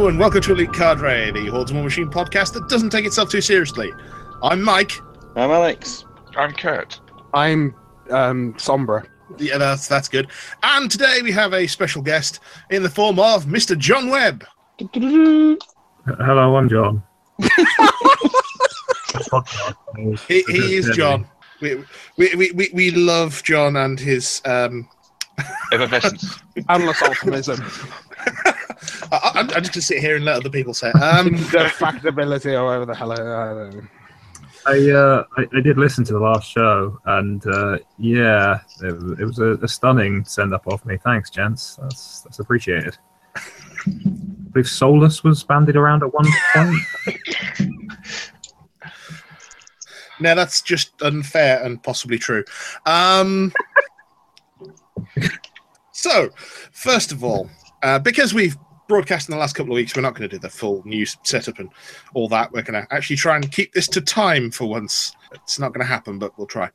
Hello 0.00 0.08
and 0.08 0.18
welcome 0.18 0.40
to 0.40 0.52
Elite 0.52 0.72
Cadre, 0.72 1.30
the 1.30 1.48
Hordes 1.48 1.74
War 1.74 1.82
Machine 1.82 2.08
podcast 2.08 2.54
that 2.54 2.70
doesn't 2.70 2.88
take 2.88 3.04
itself 3.04 3.28
too 3.28 3.42
seriously. 3.42 3.92
I'm 4.42 4.62
Mike. 4.62 4.92
I'm 5.36 5.50
Alex. 5.50 6.06
I'm 6.38 6.52
Kurt. 6.54 6.98
I'm 7.34 7.74
um, 8.08 8.54
Sombra. 8.54 9.06
Yeah, 9.36 9.58
that's 9.58 9.88
that's 9.88 10.08
good. 10.08 10.28
And 10.62 10.90
today 10.90 11.20
we 11.22 11.30
have 11.32 11.52
a 11.52 11.66
special 11.66 12.00
guest 12.00 12.40
in 12.70 12.82
the 12.82 12.88
form 12.88 13.18
of 13.18 13.44
Mr. 13.44 13.76
John 13.76 14.08
Webb. 14.08 14.46
Hello, 14.94 16.56
I'm 16.56 16.70
John. 16.70 17.02
He, 20.28 20.42
he 20.48 20.76
is 20.76 20.88
John. 20.96 21.26
We, 21.60 21.84
we, 22.16 22.34
we, 22.36 22.50
we, 22.52 22.70
we 22.72 22.90
love 22.92 23.42
John 23.42 23.76
and 23.76 24.00
his. 24.00 24.40
Um, 24.46 24.88
Effervescence. 25.72 26.40
Endless 26.70 27.02
optimism. 27.02 27.62
I, 29.12 29.30
I'm, 29.34 29.50
I'm 29.50 29.62
just 29.62 29.72
gonna 29.72 29.82
sit 29.82 29.98
here 29.98 30.16
and 30.16 30.24
let 30.24 30.36
other 30.36 30.50
people 30.50 30.74
say. 30.74 30.88
It. 30.90 30.96
Um, 31.02 31.30
the 31.32 31.70
factability 31.78 32.52
or 32.58 32.64
whatever 32.66 32.86
the 32.86 32.94
hell. 32.94 33.12
I, 33.12 33.14
I 33.14 33.18
don't 33.54 33.74
know. 33.74 33.82
I, 34.66 34.90
uh, 34.90 35.24
I 35.38 35.46
I 35.56 35.60
did 35.62 35.78
listen 35.78 36.04
to 36.04 36.12
the 36.12 36.18
last 36.20 36.50
show, 36.50 36.98
and 37.06 37.44
uh, 37.46 37.78
yeah, 37.98 38.60
it, 38.82 38.92
was- 38.92 39.18
it 39.20 39.24
was 39.24 39.38
a, 39.38 39.52
a 39.62 39.68
stunning 39.68 40.24
send 40.24 40.52
up 40.54 40.66
of 40.66 40.84
me. 40.84 40.98
Thanks, 41.02 41.30
gents. 41.30 41.76
That's 41.76 42.20
that's 42.22 42.38
appreciated. 42.40 42.96
I 43.36 43.90
believe 44.52 44.68
Solus 44.68 45.24
was 45.24 45.42
banded 45.44 45.76
around 45.76 46.02
at 46.02 46.12
one 46.12 46.26
point. 46.54 46.76
now 50.20 50.34
that's 50.34 50.60
just 50.60 51.00
unfair 51.02 51.62
and 51.62 51.82
possibly 51.82 52.18
true. 52.18 52.44
Um, 52.84 53.52
so, 55.92 56.28
first 56.72 57.12
of 57.12 57.24
all, 57.24 57.48
uh, 57.82 57.98
because 57.98 58.34
we've 58.34 58.56
broadcast 58.90 59.28
in 59.28 59.32
the 59.32 59.38
last 59.38 59.54
couple 59.54 59.72
of 59.72 59.76
weeks, 59.76 59.94
we're 59.94 60.02
not 60.02 60.16
going 60.16 60.28
to 60.28 60.36
do 60.36 60.40
the 60.40 60.48
full 60.48 60.82
news 60.84 61.16
setup 61.22 61.60
and 61.60 61.70
all 62.12 62.28
that. 62.28 62.50
We're 62.50 62.62
going 62.62 62.84
to 62.84 62.92
actually 62.92 63.16
try 63.16 63.36
and 63.36 63.50
keep 63.52 63.72
this 63.72 63.86
to 63.86 64.00
time 64.00 64.50
for 64.50 64.68
once. 64.68 65.12
It's 65.32 65.60
not 65.60 65.72
going 65.72 65.86
to 65.86 65.86
happen, 65.86 66.18
but 66.18 66.36
we'll 66.36 66.48
try. 66.48 66.70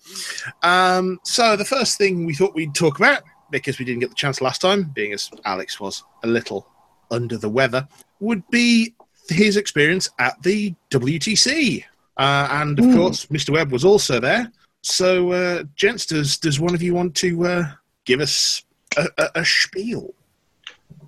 Um, 0.64 1.20
so, 1.23 1.58
the 1.58 1.66
first 1.66 1.98
thing 1.98 2.26
we 2.26 2.33
thought 2.33 2.56
we'd 2.56 2.73
talk 2.73 3.00
about, 3.00 3.23
because 3.52 3.80
we 3.80 3.86
didn't 3.86 4.00
get 4.00 4.09
the 4.09 4.16
chance 4.16 4.39
last 4.39 4.61
time, 4.61 4.83
being 4.95 5.11
as 5.11 5.30
Alex 5.44 5.81
was 5.81 6.06
a 6.23 6.28
little 6.28 6.66
under 7.11 7.38
the 7.38 7.50
weather, 7.50 7.86
would 8.22 8.48
be 8.50 8.95
his 9.28 9.58
experience 9.58 10.09
at 10.17 10.42
the 10.42 10.73
WTC. 10.92 11.83
Uh, 12.16 12.48
and 12.50 12.80
of 12.80 12.95
course, 12.95 13.26
Mr. 13.26 13.50
Webb 13.50 13.73
was 13.73 13.83
also 13.83 14.22
there. 14.22 14.50
So, 14.83 15.33
uh, 15.33 15.64
gents, 15.76 16.05
does 16.05 16.37
does 16.37 16.61
one 16.61 16.73
of 16.73 16.82
you 16.82 16.93
want 16.93 17.14
to 17.16 17.45
uh, 17.45 17.72
give 18.05 18.22
us 18.22 18.64
a, 18.95 19.08
a, 19.17 19.30
a 19.42 19.45
spiel? 19.45 20.14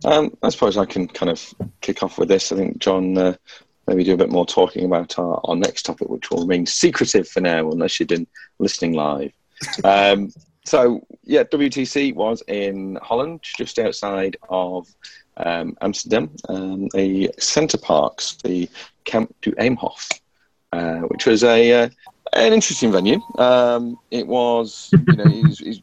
Um, 0.06 0.36
I 0.44 0.50
suppose 0.50 0.78
I 0.78 0.86
can 0.86 1.08
kind 1.08 1.30
of 1.30 1.54
kick 1.82 2.04
off 2.04 2.18
with 2.18 2.30
this. 2.30 2.52
I 2.52 2.56
think 2.56 2.78
John 2.80 3.18
uh, 3.18 3.36
maybe 3.88 4.04
do 4.04 4.14
a 4.14 4.18
bit 4.18 4.30
more 4.30 4.46
talking 4.46 4.86
about 4.86 5.18
our, 5.18 5.40
our 5.46 5.56
next 5.56 5.84
topic, 5.84 6.10
which 6.10 6.30
will 6.30 6.42
remain 6.42 6.66
secretive 6.66 7.28
for 7.28 7.42
now, 7.42 7.70
unless 7.72 8.00
you've 8.00 8.10
been 8.10 8.28
listening 8.60 8.94
live. 8.94 9.32
Um, 9.84 10.32
so, 10.66 11.06
yeah, 11.24 11.44
WTC 11.44 12.14
was 12.16 12.44
in 12.48 12.98
Holland, 13.02 13.42
just 13.42 13.80
outside 13.80 14.38
of 14.50 14.88
um, 15.38 15.78
Amsterdam, 15.82 16.32
um, 16.50 16.88
a 16.96 17.30
Center 17.40 17.78
Parcs, 17.78 18.38
the 18.44 18.70
Camp 19.06 19.34
du 19.42 19.52
Eemhof, 19.54 20.10
uh, 20.74 21.00
which 21.08 21.26
was 21.26 21.44
a 21.44 21.84
uh, 21.84 21.90
an 22.34 22.54
interesting 22.54 22.92
venue. 22.92 23.22
Um, 23.38 23.98
it 24.12 24.28
was, 24.28 24.90
you 24.92 25.16
know, 25.16 25.24
was 25.24 25.82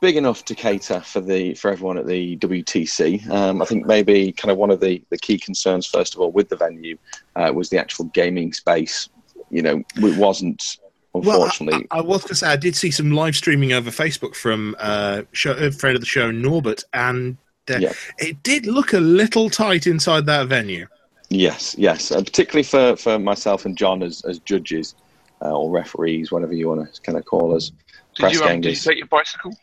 big 0.00 0.16
enough 0.16 0.44
to 0.46 0.54
cater 0.54 1.00
for 1.00 1.20
the 1.20 1.54
for 1.54 1.70
everyone 1.70 1.98
at 1.98 2.06
the 2.06 2.36
WTC. 2.38 3.28
Um, 3.30 3.62
I 3.62 3.64
think 3.64 3.86
maybe 3.86 4.32
kind 4.32 4.50
of 4.50 4.58
one 4.58 4.70
of 4.70 4.80
the, 4.80 5.02
the 5.10 5.18
key 5.18 5.38
concerns, 5.38 5.86
first 5.86 6.14
of 6.14 6.20
all, 6.20 6.32
with 6.32 6.48
the 6.48 6.56
venue 6.56 6.96
uh, 7.36 7.52
was 7.54 7.70
the 7.70 7.78
actual 7.78 8.06
gaming 8.06 8.52
space. 8.52 9.08
You 9.50 9.62
know, 9.62 9.82
it 9.96 10.16
wasn't 10.18 10.78
unfortunately. 11.14 11.86
I, 11.90 11.98
I 11.98 12.00
was 12.00 12.22
going 12.22 12.28
to 12.28 12.34
say 12.34 12.48
I 12.48 12.56
did 12.56 12.76
see 12.76 12.90
some 12.90 13.12
live 13.12 13.36
streaming 13.36 13.72
over 13.72 13.90
Facebook 13.90 14.34
from 14.34 14.76
uh, 14.78 15.22
show, 15.32 15.52
a 15.52 15.70
friend 15.70 15.94
of 15.94 16.00
the 16.00 16.06
show, 16.06 16.30
Norbert, 16.30 16.84
and 16.92 17.36
uh, 17.70 17.78
Yeah. 17.78 17.92
it 18.18 18.42
did 18.42 18.66
look 18.66 18.92
a 18.92 19.00
little 19.00 19.50
tight 19.50 19.86
inside 19.86 20.26
that 20.26 20.48
venue. 20.48 20.86
Yes, 21.28 21.74
yes, 21.76 22.12
uh, 22.12 22.22
particularly 22.22 22.62
for, 22.62 22.96
for 22.96 23.18
myself 23.18 23.64
and 23.64 23.76
John 23.76 24.02
as, 24.02 24.22
as 24.24 24.38
judges 24.40 24.94
uh, 25.42 25.50
or 25.50 25.70
referees, 25.70 26.30
whatever 26.30 26.52
you 26.52 26.68
want 26.68 26.92
to 26.92 27.00
kind 27.02 27.18
of 27.18 27.24
call 27.24 27.54
us. 27.54 27.70
Did 28.14 28.20
Press 28.22 28.34
you, 28.34 28.44
um, 28.44 28.60
did 28.60 28.70
you 28.70 28.76
take 28.76 28.98
your 28.98 29.08
bicycle? 29.08 29.56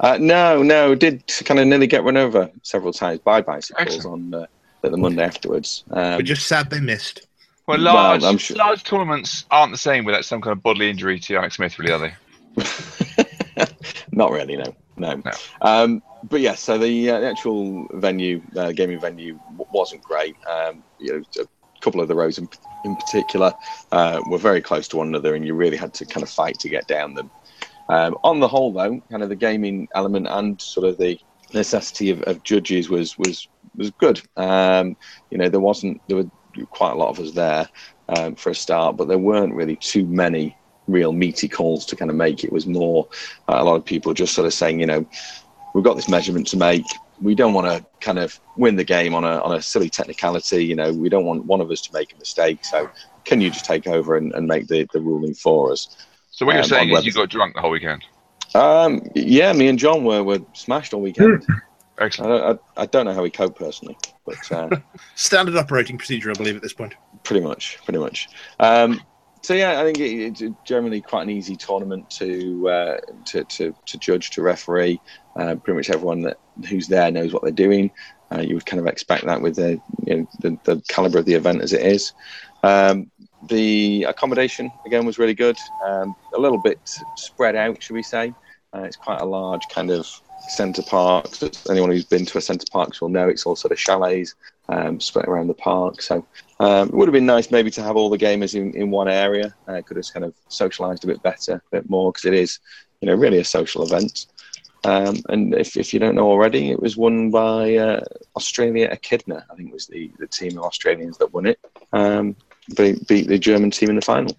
Uh, 0.00 0.16
no, 0.20 0.62
no, 0.62 0.94
did 0.94 1.24
kind 1.44 1.58
of 1.60 1.66
nearly 1.66 1.86
get 1.86 2.04
run 2.04 2.16
over 2.16 2.50
several 2.62 2.92
times 2.92 3.20
by 3.20 3.40
bicycles 3.40 3.96
Excellent. 3.96 4.34
on 4.34 4.42
uh, 4.42 4.46
the 4.88 4.96
Monday 4.96 5.24
afterwards. 5.24 5.84
Um, 5.90 6.16
We're 6.16 6.22
just 6.22 6.46
sad 6.46 6.70
they 6.70 6.80
missed. 6.80 7.26
Well, 7.66 7.82
Well, 7.82 7.94
large, 7.94 8.22
I'm 8.24 8.38
sure- 8.38 8.56
large 8.56 8.84
tournaments 8.84 9.44
aren't 9.50 9.72
the 9.72 9.78
same 9.78 10.04
without 10.04 10.24
some 10.24 10.40
kind 10.40 10.56
of 10.56 10.62
bodily 10.62 10.88
injury 10.88 11.18
to 11.20 11.36
Alex 11.36 11.56
Smith, 11.56 11.78
really, 11.78 11.92
are 11.92 11.98
they? 11.98 12.14
Not 14.12 14.30
really, 14.30 14.56
no, 14.56 14.74
no. 14.96 15.16
No. 15.24 15.30
Um, 15.62 16.02
but 16.28 16.40
yes, 16.40 16.60
so 16.60 16.78
the, 16.78 17.10
uh, 17.10 17.20
the 17.20 17.26
actual 17.28 17.86
venue, 17.92 18.40
uh, 18.56 18.72
gaming 18.72 19.00
venue, 19.00 19.34
w- 19.56 19.66
wasn't 19.72 20.02
great. 20.02 20.34
Um, 20.46 20.82
you 20.98 21.12
know, 21.12 21.22
a 21.42 21.46
couple 21.80 22.00
of 22.00 22.08
the 22.08 22.14
rows 22.14 22.38
in, 22.38 22.48
in 22.84 22.96
particular 22.96 23.52
uh, 23.92 24.20
were 24.28 24.38
very 24.38 24.60
close 24.60 24.88
to 24.88 24.96
one 24.96 25.08
another, 25.08 25.34
and 25.34 25.46
you 25.46 25.54
really 25.54 25.76
had 25.76 25.94
to 25.94 26.04
kind 26.06 26.22
of 26.22 26.30
fight 26.30 26.58
to 26.60 26.68
get 26.68 26.88
down 26.88 27.14
them. 27.14 27.30
Um, 27.88 28.16
on 28.22 28.40
the 28.40 28.48
whole, 28.48 28.72
though, 28.72 29.00
kind 29.10 29.22
of 29.22 29.28
the 29.28 29.36
gaming 29.36 29.88
element 29.94 30.26
and 30.28 30.60
sort 30.60 30.86
of 30.86 30.98
the 30.98 31.18
necessity 31.54 32.10
of, 32.10 32.22
of 32.22 32.42
judges 32.42 32.90
was 32.90 33.16
was 33.18 33.48
was 33.76 33.90
good. 33.92 34.20
Um, 34.36 34.96
you 35.30 35.38
know, 35.38 35.48
there 35.48 35.60
wasn't 35.60 36.00
there 36.08 36.16
were 36.16 36.30
quite 36.70 36.92
a 36.92 36.96
lot 36.96 37.10
of 37.10 37.18
us 37.18 37.32
there 37.32 37.68
um, 38.08 38.34
for 38.34 38.50
a 38.50 38.54
start, 38.54 38.96
but 38.96 39.08
there 39.08 39.18
weren't 39.18 39.54
really 39.54 39.76
too 39.76 40.04
many 40.06 40.56
real 40.86 41.12
meaty 41.12 41.48
calls 41.48 41.86
to 41.86 41.96
kind 41.96 42.10
of 42.10 42.16
make. 42.16 42.44
It 42.44 42.52
was 42.52 42.66
more 42.66 43.08
uh, 43.48 43.56
a 43.58 43.64
lot 43.64 43.76
of 43.76 43.84
people 43.84 44.12
just 44.14 44.34
sort 44.34 44.46
of 44.46 44.54
saying, 44.54 44.80
you 44.80 44.86
know, 44.86 45.06
we've 45.74 45.84
got 45.84 45.96
this 45.96 46.08
measurement 46.08 46.46
to 46.48 46.56
make. 46.56 46.84
We 47.20 47.34
don't 47.34 47.52
want 47.52 47.66
to 47.66 47.84
kind 48.00 48.18
of 48.18 48.38
win 48.56 48.76
the 48.76 48.84
game 48.84 49.14
on 49.14 49.24
a 49.24 49.40
on 49.40 49.56
a 49.56 49.62
silly 49.62 49.88
technicality. 49.88 50.64
You 50.64 50.76
know, 50.76 50.92
we 50.92 51.08
don't 51.08 51.24
want 51.24 51.46
one 51.46 51.60
of 51.60 51.70
us 51.70 51.80
to 51.82 51.92
make 51.92 52.12
a 52.12 52.18
mistake. 52.18 52.64
So 52.64 52.90
can 53.24 53.40
you 53.40 53.50
just 53.50 53.64
take 53.64 53.86
over 53.86 54.16
and, 54.16 54.32
and 54.34 54.46
make 54.46 54.68
the, 54.68 54.88
the 54.92 55.00
ruling 55.00 55.34
for 55.34 55.72
us? 55.72 55.96
So 56.38 56.46
what 56.46 56.52
you're 56.54 56.62
Um, 56.62 56.68
saying 56.68 56.90
is 56.90 57.04
you 57.04 57.12
got 57.12 57.28
drunk 57.30 57.56
the 57.56 57.60
whole 57.60 57.72
weekend. 57.72 58.04
Um, 58.54 59.02
yeah, 59.16 59.52
me 59.52 59.66
and 59.66 59.76
John 59.76 60.04
were, 60.04 60.22
were 60.22 60.38
smashed 60.52 60.94
all 60.94 61.00
weekend. 61.00 61.44
I, 61.98 62.04
Excellent. 62.04 62.30
don't, 62.30 62.60
I, 62.76 62.82
I 62.82 62.86
don't 62.86 63.06
know 63.06 63.12
how 63.12 63.22
we 63.24 63.30
cope 63.30 63.58
personally, 63.58 63.96
but 64.24 64.52
uh, 64.52 64.68
Standard 65.16 65.56
operating 65.56 65.98
procedure, 65.98 66.30
I 66.30 66.34
believe, 66.34 66.54
at 66.54 66.62
this 66.62 66.72
point. 66.72 66.94
pretty 67.24 67.44
much, 67.44 67.78
pretty 67.84 67.98
much. 67.98 68.28
Um, 68.60 69.00
so 69.42 69.52
yeah, 69.52 69.80
I 69.80 69.84
think 69.84 69.98
it, 69.98 70.40
it's 70.40 70.42
generally 70.64 71.00
quite 71.00 71.22
an 71.22 71.30
easy 71.30 71.56
tournament 71.56 72.08
to 72.10 72.68
uh, 72.68 72.96
to, 73.26 73.42
to 73.42 73.74
to 73.86 73.98
judge, 73.98 74.30
to 74.30 74.42
referee. 74.42 75.00
Uh, 75.34 75.56
pretty 75.56 75.76
much 75.76 75.90
everyone 75.90 76.20
that 76.20 76.38
who's 76.68 76.86
there 76.86 77.10
knows 77.10 77.32
what 77.32 77.42
they're 77.42 77.50
doing. 77.50 77.90
Uh, 78.32 78.42
you 78.42 78.54
would 78.54 78.64
kind 78.66 78.78
of 78.78 78.86
expect 78.86 79.24
that 79.24 79.42
with 79.42 79.56
the 79.56 79.80
you 80.06 80.18
know, 80.18 80.28
the, 80.38 80.56
the 80.62 80.80
caliber 80.88 81.18
of 81.18 81.24
the 81.24 81.34
event 81.34 81.62
as 81.62 81.72
it 81.72 81.82
is. 81.84 82.12
Um, 82.62 83.10
the 83.48 84.04
accommodation 84.04 84.70
again 84.86 85.06
was 85.06 85.18
really 85.18 85.34
good. 85.34 85.56
Um, 85.84 86.16
a 86.34 86.40
little 86.40 86.58
bit 86.58 86.78
spread 87.16 87.56
out, 87.56 87.82
should 87.82 87.94
we 87.94 88.02
say? 88.02 88.34
Uh, 88.74 88.80
it's 88.80 88.96
quite 88.96 89.20
a 89.20 89.24
large 89.24 89.62
kind 89.72 89.90
of 89.90 90.06
centre 90.48 90.82
park. 90.82 91.26
So 91.34 91.50
anyone 91.70 91.90
who's 91.90 92.04
been 92.04 92.26
to 92.26 92.38
a 92.38 92.40
centre 92.40 92.66
park 92.70 93.00
will 93.00 93.08
know 93.08 93.28
it's 93.28 93.46
all 93.46 93.56
sort 93.56 93.72
of 93.72 93.78
chalets 93.78 94.34
um, 94.68 95.00
spread 95.00 95.26
around 95.26 95.48
the 95.48 95.54
park. 95.54 96.02
So 96.02 96.26
um, 96.60 96.88
it 96.88 96.94
would 96.94 97.08
have 97.08 97.12
been 97.12 97.26
nice 97.26 97.50
maybe 97.50 97.70
to 97.72 97.82
have 97.82 97.96
all 97.96 98.10
the 98.10 98.18
gamers 98.18 98.54
in, 98.54 98.74
in 98.74 98.90
one 98.90 99.08
area. 99.08 99.54
Uh, 99.66 99.80
could 99.82 99.96
have 99.96 100.12
kind 100.12 100.24
of 100.24 100.34
socialised 100.50 101.04
a 101.04 101.06
bit 101.06 101.22
better, 101.22 101.54
a 101.54 101.70
bit 101.70 101.88
more, 101.88 102.12
because 102.12 102.26
it 102.26 102.34
is, 102.34 102.58
you 103.00 103.06
know, 103.06 103.14
really 103.14 103.38
a 103.38 103.44
social 103.44 103.82
event. 103.82 104.26
Um, 104.84 105.16
and 105.28 105.54
if, 105.54 105.76
if 105.76 105.92
you 105.92 105.98
don't 105.98 106.14
know 106.14 106.28
already, 106.28 106.70
it 106.70 106.80
was 106.80 106.96
won 106.96 107.30
by 107.30 107.74
uh, 107.76 108.00
Australia 108.36 108.88
Echidna. 108.90 109.44
I 109.50 109.54
think 109.54 109.72
was 109.72 109.86
the, 109.86 110.10
the 110.18 110.26
team 110.26 110.56
of 110.58 110.64
Australians 110.64 111.18
that 111.18 111.32
won 111.32 111.46
it. 111.46 111.58
Um, 111.92 112.36
beat, 112.76 113.06
beat 113.06 113.28
the 113.28 113.38
German 113.38 113.70
team 113.70 113.90
in 113.90 113.96
the 113.96 114.02
final. 114.02 114.36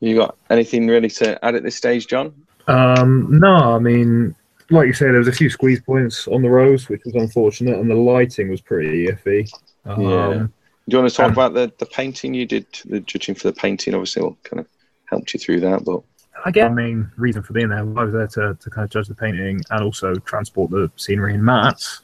You 0.00 0.16
got 0.16 0.36
anything 0.48 0.86
really 0.86 1.10
to 1.10 1.42
add 1.44 1.54
at 1.54 1.62
this 1.62 1.76
stage, 1.76 2.06
John? 2.06 2.34
Um, 2.66 3.38
no, 3.38 3.76
I 3.76 3.78
mean, 3.78 4.34
like 4.70 4.86
you 4.86 4.92
say, 4.92 5.06
there 5.06 5.18
was 5.18 5.28
a 5.28 5.32
few 5.32 5.50
squeeze 5.50 5.80
points 5.80 6.26
on 6.28 6.42
the 6.42 6.48
rows, 6.48 6.88
which 6.88 7.02
was 7.04 7.14
unfortunate, 7.14 7.78
and 7.78 7.90
the 7.90 7.94
lighting 7.94 8.48
was 8.48 8.60
pretty 8.60 9.06
iffy. 9.08 9.50
Um, 9.84 10.00
Yeah. 10.02 10.46
Do 10.88 10.96
you 10.96 11.02
want 11.02 11.10
to 11.10 11.16
talk 11.16 11.26
Um, 11.26 11.32
about 11.32 11.54
the, 11.54 11.72
the 11.78 11.86
painting 11.86 12.34
you 12.34 12.46
did? 12.46 12.66
The 12.86 13.00
judging 13.00 13.34
for 13.34 13.48
the 13.48 13.52
painting, 13.54 13.94
obviously, 13.94 14.22
will 14.22 14.38
kind 14.42 14.60
of 14.60 14.66
helped 15.04 15.32
you 15.34 15.38
through 15.38 15.60
that. 15.60 15.84
But 15.84 16.00
I 16.44 16.50
guess 16.50 16.68
the 16.68 16.74
main 16.74 17.10
reason 17.16 17.42
for 17.42 17.52
being 17.52 17.68
there, 17.68 17.80
I 17.80 17.82
was 17.82 18.12
there 18.12 18.26
to, 18.26 18.56
to 18.58 18.70
kind 18.70 18.84
of 18.84 18.90
judge 18.90 19.06
the 19.06 19.14
painting 19.14 19.60
and 19.70 19.82
also 19.84 20.14
transport 20.14 20.70
the 20.70 20.90
scenery 20.96 21.34
and 21.34 21.44
mats. 21.44 22.02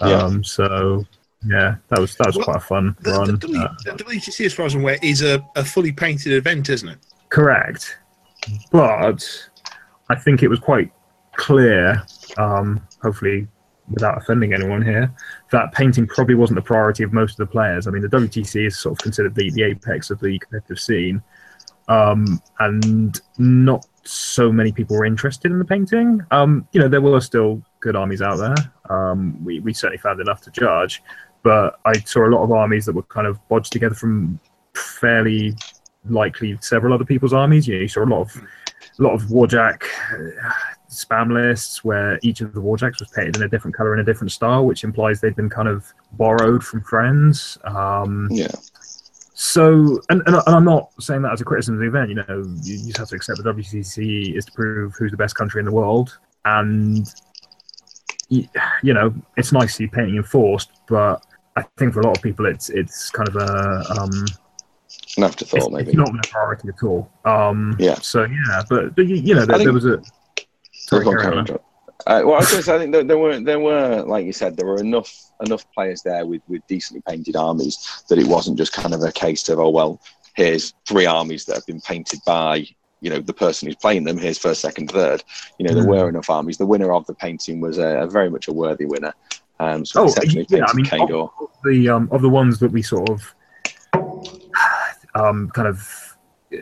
Yeah. 0.00 0.22
Um, 0.22 0.44
So 0.44 1.04
yeah, 1.46 1.76
that 1.88 1.98
was 2.00 2.14
that 2.16 2.26
was 2.28 2.36
Well, 2.36 2.44
quite 2.44 2.56
a 2.56 2.60
fun 2.60 2.96
The, 3.00 3.10
run. 3.10 3.26
the, 3.26 3.36
w, 3.38 3.60
Uh, 3.60 3.74
the 3.84 4.04
WTC, 4.04 4.46
as 4.46 4.54
far 4.54 4.66
as 4.66 4.74
I'm 4.74 4.80
aware, 4.82 4.98
is 5.02 5.22
a, 5.22 5.44
a 5.56 5.64
fully 5.64 5.92
painted 5.92 6.32
event, 6.32 6.68
isn't 6.70 6.88
it? 6.88 6.98
correct, 7.30 7.98
but 8.70 9.26
I 10.08 10.14
think 10.14 10.42
it 10.42 10.48
was 10.48 10.58
quite 10.60 10.92
clear. 11.36 12.02
Um, 12.38 12.80
hopefully, 13.02 13.48
without 13.90 14.16
offending 14.18 14.54
anyone 14.54 14.82
here, 14.82 15.12
that 15.50 15.72
painting 15.72 16.06
probably 16.06 16.34
wasn't 16.34 16.56
the 16.56 16.62
priority 16.62 17.02
of 17.02 17.12
most 17.12 17.32
of 17.32 17.46
the 17.48 17.50
players. 17.50 17.86
I 17.86 17.90
mean, 17.90 18.02
the 18.02 18.08
WTC 18.08 18.66
is 18.66 18.78
sort 18.78 18.92
of 18.92 18.98
considered 19.02 19.34
the, 19.34 19.50
the 19.50 19.62
apex 19.64 20.10
of 20.10 20.20
the 20.20 20.38
competitive 20.38 20.78
scene, 20.78 21.22
um, 21.88 22.40
and 22.60 23.20
not 23.38 23.84
so 24.04 24.52
many 24.52 24.70
people 24.72 24.96
were 24.96 25.04
interested 25.04 25.50
in 25.50 25.58
the 25.58 25.64
painting. 25.64 26.20
Um, 26.30 26.68
you 26.72 26.80
know, 26.80 26.88
there 26.88 27.00
were 27.00 27.20
still 27.20 27.62
good 27.80 27.96
armies 27.96 28.22
out 28.22 28.36
there. 28.36 28.54
Um, 28.90 29.42
we, 29.44 29.60
we 29.60 29.72
certainly 29.72 29.98
found 29.98 30.20
enough 30.20 30.40
to 30.42 30.50
judge, 30.50 31.02
but 31.44 31.78
I 31.84 31.92
saw 32.00 32.26
a 32.26 32.30
lot 32.30 32.42
of 32.42 32.50
armies 32.50 32.84
that 32.86 32.94
were 32.96 33.02
kind 33.04 33.26
of 33.28 33.38
bodged 33.48 33.70
together 33.70 33.94
from 33.94 34.40
fairly 34.74 35.54
likely 36.10 36.58
several 36.60 36.92
other 36.92 37.04
people's 37.04 37.32
armies. 37.32 37.68
You 37.68 37.76
know, 37.76 37.80
you 37.82 37.88
saw 37.88 38.02
a 38.02 38.06
lot 38.06 38.22
of 38.22 38.36
a 38.98 39.02
lot 39.02 39.14
of 39.14 39.22
warjack 39.24 39.82
uh, 40.12 40.50
spam 40.90 41.32
lists 41.32 41.84
where 41.84 42.18
each 42.22 42.40
of 42.40 42.52
the 42.54 42.60
warjacks 42.60 42.98
was 43.00 43.08
painted 43.14 43.36
in 43.36 43.42
a 43.42 43.48
different 43.48 43.76
color 43.76 43.94
in 43.94 44.00
a 44.00 44.04
different 44.04 44.32
style, 44.32 44.64
which 44.66 44.82
implies 44.84 45.20
they've 45.20 45.36
been 45.36 45.48
kind 45.50 45.68
of 45.68 45.86
borrowed 46.12 46.62
from 46.64 46.82
friends. 46.82 47.56
Um, 47.64 48.28
Yeah. 48.30 48.48
so, 49.34 50.00
and, 50.10 50.22
and, 50.26 50.36
and 50.36 50.54
I'm 50.56 50.64
not 50.64 50.90
saying 51.00 51.22
that 51.22 51.32
as 51.32 51.40
a 51.40 51.44
criticism 51.44 51.74
of 51.76 51.80
the 51.80 51.86
event. 51.88 52.08
You 52.10 52.16
know, 52.16 52.44
you, 52.62 52.74
you 52.74 52.86
just 52.86 52.98
have 52.98 53.08
to 53.08 53.16
accept 53.16 53.42
that 53.42 53.56
WCC 53.56 54.36
is 54.36 54.44
to 54.46 54.52
prove 54.52 54.94
who's 54.98 55.10
the 55.10 55.16
best 55.16 55.34
country 55.34 55.58
in 55.60 55.64
the 55.66 55.72
world, 55.72 56.16
and 56.44 57.06
y- 58.30 58.48
you 58.82 58.92
know, 58.94 59.12
it's 59.36 59.50
nice 59.52 59.70
to 59.72 59.74
see 59.74 59.86
painting 59.88 60.16
enforced, 60.16 60.70
but 60.88 61.24
I 61.56 61.62
think 61.78 61.92
for 61.94 62.00
a 62.00 62.04
lot 62.06 62.16
of 62.16 62.22
people, 62.22 62.46
it's 62.46 62.68
it's 62.70 63.10
kind 63.10 63.28
of 63.28 63.36
a 63.36 64.00
um, 64.00 64.10
An 65.16 65.24
afterthought, 65.24 65.58
it's, 65.60 65.70
maybe. 65.70 65.88
it's 65.90 65.96
not 65.96 66.08
a 66.26 66.28
priority 66.28 66.68
at 66.68 66.82
all. 66.82 67.10
Um, 67.24 67.76
Yeah. 67.78 67.94
So 67.96 68.24
yeah, 68.24 68.62
but, 68.68 68.94
but 68.96 69.06
you, 69.06 69.34
know, 69.34 69.44
there, 69.46 69.56
think- 69.58 69.66
there 69.66 69.72
was 69.72 69.84
a. 69.86 70.02
Sorry, 70.72 71.04
Go 71.04 71.10
on, 71.12 71.16
carry 71.16 71.22
carry 71.24 71.32
on. 71.34 71.38
on, 71.38 71.46
John. 71.46 71.58
Uh, 72.06 72.20
well, 72.24 72.34
I 72.34 72.38
was 72.38 72.48
going 72.50 72.58
to 72.60 72.62
say, 72.64 72.74
I 72.74 72.78
think 72.78 72.92
there, 72.92 73.04
there 73.04 73.16
were 73.18 73.40
there 73.40 73.60
were, 73.60 74.02
like 74.02 74.26
you 74.26 74.32
said, 74.32 74.56
there 74.56 74.66
were 74.66 74.78
enough 74.80 75.10
enough 75.46 75.64
players 75.72 76.02
there 76.02 76.26
with, 76.26 76.42
with 76.48 76.60
decently 76.66 77.02
painted 77.08 77.36
armies 77.36 78.02
that 78.08 78.18
it 78.18 78.26
wasn't 78.26 78.58
just 78.58 78.72
kind 78.72 78.92
of 78.92 79.02
a 79.02 79.12
case 79.12 79.48
of 79.48 79.58
oh 79.58 79.70
well, 79.70 80.00
here's 80.34 80.74
three 80.86 81.06
armies 81.06 81.44
that 81.46 81.54
have 81.54 81.66
been 81.66 81.80
painted 81.80 82.18
by 82.26 82.66
you 83.00 83.08
know 83.10 83.20
the 83.20 83.32
person 83.32 83.66
who's 83.66 83.76
playing 83.76 84.04
them. 84.04 84.18
Here's 84.18 84.36
first, 84.38 84.60
second, 84.60 84.90
third. 84.90 85.22
You 85.58 85.66
know 85.66 85.74
there 85.74 85.84
Mm. 85.84 85.88
were 86.02 86.08
enough 86.10 86.28
armies. 86.28 86.58
The 86.58 86.66
winner 86.66 86.92
of 86.92 87.06
the 87.06 87.14
painting 87.14 87.60
was 87.60 87.78
a, 87.78 88.00
a 88.02 88.06
very 88.08 88.28
much 88.28 88.48
a 88.48 88.52
worthy 88.52 88.84
winner. 88.84 89.14
Um, 89.60 89.84
so 89.84 90.04
Oh, 90.08 90.14
yeah, 90.24 90.64
I 90.66 90.74
mean, 90.74 90.84
Kangor. 90.86 91.30
of 91.40 91.48
the 91.64 91.88
um, 91.88 92.08
of 92.12 92.22
the 92.22 92.28
ones 92.28 92.58
that 92.58 92.72
we 92.72 92.82
sort 92.82 93.08
of 93.10 93.34
um, 95.14 95.50
kind 95.50 95.68
of 95.68 96.16
uh, 96.52 96.56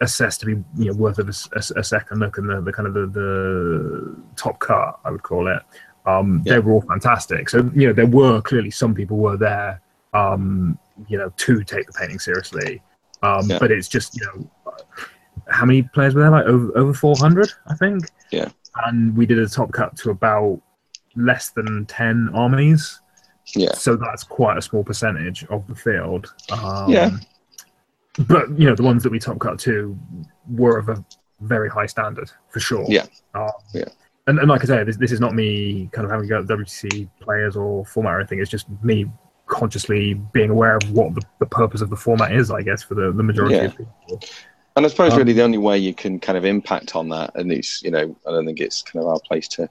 assessed 0.00 0.40
to 0.40 0.46
be 0.46 0.52
you 0.76 0.86
know 0.90 0.92
worth 0.96 1.18
of 1.18 1.28
a, 1.28 1.34
a 1.56 1.80
a 1.80 1.84
second 1.84 2.20
look 2.20 2.38
and 2.38 2.48
the, 2.48 2.60
the 2.60 2.72
kind 2.72 2.86
of 2.86 2.94
the, 2.94 3.06
the 3.06 4.16
top 4.36 4.58
cut, 4.60 4.98
I 5.04 5.10
would 5.10 5.22
call 5.22 5.48
it. 5.48 5.62
Um, 6.06 6.42
Yeah. 6.44 6.54
They 6.54 6.58
were 6.60 6.72
all 6.72 6.82
fantastic. 6.82 7.48
So 7.48 7.70
you 7.74 7.88
know 7.88 7.92
there 7.92 8.06
were 8.06 8.40
clearly 8.42 8.70
some 8.70 8.94
people 8.94 9.16
were 9.16 9.36
there, 9.36 9.80
um, 10.14 10.78
you 11.08 11.18
know, 11.18 11.32
to 11.36 11.64
take 11.64 11.86
the 11.86 11.92
painting 11.92 12.18
seriously. 12.20 12.82
Um, 13.22 13.48
Yeah. 13.48 13.58
But 13.58 13.72
it's 13.72 13.88
just 13.88 14.16
you 14.16 14.24
know, 14.26 14.50
how 15.48 15.64
many 15.66 15.82
players 15.82 16.14
were 16.14 16.22
there? 16.22 16.30
Like 16.30 16.46
over 16.46 16.76
over 16.78 16.94
four 16.94 17.16
hundred, 17.18 17.50
I 17.66 17.74
think. 17.74 18.04
Yeah. 18.30 18.48
And 18.84 19.16
we 19.16 19.26
did 19.26 19.38
a 19.38 19.48
top 19.48 19.72
cut 19.72 19.96
to 19.98 20.10
about 20.10 20.60
less 21.16 21.50
than 21.50 21.86
ten 21.86 22.30
armies. 22.34 23.00
Yeah. 23.54 23.72
So 23.74 23.96
that's 23.96 24.24
quite 24.24 24.58
a 24.58 24.62
small 24.62 24.82
percentage 24.84 25.44
of 25.46 25.66
the 25.66 25.74
field. 25.74 26.32
Um, 26.50 26.90
Yeah. 26.90 27.10
But 28.26 28.58
you 28.58 28.66
know, 28.66 28.74
the 28.74 28.82
ones 28.82 29.02
that 29.02 29.12
we 29.12 29.18
top 29.18 29.38
cut 29.38 29.58
to 29.60 29.96
were 30.50 30.78
of 30.78 30.88
a 30.88 31.04
very 31.40 31.68
high 31.68 31.86
standard 31.86 32.30
for 32.48 32.60
sure. 32.60 32.84
Yeah. 32.88 33.06
Um, 33.34 33.50
Yeah. 33.74 33.84
And, 34.28 34.40
and 34.40 34.48
like 34.48 34.62
I 34.62 34.64
say, 34.66 34.82
this, 34.82 34.96
this 34.96 35.12
is 35.12 35.20
not 35.20 35.34
me 35.34 35.88
kind 35.92 36.04
of 36.04 36.10
having 36.10 36.26
to 36.26 36.28
go 36.28 36.40
at 36.40 36.46
WTC 36.46 37.08
players 37.20 37.54
or 37.56 37.84
format 37.86 38.14
or 38.14 38.18
anything. 38.20 38.40
It's 38.40 38.50
just 38.50 38.66
me 38.82 39.06
consciously 39.46 40.14
being 40.14 40.50
aware 40.50 40.76
of 40.76 40.90
what 40.90 41.14
the, 41.14 41.22
the 41.38 41.46
purpose 41.46 41.80
of 41.80 41.90
the 41.90 41.96
format 41.96 42.32
is, 42.32 42.50
I 42.50 42.62
guess, 42.62 42.82
for 42.82 42.96
the, 42.96 43.12
the 43.12 43.22
majority 43.22 43.54
Yeah. 43.54 43.64
of 43.66 43.76
people. 43.76 44.20
And 44.74 44.84
I 44.84 44.88
suppose 44.88 45.12
Um, 45.12 45.18
really 45.18 45.32
the 45.32 45.42
only 45.42 45.58
way 45.58 45.78
you 45.78 45.94
can 45.94 46.18
kind 46.18 46.36
of 46.36 46.44
impact 46.44 46.96
on 46.96 47.08
that, 47.10 47.30
and 47.36 47.52
it's 47.52 47.82
you 47.82 47.90
know, 47.92 48.16
I 48.26 48.30
don't 48.32 48.44
think 48.44 48.60
it's 48.60 48.82
kind 48.82 49.02
of 49.04 49.08
our 49.08 49.20
place 49.20 49.46
to 49.48 49.68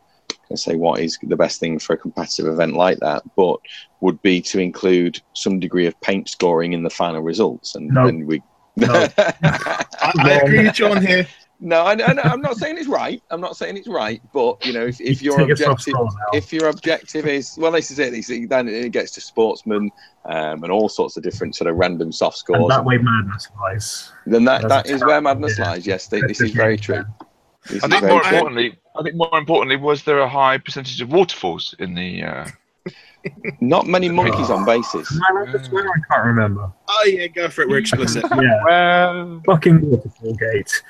kind 0.47 0.51
of 0.51 0.59
say 0.59 0.75
what 0.75 0.99
is 0.99 1.17
the 1.23 1.35
best 1.35 1.59
thing 1.59 1.79
for 1.79 1.93
a 1.93 1.97
competitive 1.97 2.47
event 2.47 2.75
like 2.75 2.99
that, 2.99 3.23
but 3.35 3.57
would 4.01 4.21
be 4.21 4.41
to 4.41 4.59
include 4.59 5.21
some 5.33 5.59
degree 5.59 5.87
of 5.87 5.99
paint 6.01 6.29
scoring 6.29 6.73
in 6.73 6.83
the 6.83 6.89
final 6.89 7.21
results, 7.21 7.75
and 7.75 7.87
No. 7.89 8.05
then 8.05 8.25
we. 8.25 8.41
No. 8.77 9.07
I, 9.17 9.83
I 10.19 10.31
agree 10.43 10.63
with 10.65 10.73
John 10.73 11.01
here. 11.05 11.25
no, 11.61 11.83
I, 11.83 11.93
I, 11.93 12.21
I'm 12.29 12.41
not 12.41 12.57
saying 12.57 12.77
it's 12.77 12.89
right. 12.89 13.21
I'm 13.31 13.39
not 13.39 13.55
saying 13.55 13.77
it's 13.77 13.87
right, 13.87 14.21
but 14.33 14.63
you 14.65 14.73
know, 14.73 14.85
if, 14.85 14.99
if 14.99 15.21
your 15.21 15.37
Take 15.37 15.51
a 15.51 15.55
soft 15.55 15.87
objective, 15.87 16.13
if 16.33 16.51
your 16.51 16.67
objective 16.67 17.25
is 17.25 17.55
well, 17.57 17.71
this 17.71 17.89
is 17.89 17.99
it. 17.99 18.13
you 18.13 18.21
see, 18.21 18.45
Then 18.45 18.67
it 18.67 18.91
gets 18.91 19.11
to 19.11 19.21
sportsmen 19.21 19.89
um, 20.25 20.63
and 20.63 20.73
all 20.73 20.89
sorts 20.89 21.15
of 21.15 21.23
different 21.23 21.55
sort 21.55 21.69
of 21.69 21.77
random 21.77 22.11
soft 22.11 22.43
and 22.49 22.57
scores. 22.57 22.67
that 22.69 22.83
way 22.83 22.97
madness 22.97 23.47
lies. 23.61 24.11
then 24.25 24.43
that, 24.43 24.63
That's 24.63 24.89
that 24.89 24.91
a 24.91 24.95
is 24.95 25.01
where 25.05 25.21
madness 25.21 25.57
lies. 25.57 25.87
Yes, 25.87 26.07
this 26.07 26.41
is 26.41 26.51
very 26.51 26.75
true. 26.77 27.05
This 27.69 27.83
I 27.83 27.87
think 27.87 28.03
more 28.03 28.21
true. 28.21 28.31
importantly, 28.37 28.77
I 28.97 29.03
think 29.03 29.15
more 29.15 29.29
importantly, 29.37 29.75
was 29.77 30.03
there 30.03 30.19
a 30.19 30.29
high 30.29 30.57
percentage 30.57 31.01
of 31.01 31.09
waterfalls 31.11 31.73
in 31.79 31.93
the? 31.95 32.23
Uh, 32.23 32.47
Not 33.59 33.87
many 33.87 34.07
monkeys 34.09 34.51
on 34.51 34.65
bases. 34.65 35.11
Man, 35.11 35.47
I 35.55 35.63
swear 35.63 35.83
I 35.87 35.99
can't 36.13 36.25
remember. 36.25 36.71
Oh 36.87 37.03
yeah, 37.07 37.25
go 37.27 37.49
for 37.49 37.61
it. 37.63 37.69
We're 37.69 37.79
explicit. 37.79 38.23
Yeah, 38.41 38.63
Well, 38.65 39.41
fucking 39.47 39.81
waterfall 39.89 40.33
gate. 40.35 40.83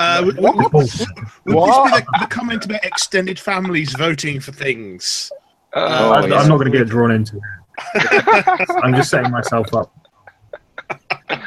Uh, 0.00 0.22
would, 0.24 0.36
would, 0.38 0.54
would, 0.56 0.72
would 0.72 0.82
this 0.84 1.06
be 1.06 1.52
What? 1.54 1.92
the, 2.04 2.18
the 2.20 2.26
comment 2.26 2.64
about 2.64 2.84
extended 2.84 3.38
families 3.38 3.92
voting 3.96 4.40
for 4.40 4.52
things? 4.52 5.30
uh, 5.74 5.80
Oh, 6.00 6.12
I, 6.12 6.26
yeah. 6.26 6.36
I'm 6.36 6.48
not 6.48 6.58
going 6.58 6.70
to 6.70 6.78
get 6.78 6.88
drawn 6.88 7.10
into 7.10 7.36
it. 7.36 7.42
I'm 8.82 8.94
just 8.94 9.10
setting 9.10 9.30
myself 9.30 9.72
up. 9.74 9.92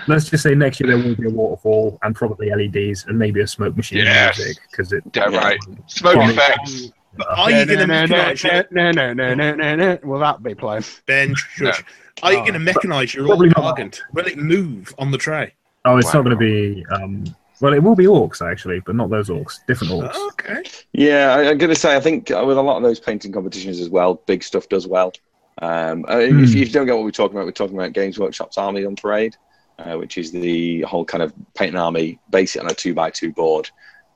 Let's 0.07 0.29
just 0.29 0.43
say 0.43 0.55
next 0.55 0.79
year 0.79 0.87
there 0.87 0.97
will 0.97 1.15
be 1.15 1.27
a 1.27 1.29
waterfall 1.29 1.97
and 2.03 2.15
probably 2.15 2.49
LEDs 2.49 3.05
and 3.07 3.17
maybe 3.17 3.41
a 3.41 3.47
smoke 3.47 3.75
machine 3.75 3.99
Yes. 3.99 4.37
music 4.37 4.57
because 4.69 4.91
it. 4.93 5.09
damn 5.11 5.33
Yeah. 5.33 5.39
right. 5.39 5.59
Smoke 5.87 6.15
Yeah. 6.15 6.29
effects. 6.31 6.91
But 7.17 7.27
are 7.29 7.49
you 7.49 7.65
going 7.65 7.79
to 7.79 7.85
mechanise 7.85 8.71
no, 8.71 8.91
no, 8.91 9.13
no, 9.13 9.33
no, 9.33 9.55
no, 9.55 9.75
no. 9.75 9.97
Will 10.03 10.19
that 10.19 10.43
be 10.43 10.53
playing? 10.53 10.83
Ben? 11.05 11.33
Shush. 11.55 11.83
Are 12.23 12.33
you 12.33 12.39
Oh. 12.39 12.45
going 12.45 12.53
to 12.65 12.73
mechanise 12.73 13.13
your 13.13 13.25
Probably 13.25 13.51
old 13.55 13.77
not. 13.79 14.01
Will 14.13 14.27
it 14.27 14.37
move 14.37 14.93
on 14.97 15.11
the 15.11 15.17
tray? 15.17 15.53
Oh, 15.85 15.97
it's 15.97 16.07
Wow. 16.13 16.21
not 16.21 16.25
going 16.25 16.37
to 16.37 16.73
be. 16.73 16.85
Um, 16.91 17.23
well, 17.61 17.73
it 17.73 17.81
will 17.81 17.95
be 17.95 18.05
orcs 18.05 18.41
actually, 18.45 18.81
but 18.85 18.95
not 18.95 19.09
those 19.09 19.29
orcs. 19.29 19.59
Different 19.65 19.93
orcs. 19.93 20.15
Okay. 20.33 20.61
Yeah, 20.91 21.33
I, 21.35 21.49
I'm 21.51 21.57
going 21.57 21.69
to 21.73 21.79
say 21.79 21.95
I 21.95 22.01
think 22.01 22.31
uh, 22.31 22.43
with 22.45 22.57
a 22.57 22.61
lot 22.61 22.75
of 22.77 22.83
those 22.83 22.99
painting 22.99 23.31
competitions 23.31 23.79
as 23.79 23.89
well, 23.89 24.15
big 24.25 24.43
stuff 24.43 24.67
does 24.67 24.87
well. 24.87 25.13
Um, 25.61 26.03
uh, 26.09 26.17
if, 26.17 26.31
Hmm. 26.31 26.43
if 26.43 26.53
you 26.55 26.65
don't 26.65 26.85
get 26.85 26.95
what 26.95 27.05
we're 27.05 27.11
talking 27.11 27.37
about, 27.37 27.45
we're 27.45 27.51
talking 27.51 27.77
about 27.77 27.93
Games 27.93 28.19
Workshop's 28.19 28.57
Army 28.57 28.83
on 28.83 28.97
Parade, 28.97 29.37
uh, 29.79 29.95
which 29.97 30.17
is 30.17 30.31
the 30.31 30.81
whole 30.81 31.05
kind 31.05 31.21
of 31.23 31.33
paint 31.55 31.71
an 31.75 31.79
army, 31.81 32.19
base 32.29 32.55
it 32.55 32.59
on 32.63 32.69
a 32.69 32.73
two 32.73 32.93
by 32.93 33.09
two 33.09 33.31
board, 33.31 33.69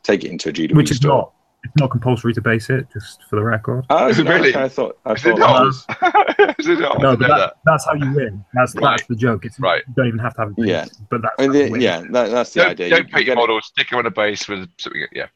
take 0.04 0.24
it 0.24 0.32
into 0.32 0.50
a 0.50 0.54
GW 0.54 0.76
Which 0.76 0.92
is 0.92 0.98
store. 0.98 1.10
not. 1.18 1.34
It's 1.66 1.74
not 1.76 1.92
compulsory 1.92 2.34
to 2.36 2.42
base 2.42 2.70
it, 2.70 2.88
just 2.94 3.22
for 3.30 3.36
the 3.36 3.44
record. 3.44 3.86
Oh, 3.90 4.08
is 4.08 4.18
it 4.18 4.24
not? 4.24 4.36
Really? 4.36 4.50
Okay, 4.52 4.64
I 4.64 4.70
thought 4.70 4.98
I 5.06 5.12
Is 5.12 5.26
it 5.26 5.38
thought 5.38 5.40
not? 5.40 5.66
was. 5.66 5.86
Is 6.60 6.68
it 6.70 6.80
not? 6.80 7.02
No, 7.02 7.18
but 7.18 7.26
didn't 7.28 7.38
that, 7.38 7.54
that's 7.66 7.84
how 7.86 7.96
you 7.96 8.14
win. 8.14 8.46
That's 8.54 8.74
Right. 8.76 8.92
that's 8.98 9.08
the 9.10 9.16
joke. 9.18 9.44
It's 9.44 9.60
Right. 9.60 9.84
You 9.86 9.94
don't 9.98 10.08
even 10.08 10.20
have 10.20 10.34
to 10.36 10.42
have. 10.44 10.50
A 10.52 10.54
Yeah. 10.66 10.86
But 11.10 11.22
that's 11.24 11.36
I 11.38 11.48
mean, 11.50 11.74
the, 11.74 11.82
yeah, 11.82 12.00
that, 12.12 12.32
that's 12.32 12.54
the 12.54 12.62
Don't, 12.62 12.70
idea. 12.72 12.90
don't 12.92 13.00
You- 13.00 13.06
you 13.08 13.14
paint 13.14 13.26
get 13.26 13.36
models, 13.36 13.66
stick 13.66 13.90
them 13.90 14.00
on 14.00 14.06
a 14.06 14.10
base 14.12 14.48
with 14.48 14.70
something. 14.78 15.06
Yeah, 15.12 15.28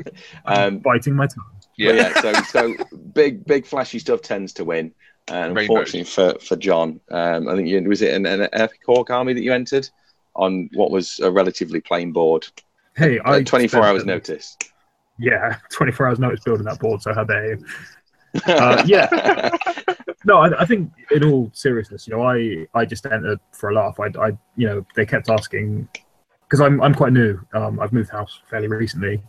um, 0.46 0.78
biting 0.78 1.14
my 1.14 1.26
tongue. 1.26 1.44
yeah. 1.76 1.92
Yeah, 1.92 2.20
so 2.20 2.32
so 2.44 2.74
big 3.12 3.44
big 3.44 3.66
flashy 3.66 3.98
stuff 3.98 4.22
tends 4.22 4.54
to 4.54 4.64
win. 4.64 4.92
And 5.30 5.54
Rainbows. 5.56 5.76
unfortunately 5.92 6.04
for, 6.04 6.38
for 6.40 6.56
John, 6.56 7.00
um, 7.10 7.48
I 7.48 7.54
think 7.56 7.68
you, 7.68 7.80
was 7.82 8.02
it 8.02 8.14
an, 8.14 8.26
an 8.26 8.48
epic 8.52 8.80
orc 8.86 9.10
army 9.10 9.32
that 9.32 9.42
you 9.42 9.52
entered 9.52 9.88
on 10.34 10.70
what 10.74 10.90
was 10.90 11.18
a 11.20 11.30
relatively 11.30 11.80
plain 11.80 12.12
board, 12.12 12.46
Hey, 12.96 13.20
I 13.20 13.38
uh, 13.38 13.42
24 13.44 13.68
spent- 13.68 13.84
hours 13.84 14.04
notice. 14.04 14.56
Yeah, 15.18 15.56
24 15.72 16.08
hours 16.08 16.18
notice 16.18 16.40
building 16.44 16.64
that 16.66 16.80
board. 16.80 17.00
So 17.02 17.14
how 17.14 17.24
dare 17.24 17.54
you? 17.54 17.64
Uh, 18.46 18.82
yeah. 18.86 19.50
No, 20.26 20.38
I, 20.38 20.60
I 20.60 20.64
think 20.66 20.92
in 21.10 21.24
all 21.24 21.50
seriousness, 21.54 22.06
you 22.06 22.14
know, 22.14 22.22
I 22.22 22.66
I 22.74 22.84
just 22.84 23.06
entered 23.06 23.40
for 23.52 23.70
a 23.70 23.74
laugh. 23.74 23.98
I, 23.98 24.06
I 24.20 24.28
you 24.54 24.66
know, 24.66 24.86
they 24.94 25.06
kept 25.06 25.30
asking 25.30 25.88
because 26.42 26.60
I'm 26.60 26.80
I'm 26.82 26.94
quite 26.94 27.14
new. 27.14 27.40
Um, 27.54 27.80
I've 27.80 27.92
moved 27.92 28.10
house 28.10 28.40
fairly 28.50 28.68
recently, 28.68 29.22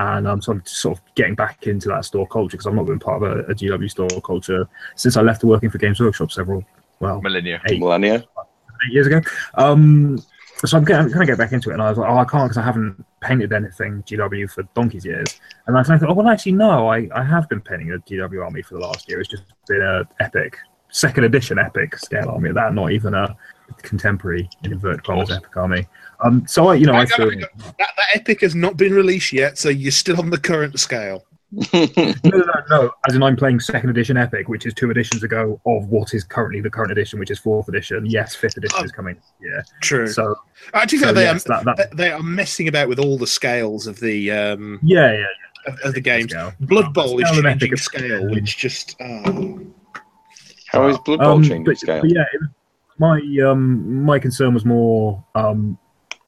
and 0.00 0.26
I'm 0.26 0.40
sort 0.40 0.56
of 0.56 0.68
sort 0.68 0.98
of 0.98 1.04
getting 1.14 1.34
back 1.34 1.66
into 1.66 1.88
that 1.88 2.06
store 2.06 2.26
culture 2.26 2.56
because 2.56 2.66
I've 2.66 2.74
not 2.74 2.86
been 2.86 2.98
part 2.98 3.22
of 3.22 3.30
a, 3.30 3.40
a 3.50 3.54
GW 3.54 3.90
store 3.90 4.08
culture 4.22 4.66
since 4.96 5.16
I 5.16 5.20
left 5.20 5.44
working 5.44 5.68
for 5.68 5.76
Games 5.76 6.00
Workshop 6.00 6.32
several 6.32 6.64
well 7.00 7.20
Millennia. 7.20 7.60
eight 7.68 7.80
Millennia. 7.80 8.24
eight 8.86 8.92
years 8.92 9.06
ago. 9.06 9.20
Um, 9.54 10.18
so 10.64 10.76
I'm 10.76 10.84
getting, 10.84 11.10
trying 11.10 11.20
to 11.20 11.26
get 11.26 11.38
back 11.38 11.52
into 11.52 11.70
it, 11.70 11.74
and 11.74 11.82
I 11.82 11.88
was 11.88 11.98
like, 11.98 12.10
oh, 12.10 12.18
I 12.18 12.24
can't 12.24 12.44
because 12.44 12.58
I 12.58 12.62
haven't 12.62 13.04
painted 13.20 13.52
anything 13.52 14.02
GW 14.02 14.50
for 14.50 14.62
donkey's 14.74 15.04
years. 15.06 15.40
And 15.66 15.76
I 15.76 15.82
thought, 15.82 16.02
oh, 16.02 16.12
well, 16.12 16.28
actually, 16.28 16.52
no, 16.52 16.88
I, 16.88 17.08
I 17.14 17.22
have 17.22 17.48
been 17.48 17.62
painting 17.62 17.92
a 17.92 17.98
GW 17.98 18.44
army 18.44 18.60
for 18.60 18.74
the 18.74 18.80
last 18.80 19.08
year. 19.08 19.20
It's 19.20 19.30
just 19.30 19.44
been 19.66 19.80
an 19.80 20.04
epic, 20.18 20.58
second 20.90 21.24
edition 21.24 21.58
epic 21.58 21.96
scale 21.98 22.28
army. 22.28 22.52
That 22.52 22.74
not 22.74 22.92
even 22.92 23.14
a 23.14 23.36
contemporary 23.82 24.48
in 24.64 24.72
inverted 24.72 25.04
commas 25.04 25.30
epic 25.30 25.56
army. 25.56 25.86
Um, 26.24 26.46
so 26.46 26.68
I, 26.68 26.74
you 26.74 26.86
know, 26.86 26.92
I 26.92 27.06
Hang 27.06 27.20
on, 27.20 27.30
feel. 27.30 27.40
That, 27.58 27.74
that 27.78 28.06
epic 28.14 28.40
has 28.42 28.54
not 28.54 28.76
been 28.76 28.92
released 28.92 29.32
yet, 29.32 29.58
so 29.58 29.68
you're 29.68 29.90
still 29.92 30.18
on 30.18 30.30
the 30.30 30.38
current 30.38 30.78
scale. 30.78 31.24
No, 31.72 31.88
no, 32.24 32.38
no, 32.38 32.52
no. 32.70 32.90
As 33.08 33.16
in, 33.16 33.22
I'm 33.22 33.34
playing 33.36 33.58
second 33.58 33.90
edition 33.90 34.16
Epic, 34.16 34.48
which 34.48 34.66
is 34.66 34.74
two 34.74 34.90
editions 34.90 35.24
ago 35.24 35.60
of 35.66 35.88
what 35.88 36.14
is 36.14 36.22
currently 36.22 36.60
the 36.60 36.70
current 36.70 36.92
edition, 36.92 37.18
which 37.18 37.30
is 37.30 37.40
fourth 37.40 37.68
edition. 37.68 38.06
Yes, 38.06 38.36
fifth 38.36 38.56
edition 38.56 38.78
Oh. 38.80 38.84
is 38.84 38.92
coming. 38.92 39.16
Yeah. 39.42 39.62
True. 39.80 40.06
So, 40.06 40.36
actually, 40.74 40.98
so 40.98 41.12
they, 41.12 41.22
yes, 41.22 41.44
are, 41.46 41.64
that, 41.64 41.76
that, 41.76 41.96
they 41.96 42.12
are 42.12 42.22
messing 42.22 42.68
about 42.68 42.88
with 42.88 43.00
all 43.00 43.18
the 43.18 43.26
scales 43.26 43.86
of 43.88 43.98
the 43.98 44.30
um, 44.30 44.78
yeah, 44.82 45.12
yeah. 45.12 45.72
of, 45.72 45.80
of 45.80 45.94
the 45.94 46.00
games. 46.00 46.30
Scale. 46.30 46.52
Blood 46.60 46.94
Bowl 46.94 47.18
is 47.18 47.26
Scale 47.28 47.40
of 47.40 47.46
Epic 47.46 47.60
changing 47.60 47.76
scale, 47.78 48.30
which 48.30 48.56
just 48.56 48.96
oh. 49.00 49.60
How 50.72 50.86
is 50.88 50.98
Blood 50.98 51.20
Bowl 51.20 51.32
Um, 51.32 51.42
changing 51.42 51.64
but, 51.64 51.78
scale? 51.78 52.00
but 52.00 52.10
yeah, 52.10 52.24
my 52.98 53.20
um, 53.44 54.04
my 54.04 54.18
concern 54.18 54.54
was 54.54 54.64
more 54.64 55.24
um, 55.34 55.78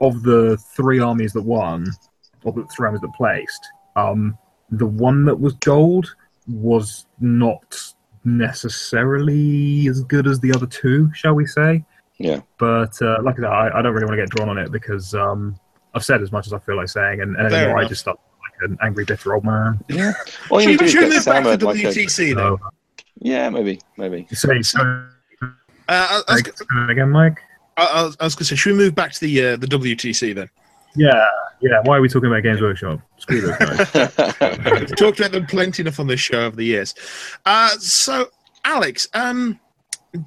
of 0.00 0.22
the 0.22 0.56
three 0.74 0.98
armies 0.98 1.32
that 1.34 1.42
won, 1.42 1.86
or 2.44 2.52
the 2.52 2.66
three 2.74 2.86
armies 2.86 3.00
that 3.02 3.12
placed. 3.14 3.66
Um, 3.96 4.36
the 4.70 4.86
one 4.86 5.24
that 5.26 5.38
was 5.38 5.54
gold 5.54 6.14
was 6.48 7.06
not 7.20 7.76
necessarily 8.24 9.86
as 9.88 10.02
good 10.04 10.26
as 10.26 10.40
the 10.40 10.52
other 10.52 10.66
two, 10.66 11.12
shall 11.12 11.34
we 11.34 11.46
say? 11.46 11.84
Yeah. 12.18 12.40
But 12.58 13.00
uh, 13.02 13.18
like 13.22 13.34
I 13.38 13.42
said, 13.42 13.44
I, 13.50 13.78
I 13.78 13.82
don't 13.82 13.92
really 13.92 14.06
want 14.06 14.18
to 14.18 14.22
get 14.22 14.30
drawn 14.30 14.48
on 14.48 14.58
it 14.58 14.70
because 14.72 15.14
um, 15.14 15.58
I've 15.94 16.04
said 16.04 16.22
as 16.22 16.32
much 16.32 16.46
as 16.46 16.52
I 16.52 16.58
feel 16.58 16.76
like 16.76 16.88
saying, 16.88 17.20
and, 17.20 17.36
and 17.36 17.50
Fair 17.50 17.64
anymore 17.64 17.78
I 17.78 17.88
just 17.88 18.00
start 18.00 18.18
like 18.40 18.70
an 18.70 18.78
angry, 18.80 19.04
bitter 19.04 19.34
old 19.34 19.44
man. 19.44 19.80
Yeah. 19.88 20.12
All 20.50 20.60
you 20.60 20.68
Should 20.68 20.70
need 20.70 20.80
we, 20.80 20.86
do 20.86 20.92
should 20.92 21.00
move 21.02 21.10
back 21.10 21.16
to 21.16 21.22
Sam 21.22 21.44
like 21.44 21.78
a, 21.78 21.88
WTC 21.88 22.16
then? 22.16 22.36
So, 22.36 22.58
Yeah, 23.20 23.50
maybe, 23.50 23.80
maybe. 23.96 24.26
say, 24.32 24.62
so, 24.62 24.80
Uh, 24.80 25.02
I, 25.88 26.22
I 26.28 26.34
was, 26.34 26.90
again, 26.90 27.10
Mike. 27.10 27.38
I, 27.76 27.84
I 27.86 28.02
was, 28.04 28.16
I 28.20 28.24
was 28.24 28.34
going 28.34 28.40
to 28.40 28.44
say, 28.46 28.56
should 28.56 28.72
we 28.72 28.78
move 28.78 28.94
back 28.94 29.12
to 29.12 29.20
the 29.20 29.46
uh, 29.46 29.56
the 29.56 29.66
WTC 29.66 30.34
then? 30.34 30.48
Yeah, 30.94 31.26
yeah. 31.60 31.80
Why 31.84 31.96
are 31.96 32.00
we 32.00 32.08
talking 32.08 32.28
about 32.28 32.42
Games 32.42 32.60
Workshop? 32.60 33.00
Screw 33.18 33.40
those 33.40 33.56
guys. 33.58 33.94
We've 34.80 34.96
talked 34.96 35.18
about 35.20 35.32
them 35.32 35.46
plenty 35.46 35.82
enough 35.82 35.98
on 36.00 36.06
this 36.06 36.20
show 36.20 36.44
over 36.44 36.56
the 36.56 36.64
years. 36.64 36.94
Uh, 37.46 37.70
so, 37.78 38.26
Alex, 38.64 39.08
um, 39.14 39.58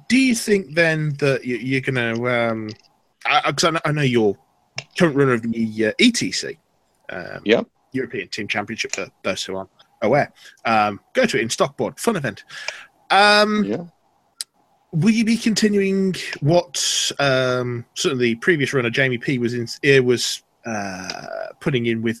do 0.08 0.16
you 0.18 0.34
think 0.34 0.74
then 0.74 1.14
that 1.18 1.44
you, 1.44 1.56
you're 1.56 1.80
going 1.80 2.16
to? 2.16 2.28
Um, 2.50 2.70
because 3.46 3.64
I, 3.64 3.70
know- 3.70 3.80
I 3.84 3.92
know 3.92 4.02
you're 4.02 4.36
current 4.98 5.16
runner 5.16 5.32
of 5.34 5.42
the 5.42 5.86
uh, 5.86 5.92
ETC, 6.00 6.56
um, 7.10 7.40
Yeah. 7.44 7.62
European 7.92 8.28
Team 8.28 8.46
Championship 8.48 8.94
for 8.94 9.08
those 9.22 9.42
who 9.44 9.56
aren't 9.56 9.70
aware. 10.06 10.32
Um, 10.64 11.00
go 11.12 11.26
to 11.26 11.36
it 11.36 11.42
in 11.42 11.50
Stockboard, 11.50 11.98
fun 11.98 12.16
event. 12.16 12.44
Um, 13.10 13.64
yeah. 13.64 13.84
will 14.92 15.10
you 15.10 15.24
be 15.24 15.36
continuing 15.36 16.14
what 16.40 17.12
um, 17.18 17.84
certainly 17.94 18.34
the 18.34 18.34
previous 18.36 18.72
runner 18.72 18.90
Jamie 18.90 19.18
P 19.18 19.38
was 19.38 19.54
in 19.54 19.68
was 20.04 20.42
uh, 20.64 21.48
putting 21.60 21.86
in 21.86 22.02
with 22.02 22.20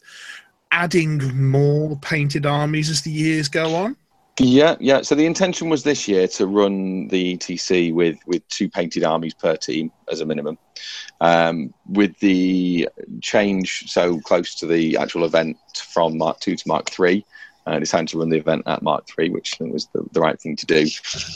adding 0.70 1.18
more 1.50 1.96
painted 1.98 2.46
armies 2.46 2.90
as 2.90 3.02
the 3.02 3.10
years 3.10 3.48
go 3.48 3.74
on? 3.74 3.96
Yeah, 4.38 4.76
yeah. 4.80 5.00
So 5.00 5.14
the 5.14 5.24
intention 5.24 5.70
was 5.70 5.82
this 5.82 6.06
year 6.06 6.28
to 6.28 6.46
run 6.46 7.08
the 7.08 7.36
ETC 7.36 7.94
with 7.94 8.18
with 8.26 8.46
two 8.48 8.68
painted 8.68 9.02
armies 9.02 9.32
per 9.32 9.56
team 9.56 9.90
as 10.12 10.20
a 10.20 10.26
minimum. 10.26 10.58
Um, 11.22 11.72
with 11.88 12.18
the 12.18 12.88
change 13.22 13.90
so 13.90 14.20
close 14.20 14.54
to 14.56 14.66
the 14.66 14.98
actual 14.98 15.24
event 15.24 15.56
from 15.74 16.18
Mark 16.18 16.40
Two 16.40 16.54
to 16.54 16.68
Mark 16.68 16.90
Three, 16.90 17.24
uh, 17.66 17.78
decided 17.78 18.08
to 18.08 18.18
run 18.18 18.28
the 18.28 18.38
event 18.38 18.62
at 18.66 18.82
Mark 18.82 19.06
Three, 19.06 19.28
which 19.28 19.54
I 19.54 19.56
think 19.58 19.72
was 19.72 19.86
the, 19.92 20.04
the 20.12 20.20
right 20.20 20.40
thing 20.40 20.56
to 20.56 20.66
do. 20.66 20.86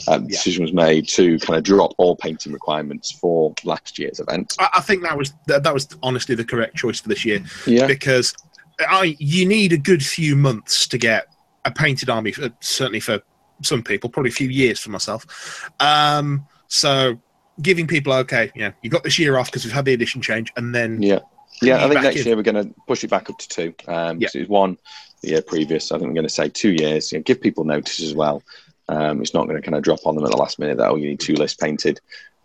Um, 0.08 0.22
Yeah. 0.24 0.28
Decision 0.28 0.62
was 0.62 0.72
made 0.72 1.08
to 1.08 1.38
kind 1.40 1.58
of 1.58 1.64
drop 1.64 1.92
all 1.98 2.16
painting 2.16 2.52
requirements 2.52 3.10
for 3.10 3.54
last 3.64 3.98
year's 3.98 4.20
event. 4.20 4.54
I, 4.58 4.68
I 4.74 4.80
think 4.80 5.02
that 5.02 5.16
was 5.16 5.32
that, 5.46 5.62
that 5.64 5.74
was 5.74 5.88
honestly 6.02 6.34
the 6.34 6.44
correct 6.44 6.76
choice 6.76 7.00
for 7.00 7.08
this 7.08 7.24
year 7.24 7.42
Yeah, 7.66 7.86
because 7.86 8.34
I 8.78 9.16
you 9.18 9.46
need 9.46 9.72
a 9.72 9.78
good 9.78 10.04
few 10.04 10.36
months 10.36 10.86
to 10.88 10.98
get 10.98 11.26
a 11.64 11.70
painted 11.70 12.08
army. 12.08 12.32
uh, 12.40 12.50
Certainly 12.60 13.00
for 13.00 13.20
some 13.62 13.82
people, 13.82 14.08
probably 14.08 14.30
a 14.30 14.32
few 14.32 14.48
years 14.48 14.78
for 14.80 14.90
myself. 14.90 15.68
Um, 15.80 16.46
so 16.68 17.20
giving 17.60 17.86
people 17.86 18.12
okay, 18.12 18.50
yeah, 18.54 18.72
you 18.82 18.88
got 18.88 19.02
this 19.04 19.18
year 19.18 19.36
off 19.36 19.46
because 19.46 19.64
we've 19.64 19.74
had 19.74 19.84
the 19.84 19.92
edition 19.92 20.22
change, 20.22 20.52
and 20.56 20.74
then 20.74 21.02
yeah. 21.02 21.18
Yeah, 21.62 21.84
I 21.84 21.88
think 21.88 22.02
next 22.02 22.20
in. 22.20 22.26
year 22.26 22.36
we're 22.36 22.42
going 22.42 22.64
to 22.64 22.74
push 22.86 23.04
it 23.04 23.10
back 23.10 23.28
up 23.30 23.38
to 23.38 23.48
two. 23.48 23.74
Um, 23.86 24.20
Yeah. 24.20 24.28
it 24.34 24.40
was 24.40 24.48
one 24.48 24.78
the 25.22 25.30
year 25.30 25.42
previous. 25.42 25.92
I 25.92 25.98
think 25.98 26.08
we're 26.08 26.14
going 26.14 26.26
to 26.26 26.30
say 26.30 26.48
two 26.48 26.72
years. 26.72 27.12
You 27.12 27.18
know, 27.18 27.22
give 27.22 27.40
people 27.40 27.64
notice 27.64 28.00
as 28.00 28.14
well. 28.14 28.42
Um, 28.88 29.20
it's 29.20 29.34
not 29.34 29.46
going 29.46 29.60
to 29.60 29.62
kind 29.62 29.76
of 29.76 29.82
drop 29.82 30.00
on 30.06 30.14
them 30.16 30.24
at 30.24 30.30
the 30.30 30.36
last 30.36 30.58
minute 30.58 30.78
that 30.78 30.88
oh 30.90 30.96
you 30.96 31.08
need 31.08 31.20
two 31.20 31.34
lists 31.34 31.56
painted. 31.62 32.00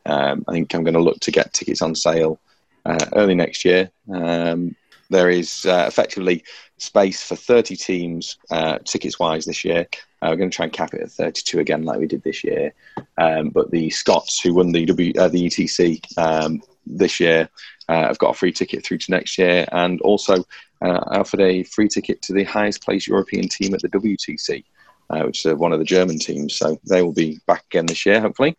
Um, 0.05 0.43
I 0.47 0.51
think 0.51 0.73
I'm 0.73 0.83
going 0.83 0.93
to 0.93 0.99
look 0.99 1.19
to 1.21 1.31
get 1.31 1.53
tickets 1.53 1.81
on 1.81 1.95
sale 1.95 2.39
uh, 2.85 3.05
early 3.13 3.33
next 3.35 3.65
year. 3.65 3.89
Um, 4.13 4.75
there 5.09 5.29
is 5.29 5.65
uh, 5.65 5.85
effectively 5.87 6.43
space 6.77 7.23
for 7.23 7.35
30 7.35 7.75
teams 7.75 8.37
uh, 8.51 8.79
tickets 8.79 9.17
wise 9.19 9.45
this 9.45 9.63
year. 9.65 9.87
Uh, 10.21 10.27
we're 10.29 10.35
going 10.35 10.49
to 10.49 10.55
try 10.55 10.65
and 10.65 10.73
cap 10.73 10.93
it 10.93 11.01
at 11.01 11.11
32 11.11 11.59
again, 11.59 11.83
like 11.83 11.99
we 11.99 12.07
did 12.07 12.23
this 12.23 12.43
year. 12.43 12.73
Um, 13.17 13.49
but 13.49 13.71
the 13.71 13.89
Scots 13.89 14.39
who 14.41 14.53
won 14.53 14.71
the 14.71 14.85
w, 14.85 15.13
uh, 15.17 15.27
the 15.27 15.45
ETC 15.47 16.17
um, 16.17 16.61
this 16.85 17.19
year 17.19 17.49
uh, 17.89 18.07
have 18.07 18.17
got 18.17 18.31
a 18.31 18.37
free 18.37 18.51
ticket 18.51 18.85
through 18.85 18.97
to 18.99 19.11
next 19.11 19.37
year, 19.37 19.65
and 19.71 20.01
also 20.01 20.35
uh, 20.81 20.99
offered 21.11 21.41
a 21.41 21.63
free 21.63 21.87
ticket 21.87 22.21
to 22.23 22.33
the 22.33 22.43
highest 22.43 22.83
placed 22.83 23.07
European 23.07 23.47
team 23.47 23.73
at 23.73 23.81
the 23.81 23.89
WTC, 23.89 24.63
uh, 25.09 25.23
which 25.23 25.45
is 25.45 25.53
one 25.55 25.71
of 25.73 25.79
the 25.79 25.85
German 25.85 26.19
teams. 26.19 26.55
So 26.55 26.79
they 26.89 27.01
will 27.01 27.13
be 27.13 27.39
back 27.47 27.63
again 27.71 27.85
this 27.85 28.05
year, 28.05 28.19
hopefully. 28.21 28.57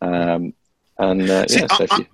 Um, 0.00 0.54
and 0.98 1.22
uh, 1.28 1.46
See, 1.48 1.60
yeah, 1.60 1.66
so 1.68 1.86
I- 1.90 1.96
you, 1.98 2.06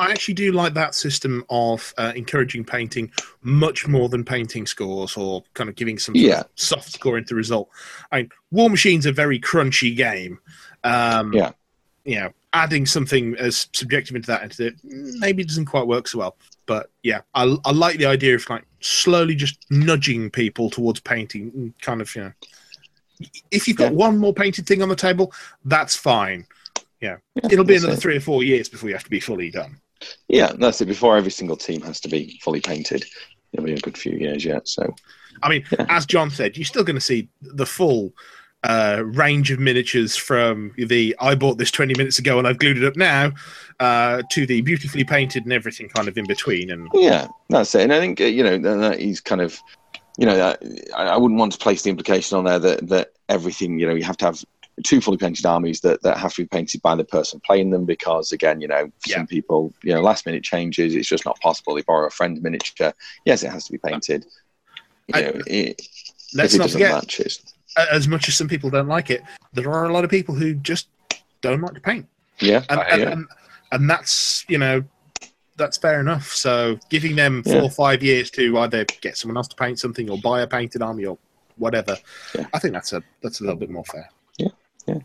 I 0.00 0.12
actually 0.12 0.34
do 0.34 0.52
like 0.52 0.74
that 0.74 0.94
system 0.94 1.44
of 1.50 1.92
uh, 1.98 2.12
encouraging 2.14 2.64
painting 2.64 3.10
much 3.42 3.88
more 3.88 4.08
than 4.08 4.24
painting 4.24 4.64
scores 4.64 5.16
or 5.16 5.42
kind 5.54 5.68
of 5.68 5.74
giving 5.74 5.98
some 5.98 6.14
sort 6.14 6.24
Yeah. 6.24 6.40
of 6.42 6.46
soft 6.54 6.92
score 6.92 7.18
into 7.18 7.30
the 7.30 7.34
result. 7.34 7.68
I 8.12 8.18
mean, 8.18 8.30
War 8.52 8.70
Machine's 8.70 9.06
a 9.06 9.12
very 9.12 9.40
crunchy 9.40 9.96
game. 9.96 10.38
Um, 10.84 11.32
Yeah. 11.32 11.50
You 12.08 12.20
know, 12.20 12.30
adding 12.54 12.86
something 12.86 13.36
as 13.36 13.68
subjective 13.74 14.16
into 14.16 14.28
that 14.28 14.42
into 14.42 14.66
it 14.68 14.74
maybe 15.18 15.44
doesn't 15.44 15.66
quite 15.66 15.86
work 15.86 16.08
so 16.08 16.18
well. 16.20 16.36
But 16.64 16.90
yeah, 17.02 17.20
I, 17.34 17.54
I 17.66 17.72
like 17.72 17.98
the 17.98 18.06
idea 18.06 18.34
of 18.34 18.48
like 18.48 18.64
slowly 18.80 19.34
just 19.34 19.58
nudging 19.70 20.30
people 20.30 20.70
towards 20.70 21.00
painting, 21.00 21.74
kind 21.82 22.00
of 22.00 22.14
you 22.16 22.22
know. 22.22 22.32
If 23.50 23.68
you've 23.68 23.76
got 23.76 23.92
Yeah. 23.92 23.98
one 24.06 24.16
more 24.16 24.32
painted 24.32 24.66
thing 24.66 24.80
on 24.80 24.88
the 24.88 24.96
table, 24.96 25.32
that's 25.66 25.94
fine. 25.96 26.46
Yeah, 27.02 27.16
yeah, 27.34 27.50
it'll 27.52 27.64
be 27.64 27.76
another 27.76 27.92
it. 27.92 28.00
three 28.00 28.16
or 28.16 28.20
four 28.20 28.42
years 28.42 28.68
before 28.70 28.88
you 28.88 28.94
have 28.94 29.04
to 29.04 29.10
be 29.10 29.20
fully 29.20 29.50
done. 29.50 29.78
Yeah, 30.28 30.52
that's 30.58 30.80
it. 30.80 30.86
Before 30.86 31.16
every 31.16 31.30
single 31.30 31.56
team 31.56 31.82
has 31.82 32.00
to 32.00 32.08
be 32.08 32.40
fully 32.42 32.60
painted, 32.62 33.04
it'll 33.52 33.66
be 33.66 33.74
a 33.74 33.78
good 33.80 33.98
few 33.98 34.16
years 34.16 34.44
yet. 34.46 34.66
So 34.66 34.94
I 35.42 35.50
mean, 35.50 35.64
Yeah. 35.72 35.84
as 35.90 36.06
John 36.06 36.30
said, 36.30 36.56
you're 36.56 36.64
still 36.64 36.84
going 36.84 36.96
to 36.96 37.00
see 37.12 37.28
the 37.42 37.66
full 37.66 38.12
uh, 38.64 39.02
range 39.04 39.50
of 39.50 39.58
miniatures 39.60 40.16
from 40.16 40.72
the 40.76 41.14
I 41.20 41.34
bought 41.34 41.58
this 41.58 41.70
20 41.70 41.94
minutes 41.96 42.18
ago 42.18 42.38
and 42.38 42.46
I've 42.46 42.58
glued 42.58 42.76
it 42.78 42.84
up 42.84 42.96
now 42.96 43.32
uh, 43.80 44.22
to 44.30 44.46
the 44.46 44.60
beautifully 44.62 45.04
painted 45.04 45.44
and 45.44 45.52
everything 45.52 45.88
kind 45.88 46.08
of 46.08 46.18
in 46.18 46.26
between. 46.26 46.70
And 46.70 46.88
Yeah, 46.92 47.28
that's 47.48 47.74
it. 47.74 47.82
And 47.82 47.92
I 47.92 48.00
think 48.00 48.20
uh, 48.20 48.24
you 48.24 48.42
know 48.42 48.58
that 48.58 48.98
he's 49.00 49.20
kind 49.20 49.40
of, 49.40 49.58
you 50.18 50.26
know, 50.26 50.54
I, 50.96 51.04
I 51.04 51.16
wouldn't 51.16 51.38
want 51.38 51.52
to 51.52 51.58
place 51.58 51.82
the 51.82 51.90
implication 51.90 52.36
on 52.36 52.44
there 52.44 52.58
that 52.58 52.88
that 52.88 53.12
everything, 53.28 53.78
you 53.78 53.86
know, 53.86 53.94
you 53.94 54.04
have 54.04 54.16
to 54.18 54.24
have 54.24 54.44
two 54.84 55.00
fully 55.00 55.16
painted 55.16 55.44
armies 55.44 55.80
that, 55.80 56.00
that 56.02 56.16
have 56.18 56.32
to 56.34 56.42
be 56.42 56.46
painted 56.48 56.80
by 56.82 56.94
the 56.94 57.04
person 57.04 57.40
playing 57.44 57.70
them 57.70 57.84
because 57.84 58.32
again, 58.32 58.60
you 58.60 58.68
know, 58.68 58.90
Yeah. 59.06 59.16
some 59.16 59.26
people, 59.26 59.72
you 59.82 59.92
know, 59.94 60.00
last 60.00 60.26
minute 60.26 60.42
changes, 60.42 60.94
it's 60.94 61.08
just 61.08 61.24
not 61.24 61.38
possible. 61.40 61.74
They 61.74 61.82
borrow 61.82 62.06
a 62.06 62.10
friend 62.10 62.40
miniature. 62.42 62.92
Yes, 63.24 63.42
it 63.42 63.50
has 63.50 63.64
to 63.66 63.72
be 63.72 63.78
painted. 63.78 64.24
You 65.08 65.14
I- 65.14 65.20
know, 65.22 65.42
it, 65.46 65.82
let's 66.34 66.54
not 66.54 66.64
doesn't 66.64 66.80
forget, 66.80 66.92
match, 66.92 67.20
as 67.92 68.08
much 68.08 68.28
as 68.28 68.34
some 68.36 68.48
people 68.48 68.70
don't 68.70 68.88
like 68.88 69.10
it, 69.10 69.22
there 69.52 69.70
are 69.70 69.84
a 69.86 69.92
lot 69.92 70.04
of 70.04 70.10
people 70.10 70.34
who 70.34 70.54
just 70.54 70.88
don't 71.40 71.60
like 71.60 71.74
to 71.74 71.80
paint. 71.80 72.06
yeah, 72.40 72.64
And, 72.68 72.80
I- 72.80 72.84
and, 72.88 73.02
and, 73.02 73.26
and 73.72 73.90
that's, 73.90 74.44
you 74.48 74.58
know, 74.58 74.82
that's 75.56 75.76
fair 75.76 76.00
enough. 76.00 76.32
So 76.32 76.78
giving 76.88 77.16
them 77.16 77.42
four 77.42 77.54
Yeah. 77.54 77.62
or 77.62 77.70
five 77.70 78.02
years 78.02 78.30
to 78.32 78.58
either 78.58 78.84
get 79.00 79.16
someone 79.16 79.36
else 79.36 79.48
to 79.48 79.56
paint 79.56 79.78
something 79.78 80.08
or 80.10 80.18
buy 80.18 80.40
a 80.42 80.46
painted 80.46 80.82
army 80.82 81.04
or 81.04 81.18
whatever, 81.56 81.96
Yeah. 82.36 82.46
I 82.54 82.58
think 82.60 82.74
that's 82.74 82.92
a 82.92 83.02
that's 83.22 83.40
a 83.40 83.42
little 83.44 83.58
bit 83.58 83.68
more 83.70 83.84
fair. 83.84 84.08
Yeah, 84.38 84.48
yeah. 84.86 84.98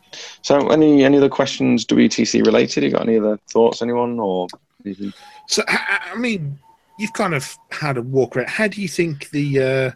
So, 0.43 0.69
any 0.69 1.03
any 1.03 1.17
other 1.17 1.29
questions 1.29 1.85
WTC 1.85 2.45
related? 2.45 2.83
You 2.83 2.91
got 2.91 3.01
any 3.07 3.17
other 3.17 3.39
thoughts, 3.49 3.81
anyone, 3.81 4.19
or 4.19 4.47
anything? 4.85 5.11
So, 5.47 5.63
I 5.67 6.15
mean, 6.17 6.59
you've 6.99 7.13
kind 7.13 7.33
of 7.33 7.57
had 7.71 7.97
a 7.97 8.03
walk 8.03 8.37
around. 8.37 8.49
How 8.49 8.67
do 8.67 8.79
you 8.79 8.87
think 8.87 9.31
the 9.31 9.59
uh, 9.59 9.91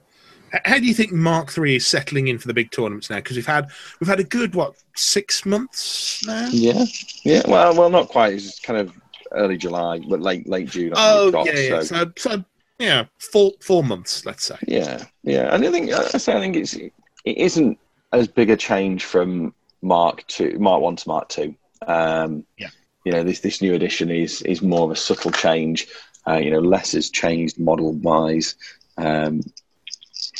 how 0.65 0.79
do 0.79 0.85
you 0.85 0.93
think 0.93 1.11
Mark 1.11 1.51
Three 1.51 1.75
is 1.75 1.85
settling 1.85 2.27
in 2.27 2.37
for 2.37 2.47
the 2.47 2.53
big 2.53 2.71
tournaments 2.71 3.09
now? 3.09 3.17
Because 3.17 3.35
we've 3.35 3.45
had 3.45 3.67
we've 3.99 4.07
had 4.07 4.19
a 4.19 4.23
good 4.23 4.55
what 4.55 4.75
six 4.95 5.45
months 5.45 6.25
now. 6.25 6.47
Yeah, 6.51 6.85
yeah. 7.23 7.41
Well, 7.47 7.75
well, 7.75 7.89
not 7.89 8.09
quite. 8.09 8.33
It's 8.33 8.59
kind 8.59 8.79
of 8.79 8.93
early 9.33 9.57
July, 9.57 9.99
but 10.07 10.21
late 10.21 10.47
late 10.47 10.69
June. 10.69 10.93
Oh 10.95 11.31
got, 11.31 11.45
yeah, 11.47 11.53
yeah. 11.59 11.79
so- 11.81 11.95
So, 11.95 12.11
so 12.17 12.45
yeah, 12.79 13.05
four 13.19 13.51
four 13.61 13.83
months, 13.83 14.25
let's 14.25 14.45
say. 14.45 14.57
Yeah, 14.67 15.03
yeah, 15.23 15.53
and 15.53 15.65
I 15.65 15.71
think 15.71 15.91
I 15.91 16.03
say 16.17 16.35
I 16.35 16.39
think 16.39 16.55
it's 16.55 16.73
it 16.75 16.91
isn't 17.25 17.77
as 18.13 18.27
big 18.27 18.49
a 18.49 18.55
change 18.55 19.03
from 19.05 19.53
Mark 19.81 20.25
two, 20.27 20.57
Mark 20.59 20.81
one 20.81 20.95
to 20.95 21.07
Mark 21.09 21.29
two. 21.29 21.55
Um, 21.85 22.45
Yeah. 22.57 22.69
you 23.05 23.11
know 23.11 23.23
this 23.23 23.41
this 23.41 23.61
new 23.61 23.73
edition 23.73 24.09
is 24.09 24.41
is 24.43 24.61
more 24.61 24.85
of 24.85 24.91
a 24.91 24.95
subtle 24.95 25.31
change. 25.31 25.87
Uh, 26.27 26.35
you 26.35 26.51
know, 26.51 26.59
less 26.59 26.91
has 26.91 27.09
changed 27.09 27.57
model 27.57 27.93
wise. 27.93 28.55
Um, 28.97 29.41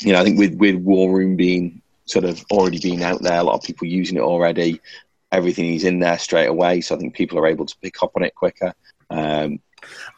you 0.00 0.12
know, 0.12 0.20
I 0.20 0.24
think 0.24 0.38
with 0.38 0.54
with 0.54 0.76
War 0.76 1.16
Room 1.16 1.36
being 1.36 1.82
sort 2.04 2.24
of 2.24 2.44
already 2.50 2.78
being 2.78 3.02
out 3.02 3.22
there, 3.22 3.38
a 3.38 3.44
lot 3.44 3.54
of 3.54 3.62
people 3.62 3.86
using 3.86 4.16
it 4.16 4.22
already. 4.22 4.80
Everything 5.30 5.74
is 5.74 5.84
in 5.84 5.98
there 5.98 6.18
straight 6.18 6.46
away, 6.46 6.80
so 6.80 6.94
I 6.94 6.98
think 6.98 7.14
people 7.14 7.38
are 7.38 7.46
able 7.46 7.66
to 7.66 7.76
pick 7.82 8.02
up 8.02 8.12
on 8.16 8.22
it 8.22 8.34
quicker. 8.34 8.72
Um, 9.10 9.60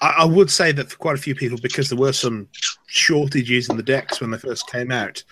I, 0.00 0.14
I 0.18 0.24
would 0.24 0.50
say 0.50 0.72
that 0.72 0.90
for 0.90 0.96
quite 0.96 1.16
a 1.16 1.20
few 1.20 1.34
people, 1.34 1.58
because 1.60 1.88
there 1.88 1.98
were 1.98 2.12
some 2.12 2.48
shortages 2.86 3.68
in 3.68 3.76
the 3.76 3.82
decks 3.82 4.20
when 4.20 4.30
they 4.30 4.38
first 4.38 4.68
came 4.68 4.90
out. 4.90 5.22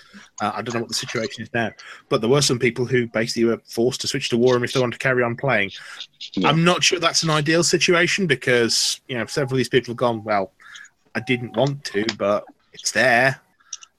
Uh, 0.41 0.53
I 0.55 0.63
don't 0.63 0.75
know 0.75 0.81
what 0.81 0.89
the 0.89 0.95
situation 0.95 1.43
is 1.43 1.53
now, 1.55 1.71
but 2.09 2.21
there 2.21 2.31
were 2.31 2.43
some 2.43 2.59
people 2.59 2.87
who 2.87 3.07
basically 3.07 3.45
were 3.45 3.61
forced 3.65 4.01
to 4.03 4.09
switch 4.09 4.29
to 4.31 4.37
War 4.37 4.55
Room 4.55 4.65
if 4.65 4.73
they 4.73 4.81
wanted 4.81 4.93
to 4.93 4.99
carry 4.99 5.23
on 5.23 5.37
playing. 5.37 5.71
Yeah. 6.35 6.49
I'm 6.49 6.65
not 6.65 6.83
sure 6.83 6.99
that's 6.99 7.23
an 7.23 7.31
ideal 7.31 7.63
situation 7.63 8.27
because 8.27 9.01
you 9.09 9.17
know 9.17 9.27
several 9.27 9.55
of 9.55 9.59
these 9.59 9.69
people 9.69 9.93
have 9.93 9.99
gone. 9.99 10.25
Well, 10.25 10.53
I 11.15 11.21
didn't 11.21 11.57
want 11.57 11.85
to, 11.85 12.05
but 12.17 12.45
it's 12.73 12.93
there. 12.93 13.41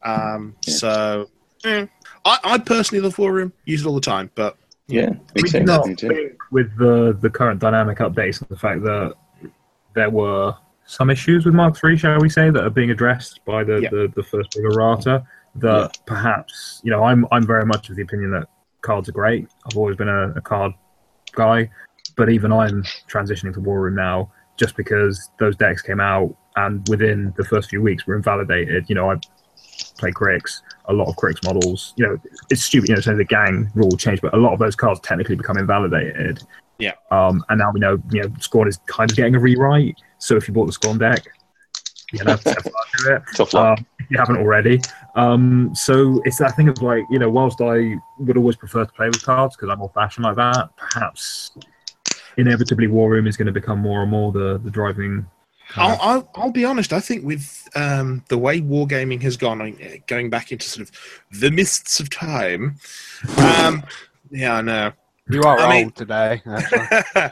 Um, 0.03 0.55
Yeah. 0.67 0.73
So 0.73 1.29
eh. 1.65 1.85
I, 2.25 2.37
I 2.43 2.57
personally 2.57 3.01
love 3.01 3.17
War 3.17 3.33
Room, 3.33 3.53
use 3.65 3.81
it 3.81 3.87
all 3.87 3.95
the 3.95 4.01
time, 4.01 4.29
but 4.35 4.57
yeah, 4.87 5.09
me 5.09 5.43
We 5.53 5.59
not 5.61 5.85
think 5.85 6.35
with 6.51 6.75
the 6.77 7.17
the 7.21 7.29
current 7.29 7.59
dynamic 7.59 7.99
updates 7.99 8.41
and 8.41 8.49
the 8.49 8.57
fact 8.57 8.81
that 8.83 9.13
there 9.93 10.09
were 10.09 10.55
some 10.85 11.09
issues 11.11 11.45
with 11.45 11.53
Mark 11.53 11.77
III, 11.83 11.97
shall 11.97 12.19
we 12.19 12.29
say, 12.29 12.49
that 12.49 12.63
are 12.63 12.69
being 12.71 12.89
addressed 12.89 13.45
by 13.45 13.63
the, 13.63 13.79
Yeah. 13.79 13.89
the, 13.91 14.11
the 14.15 14.23
first 14.23 14.51
big 14.55 14.65
errata. 14.65 15.23
That 15.55 15.97
perhaps 16.05 16.79
you 16.83 16.91
know 16.91 17.03
I'm 17.03 17.25
I'm 17.31 17.45
very 17.45 17.65
much 17.65 17.89
of 17.89 17.95
the 17.95 18.03
opinion 18.03 18.31
that 18.31 18.47
cards 18.81 19.09
are 19.09 19.13
great. 19.13 19.47
I've 19.65 19.77
always 19.77 19.95
been 19.97 20.07
a, 20.07 20.29
a 20.31 20.41
card 20.41 20.73
guy, 21.33 21.69
but 22.15 22.29
even 22.29 22.51
I'm 22.51 22.83
transitioning 23.07 23.53
to 23.55 23.59
War 23.59 23.81
Room 23.81 23.95
now 23.95 24.31
just 24.57 24.75
because 24.75 25.29
those 25.39 25.55
decks 25.55 25.81
came 25.81 25.99
out 25.99 26.35
and 26.55 26.87
within 26.87 27.33
the 27.37 27.43
first 27.45 27.69
few 27.69 27.81
weeks 27.81 28.05
were 28.05 28.15
invalidated. 28.15 28.89
You 28.89 28.95
know, 28.95 29.09
I 29.11 29.15
play 29.97 30.11
Cryx, 30.11 30.61
a 30.85 30.93
lot 30.93 31.07
of 31.07 31.15
Cryx 31.15 31.41
models. 31.43 31.93
You 31.97 32.07
know, 32.07 32.19
it's 32.49 32.63
stupid, 32.63 32.89
you 32.89 32.95
know, 32.95 33.01
saying 33.01 33.17
the 33.17 33.25
gang 33.25 33.69
rule 33.75 33.91
changed, 33.91 34.21
but 34.21 34.33
a 34.33 34.37
lot 34.37 34.53
of 34.53 34.59
those 34.59 34.75
cards 34.75 34.99
technically 35.01 35.35
become 35.35 35.57
invalidated. 35.57 36.43
Yeah. 36.77 36.93
Um, 37.11 37.43
and 37.49 37.59
now 37.59 37.71
we 37.71 37.79
know, 37.79 38.01
you 38.11 38.21
know, 38.21 38.29
Skorne 38.29 38.67
is 38.67 38.79
kind 38.87 39.09
of 39.11 39.17
getting 39.17 39.35
a 39.35 39.39
rewrite. 39.39 39.97
So 40.17 40.35
if 40.35 40.47
you 40.47 40.53
bought 40.53 40.65
the 40.65 40.71
Skorne 40.71 40.99
deck, 40.99 41.25
you 42.11 42.23
know, 42.23 42.37
with 42.45 42.47
it 42.47 43.55
um, 43.55 43.85
if 43.99 44.09
you 44.09 44.17
haven't 44.17 44.37
already. 44.37 44.81
Um, 45.15 45.71
so 45.75 46.21
it's 46.25 46.37
that 46.37 46.55
thing 46.55 46.69
of 46.69 46.81
like, 46.81 47.03
you 47.09 47.19
know, 47.19 47.29
whilst 47.29 47.61
I 47.61 47.95
would 48.19 48.37
always 48.37 48.55
prefer 48.55 48.85
to 48.85 48.91
play 48.91 49.07
with 49.07 49.23
cards 49.23 49.55
because 49.55 49.69
I'm 49.69 49.81
old 49.81 49.93
fashioned 49.93 50.23
like 50.23 50.37
that, 50.37 50.69
perhaps 50.77 51.51
inevitably 52.37 52.87
War 52.87 53.09
Room 53.09 53.27
is 53.27 53.37
going 53.37 53.47
to 53.47 53.51
become 53.51 53.79
more 53.79 54.01
and 54.01 54.11
more 54.11 54.31
the, 54.31 54.59
the 54.63 54.71
driving. 54.71 55.25
I'll, 55.75 55.97
I'll, 56.01 56.31
I'll 56.35 56.51
be 56.51 56.65
honest. 56.65 56.93
I 56.93 56.99
think 56.99 57.23
with 57.23 57.67
um, 57.75 58.23
the 58.29 58.37
way 58.37 58.61
wargaming 58.61 59.21
has 59.21 59.37
gone, 59.37 59.77
going 60.07 60.29
back 60.29 60.51
into 60.51 60.67
sort 60.67 60.87
of 60.87 60.95
the 61.39 61.51
mists 61.51 61.99
of 61.99 62.09
time. 62.09 62.77
Um, 63.37 63.83
yeah, 64.31 64.55
I 64.55 64.61
know. 64.61 64.91
You 65.29 65.43
are 65.43 65.59
I 65.59 65.63
old 65.63 65.71
mean- 65.71 65.91
today. 65.91 66.41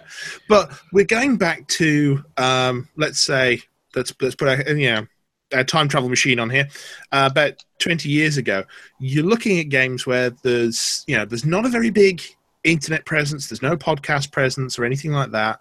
but 0.49 0.71
we're 0.93 1.05
going 1.05 1.37
back 1.37 1.67
to 1.69 2.23
um, 2.37 2.87
let's 2.95 3.19
say 3.19 3.61
let's 3.95 4.13
let's 4.21 4.35
put 4.35 4.47
a 4.47 4.73
know 4.73 5.07
a 5.53 5.63
time 5.63 5.87
travel 5.87 6.09
machine 6.09 6.39
on 6.39 6.49
here. 6.49 6.67
Uh, 7.11 7.27
about 7.31 7.63
twenty 7.79 8.09
years 8.09 8.37
ago, 8.37 8.63
you're 8.99 9.25
looking 9.25 9.59
at 9.59 9.69
games 9.69 10.05
where 10.05 10.29
there's 10.43 11.03
you 11.07 11.17
know 11.17 11.25
there's 11.25 11.45
not 11.45 11.65
a 11.65 11.69
very 11.69 11.89
big 11.89 12.21
internet 12.63 13.05
presence, 13.05 13.49
there's 13.49 13.61
no 13.61 13.75
podcast 13.75 14.31
presence 14.31 14.77
or 14.77 14.85
anything 14.85 15.11
like 15.11 15.31
that. 15.31 15.59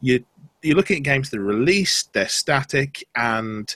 You 0.00 0.24
you're 0.66 0.76
looking 0.76 0.98
at 0.98 1.02
games 1.02 1.30
that 1.30 1.38
are 1.40 1.44
released, 1.44 2.12
they're 2.12 2.28
static, 2.28 3.06
and 3.16 3.74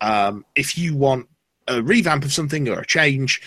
um, 0.00 0.44
if 0.56 0.76
you 0.78 0.96
want 0.96 1.28
a 1.68 1.82
revamp 1.82 2.24
of 2.24 2.32
something 2.32 2.68
or 2.68 2.80
a 2.80 2.86
change, 2.86 3.40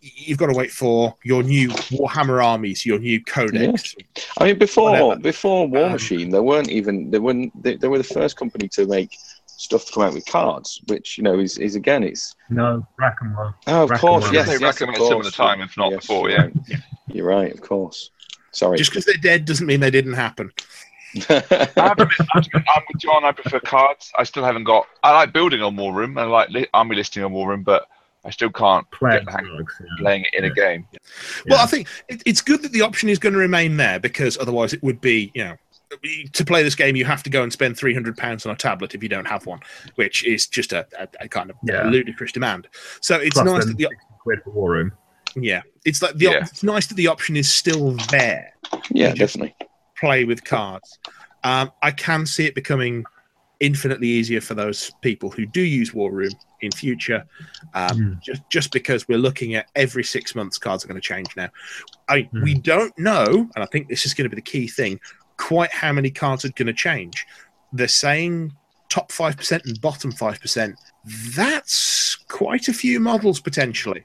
you've 0.00 0.38
got 0.38 0.46
to 0.46 0.56
wait 0.56 0.70
for 0.70 1.14
your 1.22 1.42
new 1.42 1.68
Warhammer 1.68 2.44
armies, 2.44 2.84
your 2.84 2.98
new 2.98 3.22
codex. 3.22 3.94
I 4.38 4.44
mean, 4.46 4.58
before 4.58 4.90
Whatever. 4.90 5.20
before 5.20 5.68
War 5.68 5.86
Um, 5.86 5.92
Machine, 5.92 6.30
they 6.30 6.40
weren't 6.40 6.70
even 6.70 7.10
they 7.10 7.18
weren't 7.18 7.52
they, 7.62 7.76
they 7.76 7.88
were 7.88 7.98
the 7.98 8.04
first 8.04 8.36
company 8.36 8.68
to 8.68 8.86
make 8.86 9.16
stuff 9.46 9.84
to 9.86 9.92
come 9.92 10.04
out 10.04 10.14
with 10.14 10.24
cards, 10.26 10.80
which 10.86 11.18
you 11.18 11.24
know 11.24 11.38
is, 11.38 11.58
is 11.58 11.74
again 11.76 12.02
it's 12.02 12.34
no, 12.48 12.86
rack 12.98 13.16
and 13.20 13.36
roll. 13.36 13.52
oh 13.66 13.84
of 13.84 13.90
Rack 13.90 14.00
course 14.00 14.24
and 14.26 14.34
yes, 14.34 14.46
They 14.46 14.52
yes 14.54 14.62
recommend 14.62 14.96
of 14.96 15.02
some 15.08 15.16
of 15.18 15.22
course. 15.22 15.26
the 15.26 15.32
time, 15.32 15.60
if 15.60 15.76
not 15.76 15.90
Yes, 15.92 16.00
before, 16.06 16.30
you're 16.30 16.38
yeah. 16.38 16.44
right. 16.44 16.82
You're 17.08 17.26
right, 17.26 17.52
of 17.52 17.60
course. 17.60 18.10
Sorry. 18.52 18.78
Just 18.78 18.90
because 18.90 19.04
they're 19.04 19.14
dead 19.16 19.44
doesn't 19.44 19.66
mean 19.66 19.80
they 19.80 19.90
didn't 19.90 20.14
happen. 20.14 20.50
I 21.14 21.20
have 21.30 21.48
to 21.48 22.02
admit, 22.02 22.20
I 22.20 22.26
have 22.34 22.42
to 22.44 22.50
admit, 22.50 22.64
I'm 22.74 22.82
with 22.92 23.00
John. 23.00 23.24
I 23.24 23.32
prefer 23.32 23.60
cards. 23.60 24.12
I 24.18 24.24
still 24.24 24.44
haven't 24.44 24.64
got. 24.64 24.86
I 25.02 25.12
like 25.12 25.32
building 25.32 25.62
on 25.62 25.76
War 25.76 25.92
Room. 25.94 26.18
I 26.18 26.24
like 26.24 26.50
li- 26.50 26.66
army 26.74 26.96
listing 26.96 27.24
on 27.24 27.32
War 27.32 27.48
Room, 27.48 27.62
but 27.62 27.88
I 28.24 28.30
still 28.30 28.50
can't 28.50 28.88
Playing 28.90 29.24
get 29.24 29.36
the 29.36 29.42
drugs, 29.48 29.74
yeah. 29.80 29.86
playing 29.98 30.24
it 30.30 30.34
in 30.34 30.44
a 30.44 30.50
game. 30.54 30.86
Well, 31.48 31.60
I 31.62 31.66
think 31.66 31.88
it, 32.08 32.22
it's 32.26 32.40
good 32.42 32.62
that 32.62 32.72
the 32.72 32.82
option 32.82 33.08
is 33.08 33.18
going 33.18 33.32
to 33.32 33.38
remain 33.38 33.76
there 33.76 33.98
because 33.98 34.36
otherwise 34.38 34.72
it 34.72 34.82
would 34.82 35.00
be, 35.00 35.30
you 35.34 35.44
know, 35.44 35.56
to 36.34 36.44
play 36.44 36.62
this 36.62 36.74
game 36.74 36.94
you 36.96 37.06
have 37.06 37.22
to 37.22 37.30
go 37.30 37.42
and 37.42 37.50
spend 37.50 37.74
three 37.78 37.94
hundred 37.94 38.14
pounds 38.18 38.44
on 38.44 38.52
a 38.52 38.56
tablet 38.56 38.94
if 38.94 39.02
you 39.02 39.08
don't 39.08 39.24
have 39.26 39.46
one, 39.46 39.60
which 39.94 40.22
is 40.24 40.46
just 40.46 40.74
a, 40.74 40.86
a, 40.98 41.08
a 41.20 41.28
kind 41.28 41.48
of 41.48 41.56
Yeah. 41.64 41.84
ludicrous 41.84 42.32
demand. 42.32 42.68
So 43.00 43.16
it's 43.16 43.32
Plus 43.34 43.46
nice 43.46 43.64
that 43.64 43.76
the 43.78 43.88
quid 44.22 44.40
for 44.44 44.50
War 44.50 44.70
Room. 44.72 44.92
yeah, 45.34 45.62
it's 45.86 46.02
like 46.02 46.14
the 46.16 46.26
op- 46.26 46.42
it's 46.42 46.62
nice 46.62 46.86
that 46.88 46.96
the 46.96 47.06
option 47.06 47.36
is 47.38 47.48
still 47.48 47.92
there. 48.10 48.52
yeah, 48.90 49.14
just- 49.14 49.36
definitely. 49.38 49.54
Play 50.00 50.24
with 50.24 50.44
cards. 50.44 50.98
Um, 51.44 51.70
I 51.82 51.90
can 51.90 52.26
see 52.26 52.46
it 52.46 52.54
becoming 52.54 53.04
infinitely 53.60 54.08
easier 54.08 54.40
for 54.40 54.54
those 54.54 54.90
people 55.00 55.30
who 55.30 55.44
do 55.46 55.60
use 55.60 55.92
War 55.92 56.12
Room 56.12 56.30
in 56.60 56.70
future. 56.72 57.24
Um, 57.74 57.96
Hmm. 57.96 58.12
just 58.22 58.42
just 58.50 58.72
because 58.72 59.08
we're 59.08 59.18
looking 59.18 59.54
at 59.54 59.66
every 59.74 60.04
six 60.04 60.34
months, 60.34 60.58
cards 60.58 60.84
are 60.84 60.88
going 60.88 61.00
to 61.00 61.06
change 61.06 61.28
now. 61.36 61.48
I 62.08 62.22
Hmm. 62.22 62.42
we 62.42 62.54
don't 62.54 62.96
know, 62.98 63.48
and 63.54 63.62
I 63.62 63.66
think 63.66 63.88
this 63.88 64.06
is 64.06 64.14
going 64.14 64.24
to 64.28 64.34
be 64.34 64.40
the 64.40 64.50
key 64.50 64.68
thing. 64.68 65.00
Quite 65.36 65.72
how 65.72 65.92
many 65.92 66.10
cards 66.10 66.44
are 66.44 66.52
going 66.52 66.66
to 66.66 66.72
change? 66.72 67.26
They're 67.72 67.88
saying 67.88 68.52
top 68.88 69.12
five 69.12 69.36
percent 69.36 69.64
and 69.66 69.80
bottom 69.80 70.10
five 70.12 70.40
percent. 70.40 70.76
That's 71.34 72.16
quite 72.28 72.68
a 72.68 72.72
few 72.72 73.00
models 73.00 73.40
potentially. 73.40 74.04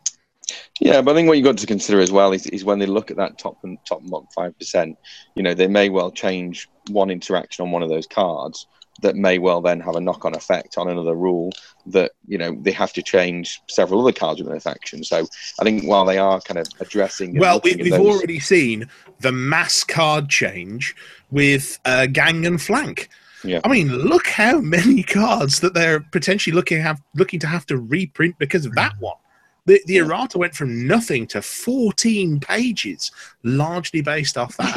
Yeah, 0.80 1.02
but 1.02 1.12
I 1.12 1.16
think 1.16 1.28
what 1.28 1.38
you've 1.38 1.46
got 1.46 1.58
to 1.58 1.68
consider 1.68 2.00
as 2.00 2.12
well 2.12 2.32
is, 2.34 2.48
is 2.48 2.66
when 2.66 2.80
they 2.80 2.86
look 2.88 3.12
at 3.12 3.18
that 3.18 3.38
top 3.38 3.58
and 3.64 3.78
top 3.86 4.02
five 4.34 4.58
percent, 4.58 4.98
you 5.36 5.44
know, 5.44 5.54
they 5.54 5.68
may 5.68 5.90
well 5.90 6.12
change 6.12 6.68
one 6.90 7.10
interaction 7.10 7.64
on 7.64 7.72
one 7.72 7.84
of 7.84 7.90
those 7.90 8.08
cards 8.08 8.68
that 9.02 9.16
may 9.16 9.40
well 9.40 9.60
then 9.62 9.80
have 9.80 9.96
a 9.96 10.00
knock-on 10.02 10.36
effect 10.36 10.78
on 10.78 10.88
another 10.88 11.16
rule 11.16 11.52
that 11.86 12.12
you 12.28 12.38
know 12.38 12.56
they 12.62 12.72
have 12.72 12.94
to 12.94 13.02
change 13.02 13.60
several 13.68 14.02
other 14.02 14.12
cards 14.12 14.40
within 14.40 14.56
a 14.56 14.60
faction. 14.60 15.04
So 15.04 15.26
I 15.60 15.64
think 15.64 15.84
while 15.84 16.06
they 16.06 16.18
are 16.18 16.40
kind 16.42 16.60
of 16.60 16.68
addressing, 16.80 17.38
Well, 17.38 17.60
we, 17.64 17.76
we've 17.76 17.92
those- 17.92 18.00
already 18.00 18.40
seen 18.40 18.90
the 19.20 19.32
mass 19.32 19.84
card 19.84 20.30
change 20.30 20.96
with 21.32 21.80
uh, 21.86 22.06
Gang 22.08 22.46
and 22.46 22.62
Flank. 22.62 23.10
Yeah. 23.44 23.60
I 23.64 23.68
mean, 23.68 23.90
look 23.90 24.28
how 24.28 24.60
many 24.60 25.04
cards 25.20 25.60
that 25.60 25.74
they're 25.74 26.00
potentially 26.00 26.56
looking 26.56 26.80
have 26.82 27.02
looking 27.16 27.40
to 27.42 27.48
have 27.48 27.66
to 27.68 27.78
reprint 27.78 28.38
because 28.40 28.66
of 28.66 28.74
that 28.76 28.94
one. 29.00 29.18
The 29.66 29.82
the 29.86 29.98
errata 29.98 30.38
went 30.38 30.54
from 30.56 30.86
nothing 30.88 31.26
to 31.28 31.42
fourteen 31.42 32.40
pages, 32.40 33.12
largely 33.44 34.02
based 34.02 34.38
off 34.38 34.58
that. 34.58 34.74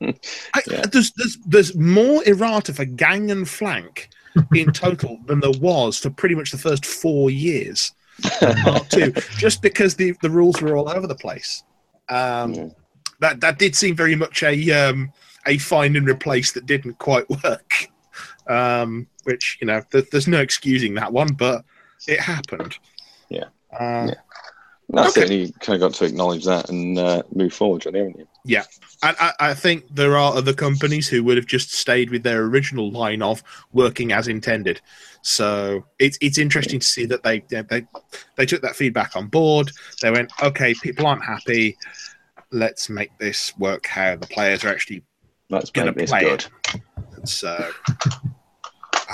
I, 0.54 0.60
Yeah. 0.70 0.82
there's, 0.90 1.12
there's 1.12 1.36
there's 1.46 1.74
more 1.76 2.22
errata 2.26 2.72
for 2.72 2.84
Gang 2.84 3.30
and 3.30 3.48
Flank 3.48 4.08
in 4.54 4.72
total 4.72 5.18
than 5.26 5.40
there 5.40 5.50
was 5.60 5.98
for 5.98 6.10
pretty 6.10 6.34
much 6.34 6.50
the 6.52 6.58
first 6.58 6.86
four 6.86 7.30
years. 7.30 7.92
of 8.40 8.56
Part 8.56 8.90
two, 8.90 9.12
just 9.36 9.60
because 9.62 9.94
the 9.94 10.14
the 10.22 10.30
rules 10.30 10.60
were 10.62 10.76
all 10.76 10.88
over 10.88 11.06
the 11.06 11.14
place. 11.14 11.62
Um, 12.08 12.54
Yeah. 12.54 12.68
That 13.20 13.40
that 13.42 13.58
did 13.58 13.76
seem 13.76 13.94
very 13.94 14.16
much 14.16 14.42
a 14.42 14.70
um, 14.72 15.12
a 15.46 15.58
find 15.58 15.94
and 15.96 16.08
replace 16.08 16.52
that 16.52 16.64
didn't 16.64 16.98
quite 16.98 17.28
work. 17.44 17.88
Um, 18.48 19.06
which 19.24 19.58
you 19.60 19.66
know, 19.66 19.82
th- 19.92 20.08
there's 20.10 20.26
no 20.26 20.40
excusing 20.40 20.94
that 20.94 21.12
one, 21.12 21.34
but 21.34 21.62
it 22.08 22.18
happened. 22.18 22.78
Yeah. 23.30 23.44
Uh, 23.72 24.08
Yeah. 24.08 24.14
That's 24.92 25.16
Okay. 25.16 25.26
it. 25.26 25.46
You 25.48 25.52
kind 25.60 25.80
of 25.80 25.88
got 25.88 25.96
to 25.98 26.04
acknowledge 26.04 26.44
that 26.46 26.68
and 26.68 26.98
uh, 26.98 27.22
move 27.32 27.54
forward, 27.54 27.86
really, 27.86 28.00
haven't 28.00 28.18
you? 28.18 28.26
And 29.02 29.16
I, 29.20 29.32
I 29.38 29.54
think 29.54 29.84
there 29.94 30.16
are 30.16 30.34
other 30.34 30.52
companies 30.52 31.06
who 31.08 31.22
would 31.24 31.36
have 31.36 31.46
just 31.46 31.72
stayed 31.72 32.10
with 32.10 32.24
their 32.24 32.42
original 32.42 32.90
line 32.90 33.22
of 33.22 33.42
working 33.72 34.12
as 34.12 34.26
intended. 34.26 34.80
So 35.22 35.84
it's 36.00 36.18
it's 36.20 36.38
interesting 36.38 36.80
to 36.80 36.86
see 36.86 37.06
that 37.06 37.22
they 37.22 37.40
they 37.50 37.86
they 38.36 38.46
took 38.46 38.62
that 38.62 38.74
feedback 38.74 39.14
on 39.14 39.28
board. 39.28 39.70
They 40.02 40.10
went, 40.10 40.32
okay, 40.42 40.74
people 40.82 41.06
aren't 41.06 41.24
happy. 41.24 41.78
Let's 42.50 42.90
make 42.90 43.16
this 43.18 43.56
work 43.58 43.86
how 43.86 44.16
the 44.16 44.26
players 44.26 44.64
are 44.64 44.70
actually 44.70 45.02
make 45.50 45.96
this 45.96 46.10
play 46.10 46.20
good. 46.22 46.44
it. 46.74 47.28
so. 47.28 47.70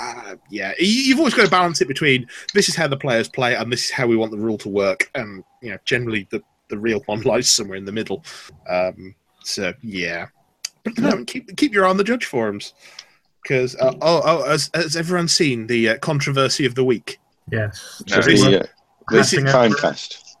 Uh, 0.07 0.35
yeah, 0.49 0.73
you- 0.79 0.85
you've 1.03 1.19
always 1.19 1.33
got 1.33 1.43
to 1.45 1.51
balance 1.51 1.81
it 1.81 1.87
between 1.87 2.27
this 2.53 2.69
is 2.69 2.75
how 2.75 2.87
the 2.87 2.97
players 2.97 3.27
play 3.27 3.55
and 3.55 3.71
this 3.71 3.85
is 3.85 3.91
how 3.91 4.07
we 4.07 4.15
want 4.15 4.31
the 4.31 4.37
rule 4.37 4.57
to 4.59 4.69
work, 4.69 5.09
and 5.15 5.43
you 5.61 5.71
know, 5.71 5.77
generally 5.85 6.27
the 6.29 6.41
the 6.69 6.77
real 6.77 7.01
one 7.05 7.21
lies 7.31 7.49
somewhere 7.49 7.77
in 7.77 7.85
the 7.85 7.91
middle. 7.91 8.23
Um, 8.69 9.15
so 9.43 9.73
yeah, 9.81 10.27
but 10.83 10.91
at 10.91 10.95
the 10.95 11.01
moment, 11.03 11.27
keep 11.27 11.55
keep 11.57 11.73
your 11.73 11.85
eye 11.85 11.89
on 11.89 11.97
the 11.97 12.03
judge 12.03 12.25
forums 12.25 12.73
because 13.43 13.75
uh, 13.75 13.93
oh 14.01 14.21
oh 14.23 14.49
has, 14.49 14.69
has 14.73 14.95
everyone 14.95 15.27
seen 15.27 15.67
the 15.67 15.89
uh, 15.89 15.97
controversy 15.99 16.65
of 16.65 16.75
the 16.75 16.83
week? 16.83 17.19
Yes. 17.51 18.03
No, 18.09 18.21
So 18.21 18.29
it's- 18.29 18.41
the, 18.43 18.59
uh, 18.61 18.65
This 19.09 19.33
is- 19.33 19.39
Grasping 19.39 19.45
Time 19.45 19.71
after 19.71 19.77
it. 19.77 19.89
fest. 19.91 20.37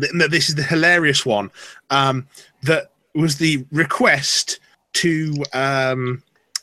th- 0.00 0.12
no, 0.14 0.28
this 0.28 0.48
is 0.48 0.54
the 0.54 0.62
hilarious 0.62 1.26
one 1.26 1.50
um, 1.90 2.26
that 2.62 2.90
was 3.14 3.36
the 3.36 3.66
request 3.70 4.60
to 4.94 5.34
um, 5.52 6.22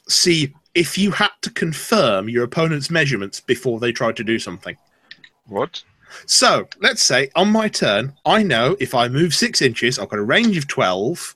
see 0.09 0.53
if 0.75 0.97
you 0.97 1.11
had 1.11 1.31
to 1.41 1.49
confirm 1.49 2.29
your 2.29 2.43
opponent's 2.43 2.91
measurements 2.91 3.39
before 3.39 3.79
they 3.79 3.91
tried 3.91 4.17
to 4.17 4.23
do 4.23 4.37
something. 4.37 4.77
What? 5.47 5.83
So 6.25 6.67
let's 6.79 7.01
say 7.01 7.29
on 7.35 7.49
my 7.49 7.69
turn, 7.69 8.13
I 8.25 8.43
know 8.43 8.75
if 8.79 8.93
I 8.93 9.07
move 9.07 9.33
six 9.33 9.61
inches, 9.61 9.97
I've 9.97 10.09
got 10.09 10.19
a 10.19 10.23
range 10.23 10.57
of 10.57 10.67
12, 10.67 11.35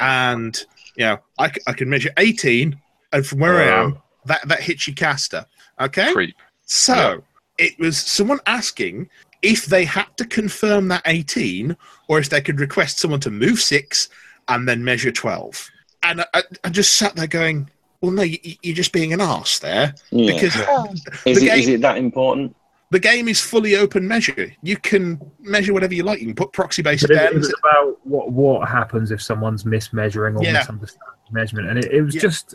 and 0.00 0.60
you 0.96 1.04
know, 1.04 1.18
I, 1.38 1.52
I 1.66 1.72
can 1.72 1.88
measure 1.88 2.10
18, 2.18 2.78
and 3.12 3.26
from 3.26 3.38
where 3.38 3.56
I 3.56 3.82
am, 3.84 3.98
that, 4.26 4.46
that 4.48 4.60
hits 4.60 4.86
your 4.86 4.94
caster. 4.94 5.46
Okay? 5.80 6.12
Creep. 6.12 6.36
So 6.66 7.22
it 7.56 7.78
was 7.78 7.98
someone 7.98 8.40
asking 8.46 9.08
if 9.42 9.66
they 9.66 9.84
had 9.84 10.08
to 10.16 10.24
confirm 10.24 10.88
that 10.88 11.02
18 11.06 11.76
or 12.08 12.18
if 12.18 12.28
they 12.28 12.40
could 12.40 12.60
request 12.60 12.98
someone 12.98 13.20
to 13.20 13.30
move 13.30 13.60
six 13.60 14.08
and 14.48 14.68
then 14.68 14.82
measure 14.82 15.12
12. 15.12 15.70
And 16.02 16.20
I, 16.20 16.26
I, 16.34 16.42
I 16.64 16.68
just 16.70 16.94
sat 16.94 17.14
there 17.14 17.26
going, 17.26 17.70
well, 18.00 18.12
no, 18.12 18.22
you, 18.22 18.38
you're 18.62 18.74
just 18.76 18.92
being 18.92 19.12
an 19.12 19.20
arse 19.20 19.58
there 19.58 19.94
Yeah. 20.10 20.32
because 20.34 20.54
is, 21.26 21.40
the 21.40 21.46
it, 21.46 21.58
is 21.58 21.66
game- 21.66 21.74
it 21.76 21.80
that 21.82 21.98
important? 21.98 22.54
the 22.90 22.98
game 22.98 23.28
is 23.28 23.38
fully 23.38 23.76
open 23.76 24.08
measure. 24.08 24.50
You 24.62 24.78
can 24.78 25.20
measure 25.40 25.74
whatever 25.74 25.92
you 25.92 26.04
like. 26.04 26.20
You 26.20 26.26
can 26.26 26.34
put 26.34 26.52
proxy 26.54 26.80
based 26.80 27.02
But 27.02 27.10
it, 27.10 27.22
it 27.22 27.34
was 27.34 27.52
about 27.62 27.98
what 28.06 28.32
what 28.32 28.66
happens 28.66 29.10
if 29.10 29.20
someone's 29.20 29.64
mismeasuring 29.64 30.38
or 30.38 30.42
Yeah. 30.42 30.54
misunderstanding 30.54 31.04
measurement, 31.30 31.68
and 31.68 31.78
it, 31.84 31.92
it 31.92 32.00
was 32.02 32.14
Yeah. 32.14 32.22
just 32.22 32.54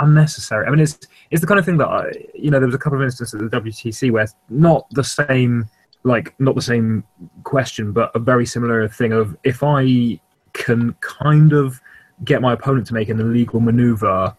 unnecessary. 0.00 0.66
I 0.66 0.70
mean, 0.70 0.80
it's 0.80 0.98
it's 1.30 1.40
the 1.40 1.46
kind 1.46 1.58
of 1.58 1.64
thing 1.64 1.78
that 1.78 1.88
I, 1.88 2.12
you 2.34 2.50
know, 2.50 2.58
there 2.58 2.66
was 2.66 2.74
a 2.74 2.78
couple 2.78 2.98
of 2.98 3.04
instances 3.04 3.40
at 3.40 3.50
the 3.50 3.60
WTC 3.60 4.10
where 4.10 4.26
not 4.50 4.86
the 4.90 5.04
same, 5.04 5.66
like 6.02 6.34
not 6.38 6.54
the 6.54 6.62
same 6.62 7.02
question, 7.44 7.92
but 7.92 8.10
a 8.14 8.18
very 8.18 8.44
similar 8.46 8.86
thing 8.88 9.12
of 9.12 9.36
if 9.44 9.62
I 9.62 10.20
can 10.52 10.94
kind 11.00 11.52
of 11.54 11.80
get 12.24 12.42
my 12.42 12.52
opponent 12.52 12.86
to 12.88 12.94
make 12.94 13.08
an 13.08 13.18
illegal 13.18 13.60
maneuver 13.60 14.36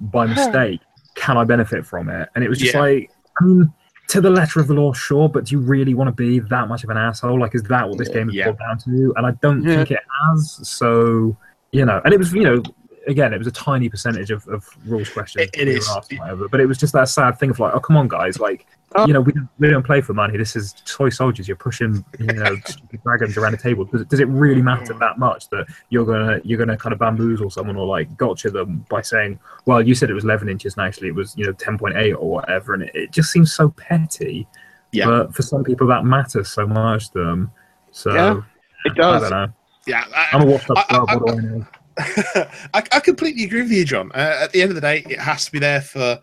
by 0.00 0.26
mistake, 0.26 0.80
can 1.14 1.36
I 1.38 1.44
benefit 1.44 1.86
from 1.86 2.08
it? 2.08 2.28
And 2.34 2.44
it 2.44 2.48
was 2.48 2.58
just 2.58 2.74
Yeah. 2.74 2.80
like, 2.80 3.10
I 3.40 3.44
mean, 3.44 3.72
to 4.08 4.20
the 4.20 4.30
letter 4.30 4.60
of 4.60 4.66
the 4.68 4.74
law, 4.74 4.92
sure, 4.92 5.28
but 5.28 5.46
do 5.46 5.54
you 5.56 5.60
really 5.60 5.94
want 5.94 6.08
to 6.08 6.12
be 6.12 6.38
that 6.38 6.68
much 6.68 6.84
of 6.84 6.90
an 6.90 6.96
asshole? 6.96 7.38
Like, 7.40 7.54
is 7.54 7.62
that 7.64 7.88
what 7.88 7.98
this 7.98 8.08
game 8.08 8.28
is 8.28 8.34
Yeah. 8.36 8.46
boiled 8.46 8.58
down 8.58 8.78
to? 8.78 9.12
And 9.16 9.26
I 9.26 9.32
don't 9.42 9.62
Yeah. 9.62 9.76
think 9.76 9.90
it 9.92 10.02
has. 10.30 10.60
So, 10.62 11.36
you 11.72 11.84
know, 11.84 12.00
and 12.04 12.14
it 12.14 12.18
was, 12.18 12.32
you 12.32 12.44
know, 12.44 12.62
again, 13.08 13.32
it 13.32 13.38
was 13.38 13.46
a 13.46 13.52
tiny 13.52 13.88
percentage 13.88 14.30
of, 14.30 14.46
of 14.48 14.64
rules 14.84 15.08
questions. 15.08 15.44
It- 15.46 15.50
it 15.60 15.66
we 15.66 15.72
were 15.72 15.78
is. 15.78 15.88
asked 15.96 16.12
whatever, 16.18 16.48
but 16.48 16.60
it 16.60 16.66
was 16.66 16.78
just 16.78 16.92
that 16.92 17.08
sad 17.08 17.38
thing 17.38 17.50
of 17.50 17.58
like, 17.58 17.74
oh, 17.74 17.80
come 17.80 17.96
on, 17.96 18.08
guys, 18.08 18.38
like. 18.38 18.66
You 19.06 19.12
know, 19.12 19.20
we 19.20 19.32
don't, 19.32 19.48
we 19.58 19.68
don't 19.68 19.82
play 19.84 20.00
for 20.00 20.14
money. 20.14 20.36
This 20.38 20.56
is 20.56 20.74
toy 20.86 21.08
soldiers. 21.10 21.46
You're 21.48 21.56
pushing, 21.56 22.04
you 22.18 22.26
know, 22.26 22.56
dragons 23.04 23.36
around 23.36 23.54
a 23.54 23.56
table. 23.58 23.84
Does 23.84 24.02
it, 24.02 24.08
does 24.08 24.20
it 24.20 24.28
really 24.28 24.62
matter 24.62 24.94
that 24.94 25.18
much 25.18 25.48
that 25.50 25.66
you're 25.90 26.06
gonna 26.06 26.40
you're 26.44 26.58
gonna 26.58 26.76
kind 26.76 26.92
of 26.92 26.98
bamboozle 26.98 27.50
someone 27.50 27.76
or 27.76 27.86
like 27.86 28.16
gotcha 28.16 28.50
them 28.50 28.86
by 28.88 29.02
saying, 29.02 29.38
well, 29.66 29.82
you 29.82 29.94
said 29.94 30.08
it 30.10 30.14
was 30.14 30.24
11 30.24 30.48
inches 30.48 30.76
and 30.76 30.86
actually 30.86 31.08
it 31.08 31.14
was 31.14 31.36
you 31.36 31.44
know 31.44 31.52
10.8 31.52 32.16
or 32.18 32.30
whatever, 32.30 32.74
and 32.74 32.84
it, 32.84 32.90
it 32.94 33.10
just 33.12 33.30
seems 33.30 33.52
so 33.52 33.68
petty. 33.70 34.46
Yeah. 34.92 35.06
But 35.06 35.34
for 35.34 35.42
some 35.42 35.64
people, 35.64 35.86
that 35.88 36.04
matters 36.04 36.48
so 36.48 36.66
much 36.66 37.10
to 37.10 37.18
them. 37.24 37.50
So 37.90 38.14
Yeah, 38.14 38.40
It 38.84 38.92
I 38.92 38.94
does. 38.94 39.22
don't 39.22 39.30
know. 39.30 39.46
yeah, 39.86 40.04
I'm 40.32 40.42
I, 40.42 40.44
a 40.44 40.46
washed 40.46 40.70
up 40.70 40.78
I- 40.88 40.96
I- 40.96 41.14
I? 41.14 41.66
I, 42.74 42.82
I 42.92 43.00
completely 43.00 43.44
agree 43.44 43.62
with 43.62 43.70
you, 43.72 43.84
John. 43.84 44.10
Uh, 44.14 44.36
at 44.42 44.52
the 44.52 44.60
end 44.60 44.70
of 44.70 44.74
the 44.74 44.80
day, 44.82 45.02
it 45.08 45.18
has 45.18 45.46
to 45.46 45.52
be 45.52 45.58
there 45.58 45.80
for 45.80 46.18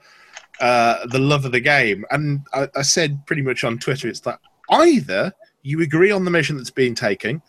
uh, 0.59 1.05
the 1.07 1.19
love 1.19 1.45
of 1.45 1.51
the 1.51 1.59
game. 1.59 2.05
And 2.11 2.45
I, 2.53 2.67
I 2.75 2.81
said 2.81 3.25
pretty 3.25 3.41
much 3.41 3.63
on 3.63 3.77
Twitter, 3.79 4.07
it's 4.07 4.19
that 4.21 4.39
either 4.69 5.33
you 5.63 5.81
agree 5.81 6.11
on 6.11 6.25
the 6.25 6.31
measurement 6.31 6.61
that's 6.61 6.71
being 6.71 6.95
taken, 6.95 7.41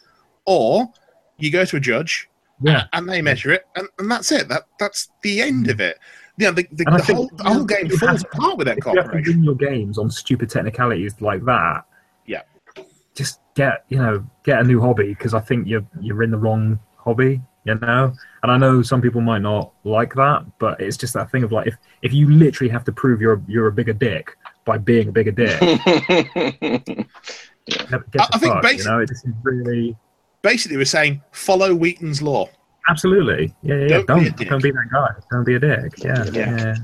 or 0.46 0.90
you 1.38 1.50
go 1.50 1.64
to 1.64 1.76
a 1.76 1.80
judge 1.80 2.28
Yeah. 2.62 2.84
and 2.92 3.08
they 3.08 3.20
measure 3.22 3.50
it, 3.52 3.66
and, 3.76 3.88
and 3.98 4.10
that's 4.10 4.30
it. 4.32 4.48
That 4.48 4.64
that's 4.78 5.10
the 5.22 5.40
end 5.42 5.68
of 5.68 5.80
it. 5.80 5.98
You 6.36 6.46
know, 6.46 6.52
the, 6.52 6.66
the, 6.72 6.84
the 6.84 7.14
whole 7.14 7.30
the 7.34 7.44
whole 7.44 7.64
game 7.64 7.88
falls 7.90 8.22
have- 8.22 8.30
apart 8.32 8.58
with 8.58 8.66
that 8.66 8.78
If 8.78 8.86
you 8.86 9.22
to 9.22 9.30
win 9.30 9.44
your 9.44 9.54
games 9.54 9.98
on 9.98 10.10
stupid 10.10 10.50
technicalities 10.50 11.20
like 11.20 11.44
that, 11.44 11.84
Yeah. 12.26 12.42
just 13.14 13.40
get 13.54 13.84
you 13.88 13.98
know 13.98 14.24
get 14.44 14.60
a 14.60 14.64
new 14.64 14.80
hobby 14.80 15.08
because 15.08 15.32
I 15.34 15.40
think 15.40 15.68
you're 15.68 15.86
you're 16.00 16.22
in 16.24 16.30
the 16.30 16.38
wrong 16.38 16.78
hobby, 16.96 17.40
you 17.64 17.74
know. 17.76 18.12
And 18.42 18.52
I 18.52 18.56
know 18.58 18.82
some 18.82 19.00
people 19.00 19.20
might 19.20 19.40
not 19.42 19.72
like 19.84 20.14
that, 20.14 20.44
but 20.58 20.80
it's 20.80 20.96
just 20.96 21.14
that 21.14 21.30
thing 21.30 21.42
of 21.44 21.52
like 21.52 21.66
if 21.66 21.76
if 22.02 22.12
you 22.12 22.30
literally 22.30 22.70
have 22.70 22.84
to 22.84 22.92
prove 22.92 23.20
you're 23.20 23.42
you're 23.48 23.66
a 23.68 23.72
bigger 23.72 23.92
dick 23.94 24.36
by 24.64 24.78
being 24.78 25.08
a 25.08 25.12
bigger 25.12 25.30
dick, 25.32 25.60
get, 25.60 26.66
get 26.66 27.06
I- 27.92 27.98
the 27.98 28.28
I 28.32 28.38
think 28.38 28.52
fuck, 28.52 28.62
basi- 28.64 28.78
you 28.78 28.84
know, 28.84 28.98
it 29.00 29.08
just 29.08 29.26
is 29.26 29.32
really 29.42 29.96
Basically, 30.42 30.76
we're 30.76 30.84
saying 30.84 31.22
follow 31.32 31.74
Wheaton's 31.74 32.20
law. 32.20 32.48
absolutely 32.90 33.54
yeah 33.62 33.74
yeah, 33.76 33.80
yeah. 33.80 33.88
Don't 33.88 34.06
don't 34.06 34.36
be 34.36 34.44
don't, 34.44 34.62
be 34.62 34.70
that 34.72 34.88
guy, 34.92 35.08
don't 35.30 35.44
be 35.44 35.54
a 35.54 35.58
dick, 35.58 35.92
yeah 36.04 36.24
Yeah. 36.32 36.56
yeah. 36.56 36.74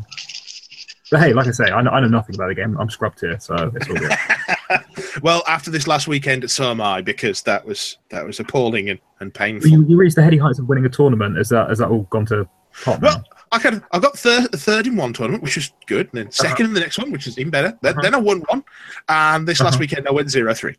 But 1.11 1.21
hey, 1.23 1.33
like 1.33 1.49
I 1.49 1.51
say, 1.51 1.65
I 1.65 1.83
know, 1.83 1.91
I 1.91 1.99
know 2.01 2.07
nothing 2.07 2.37
about 2.37 2.49
the 2.51 2.55
game. 2.55 2.77
I'm 2.79 2.89
scrubbed 2.89 3.19
here, 3.21 3.37
so 3.41 3.55
it's 3.75 3.89
all 3.89 3.97
good. 3.97 4.13
well, 5.23 5.43
after 5.49 5.71
this 5.71 5.87
last 5.87 6.07
weekend, 6.09 6.49
so 6.51 6.71
am 6.71 6.81
I 6.81 7.01
because 7.01 7.43
that 7.43 7.65
was 7.65 7.99
that 8.11 8.25
was 8.25 8.41
appalling 8.41 8.91
and, 8.91 8.99
and 9.21 9.33
painful. 9.33 9.69
you, 9.69 9.85
you 9.87 9.97
reached 9.97 10.17
the 10.17 10.23
heady 10.23 10.39
heights 10.39 10.59
of 10.59 10.69
winning 10.69 10.85
a 10.87 10.89
tournament. 10.89 11.37
Has 11.37 11.49
that 11.51 11.69
has 11.69 11.79
that 11.79 11.89
all 11.89 12.03
gone 12.11 12.27
to 12.27 12.49
pot? 12.85 13.01
Well, 13.01 13.25
I 13.53 13.59
kind 13.59 13.83
I 13.93 13.99
got 13.99 14.17
third, 14.17 14.51
third 14.53 14.87
in 14.87 14.97
one 14.97 15.13
tournament, 15.13 15.43
which 15.43 15.57
was 15.57 15.73
good, 15.87 16.09
and 16.13 16.19
then 16.25 16.27
2nd 16.29 16.61
in 16.67 16.73
the 16.73 16.81
next 16.81 16.99
one, 16.99 17.11
which 17.11 17.27
is 17.27 17.37
even 17.39 17.51
better. 17.51 17.77
Then, 17.83 17.93
Uh-huh. 17.95 18.03
then 18.03 18.15
I 18.15 18.19
won 18.19 18.41
one, 18.49 18.63
and 19.09 19.47
this 19.49 19.61
last 19.61 19.75
Uh-huh. 19.75 19.81
weekend 19.81 20.07
I 20.07 20.13
went 20.13 20.31
zero 20.31 20.55
three. 20.55 20.77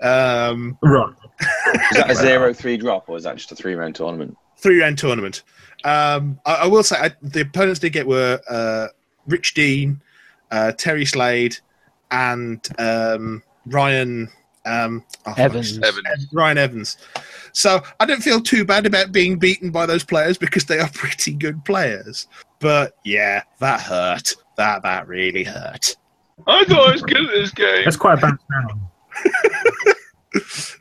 Um, 0.00 0.78
right. 0.82 1.12
Is 1.90 1.96
that 1.98 2.10
a 2.10 2.14
zero 2.14 2.52
three 2.54 2.76
drop 2.76 3.08
or 3.08 3.16
is 3.16 3.24
that 3.24 3.36
just 3.36 3.50
a 3.52 3.56
three 3.56 3.74
round 3.74 3.94
tournament? 3.96 4.36
three 4.56 4.80
round 4.80 4.96
tournament. 4.96 5.42
Um, 5.82 6.40
I, 6.46 6.54
I 6.54 6.66
will 6.66 6.82
say 6.82 6.96
I, 6.96 7.10
the 7.20 7.42
opponents 7.42 7.80
did 7.80 7.92
get 7.92 8.06
were 8.06 8.40
uh, 8.48 8.86
Rich 9.26 9.52
Dean, 9.54 10.00
uh, 10.50 10.72
Terry 10.72 11.04
Slade, 11.04 11.58
and 12.14 12.66
um, 12.78 13.42
Ryan 13.66 14.28
um, 14.64 15.04
oh, 15.26 15.34
Evans. 15.36 15.78
fuck, 15.78 15.94
Ryan 16.32 16.58
Evans. 16.58 16.96
So 17.52 17.82
I 18.00 18.06
don't 18.06 18.22
feel 18.22 18.40
too 18.40 18.64
bad 18.64 18.86
about 18.86 19.12
being 19.12 19.38
beaten 19.38 19.70
by 19.70 19.84
those 19.84 20.04
players 20.04 20.38
because 20.38 20.64
they 20.64 20.78
are 20.78 20.88
pretty 20.94 21.34
good 21.34 21.64
players. 21.64 22.28
But 22.60 22.96
yeah, 23.04 23.42
that 23.60 23.80
hurt. 23.80 24.34
That 24.56 24.82
that 24.84 25.08
really 25.08 25.44
hurt. 25.44 25.96
I 26.46 26.64
thought 26.64 26.88
I 26.88 26.92
was 26.92 27.02
good 27.02 27.24
at 27.24 27.30
this 27.32 27.50
game. 27.50 27.84
That's 27.84 27.96
quite 27.96 28.18
a 28.18 28.20
bounce 28.20 28.42
down. 28.50 28.90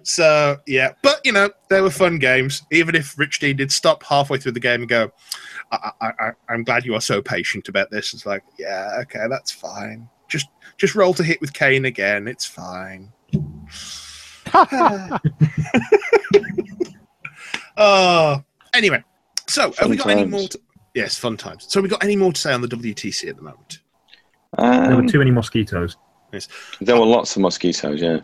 So 0.03 0.57
yeah, 0.67 0.93
but 1.01 1.21
you 1.23 1.31
know 1.31 1.49
they 1.69 1.81
were 1.81 1.89
fun 1.89 2.19
games. 2.19 2.63
Even 2.71 2.95
if 2.95 3.17
Rich 3.17 3.39
Dean 3.39 3.55
did 3.55 3.71
stop 3.71 4.03
halfway 4.03 4.37
through 4.37 4.51
the 4.53 4.59
game 4.59 4.81
and 4.81 4.89
go, 4.89 5.11
I, 5.71 5.91
I, 6.01 6.07
I, 6.19 6.31
"I'm 6.49 6.63
glad 6.63 6.85
you 6.85 6.95
are 6.95 7.01
so 7.01 7.21
patient 7.21 7.69
about 7.69 7.89
this." 7.89 8.13
It's 8.13 8.25
like, 8.25 8.43
yeah, 8.57 8.97
okay, 9.01 9.25
that's 9.29 9.51
fine. 9.51 10.09
Just 10.27 10.47
just 10.77 10.95
roll 10.95 11.13
to 11.15 11.23
hit 11.23 11.39
with 11.41 11.53
Caine 11.53 11.85
again. 11.85 12.27
It's 12.27 12.45
fine. 12.45 13.11
oh, 17.77 18.43
anyway. 18.73 19.03
So 19.47 19.71
have 19.79 19.89
we 19.89 19.97
got 19.97 20.07
any 20.09 20.25
more? 20.25 20.47
To, 20.47 20.59
yes, 20.93 21.17
fun 21.17 21.37
times. 21.37 21.65
So 21.69 21.79
have 21.79 21.83
we 21.83 21.89
got 21.89 22.03
any 22.03 22.15
more 22.15 22.31
to 22.33 22.39
say 22.39 22.53
on 22.53 22.61
the 22.61 22.67
WTC 22.67 23.29
at 23.29 23.35
the 23.35 23.41
moment? 23.41 23.79
There 24.57 24.95
were 24.95 25.01
Um, 25.01 25.07
too 25.07 25.19
many 25.19 25.31
mosquitoes. 25.31 25.97
Yes. 26.31 26.47
there 26.81 26.97
were 26.97 27.05
lots 27.05 27.35
of 27.35 27.41
mosquitoes, 27.43 28.01
yeah. 28.01 28.19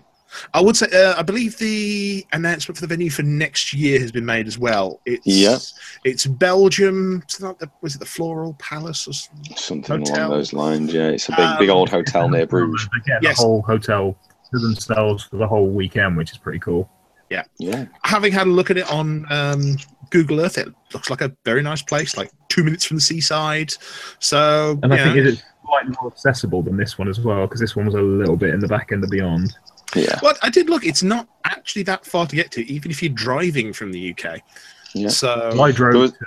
I 0.53 0.61
would 0.61 0.77
say, 0.77 0.87
uh, 0.93 1.15
I 1.17 1.21
believe 1.23 1.57
the 1.57 2.25
announcement 2.33 2.77
for 2.77 2.81
the 2.81 2.87
venue 2.87 3.09
for 3.09 3.23
next 3.23 3.73
year 3.73 3.99
has 3.99 4.11
been 4.11 4.25
made 4.25 4.47
as 4.47 4.57
well. 4.57 5.01
It's 5.05 5.25
Yeah. 5.25 5.57
it's 6.03 6.25
Belgium. 6.25 7.21
It's 7.23 7.39
not 7.41 7.59
the, 7.59 7.69
was 7.81 7.95
it 7.95 7.99
the 7.99 8.05
Floral 8.05 8.53
Palace 8.59 9.07
or 9.07 9.13
something? 9.13 9.55
Something 9.57 9.99
Hotel. 9.99 10.27
along 10.27 10.37
those 10.37 10.53
lines, 10.53 10.93
yeah. 10.93 11.07
It's 11.09 11.29
a 11.29 11.31
big, 11.31 11.59
big 11.59 11.69
Um, 11.69 11.77
old 11.77 11.89
hotel 11.89 12.29
near 12.29 12.45
Bruges. 12.45 12.87
They 12.93 13.11
get 13.11 13.23
Yes. 13.23 13.37
the 13.37 13.43
whole 13.43 13.61
hotel 13.63 14.15
to 14.51 14.59
themselves 14.59 15.23
for 15.23 15.37
the 15.37 15.47
whole 15.47 15.67
weekend, 15.69 16.17
which 16.17 16.31
is 16.31 16.37
pretty 16.37 16.59
cool. 16.59 16.89
Yeah. 17.29 17.43
yeah. 17.59 17.85
Having 18.03 18.33
had 18.33 18.47
a 18.47 18.49
look 18.49 18.71
at 18.71 18.77
it 18.77 18.91
on 18.91 19.25
um, 19.31 19.77
Google 20.09 20.39
Earth, 20.41 20.57
it 20.57 20.67
looks 20.93 21.09
like 21.11 21.21
a 21.21 21.31
very 21.45 21.61
nice 21.61 21.81
place, 21.83 22.17
like 22.17 22.31
two 22.49 22.63
minutes 22.63 22.85
from 22.85 22.97
the 22.97 23.01
seaside. 23.01 23.71
So 24.19 24.79
And 24.81 24.91
I 24.93 24.97
yeah. 24.97 25.03
think 25.13 25.17
it's 25.17 25.43
slightly 25.63 25.95
more 26.01 26.11
accessible 26.11 26.63
than 26.63 26.75
this 26.77 26.97
one 26.97 27.07
as 27.07 27.19
well, 27.19 27.41
because 27.45 27.59
this 27.59 27.75
one 27.75 27.85
was 27.85 27.93
a 27.93 28.01
little 28.01 28.35
bit 28.35 28.53
in 28.55 28.59
the 28.59 28.67
back 28.67 28.91
end 28.91 29.03
of 29.03 29.11
beyond. 29.11 29.55
Yeah. 29.95 30.19
Well, 30.21 30.35
I 30.43 30.49
did 30.49 30.69
look. 30.69 30.85
It's 30.85 31.03
not 31.03 31.27
actually 31.45 31.83
that 31.83 32.05
far 32.05 32.27
to 32.27 32.35
get 32.35 32.51
to, 32.51 32.65
even 32.71 32.91
if 32.91 33.01
you're 33.01 33.11
driving 33.13 33.73
from 33.73 33.91
the 33.91 34.11
UK. 34.15 34.41
Yeah. 34.93 35.09
So 35.09 35.59
I 35.61 35.71
drove 35.71 35.93
There 35.93 36.01
was- 36.01 36.11
to 36.11 36.25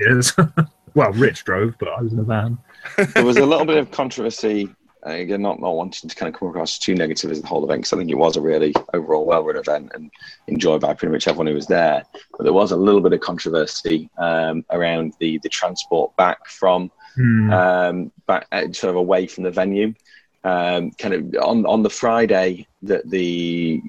years. 0.00 0.32
well, 0.94 1.12
Rich 1.12 1.44
drove, 1.44 1.74
but 1.78 1.88
I 1.88 2.00
was 2.02 2.12
in 2.12 2.18
a 2.18 2.22
van. 2.24 2.58
there 3.14 3.24
was 3.24 3.36
a 3.36 3.46
little 3.46 3.64
bit 3.66 3.76
of 3.78 3.90
controversy. 3.90 4.68
uh, 5.06 5.10
Again, 5.10 5.42
not, 5.42 5.60
not 5.60 5.70
wanting 5.76 6.08
to 6.10 6.16
kind 6.16 6.32
of 6.34 6.38
come 6.38 6.48
across 6.48 6.78
too 6.78 6.94
negative 6.94 7.30
as 7.30 7.40
the 7.40 7.46
whole 7.46 7.64
event, 7.64 7.80
because 7.82 7.92
I 7.92 7.96
think 7.98 8.10
it 8.10 8.14
was 8.18 8.36
a 8.36 8.40
really 8.40 8.74
overall 8.94 9.24
well 9.24 9.44
run 9.44 9.56
event 9.56 9.92
and 9.94 10.10
enjoyed 10.48 10.80
by 10.80 10.94
pretty 10.94 11.12
much 11.12 11.28
everyone 11.28 11.46
who 11.46 11.54
was 11.54 11.66
there. 11.66 12.04
But 12.36 12.44
there 12.44 12.52
was 12.52 12.72
a 12.72 12.76
little 12.76 13.00
bit 13.00 13.12
of 13.12 13.20
controversy 13.20 14.10
um, 14.18 14.64
around 14.70 15.14
the, 15.20 15.38
the 15.42 15.48
transport 15.48 16.14
back 16.16 16.46
from 16.48 16.90
Hmm. 17.16 17.52
um, 17.52 18.12
back 18.26 18.48
uh, 18.50 18.62
sort 18.72 18.90
of 18.90 18.96
away 18.96 19.28
from 19.28 19.44
the 19.44 19.50
venue. 19.52 19.94
Um, 20.42 20.90
kind 20.90 21.14
of 21.14 21.34
on 21.42 21.64
on 21.64 21.82
the 21.84 21.88
Friday, 21.88 22.66
that 22.86 23.08
the 23.10 23.82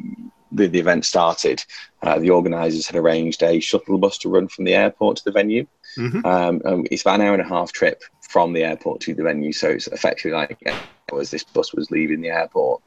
the, 0.52 0.68
the 0.68 0.80
event 0.80 1.04
started, 1.04 1.64
uh, 2.02 2.18
the 2.18 2.30
organisers 2.30 2.88
had 2.88 2.96
arranged 2.96 3.44
a 3.44 3.60
shuttle 3.60 3.98
bus 3.98 4.18
to 4.20 4.30
run 4.30 4.48
from 4.48 4.64
the 4.64 4.74
airport 4.74 5.18
to 5.18 5.26
the 5.26 5.32
venue. 5.32 5.66
Mhm. 5.98 6.26
Um, 6.26 6.62
um, 6.66 6.86
it's 6.92 7.02
about 7.02 7.20
an 7.20 7.26
hour 7.26 7.34
and 7.34 7.42
a 7.42 7.48
half 7.48 7.72
trip 7.72 8.02
from 8.22 8.54
the 8.54 8.64
airport 8.64 9.02
to 9.02 9.14
the 9.14 9.24
venue, 9.24 9.52
so 9.52 9.70
it's 9.70 9.88
effectively 9.88 10.32
like 10.32 10.58
as 11.20 11.32
this 11.32 11.44
bus 11.44 11.74
was 11.74 11.92
leaving 11.92 12.22
the 12.22 12.30
airport. 12.30 12.82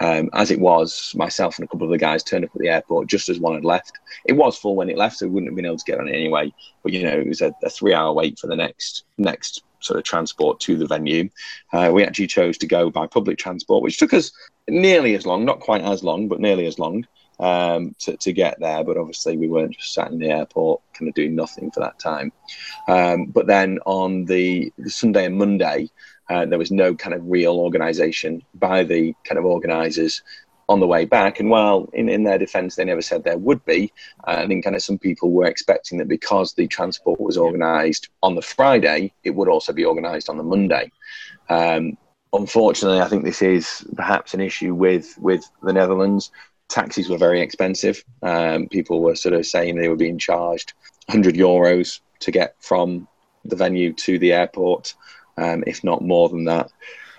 Um, 0.00 0.28
as 0.34 0.50
it 0.50 0.60
was, 0.60 1.12
myself 1.14 1.58
and 1.58 1.64
a 1.64 1.68
couple 1.68 1.86
of 1.86 1.90
the 1.90 1.98
guys 1.98 2.22
turned 2.22 2.44
up 2.44 2.50
at 2.54 2.60
the 2.60 2.68
airport 2.68 3.08
just 3.08 3.28
as 3.28 3.38
one 3.38 3.54
had 3.54 3.64
left. 3.64 3.92
It 4.24 4.34
was 4.34 4.58
full 4.58 4.76
when 4.76 4.90
it 4.90 4.98
left, 4.98 5.18
so 5.18 5.26
we 5.26 5.32
wouldn't 5.32 5.50
have 5.50 5.56
been 5.56 5.66
able 5.66 5.78
to 5.78 5.84
get 5.84 6.00
on 6.00 6.08
it 6.08 6.14
anyway. 6.14 6.52
But 6.82 6.92
you 6.92 7.02
know, 7.02 7.18
it 7.18 7.28
was 7.28 7.40
a, 7.40 7.54
a 7.62 7.70
three-hour 7.70 8.12
wait 8.12 8.38
for 8.38 8.46
the 8.46 8.56
next 8.56 9.04
next 9.18 9.62
sort 9.80 9.98
of 9.98 10.04
transport 10.04 10.60
to 10.60 10.76
the 10.76 10.86
venue. 10.86 11.28
Uh, 11.72 11.90
we 11.92 12.04
actually 12.04 12.26
chose 12.26 12.58
to 12.58 12.66
go 12.66 12.90
by 12.90 13.06
public 13.06 13.38
transport, 13.38 13.82
which 13.82 13.98
took 13.98 14.14
us 14.14 14.32
nearly 14.68 15.14
as 15.14 15.26
long, 15.26 15.44
not 15.44 15.60
quite 15.60 15.82
as 15.82 16.04
long, 16.04 16.28
but 16.28 16.40
nearly 16.40 16.66
as 16.66 16.78
long 16.78 17.06
um, 17.38 17.94
to, 18.00 18.16
to 18.18 18.32
get 18.32 18.58
there. 18.60 18.84
But 18.84 18.96
obviously, 18.96 19.36
we 19.36 19.48
weren't 19.48 19.76
just 19.76 19.94
sat 19.94 20.10
in 20.10 20.18
the 20.18 20.30
airport, 20.30 20.82
kind 20.92 21.08
of 21.08 21.14
doing 21.14 21.34
nothing 21.34 21.70
for 21.70 21.80
that 21.80 21.98
time. 21.98 22.32
Um, 22.88 23.26
but 23.26 23.46
then 23.46 23.78
on 23.86 24.24
the, 24.26 24.72
the 24.78 24.90
Sunday 24.90 25.26
and 25.26 25.36
Monday, 25.36 25.90
uh, 26.28 26.46
there 26.46 26.58
was 26.58 26.70
no 26.70 26.94
kind 26.94 27.14
of 27.14 27.26
real 27.26 27.58
organisation 27.58 28.42
by 28.54 28.84
the 28.84 29.14
kind 29.24 29.38
of 29.38 29.44
organisers 29.44 30.22
on 30.70 30.78
the 30.78 30.86
way 30.86 31.04
back. 31.04 31.40
And 31.40 31.50
while 31.50 31.90
in, 31.92 32.08
in 32.08 32.22
their 32.22 32.38
defence, 32.38 32.76
they 32.76 32.84
never 32.84 33.02
said 33.02 33.24
there 33.24 33.36
would 33.36 33.64
be, 33.64 33.92
uh, 34.26 34.36
I 34.38 34.46
think 34.46 34.62
kind 34.62 34.76
of 34.76 34.82
some 34.82 34.98
people 34.98 35.32
were 35.32 35.46
expecting 35.46 35.98
that 35.98 36.06
because 36.06 36.54
the 36.54 36.68
transport 36.68 37.20
was 37.20 37.36
organised 37.36 38.08
on 38.22 38.36
the 38.36 38.42
Friday, 38.42 39.12
it 39.24 39.30
would 39.30 39.48
also 39.48 39.72
be 39.72 39.84
organised 39.84 40.28
on 40.28 40.36
the 40.36 40.44
Monday. 40.44 40.92
Um, 41.48 41.98
unfortunately, 42.32 43.00
I 43.00 43.08
think 43.08 43.24
this 43.24 43.42
is 43.42 43.84
perhaps 43.96 44.32
an 44.32 44.40
issue 44.40 44.72
with 44.72 45.12
with 45.18 45.44
the 45.60 45.72
Netherlands. 45.72 46.30
Taxis 46.68 47.08
were 47.08 47.18
very 47.18 47.40
expensive. 47.40 48.04
Um, 48.22 48.68
people 48.68 49.02
were 49.02 49.16
sort 49.16 49.34
of 49.34 49.44
saying 49.44 49.74
they 49.74 49.88
were 49.88 49.96
being 49.96 50.18
charged 50.18 50.72
100 51.06 51.34
euros 51.34 51.98
to 52.20 52.30
get 52.30 52.54
from 52.60 53.08
the 53.44 53.56
venue 53.56 53.92
to 53.94 54.20
the 54.20 54.32
airport, 54.32 54.94
um, 55.36 55.64
if 55.66 55.82
not 55.82 56.00
more 56.00 56.28
than 56.28 56.44
that. 56.44 56.70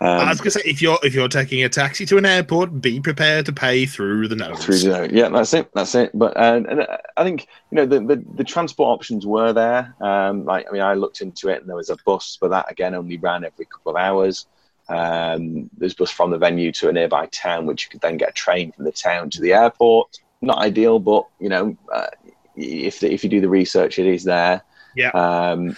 I 0.02 0.22
Um, 0.24 0.30
was 0.30 0.40
going 0.40 0.46
to 0.46 0.60
say, 0.60 0.62
if 0.66 0.82
you're 0.82 0.98
if 1.04 1.14
you're 1.14 1.28
taking 1.28 1.64
a 1.64 1.70
taxi 1.70 2.06
to 2.08 2.18
an 2.18 2.26
airport, 2.26 2.82
be 2.82 3.00
prepared 3.00 3.46
to 3.46 3.54
pay 3.54 3.86
through 3.86 4.28
the 4.30 4.36
nose. 4.36 4.64
through 4.66 4.80
the 4.80 4.88
nose. 4.90 5.10
yeah 5.12 5.30
that's 5.30 5.54
it 5.54 5.70
that's 5.76 5.94
it 5.94 6.10
but 6.16 6.36
uh, 6.36 6.62
and 6.68 6.82
uh, 6.82 6.98
i 7.18 7.24
think 7.24 7.48
you 7.70 7.76
know 7.76 7.86
the, 7.86 8.00
the 8.00 8.24
the 8.36 8.44
transport 8.44 8.90
options 8.90 9.28
were 9.28 9.54
there 9.54 9.96
um 10.02 10.44
like 10.46 10.66
i 10.68 10.72
mean 10.72 10.82
i 10.82 10.96
looked 10.96 11.22
into 11.22 11.50
it 11.50 11.60
and 11.62 11.70
there 11.70 11.76
was 11.76 11.92
a 11.92 11.98
bus 12.06 12.38
but 12.42 12.50
that 12.50 12.66
again 12.72 12.96
only 12.96 13.18
ran 13.18 13.44
every 13.46 13.66
couple 13.66 13.92
of 13.92 13.96
hours 13.98 14.48
um 14.90 15.70
there's 15.78 15.94
bus 15.94 16.10
from 16.10 16.32
the 16.32 16.38
venue 16.38 16.72
to 16.72 16.90
a 16.90 16.94
nearby 16.94 17.28
town 17.28 17.66
which 17.68 17.84
you 17.84 17.90
could 17.92 18.02
then 18.02 18.18
get 18.18 18.30
a 18.30 18.34
train 18.34 18.72
from 18.72 18.86
the 18.86 18.92
town 18.92 19.30
to 19.30 19.40
the 19.40 19.54
airport 19.54 20.18
not 20.42 20.58
ideal 20.58 20.98
but 21.00 21.28
you 21.40 21.50
know 21.50 21.78
uh, 21.94 22.08
if 22.56 23.00
the, 23.02 23.14
if 23.14 23.24
you 23.24 23.30
do 23.30 23.40
the 23.42 23.48
research 23.50 24.00
it 24.00 24.08
is 24.08 24.24
there 24.24 24.64
Yeah. 24.96 25.12
um 25.12 25.78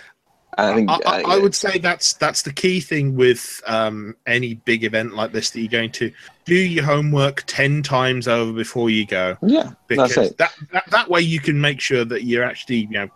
i 0.57 0.73
think 0.73 0.89
I, 0.89 0.93
I, 1.05 1.21
uh, 1.21 1.29
I 1.29 1.39
would 1.39 1.55
say 1.55 1.77
that's 1.79 2.13
that's 2.13 2.41
the 2.41 2.53
key 2.53 2.79
thing 2.79 3.15
with 3.15 3.61
um, 3.65 4.15
any 4.25 4.55
big 4.55 4.83
event 4.83 5.15
like 5.15 5.31
this 5.31 5.51
that 5.51 5.59
you're 5.59 5.69
going 5.69 5.91
to 5.93 6.11
do 6.45 6.55
your 6.55 6.83
homework 6.83 7.43
ten 7.47 7.81
times 7.83 8.27
over 8.27 8.51
before 8.51 8.89
you 8.89 9.05
go. 9.05 9.37
Yeah 9.41 9.71
because 9.87 10.15
that's 10.15 10.31
it. 10.31 10.37
that, 10.37 10.53
that 10.71 10.83
that 10.91 11.09
way 11.09 11.21
you 11.21 11.39
can 11.39 11.59
make 11.59 11.79
sure 11.79 12.05
that 12.05 12.23
you're 12.23 12.43
actually 12.43 12.77
you 12.77 12.89
know 12.89 13.09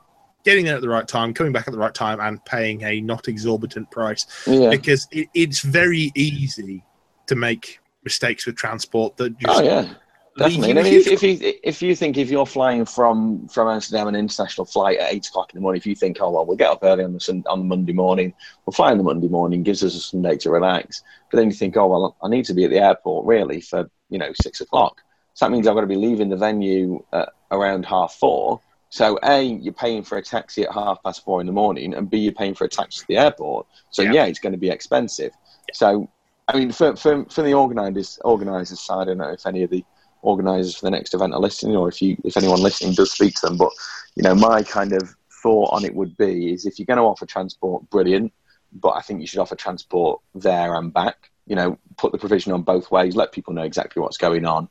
getting 0.48 0.64
there 0.64 0.76
at 0.76 0.82
the 0.82 0.88
right 0.88 1.08
time, 1.08 1.34
coming 1.34 1.52
back 1.52 1.68
at 1.68 1.74
the 1.74 1.78
right 1.78 1.94
time, 1.94 2.22
and 2.22 2.44
paying 2.46 2.82
a 2.84 3.02
not 3.02 3.28
exorbitant 3.28 3.92
price. 3.92 4.26
Yeah. 4.48 4.70
Because 4.70 5.06
it, 5.12 5.28
it's 5.34 5.60
very 5.60 6.10
easy 6.16 6.86
to 7.26 7.36
make 7.36 7.80
mistakes 8.06 8.46
with 8.46 8.56
transport 8.56 9.18
that 9.18 9.38
just 9.38 9.60
Oh 9.60 9.62
yeah, 9.62 9.94
definitely. 10.38 10.72
And 10.72 10.80
I 10.80 10.84
mean, 10.84 10.94
if, 10.94 11.08
if 11.08 11.24
you 11.24 11.38
if 11.64 11.82
you 11.82 11.96
think 11.96 12.18
if 12.18 12.30
you're 12.30 12.46
flying 12.46 12.86
from 12.86 13.48
from 13.48 13.68
Amsterdam 13.68 14.08
an 14.08 14.16
international 14.16 14.66
flight 14.66 14.98
at 14.98 15.14
eight 15.14 15.28
o'clock 15.28 15.54
in 15.54 15.58
the 15.58 15.62
morning, 15.62 15.80
if 15.80 15.86
you 15.86 15.96
think, 15.96 16.18
oh 16.22 16.32
well, 16.32 16.46
we'll 16.46 16.58
get 16.58 16.70
up 16.70 16.80
early 16.84 17.04
on 17.04 17.14
the 17.14 17.20
sun, 17.20 17.44
on 17.48 17.60
the 17.60 17.66
Monday 17.66 17.94
morning, 17.94 18.34
we'll 18.66 18.74
fly 18.74 18.92
on 18.92 18.98
the 18.98 19.04
Monday 19.04 19.28
morning, 19.28 19.64
gives 19.64 19.84
us 19.84 19.96
a 19.96 20.00
Sunday 20.00 20.38
to 20.38 20.50
relax. 20.50 21.04
But 21.32 21.38
then 21.38 21.48
you 21.48 21.56
think, 21.56 21.76
oh 21.78 21.88
well, 21.88 22.16
I 22.24 22.30
need 22.30 22.46
to 22.46 22.54
be 22.54 22.64
at 22.64 22.70
the 22.72 22.80
airport 22.80 23.26
really 23.26 23.62
for 23.62 23.90
you 24.10 24.18
know 24.18 24.32
six 24.34 24.62
o'clock. 24.62 25.02
So 25.34 25.46
that 25.46 25.52
means 25.52 25.68
I've 25.68 25.76
got 25.76 25.82
to 25.82 25.88
be 25.88 25.96
leaving 25.96 26.30
the 26.30 26.38
venue 26.38 27.04
at 27.14 27.30
around 27.52 27.86
half 27.86 28.14
four. 28.14 28.62
So 28.90 29.20
a, 29.24 29.44
you're 29.44 29.74
paying 29.74 30.04
for 30.04 30.18
a 30.18 30.24
taxi 30.24 30.64
at 30.64 30.72
half 30.72 31.04
past 31.04 31.24
four 31.26 31.42
in 31.42 31.48
the 31.48 31.54
morning, 31.54 31.94
and 31.94 32.10
b, 32.10 32.18
you're 32.20 32.32
paying 32.32 32.56
for 32.56 32.64
a 32.64 32.70
taxi 32.70 33.02
to 33.02 33.06
the 33.08 33.18
airport. 33.18 33.68
So 33.92 34.02
Yeah. 34.02 34.14
yeah, 34.14 34.26
it's 34.26 34.40
going 34.40 34.54
to 34.54 34.60
be 34.60 34.70
expensive. 34.70 35.34
So 35.74 36.10
I 36.48 36.58
mean, 36.58 36.72
for 36.72 36.96
for, 36.96 37.26
for 37.26 37.42
the 37.44 37.54
organisers 37.54 38.18
organisers 38.24 38.80
side, 38.80 39.02
I 39.02 39.06
don't 39.06 39.18
know 39.18 39.30
if 39.30 39.46
any 39.46 39.64
of 39.64 39.70
the 39.70 39.84
organisers 40.22 40.76
for 40.76 40.86
the 40.86 40.92
next 40.92 41.14
event 41.14 41.34
are 41.34 41.40
listening, 41.40 41.76
or 41.76 41.88
if 41.90 42.02
you 42.02 42.18
if 42.24 42.38
anyone 42.38 42.62
listening 42.62 42.94
does 42.94 43.12
speak 43.12 43.36
to 43.36 43.48
them. 43.48 43.58
But 43.58 43.72
you 44.16 44.24
know, 44.24 44.36
my 44.36 44.64
kind 44.64 44.94
of 44.94 45.16
thought 45.44 45.72
on 45.72 45.86
it 45.86 45.96
would 45.96 46.18
be 46.18 46.54
is 46.54 46.66
if 46.66 46.80
you're 46.80 46.86
going 46.86 46.98
to 46.98 47.04
offer 47.04 47.26
transport, 47.26 47.90
brilliant. 47.90 48.34
But 48.74 48.92
I 48.92 49.02
think 49.02 49.22
you 49.22 49.28
should 49.28 49.40
offer 49.40 49.56
transport 49.56 50.22
there 50.36 50.76
and 50.76 50.94
back. 50.94 51.32
You 51.46 51.56
know, 51.56 51.80
put 51.98 52.12
the 52.12 52.18
provision 52.18 52.52
on 52.52 52.64
both 52.64 52.92
ways. 52.92 53.16
Let 53.16 53.32
people 53.32 53.54
know 53.54 53.64
exactly 53.64 54.02
what's 54.02 54.18
going 54.18 54.46
on, 54.46 54.68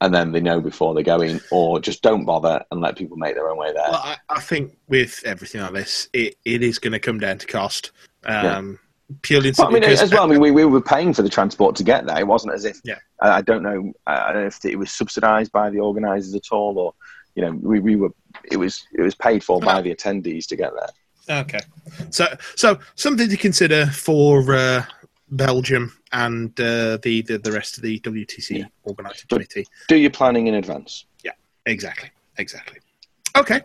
and 0.00 0.14
then 0.14 0.32
they 0.32 0.40
know 0.40 0.60
before 0.60 0.94
they're 0.94 1.02
going, 1.02 1.40
or 1.50 1.80
just 1.80 2.02
don't 2.02 2.24
bother 2.24 2.64
and 2.70 2.80
let 2.80 2.96
people 2.96 3.16
make 3.16 3.34
their 3.34 3.48
own 3.48 3.58
way 3.58 3.72
there. 3.72 3.88
Well, 3.88 4.02
I, 4.02 4.16
I 4.28 4.40
think 4.40 4.76
with 4.88 5.22
everything 5.24 5.60
like 5.60 5.72
this, 5.72 6.08
it, 6.12 6.36
it 6.44 6.62
is 6.62 6.78
going 6.78 6.92
to 6.92 6.98
come 6.98 7.20
down 7.20 7.38
to 7.38 7.46
cost. 7.46 7.92
Um, 8.24 8.80
Purely 9.22 9.48
and 9.50 9.56
Well, 9.58 9.68
I 9.68 9.70
mean, 9.70 9.84
as 9.84 10.12
well. 10.12 10.24
I 10.24 10.26
mean, 10.26 10.40
we, 10.46 10.50
we 10.50 10.64
were 10.64 10.80
paying 10.80 11.14
for 11.14 11.22
the 11.22 11.28
transport 11.28 11.76
to 11.76 11.84
get 11.84 12.06
there. 12.06 12.18
It 12.18 12.26
wasn't 12.26 12.54
as 12.54 12.64
if 12.64 12.80
Yeah. 12.84 12.98
I, 13.20 13.38
I 13.38 13.40
don't 13.42 13.62
know. 13.62 13.92
I 14.06 14.30
I 14.30 14.32
don't 14.32 14.42
know 14.42 14.48
if 14.48 14.64
it 14.64 14.76
was 14.76 14.90
subsidised 14.92 15.52
by 15.52 15.70
the 15.70 15.78
organisers 15.80 16.34
at 16.34 16.50
all, 16.50 16.78
or 16.78 16.94
you 17.34 17.42
know, 17.42 17.52
we, 17.52 17.80
we 17.80 17.96
were. 17.96 18.10
It 18.50 18.56
was 18.56 18.84
it 18.94 19.02
was 19.02 19.14
paid 19.14 19.44
for 19.44 19.60
by 19.60 19.80
the 19.82 19.94
attendees 19.94 20.46
to 20.48 20.56
get 20.56 20.72
there. 20.74 21.40
Okay, 21.40 21.60
so 22.10 22.26
so 22.54 22.78
something 22.94 23.28
to 23.28 23.36
consider 23.36 23.86
for 23.86 24.54
uh, 24.54 24.84
Belgium 25.30 25.96
and 26.12 26.50
uh, 26.60 26.98
the, 27.02 27.22
the 27.22 27.36
the 27.38 27.52
rest 27.52 27.76
of 27.76 27.82
the 27.82 27.98
WTC 28.00 28.58
Yeah. 28.58 28.64
organising 28.84 29.26
committee. 29.28 29.66
Do 29.88 29.96
your 29.96 30.10
planning 30.10 30.46
in 30.48 30.54
advance. 30.54 31.04
Yeah, 31.24 31.32
exactly, 31.66 32.10
exactly. 32.38 32.78
Okay, 33.36 33.62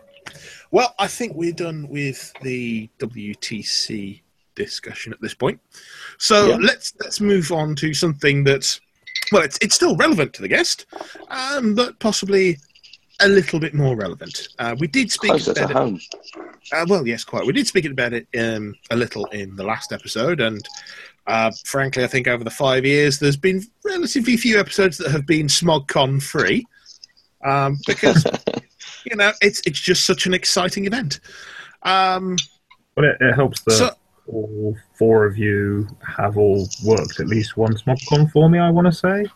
well, 0.70 0.94
I 0.98 1.06
think 1.06 1.34
we're 1.34 1.52
done 1.52 1.88
with 1.88 2.32
the 2.42 2.88
WTC 2.98 4.20
discussion 4.54 5.12
at 5.12 5.20
this 5.20 5.34
point. 5.34 5.60
So 6.18 6.48
Yeah. 6.48 6.56
let's 6.56 6.92
let's 7.00 7.20
move 7.20 7.52
on 7.52 7.74
to 7.76 7.94
something 7.94 8.44
that's 8.44 8.80
well, 9.30 9.42
it's 9.42 9.58
it's 9.60 9.74
still 9.74 9.96
relevant 9.96 10.32
to 10.34 10.42
the 10.42 10.48
guest, 10.48 10.86
um, 11.28 11.74
but 11.74 11.98
possibly 11.98 12.58
a 13.20 13.28
little 13.28 13.60
bit 13.60 13.72
more 13.74 13.94
relevant. 13.96 14.48
Uh, 14.58 14.74
we 14.78 14.86
did 14.88 15.10
speak 15.10 15.30
Closer 15.30 15.54
to 15.54 15.60
about 15.64 15.70
it 15.70 15.76
home. 15.76 16.00
uh, 16.72 16.84
well, 16.88 17.06
yes, 17.06 17.24
quite. 17.24 17.46
We 17.46 17.52
did 17.52 17.66
speak 17.66 17.84
about 17.84 18.12
it 18.12 18.26
um, 18.38 18.74
a 18.90 18.96
little 18.96 19.26
in 19.26 19.54
the 19.54 19.62
last 19.64 19.92
episode, 19.92 20.40
and 20.40 20.66
uh, 21.26 21.52
frankly, 21.64 22.02
I 22.02 22.08
think 22.08 22.26
over 22.26 22.42
the 22.42 22.50
five 22.50 22.84
years, 22.84 23.18
there's 23.18 23.36
been 23.36 23.62
relatively 23.84 24.36
few 24.36 24.58
episodes 24.58 24.98
that 24.98 25.10
have 25.12 25.26
been 25.26 25.46
SmogCon 25.46 26.20
free, 26.22 26.66
um, 27.44 27.78
because 27.86 28.24
you 29.04 29.14
know 29.16 29.32
it's 29.40 29.62
it's 29.66 29.80
just 29.80 30.04
such 30.04 30.26
an 30.26 30.34
exciting 30.34 30.84
event. 30.86 31.20
Um, 31.84 32.36
But 32.96 33.04
it, 33.04 33.16
it 33.20 33.34
helps 33.34 33.62
that 33.62 33.72
so, 33.72 33.90
all 34.28 34.76
four 34.98 35.26
of 35.26 35.36
you 35.36 35.88
have 36.16 36.36
all 36.36 36.68
worked 36.84 37.20
at 37.20 37.26
least 37.26 37.56
one 37.56 37.74
SmogCon 37.74 38.30
for 38.30 38.48
me, 38.48 38.58
I 38.58 38.70
want 38.70 38.86
to 38.86 38.92
say. 38.92 39.26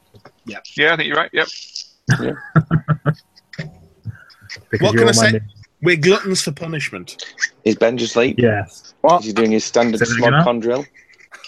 Yeah, 0.45 0.59
Yeah, 0.77 0.95
I 0.95 0.97
think 0.97 1.09
you're 1.09 1.17
right. 1.17 1.31
Yep. 1.33 1.49
Because 4.71 4.93
What 4.93 4.97
can 4.99 5.09
I 5.09 5.13
say? 5.13 5.33
new- 5.33 5.41
we're 5.83 5.97
gluttons 5.97 6.43
for 6.43 6.53
punishment. 6.53 7.23
Is 7.65 7.77
Ben 7.77 7.97
just 7.99 8.17
late? 8.17 8.39
Yes. 8.39 8.95
What? 9.03 9.21
Is 9.21 9.27
he 9.27 9.33
doing 9.33 9.51
his 9.53 9.65
standard 9.65 9.99
Say 9.99 10.07
that 10.07 10.19
again, 10.19 10.33
SmogCon 10.33 10.61
drill? 10.63 10.85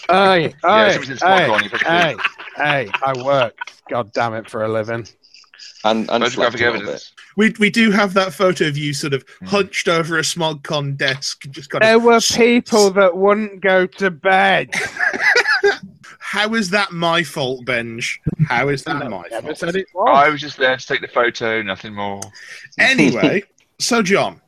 Hey, 0.09 0.53
Yeah, 0.63 0.85
hey, 0.87 0.91
something's 0.93 1.09
in 1.09 1.17
small 1.17 1.37
hey, 1.37 1.45
corner, 1.47 1.63
you 1.63 1.69
better 1.69 1.85
hey, 1.85 2.15
hey, 2.55 2.89
I 3.05 3.23
work. 3.23 3.57
God 3.89 4.11
damn 4.13 4.33
it 4.35 4.49
for 4.49 4.63
a 4.63 4.67
living. 4.67 5.07
And, 5.85 6.09
and 6.11 6.23
Photographic 6.23 6.59
a 6.61 6.63
little 6.65 6.79
bit. 6.79 6.83
evidence. 6.83 7.13
We 7.37 7.53
we 7.59 7.69
do 7.69 7.89
have 7.91 8.13
that 8.15 8.33
photo 8.33 8.67
of 8.67 8.77
you 8.77 8.93
sort 8.93 9.13
of 9.13 9.23
Hmm. 9.39 9.45
hunched 9.47 9.87
over 9.87 10.17
a 10.17 10.21
SmogCon 10.21 10.97
desk, 10.97 11.43
just 11.51 11.69
kind 11.69 11.83
There 11.83 11.95
of. 11.95 12.03
were 12.03 12.19
people 12.19 12.89
that 12.91 13.15
wouldn't 13.15 13.61
go 13.61 13.85
to 13.85 14.11
bed. 14.11 14.73
How 16.19 16.53
is 16.53 16.69
that 16.71 16.91
my 16.91 17.23
fault, 17.23 17.65
Benj? 17.65 18.19
How 18.47 18.69
is 18.69 18.83
that 18.83 19.09
my 19.09 19.23
Never 19.31 19.47
fault? 19.47 19.57
said 19.57 19.75
it 19.75 19.87
was. 19.93 20.09
I 20.25 20.29
was 20.29 20.41
just 20.41 20.57
there 20.57 20.75
to 20.77 20.85
take 20.87 21.01
the 21.01 21.07
photo, 21.07 21.61
nothing 21.61 21.93
more. 21.93 22.21
Anyway, 22.79 23.43
so 23.79 24.01
John, 24.01 24.39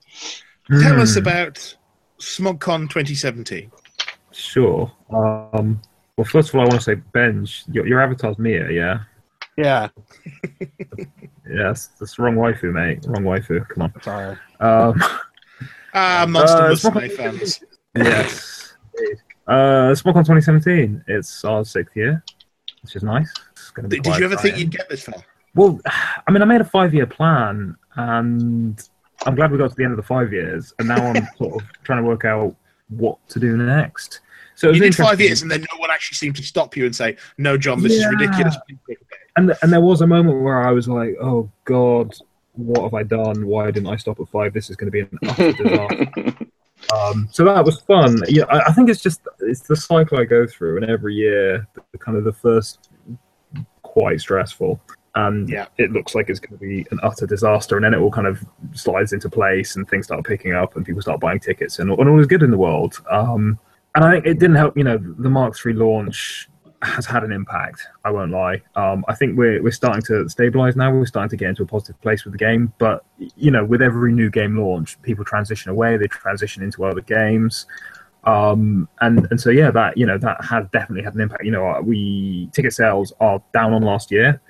tell 0.82 1.02
us 1.02 1.14
Hmm, 1.16 1.20
about 1.20 1.76
SmogCon 2.20 2.90
2017. 2.90 3.72
Sure. 4.32 4.92
Um, 5.10 5.82
well, 6.18 6.26
first 6.26 6.50
of 6.50 6.56
all, 6.56 6.62
I 6.62 6.66
want 6.66 6.80
to 6.82 6.84
say, 6.84 6.96
Benj, 6.96 7.64
your, 7.72 7.86
your 7.88 8.02
avatar's 8.02 8.38
Mia, 8.38 8.70
yeah? 8.72 9.00
Yeah, 9.58 9.90
Yes, 11.54 11.90
that's 12.00 12.16
the 12.16 12.24
wrong 12.24 12.36
waifu, 12.36 12.72
mate. 12.72 13.00
Wrong 13.08 13.24
waifu. 13.24 13.68
Come 13.70 13.84
on. 13.84 13.94
sorry. 14.02 14.38
Um, 14.60 15.02
Ah, 15.94 16.26
Monster 16.30 16.58
Uh, 16.58 16.70
Musume 16.72 16.92
SmogCon- 16.92 17.12
fans. 17.18 17.64
yes. 17.96 18.74
Uh, 19.48 19.92
SmogCon 19.94 20.24
2017. 20.26 21.04
It's 21.08 21.44
our 21.44 21.66
sixth 21.66 21.96
year. 21.98 22.24
which 22.84 22.96
is 22.96 23.04
nice. 23.04 23.32
It's 23.52 23.72
gonna 23.72 23.88
be 23.90 23.98
Did, 23.98 24.04
did 24.04 24.20
you 24.20 24.26
ever 24.26 24.38
think 24.38 24.58
you'd 24.58 24.72
get 24.72 24.88
this 24.90 25.04
far? 25.04 25.22
Well, 25.56 25.80
I 26.28 26.32
mean, 26.32 26.42
I 26.42 26.46
made 26.46 26.62
a 26.62 26.66
five-year 26.66 27.08
plan, 27.08 27.76
and 27.96 28.88
I'm 29.26 29.36
glad 29.36 29.52
we 29.52 29.58
got 29.58 29.70
to 29.72 29.76
the 29.76 29.84
end 29.84 29.92
of 29.92 29.98
the 29.98 30.04
five 30.04 30.32
years, 30.32 30.74
and 30.80 30.88
now 30.88 30.96
I'm 31.08 31.28
sort 31.38 31.62
of 31.62 31.68
trying 31.84 32.02
to 32.02 32.08
work 32.08 32.24
out 32.24 32.56
what 32.88 33.18
to 33.30 33.40
do 33.40 33.58
next. 33.58 34.22
So 34.56 34.70
You 34.72 34.80
did 34.80 34.96
five 34.96 35.20
years, 35.20 35.42
and 35.42 35.52
then 35.52 35.62
no 35.74 35.78
one 35.80 35.90
actually 35.92 36.16
seemed 36.16 36.36
to 36.38 36.44
stop 36.44 36.78
you 36.78 36.86
and 36.86 36.96
say, 36.96 37.18
"No, 37.38 37.58
John, 37.58 37.82
this 37.82 37.94
Yeah. 38.00 38.08
is 38.08 38.14
ridiculous." 38.16 38.56
And 39.38 39.54
and 39.62 39.72
there 39.72 39.82
was 39.82 40.02
a 40.02 40.08
moment 40.08 40.42
where 40.42 40.62
I 40.68 40.72
was 40.72 40.88
like, 40.88 41.16
"Oh 41.22 41.50
God, 41.66 42.14
what 42.54 42.84
have 42.84 42.94
I 42.94 43.04
done? 43.04 43.46
Why 43.48 43.72
didn't 43.72 43.88
I 43.90 43.96
stop 43.96 44.20
at 44.20 44.30
five? 44.30 44.54
This 44.54 44.70
is 44.70 44.76
going 44.76 44.92
to 44.92 44.92
be 44.92 45.02
an 45.02 45.20
utter 45.28 45.52
disaster." 45.54 46.36
um, 46.96 47.28
so 47.32 47.46
that 47.46 47.64
was 47.64 47.80
fun. 47.82 48.22
Yeah, 48.28 48.44
I, 48.50 48.70
I 48.70 48.72
think 48.74 48.90
it's 48.90 49.02
just 49.02 49.22
it's 49.40 49.62
the 49.62 49.76
cycle 49.76 50.20
I 50.20 50.26
go 50.26 50.46
through, 50.48 50.78
and 50.78 50.90
every 50.90 51.16
year, 51.16 51.68
the, 51.92 51.98
kind 51.98 52.18
of 52.18 52.24
the 52.24 52.34
first 52.34 52.90
quite 53.82 54.20
stressful, 54.22 54.80
and 55.16 55.50
Yeah. 55.50 55.68
it 55.78 55.92
looks 55.92 56.16
like 56.16 56.30
it's 56.30 56.40
going 56.40 56.58
to 56.58 56.66
be 56.66 56.86
an 56.92 57.00
utter 57.04 57.26
disaster, 57.26 57.76
and 57.76 57.86
then 57.86 57.94
it 57.94 58.00
all 58.00 58.12
kind 58.12 58.28
of 58.28 58.44
slides 58.74 59.14
into 59.14 59.30
place, 59.30 59.76
and 59.76 59.88
things 59.90 60.06
start 60.06 60.26
picking 60.26 60.54
up, 60.54 60.76
and 60.76 60.86
people 60.86 61.02
start 61.02 61.20
buying 61.20 61.40
tickets, 61.40 61.80
and, 61.80 61.92
and 61.92 62.10
all 62.10 62.20
is 62.20 62.28
good 62.28 62.44
in 62.44 62.52
the 62.52 62.58
world. 62.58 63.02
Um, 63.10 63.60
and 63.96 64.06
I 64.06 64.12
think 64.14 64.26
it 64.26 64.40
didn't 64.40 64.56
help. 64.56 64.78
You 64.78 64.86
know, 64.86 64.98
the 64.98 65.30
Mark 65.30 65.56
III 65.66 65.74
launch 65.74 66.48
has 66.84 67.06
had 67.06 67.24
an 67.24 67.32
impact. 67.32 67.88
I 68.04 68.12
won't 68.12 68.32
lie. 68.32 68.62
Um, 68.76 69.06
I 69.08 69.16
think 69.16 69.38
we're 69.38 69.62
we're 69.62 69.72
starting 69.72 70.02
to 70.04 70.28
stabilize 70.30 70.76
now. 70.76 70.92
We're 70.92 71.06
starting 71.06 71.30
to 71.30 71.38
get 71.38 71.50
into 71.50 71.64
a 71.64 71.66
positive 71.66 72.00
place 72.02 72.24
with 72.24 72.34
the 72.34 72.38
game. 72.38 72.74
But 72.78 73.04
you 73.18 73.52
know, 73.52 73.64
with 73.64 73.82
every 73.82 74.14
new 74.14 74.30
game 74.30 74.58
launch, 74.58 75.02
people 75.02 75.24
transition 75.24 75.72
away. 75.72 75.98
They 75.98 76.08
transition 76.08 76.64
into 76.64 76.84
other 76.84 77.02
games. 77.02 77.66
Um, 78.24 78.88
and 79.00 79.28
and 79.32 79.40
so 79.40 79.50
yeah, 79.50 79.72
that 79.72 79.98
you 79.98 80.06
know 80.06 80.18
that 80.18 80.44
has 80.44 80.66
definitely 80.72 81.04
had 81.04 81.16
an 81.16 81.22
impact. 81.22 81.44
You 81.44 81.52
know, 81.52 81.82
we 81.84 82.50
ticket 82.52 82.74
sales 82.74 83.14
are 83.20 83.42
down 83.54 83.74
on 83.74 83.82
last 83.84 84.12
year, 84.12 84.42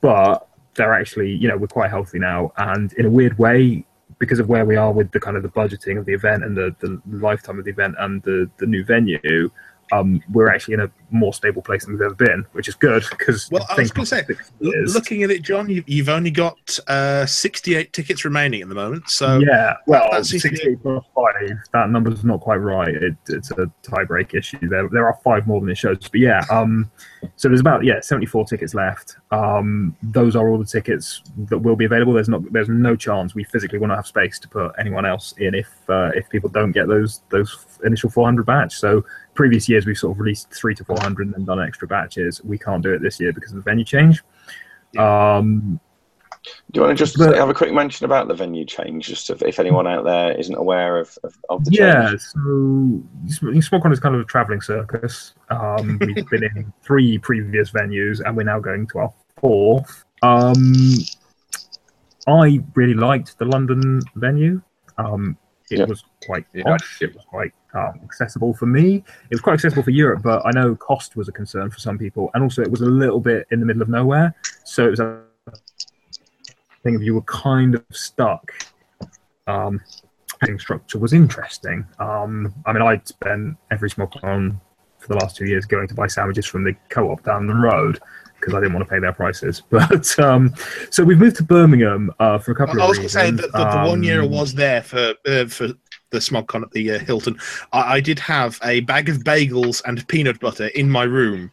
but 0.00 0.48
they're 0.74 0.94
actually 0.94 1.32
you 1.32 1.48
know 1.48 1.56
we're 1.56 1.66
quite 1.66 1.90
healthy 1.90 2.18
now. 2.18 2.52
And 2.56 2.92
in 2.94 3.06
a 3.06 3.10
weird 3.10 3.38
way, 3.38 3.84
because 4.18 4.38
of 4.38 4.48
where 4.48 4.64
we 4.64 4.76
are 4.76 4.92
with 4.92 5.12
the 5.12 5.20
kind 5.20 5.36
of 5.36 5.42
the 5.42 5.48
budgeting 5.48 5.98
of 5.98 6.06
the 6.06 6.12
event 6.12 6.44
and 6.44 6.56
the, 6.56 6.74
the 6.80 7.00
lifetime 7.08 7.58
of 7.58 7.64
the 7.64 7.70
event 7.70 7.94
and 7.98 8.22
the 8.22 8.50
the 8.58 8.66
new 8.66 8.84
venue, 8.84 9.50
um, 9.92 10.22
we're 10.32 10.48
actually 10.48 10.74
in 10.74 10.80
a 10.80 10.90
more 11.10 11.32
stable 11.32 11.62
place 11.62 11.84
than 11.84 11.94
we've 11.94 12.02
ever 12.02 12.14
been, 12.14 12.44
which 12.52 12.68
is 12.68 12.74
good 12.74 13.04
because 13.10 13.50
Well, 13.50 13.66
I 13.70 13.80
was 13.80 13.90
gonna 13.90 14.06
say, 14.06 14.24
L- 14.28 14.72
looking 14.86 15.22
at 15.22 15.30
it, 15.30 15.42
John, 15.42 15.68
you've, 15.68 15.88
you've 15.88 16.08
only 16.08 16.30
got 16.30 16.78
uh, 16.88 17.26
68 17.26 17.92
tickets 17.92 18.24
remaining 18.24 18.62
at 18.62 18.68
the 18.68 18.74
moment. 18.74 19.08
So 19.08 19.38
yeah, 19.38 19.74
well, 19.86 20.08
that 20.10 20.26
seems 20.26 20.42
68 20.42 20.82
plus 20.82 21.04
five, 21.14 21.58
that 21.72 21.90
number's 21.90 22.24
not 22.24 22.40
quite 22.40 22.56
right. 22.56 22.88
It, 22.88 23.16
it's 23.28 23.50
a 23.52 23.70
tie-break 23.82 24.34
issue. 24.34 24.68
There, 24.68 24.88
there 24.88 25.06
are 25.06 25.18
five 25.22 25.46
more 25.46 25.60
than 25.60 25.68
it 25.68 25.78
shows. 25.78 25.98
But 25.98 26.20
yeah, 26.20 26.42
um, 26.50 26.90
so 27.36 27.48
there's 27.48 27.60
about 27.60 27.84
yeah 27.84 28.00
74 28.00 28.46
tickets 28.46 28.74
left. 28.74 29.16
Um, 29.30 29.96
those 30.02 30.36
are 30.36 30.48
all 30.48 30.58
the 30.58 30.64
tickets 30.64 31.22
that 31.48 31.58
will 31.58 31.76
be 31.76 31.84
available. 31.84 32.12
There's 32.12 32.28
not, 32.28 32.52
there's 32.52 32.68
no 32.68 32.96
chance 32.96 33.34
we 33.34 33.44
physically 33.44 33.78
will 33.78 33.88
not 33.88 33.96
have 33.96 34.06
space 34.06 34.38
to 34.40 34.48
put 34.48 34.72
anyone 34.78 35.06
else 35.06 35.34
in 35.38 35.54
if 35.54 35.68
uh, 35.88 36.10
if 36.14 36.28
people 36.28 36.48
don't 36.48 36.72
get 36.72 36.88
those 36.88 37.22
those 37.30 37.66
initial 37.84 38.10
400 38.10 38.44
batch. 38.46 38.74
So 38.74 39.04
previous 39.34 39.68
years 39.68 39.86
we've 39.86 39.98
sort 39.98 40.12
of 40.12 40.20
released 40.20 40.50
three 40.52 40.74
to 40.74 40.84
400 40.84 41.26
and 41.26 41.34
then 41.34 41.44
done 41.44 41.60
extra 41.60 41.86
batches. 41.88 42.42
We 42.44 42.58
can't 42.58 42.82
do 42.82 42.92
it 42.94 43.02
this 43.02 43.20
year 43.20 43.32
because 43.32 43.50
of 43.52 43.56
the 43.56 43.62
venue 43.62 43.84
change. 43.84 44.22
Um, 44.98 45.80
Do 46.72 46.78
you 46.80 46.82
want 46.82 46.96
to 46.96 47.02
just 47.04 47.16
But- 47.16 47.36
have 47.36 47.48
a 47.48 47.54
quick 47.54 47.72
mention 47.72 48.04
about 48.04 48.28
the 48.28 48.34
venue 48.34 48.64
change, 48.66 49.06
just 49.06 49.30
if, 49.30 49.42
if 49.42 49.58
anyone 49.58 49.86
out 49.86 50.04
there 50.04 50.32
isn't 50.32 50.54
aware 50.54 50.98
of, 50.98 51.16
of, 51.24 51.34
of 51.48 51.64
the 51.64 51.72
Yeah, 51.72 52.08
change? 52.10 52.12
Yeah, 52.12 52.18
so 52.18 53.50
SmogCon 53.60 53.92
is 53.92 54.00
kind 54.00 54.14
of 54.14 54.20
a 54.20 54.24
traveling 54.24 54.60
circus. 54.60 55.34
Um, 55.50 55.98
we've 56.00 56.28
been 56.28 56.44
in 56.44 56.72
three 56.82 57.18
previous 57.18 57.70
venues, 57.70 58.20
and 58.24 58.36
we're 58.36 58.42
now 58.44 58.60
going 58.60 58.86
to 58.88 58.98
our 58.98 59.12
fourth. 59.40 60.04
Um, 60.22 60.74
I 62.26 62.62
really 62.74 62.94
liked 62.94 63.38
the 63.38 63.44
London 63.46 64.00
venue. 64.16 64.60
Um, 64.98 65.36
it 65.74 65.80
Yeah. 65.80 65.86
was 65.86 66.04
quite. 66.24 66.46
It 66.52 66.64
was 66.64 67.24
quite 67.24 67.52
um, 67.74 68.00
accessible 68.04 68.54
for 68.54 68.66
me. 68.66 68.96
It 68.96 69.30
was 69.32 69.40
quite 69.40 69.54
accessible 69.54 69.82
for 69.82 69.90
Europe, 69.90 70.22
but 70.22 70.44
I 70.46 70.50
know 70.52 70.74
cost 70.76 71.16
was 71.16 71.28
a 71.28 71.32
concern 71.32 71.70
for 71.70 71.78
some 71.78 71.98
people, 71.98 72.30
and 72.34 72.42
also 72.42 72.62
it 72.62 72.70
was 72.70 72.80
a 72.80 72.86
little 72.86 73.20
bit 73.20 73.46
in 73.50 73.60
the 73.60 73.66
middle 73.66 73.82
of 73.82 73.88
nowhere. 73.88 74.34
So 74.64 74.86
it 74.86 74.90
was 74.90 75.00
a 75.00 75.22
thing 76.82 76.94
of 76.94 77.02
you 77.02 77.14
were 77.14 77.22
kind 77.22 77.74
of 77.74 77.84
stuck. 77.92 78.52
Um, 79.46 79.80
structure 80.58 80.98
was 80.98 81.12
interesting. 81.12 81.86
Um, 81.98 82.54
I 82.66 82.72
mean, 82.72 82.82
I'd 82.82 83.06
spent 83.08 83.56
every 83.70 83.88
SmogCon 83.88 84.60
for 84.98 85.08
the 85.08 85.14
last 85.16 85.36
two 85.36 85.46
years 85.46 85.64
going 85.64 85.88
to 85.88 85.94
buy 85.94 86.06
sandwiches 86.06 86.46
from 86.46 86.64
the 86.64 86.74
co-op 86.90 87.22
down 87.24 87.46
the 87.46 87.54
road 87.54 87.98
because 88.44 88.54
I 88.56 88.60
didn't 88.60 88.74
want 88.74 88.86
to 88.86 88.90
pay 88.92 89.00
their 89.00 89.12
prices. 89.12 89.62
But 89.70 90.18
um, 90.20 90.52
so 90.90 91.02
we've 91.04 91.18
moved 91.18 91.36
to 91.36 91.42
Birmingham 91.42 92.10
uh, 92.20 92.38
for 92.38 92.52
a 92.52 92.54
couple 92.54 92.80
I 92.80 92.84
of 92.84 92.90
reasons. 92.90 93.16
I 93.16 93.30
was 93.30 93.30
going 93.30 93.36
to 93.36 93.42
say 93.42 93.48
that 93.48 93.52
the, 93.52 93.78
the 93.82 93.88
one 93.88 94.02
year 94.02 94.22
I 94.22 94.24
Um, 94.26 94.30
was 94.30 94.54
there 94.54 94.82
for 94.82 95.14
uh, 95.26 95.46
for 95.46 95.68
the 96.10 96.18
SmogCon 96.18 96.62
at 96.62 96.70
the 96.72 96.92
uh, 96.92 96.98
Hilton, 97.00 97.36
I, 97.72 97.94
I 97.94 98.00
did 98.00 98.18
have 98.20 98.58
a 98.62 98.80
bag 98.80 99.08
of 99.08 99.18
bagels 99.18 99.82
and 99.86 100.06
peanut 100.08 100.38
butter 100.40 100.66
in 100.68 100.88
my 100.90 101.02
room. 101.04 101.50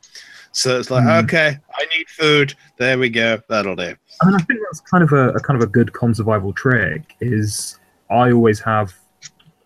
So 0.54 0.78
it's 0.80 0.92
like, 0.92 1.04
Hmm. 1.04 1.26
okay, 1.26 1.58
I 1.74 1.86
need 1.98 2.10
food. 2.10 2.54
There 2.78 3.00
we 3.00 3.10
go. 3.10 3.40
That'll 3.48 3.76
do. 3.76 3.96
I 4.22 4.26
mean, 4.26 4.36
I 4.36 4.40
think 4.40 4.60
that's 4.66 4.82
kind 4.82 5.04
of 5.04 5.12
a, 5.14 5.30
a 5.30 5.40
kind 5.40 5.62
of 5.62 5.68
a 5.68 5.72
good 5.72 5.94
con 5.94 6.14
survival 6.14 6.52
trick. 6.54 7.16
Is 7.22 7.80
I 8.10 8.32
always 8.32 8.60
have 8.60 8.94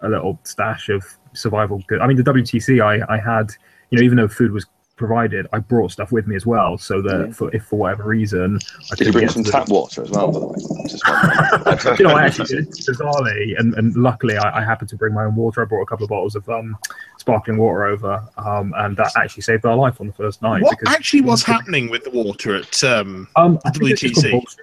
a 0.02 0.10
little 0.10 0.40
stash 0.44 0.90
of 0.90 1.04
survival 1.34 1.82
good. 1.88 2.00
I 2.02 2.08
mean, 2.08 2.18
the 2.18 2.24
WTC, 2.24 2.82
I, 2.82 3.04
I 3.14 3.18
had, 3.18 3.52
you 3.90 3.98
know, 3.98 4.04
even 4.04 4.18
though 4.18 4.28
food 4.28 4.52
was 4.52 4.66
provided, 4.96 5.46
I 5.52 5.60
brought 5.60 5.92
stuff 5.92 6.12
with 6.12 6.26
me 6.28 6.36
as 6.36 6.46
well, 6.46 6.78
so 6.78 7.02
that 7.02 7.28
Yeah. 7.28 7.34
for, 7.34 7.54
if 7.56 7.66
for 7.66 7.78
whatever 7.78 8.04
reason 8.04 8.60
I 8.92 8.96
Did 8.96 9.08
you 9.08 9.14
bring 9.14 9.28
some 9.30 9.44
the- 9.44 9.52
tap 9.52 9.70
water 9.70 10.02
as 10.04 10.10
well, 10.12 10.32
by 10.32 10.40
the 10.40 10.48
way? 10.48 11.96
You 12.00 12.08
know, 12.08 12.16
I 12.16 12.26
actually 12.26 12.46
did 12.48 12.70
bizarrely, 12.70 13.60
and, 13.60 13.74
and 13.76 13.96
luckily, 13.96 14.38
I, 14.38 14.62
I 14.62 14.64
happened 14.64 14.90
to 14.90 14.96
bring 14.96 15.14
my 15.14 15.26
own 15.26 15.36
water. 15.36 15.62
I 15.62 15.66
brought 15.66 15.82
a 15.82 15.86
couple 15.86 16.04
of 16.06 16.10
bottles 16.10 16.36
of 16.36 16.48
um, 16.50 16.78
sparkling 17.18 17.58
water 17.58 17.86
over, 17.86 18.24
um, 18.38 18.74
and 18.78 18.96
that 18.98 19.12
actually 19.18 19.44
saved 19.44 19.66
our 19.66 19.76
life 19.76 20.00
on 20.00 20.08
the 20.08 20.14
first 20.14 20.42
night. 20.42 20.62
What 20.62 20.78
because 20.80 20.94
actually 20.96 21.22
was 21.22 21.44
happening 21.54 21.90
with 21.90 22.04
the 22.04 22.10
water 22.12 22.56
at 22.56 22.84
um, 22.84 23.28
Um, 23.36 23.60
I 23.66 23.72
the 23.72 23.80
think 23.80 23.92
it's 23.92 24.02
just 24.02 24.30
called 24.30 24.44
WTC? 24.46 24.58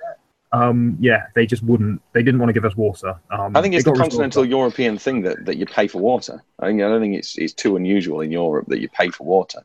Um, 0.55 0.97
yeah, 1.01 1.27
they 1.35 1.47
just 1.47 1.63
wouldn't. 1.63 2.03
They 2.13 2.23
didn't 2.23 2.39
want 2.41 2.51
to 2.51 2.53
give 2.55 2.65
us 2.67 2.77
water. 2.77 3.15
Um, 3.31 3.57
I 3.57 3.63
think 3.63 3.75
it's 3.75 3.85
the 3.85 3.93
continental 3.93 4.43
by- 4.43 4.49
European 4.51 4.99
thing 4.99 5.23
that, 5.23 5.45
that 5.47 5.57
you 5.57 5.65
pay 5.67 5.87
for 5.89 5.99
water. 5.99 6.43
I 6.59 6.67
think 6.67 6.81
I 6.83 6.89
don't 6.89 7.01
think 7.01 7.15
it's 7.17 7.39
it's 7.39 7.55
too 7.55 7.77
unusual 7.77 8.21
in 8.21 8.31
Europe 8.31 8.67
that 8.69 8.81
you 8.81 8.89
pay 8.91 9.09
for 9.09 9.25
water. 9.25 9.61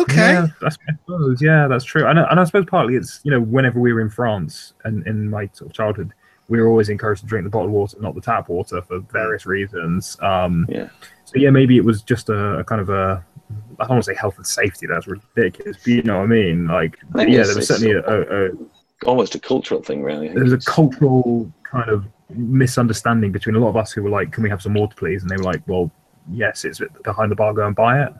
Okay. 0.00 0.16
Yeah, 0.32 0.46
that's, 0.60 0.76
I 0.88 0.92
suppose. 0.92 1.42
Yeah, 1.42 1.68
that's 1.68 1.84
true. 1.84 2.06
And, 2.06 2.18
I- 2.18 2.26
and 2.30 2.40
I 2.40 2.44
suppose 2.44 2.64
partly 2.66 2.96
it's 2.96 3.20
you 3.24 3.30
know 3.30 3.40
whenever 3.40 3.78
we 3.80 3.92
were 3.92 4.00
in 4.00 4.10
France 4.10 4.72
and 4.84 5.06
in 5.06 5.28
my 5.30 5.48
sort 5.52 5.70
of 5.70 5.74
childhood, 5.74 6.12
we 6.48 6.60
were 6.60 6.68
always 6.68 6.88
encouraged 6.88 7.22
to 7.22 7.26
drink 7.26 7.44
the 7.44 7.50
bottled 7.50 7.70
water, 7.72 7.96
not 8.00 8.14
the 8.14 8.20
tap 8.20 8.48
water, 8.48 8.82
for 8.82 9.00
various 9.00 9.46
reasons. 9.46 10.16
Um, 10.20 10.66
Yeah. 10.68 10.88
So 11.24 11.34
yeah, 11.36 11.50
maybe 11.50 11.76
it 11.76 11.84
was 11.84 12.02
just 12.02 12.28
a, 12.28 12.58
a 12.58 12.64
kind 12.64 12.80
of 12.80 12.90
a 12.90 13.24
I 13.80 13.84
don't 13.84 13.90
want 13.90 14.04
to 14.04 14.10
say 14.12 14.16
health 14.18 14.36
and 14.36 14.46
safety. 14.46 14.86
That's 14.86 15.06
ridiculous, 15.06 15.76
but 15.78 15.86
you 15.86 16.02
know 16.02 16.18
what 16.18 16.24
I 16.24 16.26
mean. 16.26 16.66
Like 16.66 16.98
I 17.14 17.26
yeah, 17.26 17.42
there 17.44 17.56
was 17.56 17.68
certainly 17.68 17.92
a, 17.92 18.00
a, 18.02 18.46
a 18.46 18.50
Almost 19.04 19.34
a 19.34 19.40
cultural 19.40 19.82
thing, 19.82 20.02
really. 20.02 20.28
Think 20.28 20.38
there's 20.38 20.52
a 20.52 20.58
cultural 20.58 21.52
kind 21.64 21.90
of 21.90 22.06
misunderstanding 22.52 23.32
between 23.32 23.56
a 23.56 23.58
lot 23.58 23.68
of 23.70 23.76
us 23.76 23.90
who 23.92 24.02
were 24.02 24.10
like, 24.10 24.30
"Can 24.32 24.42
we 24.44 24.50
have 24.50 24.62
some 24.62 24.74
water, 24.74 24.94
please?" 24.96 25.22
And 25.22 25.30
they 25.30 25.36
were 25.36 25.42
like, 25.42 25.60
"Well, 25.66 25.90
yes, 26.30 26.64
it's 26.64 26.80
behind 27.02 27.32
the 27.32 27.34
bar. 27.34 27.52
Go 27.52 27.66
and 27.66 27.74
buy 27.74 28.02
it." 28.04 28.12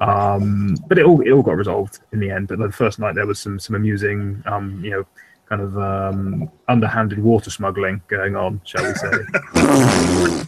Um, 0.00 0.76
but 0.88 0.98
it 0.98 1.04
all 1.04 1.20
it 1.20 1.30
all 1.30 1.42
got 1.42 1.56
resolved 1.56 2.00
in 2.12 2.20
the 2.20 2.30
end. 2.30 2.48
But 2.48 2.58
the 2.58 2.72
first 2.72 2.98
night 2.98 3.14
there 3.14 3.26
was 3.26 3.38
some 3.38 3.58
some 3.58 3.76
amusing, 3.76 4.42
um, 4.46 4.80
you 4.84 4.90
know, 4.90 5.06
kind 5.48 5.60
of 5.62 5.76
um, 5.78 6.50
underhanded 6.68 7.18
water 7.18 7.50
smuggling 7.50 8.00
going 8.08 8.34
on, 8.36 8.60
shall 8.64 8.84
we 8.84 8.94
say? 8.94 9.12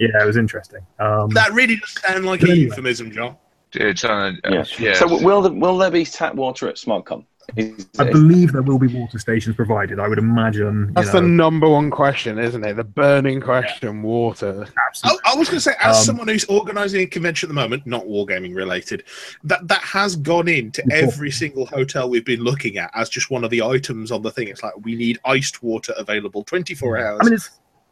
yeah, 0.00 0.22
it 0.22 0.26
was 0.26 0.36
interesting. 0.36 0.80
Um, 0.98 1.30
That 1.30 1.52
really 1.52 1.76
does 1.76 1.94
sound 2.00 2.26
like 2.26 2.40
a 2.42 2.44
Anyway. 2.44 2.58
euphemism, 2.60 3.10
John. 3.10 3.36
It's, 3.74 4.04
uh, 4.04 4.08
uh, 4.08 4.32
Yeah. 4.50 4.64
yeah. 4.78 4.94
So 4.94 5.22
will 5.22 5.42
the, 5.42 5.52
will 5.52 5.76
there 5.78 5.90
be 5.90 6.04
tap 6.04 6.34
water 6.34 6.68
at 6.68 6.76
SmogCon? 6.76 7.24
Is, 7.56 7.88
I 7.98 8.04
believe 8.10 8.52
there 8.52 8.60
will 8.62 8.78
be 8.78 8.88
water 8.88 9.18
stations 9.18 9.56
provided. 9.56 9.98
I 9.98 10.06
would 10.06 10.18
imagine. 10.18 10.88
You 10.88 10.92
That's 10.92 11.14
know, 11.14 11.20
the 11.20 11.26
number 11.26 11.66
one 11.68 11.90
question, 11.90 12.38
isn't 12.38 12.62
it? 12.62 12.74
The 12.74 12.84
burning 12.84 13.40
question: 13.40 14.02
water. 14.02 14.66
absolutely. 14.86 15.20
I, 15.24 15.32
I 15.32 15.34
was 15.34 15.48
going 15.48 15.56
to 15.56 15.60
say, 15.62 15.72
as 15.80 15.96
Um, 15.96 16.04
someone 16.04 16.28
who's 16.28 16.44
organising 16.44 17.00
a 17.00 17.06
convention 17.06 17.46
at 17.46 17.48
the 17.48 17.54
moment, 17.54 17.86
not 17.86 18.04
wargaming 18.04 18.54
related, 18.54 19.04
that 19.44 19.66
that 19.66 19.80
has 19.80 20.14
gone 20.14 20.46
into 20.46 20.82
Important. 20.82 21.12
every 21.12 21.30
single 21.30 21.64
hotel 21.64 22.10
we've 22.10 22.24
been 22.24 22.44
looking 22.44 22.76
at 22.76 22.90
as 22.94 23.08
just 23.08 23.30
one 23.30 23.44
of 23.44 23.50
the 23.50 23.62
items 23.62 24.12
on 24.12 24.20
the 24.20 24.30
thing. 24.30 24.48
It's 24.48 24.62
like 24.62 24.74
we 24.84 24.94
need 24.94 25.18
iced 25.24 25.62
water 25.62 25.94
available 25.96 26.44
24 26.44 26.98
hours. 26.98 27.18
I 27.22 27.24
mean, 27.24 27.32
it's, 27.34 27.50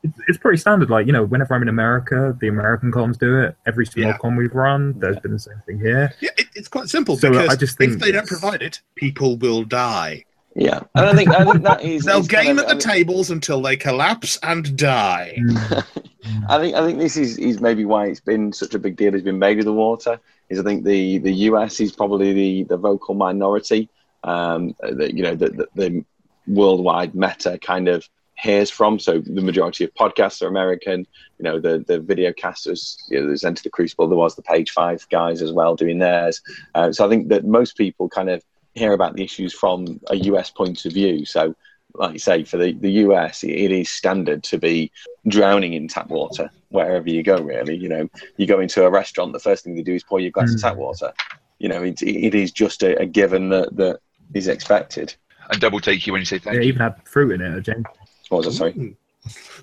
it's 0.08 0.18
it's 0.28 0.38
pretty 0.38 0.58
standard. 0.58 0.90
Like 0.90 1.06
you 1.06 1.12
know, 1.12 1.24
whenever 1.24 1.54
I'm 1.54 1.62
in 1.62 1.68
America, 1.68 2.36
the 2.40 2.48
American 2.48 2.90
cons 2.92 3.16
do 3.18 3.40
it. 3.40 3.56
Every 3.66 3.86
small 3.86 4.06
Yeah. 4.06 4.18
con 4.18 4.36
we've 4.36 4.54
run, 4.54 4.98
there's 4.98 5.18
been 5.20 5.32
the 5.32 5.38
same 5.38 5.60
thing 5.66 5.78
here. 5.78 6.12
yeah, 6.20 6.30
it, 6.38 6.46
it's 6.54 6.68
quite 6.68 6.88
simple 6.88 7.16
So, 7.16 7.30
because 7.30 7.48
I 7.48 7.56
just 7.56 7.76
think 7.78 7.92
if 7.92 8.00
think 8.00 8.04
they 8.04 8.12
don't 8.12 8.26
provide 8.28 8.62
it, 8.62 8.80
people 8.94 9.36
will 9.36 9.64
die. 9.64 10.24
yeah, 10.54 10.80
and 10.94 11.06
I 11.06 11.14
think 11.14 11.30
I 11.30 11.44
think 11.44 11.62
that 11.64 11.82
is. 11.82 12.04
They'll 12.06 12.20
is 12.20 12.28
kind 12.28 12.46
game 12.46 12.58
of- 12.58 12.64
at 12.66 12.76
the 12.78 12.82
tables 12.82 13.30
until 13.30 13.60
they 13.60 13.76
collapse 13.76 14.38
and 14.42 14.76
die. 14.76 15.36
Mm. 15.38 15.84
I 16.48 16.58
think 16.58 16.74
I 16.74 16.84
think 16.84 16.98
this 16.98 17.16
is, 17.16 17.38
is 17.38 17.60
maybe 17.60 17.84
why 17.84 18.06
it's 18.06 18.20
been 18.20 18.52
such 18.52 18.74
a 18.74 18.78
big 18.80 18.96
deal 18.96 19.12
has 19.12 19.22
been 19.22 19.38
made 19.38 19.58
of 19.60 19.64
the 19.64 19.72
water. 19.72 20.18
Is 20.48 20.58
I 20.58 20.62
think 20.64 20.84
the, 20.84 21.18
the 21.18 21.32
US 21.50 21.78
is 21.80 21.92
probably 21.92 22.32
the, 22.32 22.64
the 22.64 22.76
vocal 22.76 23.14
minority. 23.14 23.88
Um, 24.24 24.74
that 24.80 25.14
you 25.14 25.22
know 25.22 25.34
the, 25.36 25.50
the, 25.50 25.68
the 25.76 26.04
worldwide 26.48 27.14
meta 27.14 27.58
kind 27.60 27.86
of 27.88 28.08
hears 28.38 28.70
from. 28.70 28.98
So 28.98 29.20
the 29.20 29.40
majority 29.42 29.84
of 29.84 29.94
podcasts 29.94 30.42
are 30.42 30.46
American. 30.48 31.06
You 31.38 31.42
know 31.42 31.60
the 31.60 31.84
the 31.86 32.00
video 32.00 32.32
casters. 32.32 32.96
You 33.08 33.20
know, 33.20 33.26
there's 33.28 33.44
Enter 33.44 33.62
the 33.62 33.70
Crucible. 33.70 34.08
There 34.08 34.18
was 34.18 34.36
the 34.36 34.42
Page 34.42 34.70
Five 34.70 35.06
guys 35.10 35.42
as 35.42 35.52
well 35.52 35.74
doing 35.76 35.98
theirs. 35.98 36.40
Uh, 36.74 36.92
so 36.92 37.06
I 37.06 37.08
think 37.08 37.28
that 37.28 37.44
most 37.44 37.76
people 37.76 38.08
kind 38.08 38.30
of 38.30 38.42
hear 38.74 38.92
about 38.92 39.14
the 39.14 39.24
issues 39.24 39.54
from 39.54 40.00
a 40.08 40.16
US 40.16 40.50
point 40.50 40.84
of 40.84 40.92
view. 40.92 41.24
So 41.24 41.54
like 41.94 42.12
you 42.12 42.18
say, 42.18 42.44
for 42.44 42.58
the, 42.58 42.72
the 42.74 42.90
US, 43.06 43.42
it, 43.42 43.52
it 43.52 43.70
is 43.72 43.88
standard 43.88 44.42
to 44.44 44.58
be 44.58 44.92
drowning 45.28 45.72
in 45.72 45.88
tap 45.88 46.08
water 46.08 46.50
wherever 46.68 47.08
you 47.08 47.22
go, 47.22 47.36
really. 47.40 47.74
You 47.74 47.88
know, 47.88 48.08
you 48.36 48.46
go 48.46 48.60
into 48.60 48.84
a 48.84 48.90
restaurant, 48.90 49.32
the 49.32 49.38
first 49.38 49.64
thing 49.64 49.74
they 49.74 49.82
do 49.82 49.94
is 49.94 50.04
pour 50.04 50.20
you 50.20 50.28
a 50.28 50.30
glass 50.30 50.52
of 50.52 50.58
Mm. 50.60 50.62
tap 50.62 50.76
water. 50.76 51.14
You 51.58 51.70
know, 51.70 51.82
it, 51.82 52.02
it 52.02 52.34
is 52.34 52.52
just 52.52 52.82
a, 52.82 53.00
a 53.00 53.06
given 53.06 53.48
that, 53.48 53.74
that 53.76 54.00
is 54.34 54.46
expected. 54.46 55.14
And 55.48 55.58
double 55.58 55.80
take 55.80 56.06
you 56.06 56.12
when 56.12 56.20
you 56.20 56.26
say 56.26 56.36
Yeah, 56.36 56.40
thank 56.42 56.56
it 56.58 56.62
you. 56.64 56.68
even 56.68 56.82
had 56.82 56.96
fruit 57.08 57.32
in 57.32 57.40
it, 57.40 57.62
James. 57.62 57.86
What 58.28 58.44
was 58.44 58.48
I 58.48 58.58
sorry? 58.58 58.72
Mm. 58.74 58.96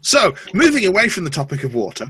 So, 0.01 0.34
moving 0.53 0.86
away 0.86 1.07
from 1.07 1.24
the 1.24 1.30
topic 1.30 1.64
of 1.64 1.74
water, 1.74 2.05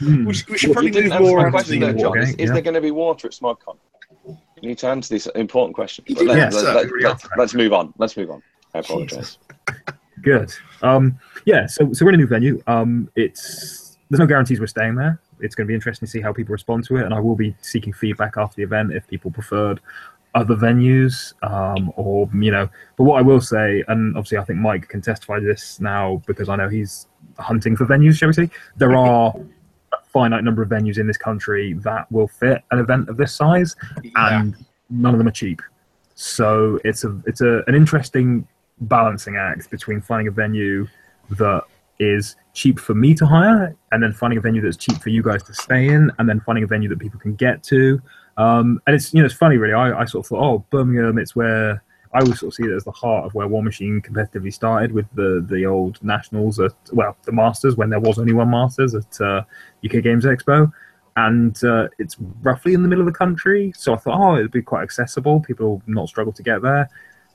Mm. 0.00 0.26
we, 0.26 0.34
should- 0.34 0.48
we 0.48 0.58
should 0.58 0.72
probably 0.72 0.90
move 0.92 1.10
more 1.20 1.38
my 1.38 1.44
on 1.44 1.44
to 1.46 1.50
question, 1.50 1.80
though, 1.80 1.92
the. 1.92 1.98
John. 1.98 2.18
Is, 2.18 2.30
is 2.30 2.36
Yeah. 2.38 2.52
there 2.52 2.62
going 2.62 2.74
to 2.74 2.80
be 2.80 2.90
water 2.90 3.26
at 3.28 3.32
SmogCon? 3.34 3.76
You 4.26 4.68
need 4.70 4.78
to 4.78 4.86
answer 4.88 5.12
this 5.14 5.26
important 5.34 5.74
question. 5.74 6.04
You 6.06 6.14
But 6.16 6.26
let, 6.26 6.38
answer 6.38 6.62
let, 6.62 6.74
that. 6.74 6.92
let, 7.02 7.02
let, 7.22 7.38
let's 7.38 7.54
move 7.54 7.72
on. 7.72 7.92
Let's 7.98 8.16
move 8.16 8.30
on. 8.30 8.42
I 8.74 8.78
apologise. 8.80 9.38
Good. 10.22 10.52
Um, 10.82 11.18
yeah, 11.44 11.66
so 11.66 11.92
so 11.92 12.04
we're 12.04 12.10
in 12.10 12.14
a 12.16 12.18
new 12.18 12.26
venue. 12.26 12.62
Um, 12.66 13.10
it's 13.16 13.98
there's 14.08 14.18
no 14.20 14.26
guarantees 14.26 14.60
we're 14.60 14.66
staying 14.66 14.94
there. 14.94 15.20
It's 15.40 15.54
going 15.54 15.66
to 15.66 15.68
be 15.68 15.74
interesting 15.74 16.06
to 16.06 16.10
see 16.10 16.20
how 16.20 16.32
people 16.32 16.52
respond 16.52 16.84
to 16.84 16.96
it, 16.96 17.04
and 17.04 17.12
I 17.12 17.20
will 17.20 17.36
be 17.36 17.54
seeking 17.60 17.92
feedback 17.92 18.36
after 18.36 18.56
the 18.56 18.62
event 18.62 18.92
if 18.92 19.06
people 19.06 19.30
preferred 19.30 19.80
other 20.36 20.54
venues 20.54 21.32
um, 21.42 21.92
or 21.96 22.30
you 22.34 22.52
know. 22.52 22.68
But 22.96 23.04
what 23.04 23.18
I 23.18 23.22
will 23.22 23.40
say, 23.40 23.82
and 23.88 24.16
obviously 24.16 24.38
I 24.38 24.44
think 24.44 24.60
Mike 24.60 24.88
can 24.88 25.00
testify 25.00 25.40
to 25.40 25.44
this 25.44 25.80
now 25.80 26.22
because 26.26 26.48
I 26.48 26.56
know 26.56 26.68
he's 26.68 27.08
hunting 27.38 27.74
for 27.76 27.86
venues. 27.86 28.18
Shall 28.18 28.28
we 28.28 28.34
say? 28.34 28.50
There 28.76 28.94
are 28.94 29.34
a 29.92 29.96
finite 30.12 30.44
number 30.44 30.62
of 30.62 30.68
venues 30.68 30.98
in 30.98 31.06
this 31.06 31.16
country 31.16 31.72
that 31.72 32.10
will 32.12 32.28
fit 32.28 32.62
an 32.70 32.78
event 32.78 33.08
of 33.08 33.16
this 33.16 33.34
size, 33.34 33.74
Yeah. 34.02 34.40
and 34.40 34.54
none 34.90 35.14
of 35.14 35.18
them 35.18 35.26
are 35.26 35.32
cheap. 35.32 35.60
So 36.14 36.78
it's 36.84 37.02
a 37.04 37.18
it's 37.26 37.40
a 37.40 37.62
an 37.66 37.74
interesting 37.74 38.46
balancing 38.82 39.36
act 39.36 39.70
between 39.70 40.00
finding 40.02 40.28
a 40.28 40.30
venue 40.30 40.86
that 41.30 41.62
is 41.98 42.36
cheap 42.52 42.78
for 42.78 42.94
me 42.94 43.14
to 43.14 43.24
hire, 43.24 43.74
and 43.92 44.02
then 44.02 44.12
finding 44.12 44.38
a 44.38 44.40
venue 44.42 44.60
that's 44.60 44.76
cheap 44.76 44.98
for 44.98 45.08
you 45.08 45.22
guys 45.22 45.42
to 45.44 45.54
stay 45.54 45.88
in, 45.88 46.12
and 46.18 46.28
then 46.28 46.40
finding 46.40 46.62
a 46.64 46.66
venue 46.66 46.88
that 46.90 46.98
people 46.98 47.18
can 47.18 47.34
get 47.34 47.62
to. 47.64 48.00
Um, 48.36 48.80
and 48.86 48.94
it's 48.94 49.14
you 49.14 49.20
know 49.20 49.26
it's 49.26 49.34
funny 49.34 49.56
really. 49.56 49.74
I, 49.74 50.00
I 50.00 50.04
sort 50.04 50.24
of 50.24 50.28
thought, 50.28 50.42
oh, 50.42 50.66
Birmingham, 50.70 51.18
it's 51.18 51.34
where 51.34 51.82
I 52.12 52.20
always 52.20 52.40
sort 52.40 52.52
of 52.52 52.54
see 52.54 52.64
it 52.64 52.74
as 52.74 52.84
the 52.84 52.92
heart 52.92 53.26
of 53.26 53.34
where 53.34 53.46
War 53.48 53.62
Machine 53.62 54.00
competitively 54.00 54.52
started 54.52 54.92
with 54.92 55.06
the 55.14 55.44
the 55.48 55.64
old 55.66 56.02
nationals 56.02 56.60
at 56.60 56.72
well 56.92 57.16
the 57.24 57.32
Masters 57.32 57.76
when 57.76 57.90
there 57.90 58.00
was 58.00 58.18
only 58.18 58.32
one 58.32 58.50
Masters 58.50 58.94
at 58.94 59.20
uh, 59.20 59.42
UK 59.84 60.02
Games 60.02 60.24
Expo 60.24 60.72
and 61.16 61.62
uh, 61.64 61.88
it's 61.98 62.16
roughly 62.42 62.74
in 62.74 62.82
the 62.82 62.88
middle 62.88 63.06
of 63.06 63.12
the 63.12 63.18
country. 63.18 63.72
So 63.74 63.94
I 63.94 63.96
thought, 63.96 64.20
oh, 64.20 64.36
it'd 64.36 64.50
be 64.50 64.62
quite 64.62 64.82
accessible. 64.82 65.40
People 65.40 65.70
will 65.70 65.82
not 65.86 66.08
struggle 66.08 66.32
to 66.34 66.42
get 66.42 66.60
there. 66.60 66.88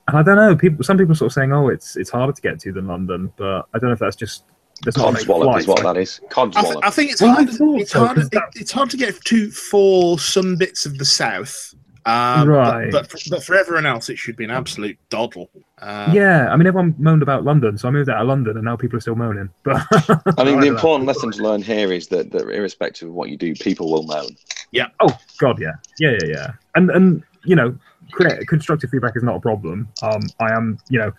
And 0.06 0.16
I 0.16 0.22
don't 0.22 0.36
know. 0.36 0.54
People, 0.56 0.84
some 0.84 0.98
people 0.98 1.14
sort 1.14 1.30
of 1.30 1.32
saying, 1.32 1.52
oh, 1.52 1.68
it's 1.68 1.96
it's 1.96 2.10
harder 2.10 2.32
to 2.32 2.42
get 2.42 2.60
to 2.60 2.72
than 2.72 2.86
London, 2.86 3.32
but 3.36 3.66
I 3.74 3.78
don't 3.78 3.90
know 3.90 3.92
if 3.92 3.98
that's 3.98 4.16
just 4.16 4.44
there's 4.82 4.96
not 4.96 5.08
enough 5.10 5.22
Codswallop 5.22 5.58
is 5.58 5.64
flights. 5.64 5.66
what 5.68 5.84
Like- 5.84 5.94
that 5.94 6.00
is. 6.00 6.20
I, 6.20 6.20
th- 6.20 6.30
Codswallop. 6.32 6.80
I 6.82 6.90
think 6.90 7.12
it's 7.12 7.22
Well, 7.22 7.30
I 7.30 7.34
hard. 7.34 7.48
It's 7.80 7.90
so, 7.92 8.04
hard. 8.04 8.16
'cause 8.16 8.28
It, 8.32 8.42
it's 8.56 8.72
hard 8.72 8.90
to 8.90 8.96
get 8.96 9.20
to 9.24 9.50
for 9.50 10.18
some 10.18 10.56
bits 10.56 10.86
of 10.86 10.98
the 10.98 11.04
south. 11.04 11.74
Um, 12.04 12.48
Right. 12.48 12.90
But, 12.90 13.08
but, 13.10 13.20
for, 13.20 13.30
but 13.30 13.44
for 13.44 13.54
everyone 13.54 13.86
else, 13.86 14.08
it 14.08 14.18
should 14.18 14.34
be 14.36 14.42
an 14.42 14.50
absolute 14.50 14.98
doddle. 15.08 15.48
Um, 15.80 16.12
yeah, 16.12 16.48
I 16.52 16.56
mean, 16.56 16.66
everyone 16.66 16.96
moaned 16.98 17.22
about 17.22 17.44
London, 17.44 17.78
so 17.78 17.86
I 17.86 17.92
moved 17.92 18.10
out 18.10 18.20
of 18.20 18.26
London, 18.26 18.56
and 18.56 18.64
now 18.64 18.74
people 18.76 18.96
are 18.96 19.00
still 19.00 19.14
moaning. 19.14 19.50
But 19.62 19.76
I 19.92 19.98
think 20.00 20.24
the 20.24 20.32
don't 20.44 20.60
know. 20.60 20.66
important 20.66 21.06
lesson 21.06 21.30
to 21.30 21.42
learn 21.42 21.62
here 21.62 21.92
is 21.92 22.08
that, 22.08 22.32
that 22.32 22.48
irrespective 22.48 23.08
of 23.08 23.14
what 23.14 23.28
you 23.30 23.36
do, 23.36 23.54
people 23.54 23.88
will 23.90 24.02
moan. 24.02 24.36
Yeah. 24.72 24.86
Oh 25.00 25.16
God, 25.38 25.60
yeah, 25.60 25.72
yeah, 26.00 26.10
yeah, 26.24 26.28
yeah. 26.28 26.50
And 26.74 26.90
and 26.90 27.22
you 27.44 27.54
know, 27.54 27.76
constructive 28.48 28.90
feedback 28.90 29.16
is 29.16 29.22
not 29.22 29.36
a 29.36 29.40
problem. 29.40 29.88
Um, 30.02 30.22
I 30.40 30.52
am, 30.52 30.78
you 30.88 30.98
know, 30.98 31.12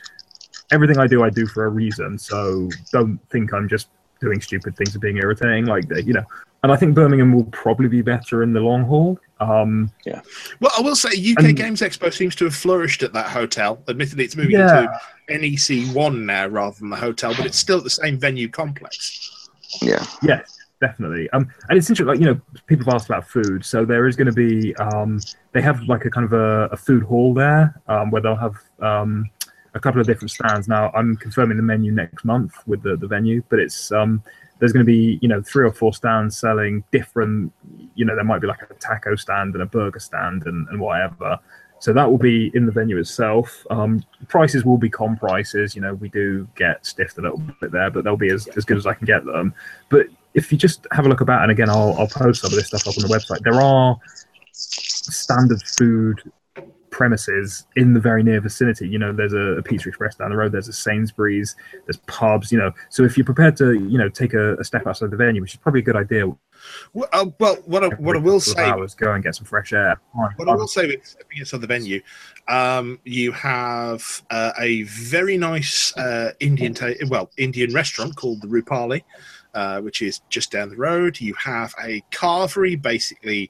everything 0.73 0.97
I 0.97 1.07
do, 1.07 1.23
I 1.23 1.29
do 1.29 1.45
for 1.45 1.65
a 1.65 1.69
reason. 1.69 2.17
So 2.17 2.69
don't 2.91 3.19
think 3.29 3.53
I'm 3.53 3.69
just 3.69 3.87
doing 4.19 4.41
stupid 4.41 4.75
things 4.75 4.93
and 4.93 5.01
being 5.01 5.17
irritating. 5.17 5.65
Like 5.65 5.85
you 5.89 6.13
know, 6.13 6.25
and 6.63 6.71
I 6.71 6.75
think 6.77 6.95
Birmingham 6.95 7.33
will 7.33 7.45
probably 7.45 7.87
be 7.87 8.01
better 8.01 8.41
in 8.41 8.53
the 8.53 8.61
long 8.61 8.83
haul. 8.83 9.19
Um, 9.39 9.91
yeah. 10.05 10.21
Well, 10.61 10.71
I 10.77 10.81
will 10.81 10.95
say 10.95 11.09
UK 11.09 11.43
And- 11.43 11.57
Games 11.57 11.81
Expo 11.81 12.11
seems 12.11 12.35
to 12.37 12.45
have 12.45 12.55
flourished 12.55 13.03
at 13.03 13.13
that 13.13 13.27
hotel. 13.27 13.83
Admittedly, 13.87 14.23
it's 14.23 14.35
moving 14.35 14.51
yeah, 14.51 14.87
into 15.27 15.47
NEC 15.47 15.93
One 15.95 16.25
now 16.25 16.47
rather 16.47 16.75
than 16.79 16.89
the 16.89 16.95
hotel, 16.95 17.33
but 17.35 17.45
it's 17.45 17.57
still 17.57 17.79
at 17.79 17.83
the 17.83 17.89
same 17.89 18.17
venue 18.17 18.47
complex. 18.47 19.49
Yeah. 19.81 20.05
Yes, 20.21 20.57
definitely. 20.79 21.29
Um, 21.31 21.49
and 21.67 21.77
it's 21.77 21.89
interesting, 21.89 22.07
like 22.07 22.19
you 22.19 22.33
know, 22.33 22.39
people 22.67 22.85
have 22.85 22.95
asked 22.95 23.09
about 23.09 23.27
food, 23.27 23.65
so 23.65 23.83
there 23.83 24.07
is 24.07 24.15
going 24.15 24.27
to 24.27 24.33
be 24.33 24.73
um, 24.75 25.19
they 25.51 25.61
have 25.61 25.81
like 25.83 26.05
a 26.05 26.09
kind 26.09 26.25
of 26.25 26.31
a, 26.31 26.69
a 26.71 26.77
food 26.77 27.03
hall 27.03 27.33
there 27.33 27.81
um, 27.87 28.09
where 28.09 28.21
they'll 28.21 28.35
have 28.35 28.55
um, 28.79 29.29
a 29.73 29.79
couple 29.79 29.99
of 29.99 30.07
different 30.07 30.31
stands. 30.31 30.67
Now 30.67 30.91
I'm 30.93 31.15
confirming 31.17 31.57
the 31.57 31.63
menu 31.63 31.91
next 31.91 32.25
month 32.25 32.55
with 32.67 32.83
the 32.83 32.95
the 32.95 33.07
venue, 33.07 33.43
but 33.49 33.59
it's 33.59 33.91
um, 33.91 34.23
there's 34.59 34.71
going 34.71 34.85
to 34.85 34.91
be 34.91 35.19
you 35.21 35.27
know 35.27 35.41
three 35.41 35.65
or 35.65 35.71
four 35.71 35.93
stands 35.93 36.37
selling 36.37 36.83
different. 36.91 37.51
You 37.95 38.05
know, 38.05 38.15
there 38.15 38.23
might 38.23 38.41
be 38.41 38.47
like 38.47 38.61
a 38.61 38.73
taco 38.75 39.15
stand 39.15 39.53
and 39.53 39.63
a 39.63 39.65
burger 39.65 39.99
stand 39.99 40.45
and, 40.45 40.67
and 40.69 40.79
whatever. 40.79 41.39
So 41.79 41.91
that 41.91 42.09
will 42.09 42.17
be 42.17 42.49
in 42.53 42.65
the 42.65 42.71
venue 42.71 42.97
itself. 42.97 43.65
Um, 43.69 44.01
prices 44.29 44.63
will 44.63 44.77
be 44.77 44.89
com 44.89 45.17
prices. 45.17 45.75
You 45.75 45.81
know, 45.81 45.93
we 45.95 46.07
do 46.07 46.47
get 46.55 46.85
stiffed 46.85 47.17
a 47.17 47.21
little 47.21 47.41
bit 47.59 47.71
there, 47.71 47.91
but 47.91 48.05
they'll 48.05 48.15
be 48.15 48.31
as, 48.31 48.47
as 48.55 48.63
good 48.63 48.77
as 48.77 48.87
I 48.87 48.93
can 48.93 49.05
get 49.05 49.25
them. 49.25 49.53
But 49.89 50.07
if 50.33 50.49
you 50.49 50.57
just 50.57 50.87
have 50.93 51.05
a 51.05 51.09
look 51.09 51.19
about, 51.19 51.41
and 51.41 51.51
again, 51.51 51.69
I'll, 51.69 51.93
I'll 51.99 52.07
post 52.07 52.41
some 52.41 52.51
of 52.51 52.55
this 52.55 52.67
stuff 52.67 52.87
up 52.87 52.97
on 52.97 53.05
the 53.05 53.13
website. 53.13 53.43
There 53.43 53.61
are 53.61 53.97
standard 54.53 55.61
food 55.77 56.31
premises 56.93 57.65
in 57.75 57.93
the 57.93 57.99
very 57.99 58.23
near 58.23 58.39
vicinity. 58.39 58.87
You 58.87 58.99
know, 58.99 59.11
there's 59.11 59.33
a, 59.33 59.57
a 59.57 59.63
Pizza 59.63 59.89
Express 59.89 60.15
down 60.15 60.29
the 60.29 60.37
road. 60.37 60.51
There's 60.51 60.67
a 60.67 60.73
Sainsbury's. 60.73 61.55
There's 61.85 61.97
pubs. 62.05 62.51
You 62.51 62.59
know, 62.59 62.71
so 62.89 63.03
if 63.03 63.17
you're 63.17 63.25
prepared 63.25 63.57
to, 63.57 63.73
you 63.73 63.97
know, 63.97 64.07
take 64.07 64.33
a, 64.33 64.55
a 64.57 64.63
step 64.63 64.85
outside 64.87 65.11
the 65.11 65.17
venue, 65.17 65.41
which 65.41 65.53
is 65.55 65.59
probably 65.59 65.81
a 65.81 65.83
good 65.83 65.97
idea. 65.97 66.27
Well, 66.93 67.09
uh, 67.11 67.25
well 67.39 67.55
what 67.65 67.83
I, 67.83 67.87
what 67.95 68.15
I 68.15 68.19
will 68.19 68.39
say, 68.39 68.63
hours, 68.63 68.93
go 68.93 69.11
and 69.11 69.23
get 69.23 69.35
some 69.35 69.45
fresh 69.45 69.73
air. 69.73 69.99
what 70.13 70.47
I 70.47 70.53
will 70.53 70.67
say 70.67 70.87
with 70.87 71.05
stepping 71.05 71.39
inside 71.39 71.61
the 71.61 71.67
venue, 71.67 72.01
um, 72.47 72.99
you 73.03 73.31
have 73.33 74.23
uh, 74.29 74.53
a 74.59 74.83
very 74.83 75.35
nice 75.35 75.97
uh, 75.97 76.31
Indian, 76.39 76.73
ta- 76.73 76.93
well, 77.09 77.31
Indian 77.37 77.73
restaurant 77.73 78.15
called 78.15 78.41
the 78.41 78.47
Rupali, 78.47 79.01
uh, 79.55 79.81
which 79.81 80.01
is 80.01 80.21
just 80.29 80.51
down 80.51 80.69
the 80.69 80.77
road. 80.77 81.19
You 81.19 81.33
have 81.33 81.73
a 81.83 82.01
carvery, 82.11 82.79
basically. 82.79 83.49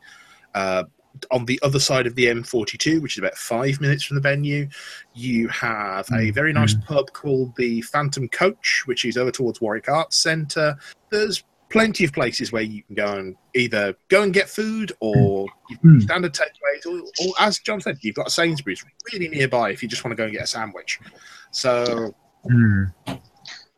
Uh, 0.56 0.86
on 1.32 1.46
the 1.46 1.60
other 1.64 1.80
side 1.80 2.08
of 2.08 2.16
the 2.16 2.26
M42, 2.26 3.02
which 3.02 3.14
is 3.16 3.20
about 3.20 3.36
five 3.36 3.80
minutes 3.80 4.04
from 4.04 4.16
the 4.16 4.22
venue, 4.22 4.68
you 5.14 5.48
have 5.50 6.08
a 6.14 6.32
very 6.32 6.52
nice 6.54 6.74
pub 6.74 7.12
called 7.14 7.56
the 7.56 7.82
Phantom 7.82 8.28
Coach, 8.30 8.84
which 8.86 9.06
is 9.06 9.18
over 9.18 9.32
towards 9.32 9.62
Warwick 9.62 9.90
Arts 9.90 10.18
Centre. 10.18 10.76
There's 11.12 11.44
plenty 11.70 12.04
of 12.04 12.14
places 12.14 12.52
where 12.52 12.62
you 12.62 12.84
can 12.84 12.96
go 12.96 13.14
and 13.14 13.36
either 13.56 13.96
go 14.10 14.22
and 14.22 14.32
get 14.34 14.48
food 14.50 14.92
or 15.00 15.48
you 15.70 15.78
can 15.80 15.94
Hmm. 15.96 16.00
standard 16.02 16.34
takeaways, 16.34 16.86
or, 16.86 17.00
or 17.26 17.34
as 17.40 17.58
John 17.60 17.82
said, 17.82 17.98
you've 18.02 18.16
got 18.16 18.28
a 18.28 18.30
Sainsbury's 18.32 18.84
really 19.12 19.28
nearby 19.28 19.72
if 19.72 19.82
you 19.82 19.90
just 19.90 20.04
want 20.04 20.12
to 20.12 20.16
go 20.16 20.26
and 20.26 20.34
get 20.34 20.44
a 20.44 20.48
sandwich. 20.48 21.00
So 21.52 22.14
Hmm. 22.48 22.84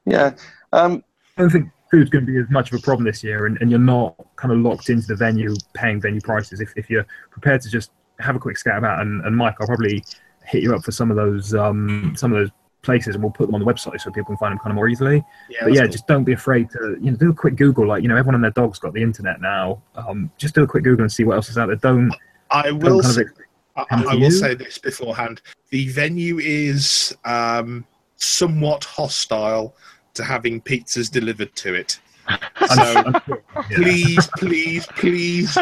Yeah. 0.06 0.36
Um, 0.74 1.04
I 1.38 1.42
don't 1.42 1.50
think 1.52 1.70
food's 1.92 2.10
going 2.10 2.26
to 2.26 2.32
be 2.32 2.38
as 2.38 2.50
much 2.50 2.72
of 2.72 2.80
a 2.80 2.82
problem 2.82 3.06
this 3.06 3.24
year, 3.24 3.46
and, 3.46 3.58
and 3.62 3.70
you're 3.70 3.80
not 3.80 4.16
kind 4.36 4.52
of 4.52 4.60
locked 4.60 4.90
into 4.90 5.08
the 5.08 5.16
venue 5.16 5.56
paying 5.74 6.02
venue 6.02 6.22
prices. 6.22 6.62
If, 6.62 6.74
if 6.76 6.90
you're 6.90 7.06
prepared 7.32 7.62
to 7.62 7.70
just 7.70 7.92
have 8.20 8.36
a 8.36 8.40
quick 8.40 8.58
scout 8.58 8.78
about, 8.78 9.02
and, 9.02 9.24
and 9.26 9.36
Mike, 9.36 9.56
I'll 9.60 9.68
probably 9.68 10.04
hit 10.46 10.64
you 10.64 10.76
up 10.76 10.84
for 10.84 10.92
some 10.92 11.10
of 11.10 11.18
those 11.18 11.54
um, 11.54 12.14
some 12.18 12.32
of 12.32 12.40
those 12.40 12.50
places, 12.82 13.16
and 13.16 13.24
we'll 13.24 13.34
put 13.34 13.48
them 13.48 13.56
on 13.56 13.62
the 13.62 13.66
website 13.66 14.00
so 14.00 14.12
people 14.12 14.28
can 14.28 14.38
find 14.38 14.52
them 14.52 14.60
kind 14.60 14.72
of 14.72 14.76
more 14.76 14.88
easily. 14.88 15.24
yeah, 15.50 15.60
but 15.64 15.74
yeah, 15.74 15.82
cool. 15.82 15.92
just 15.92 16.08
don't 16.08 16.24
be 16.24 16.34
afraid 16.34 16.70
to 16.72 16.98
you 17.02 17.12
know 17.12 17.18
do 17.18 17.32
a 17.32 17.34
quick 17.34 17.56
Google. 17.56 17.88
Like 17.88 18.02
you 18.02 18.08
know, 18.08 18.16
everyone 18.16 18.36
and 18.36 18.44
their 18.44 18.52
dog's 18.52 18.80
got 18.80 18.94
the 18.94 19.02
internet 19.02 19.42
now. 19.42 19.82
Um, 19.96 20.32
just 20.38 20.56
do 20.56 20.64
a 20.64 20.68
quick 20.68 20.84
Google 20.84 21.04
and 21.04 21.12
see 21.12 21.24
what 21.24 21.36
else 21.36 21.50
is 21.50 21.58
out 21.58 21.68
there. 21.68 21.76
Don't 21.76 22.12
I 22.52 22.64
don't 22.64 22.80
will 22.80 23.02
kind 23.02 23.14
say, 23.14 23.22
of 23.22 23.30
I, 23.76 24.04
I 24.12 24.16
will 24.16 24.32
say 24.32 24.56
this 24.56 24.78
beforehand: 24.78 25.42
the 25.70 25.90
venue 25.90 26.40
is 26.40 27.16
um, 27.26 27.86
somewhat 28.16 28.84
hostile 28.84 29.76
to 30.16 30.24
having 30.24 30.62
pizzas 30.62 31.12
delivered 31.12 31.56
to 31.58 31.74
it. 31.76 32.00
So 32.74 32.82
I'm 32.82 33.22
sure- 33.26 33.44
yeah. 33.70 33.78
please, 33.78 34.28
please, 34.38 34.88
please, 34.98 35.56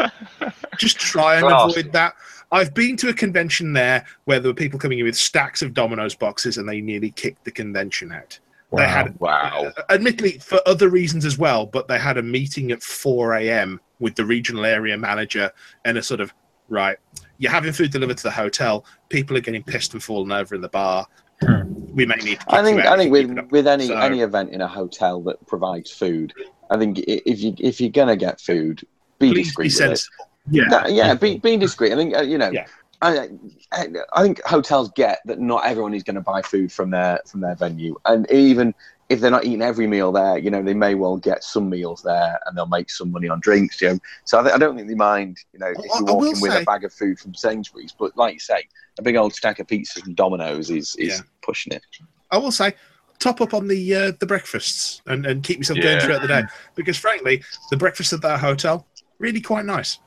just 0.78 0.98
try 0.98 1.34
and 1.36 1.44
Class. 1.46 1.72
avoid 1.76 1.92
that. 1.92 2.14
I've 2.52 2.72
been 2.72 2.96
to 2.98 3.08
a 3.10 3.12
convention 3.14 3.72
there 3.74 4.06
where 4.24 4.40
there 4.40 4.50
were 4.50 4.54
people 4.54 4.78
coming 4.78 4.98
in 4.98 5.04
with 5.04 5.16
stacks 5.16 5.60
of 5.60 5.74
Domino's 5.74 6.14
boxes 6.14 6.56
and 6.56 6.66
they 6.68 6.80
nearly 6.80 7.10
kicked 7.10 7.44
the 7.44 7.50
convention 7.50 8.10
out. 8.12 8.38
They 8.72 8.88
had, 8.88 9.18
Wow. 9.20 9.72
uh, 9.76 9.82
admittedly, 9.90 10.38
for 10.38 10.60
other 10.66 10.88
reasons 10.88 11.24
as 11.26 11.36
well, 11.36 11.66
but 11.66 11.86
they 11.86 11.98
had 11.98 12.16
a 12.16 12.22
meeting 12.22 12.72
at 12.72 12.82
4 12.82 13.34
a.m. 13.34 13.80
with 14.00 14.14
the 14.14 14.24
regional 14.24 14.64
area 14.64 14.96
manager 14.96 15.52
and 15.84 15.98
a 15.98 16.02
sort 16.02 16.20
of, 16.20 16.32
right, 16.68 16.96
you're 17.38 17.52
having 17.52 17.72
food 17.72 17.90
delivered 17.92 18.16
to 18.16 18.22
the 18.24 18.30
hotel, 18.30 18.84
people 19.10 19.36
are 19.36 19.40
getting 19.40 19.62
pissed 19.62 19.92
and 19.92 20.02
falling 20.02 20.32
over 20.32 20.54
in 20.54 20.60
the 20.62 20.68
bar. 20.70 21.06
We 21.42 22.06
may 22.06 22.16
need 22.16 22.38
I 22.48 22.62
think 22.62 22.80
I 22.80 22.96
think 22.96 23.12
with 23.12 23.28
keep 23.28 23.38
it 23.38 23.38
up." 23.38 23.50
with 23.52 23.66
any 23.66 23.86
So- 23.88 23.98
any 23.98 24.20
event 24.20 24.50
in 24.50 24.60
a 24.60 24.68
hotel 24.68 25.20
that 25.22 25.44
provides 25.46 25.90
food, 25.90 26.32
I 26.70 26.78
think 26.78 26.98
if 26.98 27.40
you 27.40 27.54
if 27.58 27.80
you're 27.80 27.90
gonna 27.90 28.16
get 28.16 28.40
food, 28.40 28.86
be 29.18 29.32
discreet 29.34 29.66
be 29.66 29.70
sensible. 29.70 30.26
Yeah. 30.50 30.64
No, 30.64 30.86
yeah, 30.86 31.14
be, 31.14 31.38
being 31.38 31.58
discreet. 31.58 31.92
I 31.92 31.96
think 31.96 32.16
uh, 32.16 32.22
you 32.22 32.38
know. 32.38 32.50
Yeah. 32.50 32.66
I, 33.02 33.28
I 33.72 33.88
I 34.12 34.22
think 34.22 34.42
hotels 34.44 34.90
get 34.94 35.20
that 35.26 35.38
not 35.38 35.66
everyone 35.66 35.92
is 35.94 36.02
going 36.02 36.14
to 36.14 36.22
buy 36.22 36.40
food 36.40 36.72
from 36.72 36.90
their 36.90 37.20
from 37.26 37.40
their 37.40 37.54
venue, 37.54 37.96
and 38.06 38.30
even 38.30 38.74
if 39.08 39.20
they're 39.20 39.30
not 39.30 39.44
eating 39.44 39.62
every 39.62 39.86
meal 39.86 40.12
there, 40.12 40.38
you 40.38 40.50
know, 40.50 40.62
they 40.62 40.74
may 40.74 40.94
well 40.94 41.16
get 41.16 41.44
some 41.44 41.68
meals 41.68 42.02
there, 42.02 42.38
and 42.46 42.56
they'll 42.56 42.66
make 42.66 42.88
some 42.90 43.12
money 43.12 43.28
on 43.28 43.38
drinks. 43.40 43.80
You 43.80 43.90
know, 43.90 43.98
so 44.24 44.38
I, 44.40 44.42
th- 44.42 44.54
I 44.54 44.58
don't 44.58 44.76
think 44.76 44.88
they 44.88 44.94
mind. 44.94 45.38
You 45.52 45.58
know, 45.58 45.68
if 45.68 45.76
you're 45.78 46.04
walking 46.04 46.40
with 46.40 46.52
say- 46.52 46.62
a 46.62 46.64
bag 46.64 46.84
of 46.84 46.92
food 46.92 47.18
from 47.18 47.34
Sainsbury's, 47.34 47.92
but 47.98 48.16
like 48.16 48.34
you 48.34 48.40
say, 48.40 48.66
a 48.98 49.02
big 49.02 49.16
old 49.16 49.34
stack 49.34 49.58
of 49.58 49.66
pizzas 49.66 50.02
from 50.02 50.14
Domino's 50.14 50.70
is 50.70 50.96
is 50.96 51.18
Yeah. 51.18 51.20
pushing 51.42 51.72
it. 51.72 51.82
I 52.30 52.38
will 52.38 52.52
say, 52.52 52.74
top 53.18 53.40
up 53.40 53.52
on 53.54 53.68
the 53.68 53.94
uh, 53.94 54.12
the 54.20 54.26
breakfasts 54.26 55.02
and, 55.06 55.26
and 55.26 55.42
keep 55.42 55.58
yourself 55.58 55.80
going 55.80 56.00
throughout 56.00 56.22
the 56.22 56.28
day. 56.28 56.42
Because 56.74 56.96
frankly, 56.96 57.42
the 57.70 57.76
breakfast 57.76 58.12
at 58.12 58.22
that 58.22 58.40
hotel 58.40 58.86
really 59.18 59.40
quite 59.40 59.64
nice. 59.66 59.98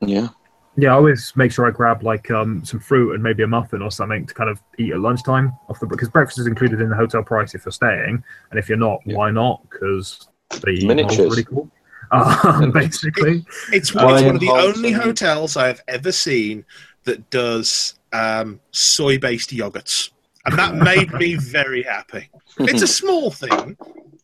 Yeah. 0.00 0.28
Yeah, 0.76 0.90
I 0.90 0.94
always 0.94 1.32
make 1.36 1.52
sure 1.52 1.66
I 1.66 1.70
grab 1.70 2.02
like 2.02 2.30
um, 2.32 2.64
some 2.64 2.80
fruit 2.80 3.14
and 3.14 3.22
maybe 3.22 3.42
a 3.44 3.46
muffin 3.46 3.80
or 3.80 3.90
something 3.92 4.26
to 4.26 4.34
kind 4.34 4.50
of 4.50 4.60
eat 4.78 4.92
at 4.92 4.98
lunchtime 5.00 5.52
off 5.68 5.78
the 5.78 5.86
because 5.86 6.08
breakfast 6.08 6.38
is 6.40 6.46
included 6.48 6.80
in 6.80 6.88
the 6.90 6.96
hotel 6.96 7.22
price 7.22 7.54
if 7.54 7.64
you're 7.64 7.72
staying, 7.72 8.22
and 8.50 8.58
if 8.58 8.68
you're 8.68 8.78
not, 8.78 9.00
Yeah. 9.04 9.16
why 9.16 9.30
not? 9.30 9.62
Because 9.70 10.28
the 10.50 10.84
Miniatures. 10.86 11.18
model's 11.18 11.30
really 11.30 11.44
cool. 11.44 11.70
Um, 12.12 12.70
basically, 12.70 13.44
It's, 13.72 13.92
it's 13.92 13.94
one 13.94 14.24
of 14.26 14.38
the 14.38 14.50
only 14.50 14.92
and- 14.92 15.02
hotels 15.02 15.56
I've 15.56 15.82
ever 15.88 16.12
seen 16.12 16.64
that 17.04 17.28
does 17.30 17.94
um, 18.12 18.60
soy 18.70 19.18
based 19.18 19.50
yogurts. 19.50 20.10
And 20.44 20.56
that 20.58 20.74
made 20.90 21.12
me 21.14 21.34
very 21.36 21.82
happy. 21.82 22.28
It's 22.58 22.82
a 22.82 22.86
small 23.00 23.30
thing, 23.30 23.76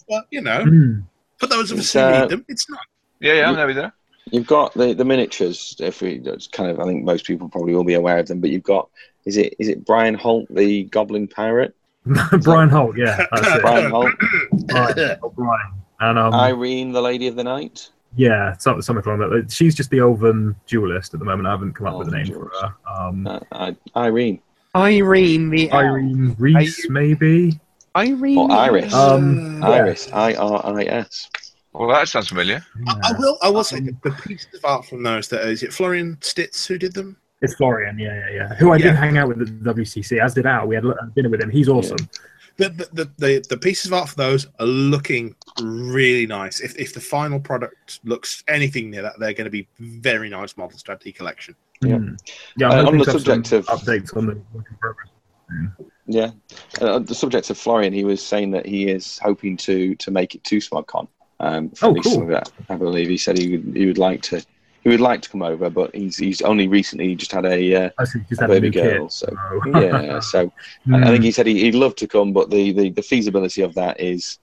but 0.09 0.27
you 0.31 0.41
know, 0.43 0.63
Mm. 0.65 1.03
for 1.39 1.47
those 1.47 1.73
of 1.73 1.79
us 1.79 1.85
It's, 1.87 1.93
who 1.95 2.01
uh, 2.01 2.21
need 2.21 2.29
them, 2.31 2.45
it's 2.49 2.69
not. 2.71 2.81
Yeah, 3.19 3.33
yeah, 3.35 3.49
I'm 3.49 3.57
nearly 3.57 3.73
there. 3.75 3.93
You've 4.33 4.47
got 4.47 4.73
the, 4.75 4.93
the 4.95 5.05
miniatures. 5.05 5.77
If 5.81 6.03
we 6.03 6.21
it's 6.25 6.47
kind 6.47 6.71
of, 6.71 6.81
I 6.81 6.85
think 6.85 7.05
most 7.05 7.27
people 7.27 7.49
probably 7.49 7.75
will 7.75 7.85
be 7.85 7.95
aware 7.95 8.19
of 8.19 8.27
them. 8.29 8.41
But 8.41 8.51
you've 8.51 8.63
got 8.63 8.89
is 9.25 9.37
it 9.37 9.55
is 9.59 9.69
it 9.69 9.85
Brian 9.85 10.15
Holt, 10.15 10.47
the 10.55 10.85
Goblin 10.85 11.29
Pirate? 11.29 11.75
Brian 12.43 12.69
Holt, 12.71 12.97
yeah, 12.97 13.27
that's 13.33 13.47
it. 13.49 13.61
Brian 13.61 13.91
Holt, 13.91 14.11
Brian, 14.69 15.19
Brian. 15.35 15.73
and 16.01 16.19
um, 16.19 16.33
Irene, 16.35 16.93
the 16.93 17.03
Lady 17.03 17.27
of 17.27 17.37
the 17.37 17.45
Night. 17.45 17.91
yeah, 18.17 18.57
something, 18.57 18.81
something 18.83 19.05
along 19.05 19.31
that. 19.31 19.53
She's 19.53 19.75
just 19.75 19.91
the 19.91 19.99
elven 19.99 20.57
duelist 20.67 21.13
at 21.13 21.21
the 21.21 21.27
moment. 21.27 21.47
I 21.47 21.51
haven't 21.51 21.75
come 21.75 21.87
up 21.89 21.99
with 21.99 22.09
a 22.09 22.17
Elven 22.17 22.33
name 22.33 22.35
for 22.35 22.51
her. 22.61 22.75
Um, 22.91 23.27
Uh, 23.27 23.41
I, 23.53 23.77
Irene 23.97 24.41
Irene, 24.75 25.51
the 25.51 25.71
Irene 25.73 26.35
Reese, 26.39 26.89
maybe. 26.89 27.59
Irene. 27.97 28.39
or 28.39 28.53
Iris. 28.53 28.95
Um, 28.95 29.63
Uh, 29.63 29.71
Iris, 29.71 30.11
I 30.13 30.35
R 30.35 30.63
I 30.65 30.85
S. 30.85 31.29
Well, 31.73 31.89
that 31.89 32.09
sounds 32.09 32.29
familiar. 32.29 32.65
I 33.05 33.13
will. 33.19 33.39
I 33.43 33.49
will 33.49 33.63
say 33.65 33.81
the 33.81 34.11
pieces 34.27 34.49
of 34.55 34.65
art 34.65 34.85
from 34.87 35.03
those. 35.03 35.29
That 35.29 35.47
is 35.47 35.63
it. 35.63 35.73
Florian 35.73 36.19
Stitz 36.21 36.67
who 36.67 36.79
did 36.79 36.95
them. 36.95 37.17
It's 37.43 37.55
Florian, 37.55 37.99
yeah, 37.99 38.15
yeah, 38.29 38.35
yeah. 38.35 38.55
Who 38.57 38.71
I 38.73 38.77
Yeah. 38.77 38.89
did 38.91 38.97
hang 38.97 39.17
out 39.17 39.29
with 39.29 39.41
at 39.41 39.47
the 39.65 39.75
WTC, 39.75 40.21
as 40.23 40.35
did 40.35 40.45
Al. 40.45 40.67
We 40.67 40.75
had 40.75 40.85
l- 40.85 40.95
dinner 41.17 41.31
with 41.31 41.41
him. 41.41 41.49
He's 41.49 41.71
awesome. 41.71 41.97
The, 42.59 42.69
the, 42.69 42.89
the, 42.93 43.11
the, 43.17 43.47
the 43.49 43.57
pieces 43.57 43.87
of 43.87 43.95
art 43.95 44.11
for 44.11 44.17
those 44.17 44.47
are 44.59 44.67
looking 44.67 45.35
really 45.63 46.27
nice. 46.27 46.61
If, 46.61 46.77
if 46.79 46.93
the 46.93 47.01
final 47.01 47.41
product 47.41 48.01
looks 48.05 48.45
anything 48.47 48.91
near 48.91 49.01
that, 49.01 49.15
they're 49.19 49.33
going 49.33 49.47
to 49.47 49.51
be 49.51 49.67
very 49.79 50.29
nice 50.29 50.59
models 50.59 50.83
to 50.83 50.93
add 50.93 51.01
to 51.01 51.05
the 51.07 51.13
collection. 51.13 51.55
Yeah. 51.83 51.93
Mm. 51.97 52.19
Yeah, 52.59 52.69
Uh, 52.73 52.87
on 52.89 52.99
the 52.99 53.05
to 53.07 53.13
subject 53.13 53.53
of- 53.53 53.65
updates 53.69 54.15
on 54.15 54.27
the 54.27 54.35
work 54.53 54.67
in 54.71 54.77
progress. 54.79 55.09
Yeah. 56.07 56.33
Uh, 56.83 56.97
on 56.97 57.05
the 57.07 57.15
subject 57.15 57.49
of 57.49 57.57
Florian, 57.57 57.95
he 57.95 58.05
was 58.05 58.23
saying 58.23 58.51
that 58.51 58.67
he 58.67 58.89
is 58.89 59.19
hoping 59.23 59.57
to 59.59 59.95
to 59.95 60.11
make 60.11 60.35
it 60.35 60.45
to 60.45 60.59
SmogCon. 60.59 61.09
Um, 61.41 61.71
for 61.71 61.87
Oh, 61.87 61.95
cool. 61.95 62.03
some 62.13 62.23
of 62.23 62.29
that, 62.29 62.51
I 62.69 62.77
believe 62.77 63.09
he 63.09 63.17
said 63.17 63.39
he 63.39 63.57
would 63.57 63.77
he 63.77 63.87
would 63.87 63.99
like 63.99 64.23
to 64.23 64.45
he 64.83 64.89
would 64.91 65.01
like 65.01 65.21
to 65.23 65.29
come 65.31 65.43
over, 65.43 65.69
but 65.71 65.95
he's 65.95 66.17
he's 66.19 66.41
only 66.43 66.69
recently 66.69 67.15
just 67.15 67.33
had 67.33 67.47
a 67.47 67.87
uh, 67.87 67.91
I 67.99 68.05
think 68.05 68.27
he's 68.29 68.39
a 68.39 68.43
had 68.43 68.51
a 68.51 68.55
baby 68.55 68.69
new 68.71 68.83
girl. 68.83 69.09
kid. 69.09 69.13
So 69.13 69.27
so- 69.27 69.81
yeah, 69.81 70.21
so 70.21 70.41
I- 70.93 70.97
I 70.97 71.01
Mm. 71.01 71.07
think 71.13 71.25
he 71.25 71.31
said 71.33 71.47
he, 71.47 71.61
he'd 71.61 71.75
love 71.75 71.95
to 71.97 72.07
come, 72.07 72.33
but 72.33 72.51
the, 72.51 72.73
the, 72.73 72.91
the 72.91 73.03
feasibility 73.03 73.63
of 73.63 73.75
that 73.75 74.01
is, 74.01 74.39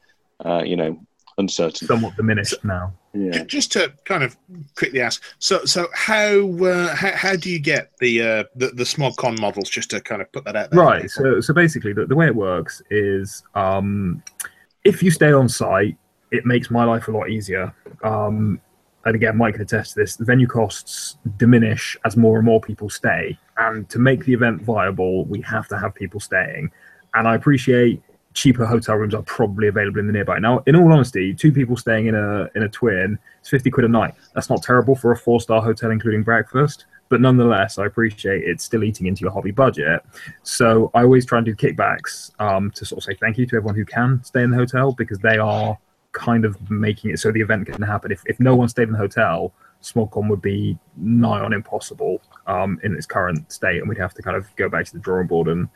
uh, 0.45 0.63
you 0.65 0.75
know, 0.75 0.99
uncertain. 1.37 1.87
somewhat 1.87 2.15
diminished 2.15 2.63
now. 2.63 2.93
Yeah. 3.13 3.43
Just 3.45 3.71
to 3.73 3.93
kind 4.05 4.23
of 4.23 4.35
quickly 4.75 5.01
ask, 5.01 5.23
so 5.39 5.65
so 5.65 5.87
how 5.93 6.47
uh, 6.63 6.95
how, 6.95 7.11
how 7.11 7.35
do 7.35 7.49
you 7.51 7.59
get 7.59 7.91
the, 7.99 8.21
uh, 8.21 8.43
the 8.55 8.67
the 8.69 8.83
SmogCon 8.83 9.39
models? 9.39 9.69
Just 9.69 9.89
to 9.91 10.01
kind 10.01 10.21
of 10.21 10.31
put 10.31 10.45
that 10.45 10.55
out 10.55 10.69
there. 10.71 10.79
Right. 10.79 11.09
So, 11.09 11.41
so 11.41 11.53
basically, 11.53 11.93
the, 11.93 12.05
the 12.07 12.15
way 12.15 12.25
it 12.27 12.35
works 12.35 12.81
is 12.91 13.43
um, 13.55 14.21
if 14.83 15.01
you 15.01 15.09
stay 15.11 15.31
on 15.31 15.49
site, 15.49 15.97
it 16.31 16.45
makes 16.45 16.69
my 16.69 16.83
life 16.83 17.07
a 17.07 17.11
lot 17.11 17.29
easier. 17.29 17.73
Um, 18.03 18.61
and 19.05 19.15
again, 19.15 19.37
Mike 19.37 19.53
can 19.53 19.63
attest 19.63 19.93
to 19.93 20.01
this. 20.01 20.17
The 20.17 20.25
venue 20.25 20.47
costs 20.47 21.17
diminish 21.37 21.97
as 22.03 22.17
more 22.17 22.37
and 22.37 22.45
more 22.45 22.59
people 22.59 22.89
stay. 22.89 23.37
And 23.57 23.89
to 23.89 23.99
make 23.99 24.25
the 24.25 24.33
event 24.33 24.61
viable, 24.61 25.25
we 25.25 25.41
have 25.41 25.67
to 25.69 25.77
have 25.77 25.95
people 25.95 26.19
staying. 26.19 26.71
And 27.13 27.27
I 27.27 27.35
appreciate 27.35 28.01
cheaper 28.33 28.65
hotel 28.65 28.95
rooms 28.95 29.15
are 29.15 29.23
probably 29.23 29.67
available 29.67 29.99
in 29.99 30.07
the 30.07 30.13
nearby. 30.13 30.37
Now, 30.39 30.61
in 30.67 30.75
all 30.75 30.91
honesty, 30.91 31.33
two 31.33 31.51
people 31.51 31.77
staying 31.77 32.07
in 32.07 32.15
a 32.15 32.49
in 32.53 32.63
a 32.63 32.69
twin, 32.69 33.17
it's 33.39 33.49
fifty 33.49 33.71
quid 33.71 33.85
a 33.85 33.89
night. 33.89 34.13
That's 34.35 34.49
not 34.49 34.61
terrible 34.61 34.95
for 34.95 35.11
a 35.11 35.17
four 35.17 35.41
star 35.41 35.61
hotel, 35.61 35.91
including 35.91 36.23
breakfast. 36.23 36.85
But 37.09 37.21
nonetheless, 37.21 37.79
I 37.79 37.85
appreciate 37.85 38.43
it's 38.43 38.65
still 38.65 38.83
eating 38.83 39.07
into 39.07 39.21
your 39.21 39.31
hobby 39.31 39.51
budget. 39.51 40.03
So 40.43 40.91
I 40.93 41.03
always 41.03 41.25
try 41.25 41.39
and 41.39 41.45
do 41.45 41.55
kickbacks 41.55 42.31
um, 42.39 42.71
to 42.71 42.85
sort 42.85 42.99
of 42.99 43.03
say 43.05 43.15
thank 43.15 43.37
you 43.37 43.45
to 43.47 43.55
everyone 43.55 43.75
who 43.75 43.85
can 43.85 44.21
stay 44.23 44.43
in 44.43 44.51
the 44.51 44.57
hotel 44.57 44.91
because 44.91 45.19
they 45.19 45.37
are 45.37 45.77
kind 46.11 46.45
of 46.45 46.69
making 46.69 47.11
it 47.11 47.19
so 47.19 47.31
the 47.31 47.41
event 47.41 47.67
can 47.67 47.81
happen. 47.81 48.11
If, 48.11 48.23
if 48.25 48.39
no 48.39 48.55
one 48.55 48.69
stayed 48.69 48.87
in 48.87 48.93
the 48.93 48.97
hotel, 48.97 49.53
SmogCon 49.81 50.29
would 50.29 50.41
be 50.41 50.77
nigh 50.95 51.39
on 51.39 51.53
impossible 51.53 52.21
um, 52.47 52.79
in 52.83 52.95
its 52.95 53.05
current 53.05 53.51
state, 53.51 53.79
and 53.79 53.89
we'd 53.89 53.97
have 53.97 54.13
to 54.15 54.21
kind 54.21 54.35
of 54.35 54.53
go 54.55 54.69
back 54.69 54.85
to 54.85 54.93
the 54.93 54.99
drawing 54.99 55.27
board 55.27 55.47
and 55.47 55.69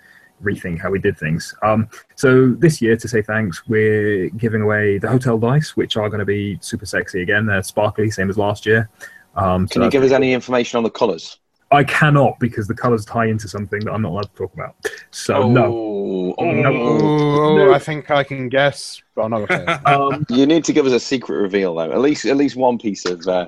rethink 0.44 0.82
how 0.82 0.90
we 0.90 1.00
did 1.00 1.18
things. 1.18 1.54
Um, 1.62 1.88
so 2.16 2.50
this 2.52 2.82
year, 2.82 2.98
to 2.98 3.08
say 3.08 3.22
thanks, 3.22 3.68
we're 3.68 4.30
giving 4.32 4.62
away 4.62 4.98
the 4.98 5.08
hotel 5.08 5.38
dice, 5.38 5.78
which 5.78 5.98
are 5.98 6.10
going 6.10 6.20
to 6.20 6.26
be 6.26 6.58
super 6.62 6.86
sexy 6.86 7.22
again. 7.22 7.46
They're 7.46 7.64
sparkly, 7.64 8.10
same 8.10 8.30
as 8.30 8.38
last 8.38 8.66
year. 8.66 8.90
Um, 9.36 9.68
so 9.68 9.74
Can 9.74 9.82
you 9.84 9.92
give 9.92 10.04
us 10.04 10.12
any 10.12 10.34
information 10.34 10.78
on 10.78 10.84
the 10.84 10.90
colours? 10.90 11.38
I 11.74 11.84
cannot 11.86 12.38
because 12.40 12.68
the 12.68 12.74
colours 12.74 13.06
tie 13.06 13.28
into 13.28 13.48
something 13.48 13.80
that 13.86 13.92
I'm 13.94 14.02
not 14.02 14.10
allowed 14.10 14.24
to 14.24 14.36
talk 14.36 14.54
about. 14.54 14.76
So 15.12 15.48
no. 15.50 15.66
Oh, 15.68 16.36
oh, 16.38 16.44
Oh, 16.64 17.56
No. 17.58 17.74
I 17.74 17.80
think 17.80 18.12
I 18.12 18.24
can 18.24 18.50
guess. 18.50 19.02
Well, 19.16 19.30
no, 19.30 19.38
okay. 19.44 19.64
Um, 19.86 20.26
You 20.30 20.46
need 20.46 20.64
to 20.66 20.74
give 20.74 20.86
us 20.86 20.92
a 20.94 21.00
secret 21.00 21.36
reveal, 21.38 21.76
though. 21.76 21.92
At 21.92 22.00
least, 22.00 22.26
at 22.26 22.36
least 22.36 22.56
one 22.58 22.78
piece 22.78 23.06
of 23.06 23.26
uh, 23.28 23.48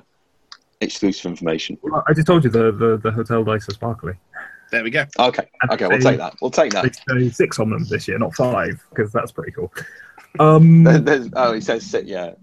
exclusive 0.81 1.25
information. 1.29 1.77
well, 1.81 2.03
I 2.07 2.13
just 2.13 2.27
told 2.27 2.43
you 2.45 2.49
the, 2.49 2.71
the, 2.71 2.97
the 2.97 3.11
hotel 3.11 3.43
dice 3.43 3.67
are 3.67 3.73
sparkly. 3.73 4.13
There 4.71 4.83
we 4.83 4.89
go. 4.89 5.05
Okay, 5.19 5.47
okay, 5.71 5.87
we'll 5.87 5.99
take 5.99 6.17
that. 6.17 6.35
We'll 6.41 6.49
take 6.49 6.71
They 6.73 6.81
that. 6.81 6.95
say 7.07 7.29
six 7.29 7.59
on 7.59 7.69
them 7.69 7.85
this 7.89 8.07
year, 8.07 8.17
not 8.17 8.33
five, 8.33 8.83
because 8.89 9.11
that's 9.11 9.31
pretty 9.31 9.51
cool. 9.51 9.71
Um, 10.39 10.83
There's- 11.05 11.29
oh, 11.33 11.53
he 11.53 11.61
says 11.61 11.85
six. 11.85 12.07
Yeah. 12.07 12.33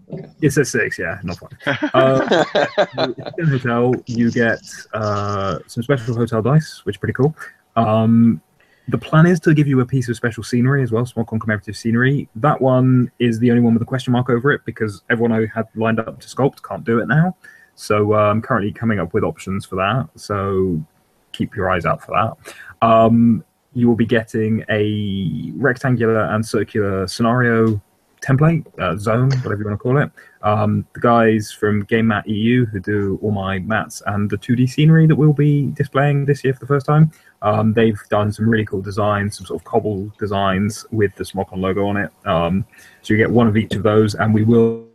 it 0.41 0.51
says 0.53 0.71
six, 0.71 0.99
yeah, 0.99 1.19
not 1.23 1.39
five. 1.39 1.91
Uh, 1.95 2.45
in 3.39 3.47
the 3.51 3.59
hotel, 3.59 3.95
you 4.07 4.31
get 4.31 4.61
uh, 4.95 5.59
some 5.67 5.83
special 5.83 6.15
hotel 6.15 6.43
dice, 6.43 6.83
which 6.85 6.97
is 6.97 6.99
pretty 7.01 7.15
cool. 7.15 7.35
Um, 7.77 8.41
the 8.89 8.99
plan 8.99 9.27
is 9.27 9.39
to 9.41 9.55
give 9.55 9.67
you 9.69 9.81
a 9.81 9.87
piece 9.87 10.09
of 10.09 10.17
special 10.17 10.43
scenery 10.43 10.83
as 10.83 10.91
well, 10.91 11.07
small 11.07 11.25
commemorative 11.25 11.77
scenery. 11.77 12.29
That 12.37 12.61
one 12.61 13.11
is 13.21 13.39
the 13.39 13.51
only 13.51 13.63
one 13.63 13.75
with 13.75 13.83
a 13.83 13.87
question 13.87 14.13
mark 14.13 14.31
over 14.31 14.51
it 14.53 14.63
because 14.65 15.03
everyone 15.11 15.33
I 15.33 15.47
had 15.55 15.67
lined 15.77 16.01
up 16.01 16.19
to 16.21 16.29
sculpt 16.29 16.63
can't 16.63 16.85
do 16.85 16.99
it 16.99 17.07
now. 17.07 17.37
So 17.77 18.15
uh, 18.15 18.31
I'm 18.31 18.43
currently 18.43 18.73
coming 18.73 18.99
up 18.99 19.15
with 19.15 19.23
options 19.25 19.65
for 19.65 19.77
that. 19.77 20.09
So 20.17 20.85
keep 21.33 21.55
your 21.55 21.71
eyes 21.71 21.87
out 21.87 22.03
for 22.03 22.13
that. 22.13 22.87
Um, 22.87 23.45
you 23.75 23.89
will 23.89 23.97
be 23.97 24.07
getting 24.07 24.65
a 24.69 25.53
rectangular 25.57 26.25
and 26.25 26.45
circular 26.45 27.07
scenario 27.07 27.81
template, 28.21 28.67
uh, 28.79 28.97
zone, 28.97 29.31
whatever 29.43 29.59
you 29.59 29.65
want 29.65 29.79
to 29.79 29.83
call 29.83 29.99
it. 29.99 30.11
Um, 30.43 30.87
the 30.95 31.01
guys 31.01 31.51
from 31.53 31.85
Game 31.85 32.09
Mat 32.09 32.29
EU, 32.29 32.67
who 32.67 32.81
do 32.81 33.19
all 33.23 33.31
my 33.31 33.59
mats 33.61 34.03
and 34.07 34.29
the 34.29 34.37
2D 34.37 34.69
scenery 34.69 35.07
that 35.07 35.17
we'll 35.17 35.33
be 35.33 35.71
displaying 35.73 36.25
this 36.25 36.45
year 36.45 36.55
for 36.55 36.61
the 36.61 36.67
first 36.67 36.87
time, 36.87 37.11
um, 37.43 37.73
they've 37.73 38.01
done 38.11 38.33
some 38.33 38.49
really 38.49 38.65
cool 38.67 38.83
designs, 38.83 39.39
some 39.39 39.47
sort 39.47 39.61
of 39.61 39.65
cobble 39.65 40.13
designs 40.19 40.87
with 40.91 41.15
the 41.17 41.25
SmogCon 41.25 41.59
logo 41.59 41.87
on 41.87 41.97
it. 41.97 42.11
Um, 42.27 42.65
so 43.03 43.15
you 43.15 43.19
get 43.19 43.31
one 43.31 43.47
of 43.47 43.57
each 43.57 43.75
of 43.75 43.83
those, 43.83 44.15
and 44.15 44.35
we 44.35 44.45
will 44.45 44.87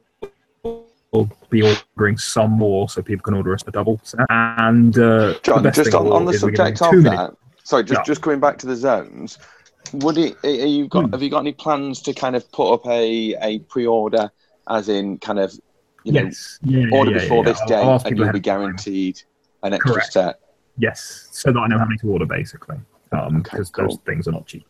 be 1.49 1.61
ordering 1.61 2.17
some 2.17 2.51
more 2.51 2.89
so 2.89 3.01
people 3.01 3.23
can 3.23 3.33
order 3.33 3.53
us 3.53 3.63
a 3.65 3.71
double 3.71 3.99
set. 4.03 4.25
And 4.29 4.97
uh, 4.97 5.39
John, 5.41 5.63
just 5.71 5.93
on, 5.93 6.11
on 6.11 6.25
the 6.25 6.31
is 6.31 6.43
we're 6.43 6.51
giving 6.51 6.75
subject 6.75 6.93
of 6.93 7.03
minutes- 7.03 7.31
that, 7.31 7.44
sorry, 7.65 7.83
just 7.83 7.99
Yeah. 7.99 8.03
just 8.03 8.21
coming 8.21 8.39
back 8.39 8.57
to 8.59 8.67
the 8.67 8.75
zones. 8.75 9.37
Would 9.93 10.17
it? 10.17 10.37
Are 10.43 10.49
you 10.49 10.87
got? 10.87 11.05
Hmm. 11.05 11.11
Have 11.11 11.21
you 11.21 11.29
got 11.29 11.39
any 11.39 11.51
plans 11.51 12.01
to 12.03 12.13
kind 12.13 12.35
of 12.35 12.49
put 12.53 12.73
up 12.73 12.87
a 12.87 13.35
a 13.41 13.59
pre-order, 13.59 14.31
as 14.69 14.87
in 14.89 15.17
kind 15.19 15.39
of 15.39 15.53
you 16.03 16.13
know 16.13 16.23
yes. 16.23 16.59
Yeah, 16.63 16.85
order 16.93 17.11
yeah, 17.11 17.19
before 17.19 17.43
yeah. 17.45 17.51
this 17.51 17.61
date, 17.67 17.75
I'll 17.75 17.95
and 18.05 18.05
you'll 18.05 18.15
be 18.17 18.23
ahead 18.23 18.35
of 18.35 18.41
time. 18.43 18.59
guaranteed 18.61 19.21
an 19.63 19.73
extra 19.73 19.93
Correct. 19.93 20.13
set. 20.13 20.39
Yes, 20.77 21.27
so 21.31 21.51
that 21.51 21.59
I 21.59 21.67
know 21.67 21.77
how 21.79 21.85
many 21.85 21.97
to 21.99 22.09
order, 22.09 22.25
basically, 22.25 22.77
um, 23.11 23.37
Okay, 23.37 23.49
because 23.51 23.69
cool. 23.69 23.87
those 23.87 23.97
things 24.05 24.27
are 24.27 24.31
not 24.33 24.45
cheap. 24.45 24.67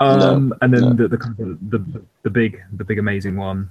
Um, 0.00 0.52
and 0.62 0.72
then 0.74 0.80
no. 0.80 0.92
the, 0.94 1.08
the, 1.08 1.16
kind 1.18 1.38
of- 1.40 1.70
the 1.70 2.02
the 2.22 2.30
big 2.30 2.60
the 2.76 2.84
big 2.84 2.98
amazing 2.98 3.36
one 3.36 3.70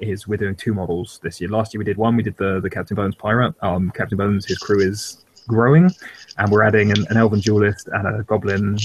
is 0.00 0.26
we're 0.28 0.36
doing 0.36 0.54
two 0.56 0.72
models 0.74 1.20
this 1.22 1.40
year. 1.40 1.48
Last 1.50 1.72
year 1.74 1.78
we 1.78 1.84
did 1.84 1.96
one. 1.96 2.16
We 2.16 2.22
did 2.22 2.36
the 2.38 2.60
the 2.60 2.70
Captain 2.70 2.94
Bones 2.94 3.14
pirate. 3.14 3.54
Um, 3.62 3.90
Captain 3.94 4.16
Bones, 4.18 4.46
his 4.46 4.58
crew 4.58 4.80
is 4.80 5.24
growing, 5.46 5.90
and 6.38 6.50
we're 6.50 6.62
adding 6.62 6.90
an, 6.90 7.06
an 7.10 7.16
elven 7.16 7.40
duelist 7.40 7.88
and 7.88 8.06
a 8.06 8.22
goblin 8.22 8.78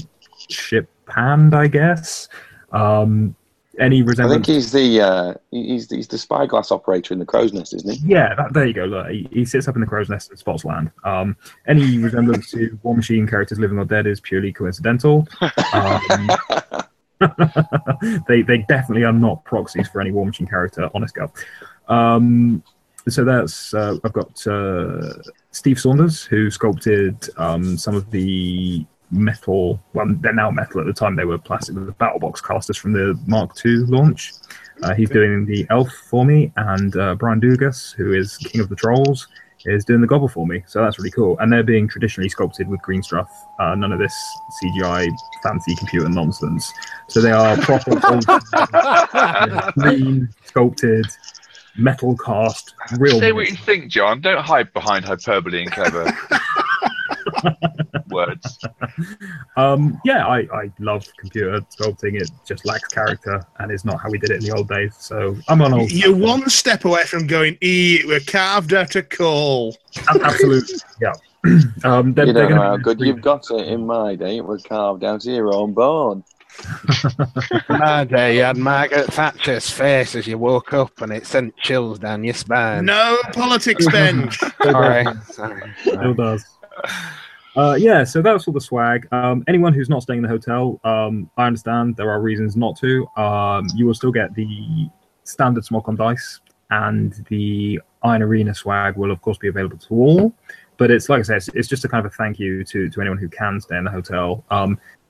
ship 0.48 0.88
hand, 1.08 1.54
I 1.54 1.66
guess. 1.66 2.28
Um, 2.72 3.36
any 3.78 4.02
resemblance? 4.02 4.32
I 4.32 4.34
think 4.34 4.46
he's 4.46 4.72
the 4.72 5.00
uh, 5.00 5.34
he's 5.50 5.90
he's 5.90 6.08
the 6.08 6.18
spyglass 6.18 6.70
operator 6.70 7.14
in 7.14 7.20
the 7.20 7.24
crow's 7.24 7.52
nest, 7.52 7.72
isn't 7.74 7.90
he? 7.90 8.06
Yeah, 8.06 8.34
that, 8.34 8.52
there 8.52 8.66
you 8.66 8.74
go. 8.74 8.84
Look, 8.84 9.08
he, 9.08 9.28
he 9.32 9.44
sits 9.46 9.66
up 9.66 9.76
in 9.76 9.80
the 9.80 9.86
crow's 9.86 10.10
nest 10.10 10.28
and 10.30 10.38
spots 10.38 10.64
land. 10.64 10.90
Um, 11.04 11.36
any 11.66 11.98
resemblance 11.98 12.50
to 12.50 12.78
War 12.82 12.94
Machine 12.94 13.26
characters 13.26 13.58
living 13.58 13.78
or 13.78 13.86
dead 13.86 14.06
is 14.06 14.20
purely 14.20 14.52
coincidental. 14.52 15.26
Um, 15.72 16.30
they 18.28 18.42
they 18.42 18.58
definitely 18.68 19.04
are 19.04 19.12
not 19.12 19.42
proxies 19.44 19.88
for 19.88 20.00
any 20.02 20.10
War 20.10 20.26
Machine 20.26 20.46
character. 20.46 20.90
Honest 20.94 21.14
go. 21.14 21.32
Um, 21.88 22.62
so 23.08 23.24
that's 23.24 23.72
uh, 23.72 23.96
I've 24.04 24.12
got 24.12 24.46
uh, 24.46 25.14
Steve 25.52 25.78
Saunders 25.78 26.24
who 26.24 26.50
sculpted 26.50 27.28
um, 27.36 27.76
some 27.76 27.94
of 27.94 28.10
the 28.10 28.84
metal. 29.10 29.80
Well, 29.92 30.06
they're 30.20 30.32
now 30.32 30.50
metal. 30.50 30.80
At 30.80 30.86
the 30.86 30.92
time, 30.92 31.14
they 31.16 31.24
were 31.24 31.38
plastic. 31.38 31.74
The 31.74 31.92
battle 31.92 32.18
box 32.18 32.40
casters 32.40 32.76
from 32.76 32.92
the 32.92 33.18
Mark 33.26 33.52
II 33.64 33.76
launch. 33.86 34.32
Uh, 34.82 34.94
he's 34.94 35.10
doing 35.10 35.44
the 35.46 35.66
elf 35.70 35.92
for 36.10 36.24
me, 36.24 36.50
and 36.56 36.96
uh, 36.96 37.14
Brian 37.14 37.40
Dugas, 37.40 37.94
who 37.94 38.14
is 38.14 38.36
King 38.38 38.62
of 38.62 38.68
the 38.68 38.74
Trolls, 38.74 39.28
is 39.64 39.84
doing 39.84 40.00
the 40.00 40.06
gobble 40.06 40.28
for 40.28 40.46
me. 40.46 40.64
So 40.66 40.82
that's 40.82 40.98
really 40.98 41.10
cool. 41.10 41.38
And 41.38 41.52
they're 41.52 41.62
being 41.62 41.86
traditionally 41.86 42.28
sculpted 42.28 42.68
with 42.68 42.80
green 42.82 43.02
stuff. 43.02 43.30
Uh, 43.60 43.74
none 43.74 43.92
of 43.92 44.00
this 44.00 44.14
CGI 44.64 45.08
fancy 45.42 45.76
computer 45.76 46.08
nonsense. 46.08 46.72
So 47.08 47.20
they 47.20 47.30
are 47.30 47.56
proper 47.58 47.92
old- 48.08 49.74
green 49.74 50.28
sculpted 50.46 51.06
metal 51.76 52.16
cast 52.16 52.74
real. 52.98 53.18
Say 53.18 53.32
what 53.32 53.48
you 53.48 53.56
think, 53.56 53.90
John. 53.90 54.20
Don't 54.20 54.42
hide 54.42 54.72
behind 54.72 55.04
hyperbole 55.04 55.62
and 55.62 55.72
clever 55.72 56.12
words. 58.12 58.58
Um, 59.56 60.00
yeah, 60.04 60.26
I, 60.26 60.40
I 60.52 60.72
love 60.78 61.06
computer 61.18 61.60
sculpting. 61.70 62.20
It 62.20 62.30
just 62.46 62.64
lacks 62.64 62.88
character 62.88 63.42
and 63.58 63.72
is 63.72 63.84
not 63.84 64.00
how 64.00 64.10
we 64.10 64.18
did 64.18 64.30
it 64.30 64.42
in 64.42 64.48
the 64.48 64.56
old 64.56 64.68
days. 64.68 64.94
So 64.98 65.36
I'm 65.48 65.62
on 65.62 65.72
old. 65.72 65.90
You're 65.90 66.14
one 66.14 66.48
step 66.48 66.84
away 66.84 67.04
from 67.04 67.26
going, 67.26 67.56
E, 67.60 68.02
we're 68.06 68.20
carved 68.20 68.74
out 68.74 68.94
of 68.96 69.08
coal. 69.08 69.76
Absolutely, 70.08 70.78
yeah. 71.00 71.12
um, 71.84 72.14
they're, 72.14 72.26
You 72.26 72.32
don't 72.32 72.50
know 72.50 72.62
how 72.62 72.76
good 72.76 73.00
you've 73.00 73.20
got 73.20 73.50
it. 73.50 73.66
In 73.66 73.86
my 73.86 74.14
day, 74.14 74.36
it 74.36 74.44
was 74.44 74.62
carved 74.62 75.02
out 75.04 75.26
of 75.26 75.32
your 75.32 75.52
own 75.52 75.72
bone. 75.72 76.24
My 77.68 78.04
day, 78.04 78.36
you 78.36 78.42
had 78.42 78.56
Margaret 78.56 79.12
Thatcher's 79.12 79.70
face 79.70 80.14
as 80.14 80.26
you 80.26 80.38
woke 80.38 80.72
up, 80.72 81.00
and 81.00 81.12
it 81.12 81.26
sent 81.26 81.56
chills 81.56 81.98
down 81.98 82.24
your 82.24 82.34
spine. 82.34 82.84
No 82.84 83.18
politics, 83.32 83.86
Ben. 83.90 84.30
Sorry, 84.62 85.04
sorry. 85.30 85.74
Still 85.82 86.14
does. 86.14 86.44
Uh, 87.54 87.76
yeah, 87.78 88.02
so 88.02 88.22
that 88.22 88.32
was 88.32 88.46
all 88.46 88.54
the 88.54 88.60
swag. 88.60 89.06
Um, 89.12 89.44
anyone 89.46 89.74
who's 89.74 89.90
not 89.90 90.02
staying 90.02 90.18
in 90.18 90.22
the 90.22 90.28
hotel, 90.28 90.80
um, 90.84 91.30
I 91.36 91.46
understand 91.46 91.96
there 91.96 92.10
are 92.10 92.20
reasons 92.20 92.56
not 92.56 92.76
to. 92.78 93.06
Um, 93.16 93.66
you 93.74 93.86
will 93.86 93.94
still 93.94 94.12
get 94.12 94.34
the 94.34 94.88
standard 95.24 95.64
SmogCon 95.64 95.96
dice, 95.96 96.40
and 96.70 97.12
the 97.28 97.80
Iron 98.02 98.22
Arena 98.22 98.54
swag 98.54 98.96
will, 98.96 99.10
of 99.10 99.20
course, 99.20 99.36
be 99.36 99.48
available 99.48 99.76
to 99.78 99.94
all. 99.94 100.34
But 100.78 100.90
it's 100.90 101.08
like 101.08 101.20
I 101.20 101.22
said, 101.22 101.36
it's, 101.36 101.48
it's 101.48 101.68
just 101.68 101.84
a 101.84 101.88
kind 101.88 102.04
of 102.04 102.10
a 102.10 102.14
thank 102.16 102.38
you 102.38 102.64
to, 102.64 102.88
to 102.88 103.00
anyone 103.00 103.18
who 103.18 103.28
can 103.28 103.60
stay 103.60 103.76
in 103.76 103.84
the 103.84 103.90
hotel. 103.90 104.44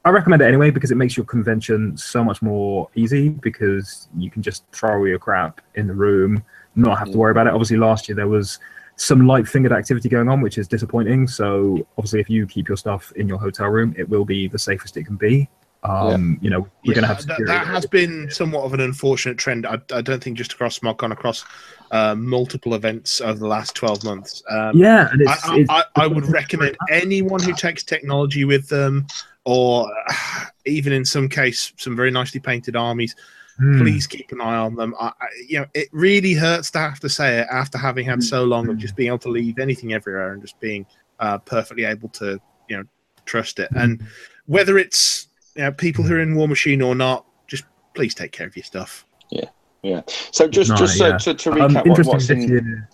Um, 0.05 0.11
I 0.11 0.11
recommend 0.11 0.43
it 0.43 0.47
anyway 0.47 0.71
because 0.71 0.91
it 0.91 0.97
makes 0.97 1.17
your 1.17 1.27
convention 1.27 1.97
so 1.97 2.25
much 2.25 2.43
more 2.43 2.89
easy 2.95 3.29
because 3.31 4.09
you 4.17 4.31
can 4.31 4.43
just 4.43 4.65
throw 4.73 5.05
your 5.05 5.19
crap 5.19 5.61
in 5.75 5.87
the 5.87 5.95
room, 5.95 6.43
not 6.75 6.99
have 6.99 7.11
to 7.13 7.19
worry 7.19 7.31
about 7.31 7.47
it. 7.47 7.53
Obviously, 7.53 7.77
last 7.77 8.09
year 8.09 8.17
there 8.17 8.29
was 8.29 8.59
some 8.97 9.27
light 9.27 9.49
fingered 9.49 9.73
activity 9.73 10.09
going 10.09 10.29
on, 10.29 10.41
which 10.41 10.59
is 10.59 10.69
disappointing. 10.69 11.27
So 11.27 11.87
obviously, 11.99 12.21
if 12.21 12.31
you 12.31 12.47
keep 12.47 12.69
your 12.69 12.77
stuff 12.77 13.13
in 13.17 13.29
your 13.29 13.39
hotel 13.39 13.69
room, 13.69 13.95
it 13.97 14.09
will 14.09 14.25
be 14.25 14.49
the 14.49 14.59
safest 14.59 14.97
it 14.97 15.05
can 15.05 15.17
be. 15.17 15.49
Um, 15.85 16.39
You 16.41 16.51
know, 16.51 16.69
we're 16.87 16.95
going 16.95 17.03
to 17.03 17.09
have 17.09 17.17
that, 17.17 17.23
security. 17.23 17.53
that 17.53 17.67
has 17.67 17.87
been 17.87 18.31
somewhat 18.31 18.65
of 18.65 18.73
an 18.73 18.81
unfortunate 18.81 19.37
trend. 19.37 19.67
I, 19.67 19.81
I 19.93 20.01
don't 20.01 20.23
think 20.23 20.39
just 20.39 20.53
across 20.53 20.79
SmogCon, 20.79 21.11
across 21.11 21.45
uh, 21.91 22.15
multiple 22.15 22.75
events 22.75 23.21
over 23.21 23.39
the 23.39 23.49
last 23.49 23.75
12 23.75 24.05
months. 24.05 24.43
Um, 24.49 24.77
yeah, 24.77 25.09
and 25.11 25.23
it's, 25.23 25.49
I, 25.49 25.57
it's 25.57 25.71
I, 25.71 25.85
I 25.97 26.07
would 26.07 26.27
recommend 26.27 26.77
anyone 26.91 27.43
who 27.43 27.53
takes 27.53 27.83
technology 27.83 28.45
with 28.45 28.69
them, 28.69 29.09
or 29.45 29.91
uh, 30.09 30.45
even 30.67 30.93
in 30.93 31.05
some 31.05 31.29
case, 31.29 31.73
some 31.77 31.97
very 31.97 32.11
nicely 32.11 32.41
painted 32.41 32.77
armies. 32.77 33.15
Hmm. 33.59 33.81
Please 33.81 34.07
keep 34.07 34.33
an 34.33 34.41
eye 34.41 34.57
on 34.57 34.75
them. 34.77 34.95
I, 34.99 35.09
I, 35.09 35.27
you 35.47 35.61
know, 35.61 35.67
it 35.75 35.89
really 35.93 36.33
hurts 36.33 36.71
to 36.71 36.79
have 36.79 37.01
to 37.01 37.09
say 37.09 37.41
it 37.41 37.49
after 37.51 37.77
having 37.77 38.07
had 38.07 38.23
so 38.23 38.45
long 38.45 38.69
of 38.69 38.79
just 38.79 38.97
being 38.97 39.09
able 39.09 39.19
to 39.19 39.29
leave 39.29 39.59
anything 39.59 39.93
everywhere 39.93 40.33
and 40.33 40.41
just 40.41 40.59
being 40.59 40.87
uh, 41.21 41.37
perfectly 41.39 41.85
able 41.85 42.09
to, 42.11 42.41
you 42.69 42.79
know, 42.79 42.85
trust 43.27 43.59
it. 43.59 43.69
And 43.77 44.03
whether 44.47 44.79
it's 44.79 45.29
you 45.55 45.63
know, 45.63 45.73
people 45.73 46.03
who 46.03 46.15
are 46.15 46.21
in 46.21 46.35
War 46.35 46.49
Machine 46.49 46.81
or 46.81 46.95
not, 46.95 47.27
just 47.47 47.65
please 47.95 48.15
take 48.15 48.33
care 48.33 48.47
of 48.47 48.57
your 48.57 48.65
stuff. 48.65 49.05
Yeah, 49.31 49.51
yeah. 49.83 50.01
So 50.07 50.49
just 50.49 50.71
No, 50.71 50.77
just 50.77 50.97
so, 50.97 51.09
yeah. 51.09 51.19
to, 51.19 51.35
to 51.35 51.51
Um, 51.51 51.57
recap 51.57 51.75
what, 51.75 51.87
interesting 51.87 52.13
what's 52.13 52.27
this 52.29 52.45
in, 52.45 52.49
year. 52.49 52.89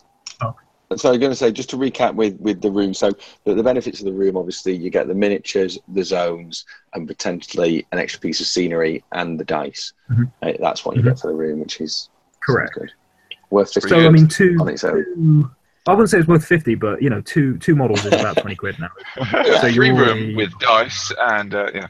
So 0.97 1.13
I'm 1.13 1.21
going 1.21 1.31
to 1.31 1.37
say, 1.37 1.53
just 1.53 1.69
to 1.71 1.77
recap 1.77 2.15
with, 2.15 2.41
with 2.41 2.63
the 2.63 2.71
room. 2.71 2.95
So 2.95 3.13
the, 3.45 3.55
the 3.55 3.63
benefits 3.63 3.99
of 4.01 4.07
the 4.07 4.13
room, 4.13 4.39
obviously, 4.39 4.75
you 4.75 4.89
get 4.89 5.07
the 5.07 5.15
miniatures, 5.15 5.79
the 5.89 6.03
zones, 6.03 6.65
and 6.95 7.07
potentially 7.07 7.87
an 7.93 7.99
extra 7.99 8.21
piece 8.21 8.41
of 8.41 8.47
scenery 8.47 9.05
and 9.13 9.39
the 9.39 9.45
dice. 9.45 9.93
Mhm. 10.11 10.33
Uh, 10.43 10.53
that's 10.61 10.87
what 10.87 10.97
you 10.97 11.03
get 11.03 11.19
for 11.19 11.27
the 11.27 11.35
room, 11.35 11.61
which 11.61 11.83
is 11.83 12.09
Correct. 12.41 12.73
good. 12.75 12.91
Worth 13.51 13.73
fifty. 13.75 13.91
So 13.91 13.99
I 13.99 14.09
mean, 14.09 14.29
two. 14.29 14.57
on 14.61 14.69
its 14.69 14.83
own. 14.85 15.05
two- 15.05 15.51
I 15.89 15.93
wouldn't 15.93 16.11
say 16.11 16.19
it's 16.19 16.29
worth 16.29 16.45
fifty, 16.45 16.75
but 16.75 17.03
you 17.03 17.09
know, 17.11 17.21
two 17.23 17.57
two 17.59 17.75
models 17.75 18.05
is 18.05 18.13
about 18.13 18.37
twenty 18.37 18.55
quid 18.57 18.79
now. 18.79 18.91
So 19.61 19.61
Free 19.61 19.73
you're 19.73 19.95
room 19.97 19.99
already- 20.09 20.35
with 20.37 20.57
dice 20.61 21.13
and 21.19 21.55
uh, 21.55 21.71
yeah. 21.75 21.87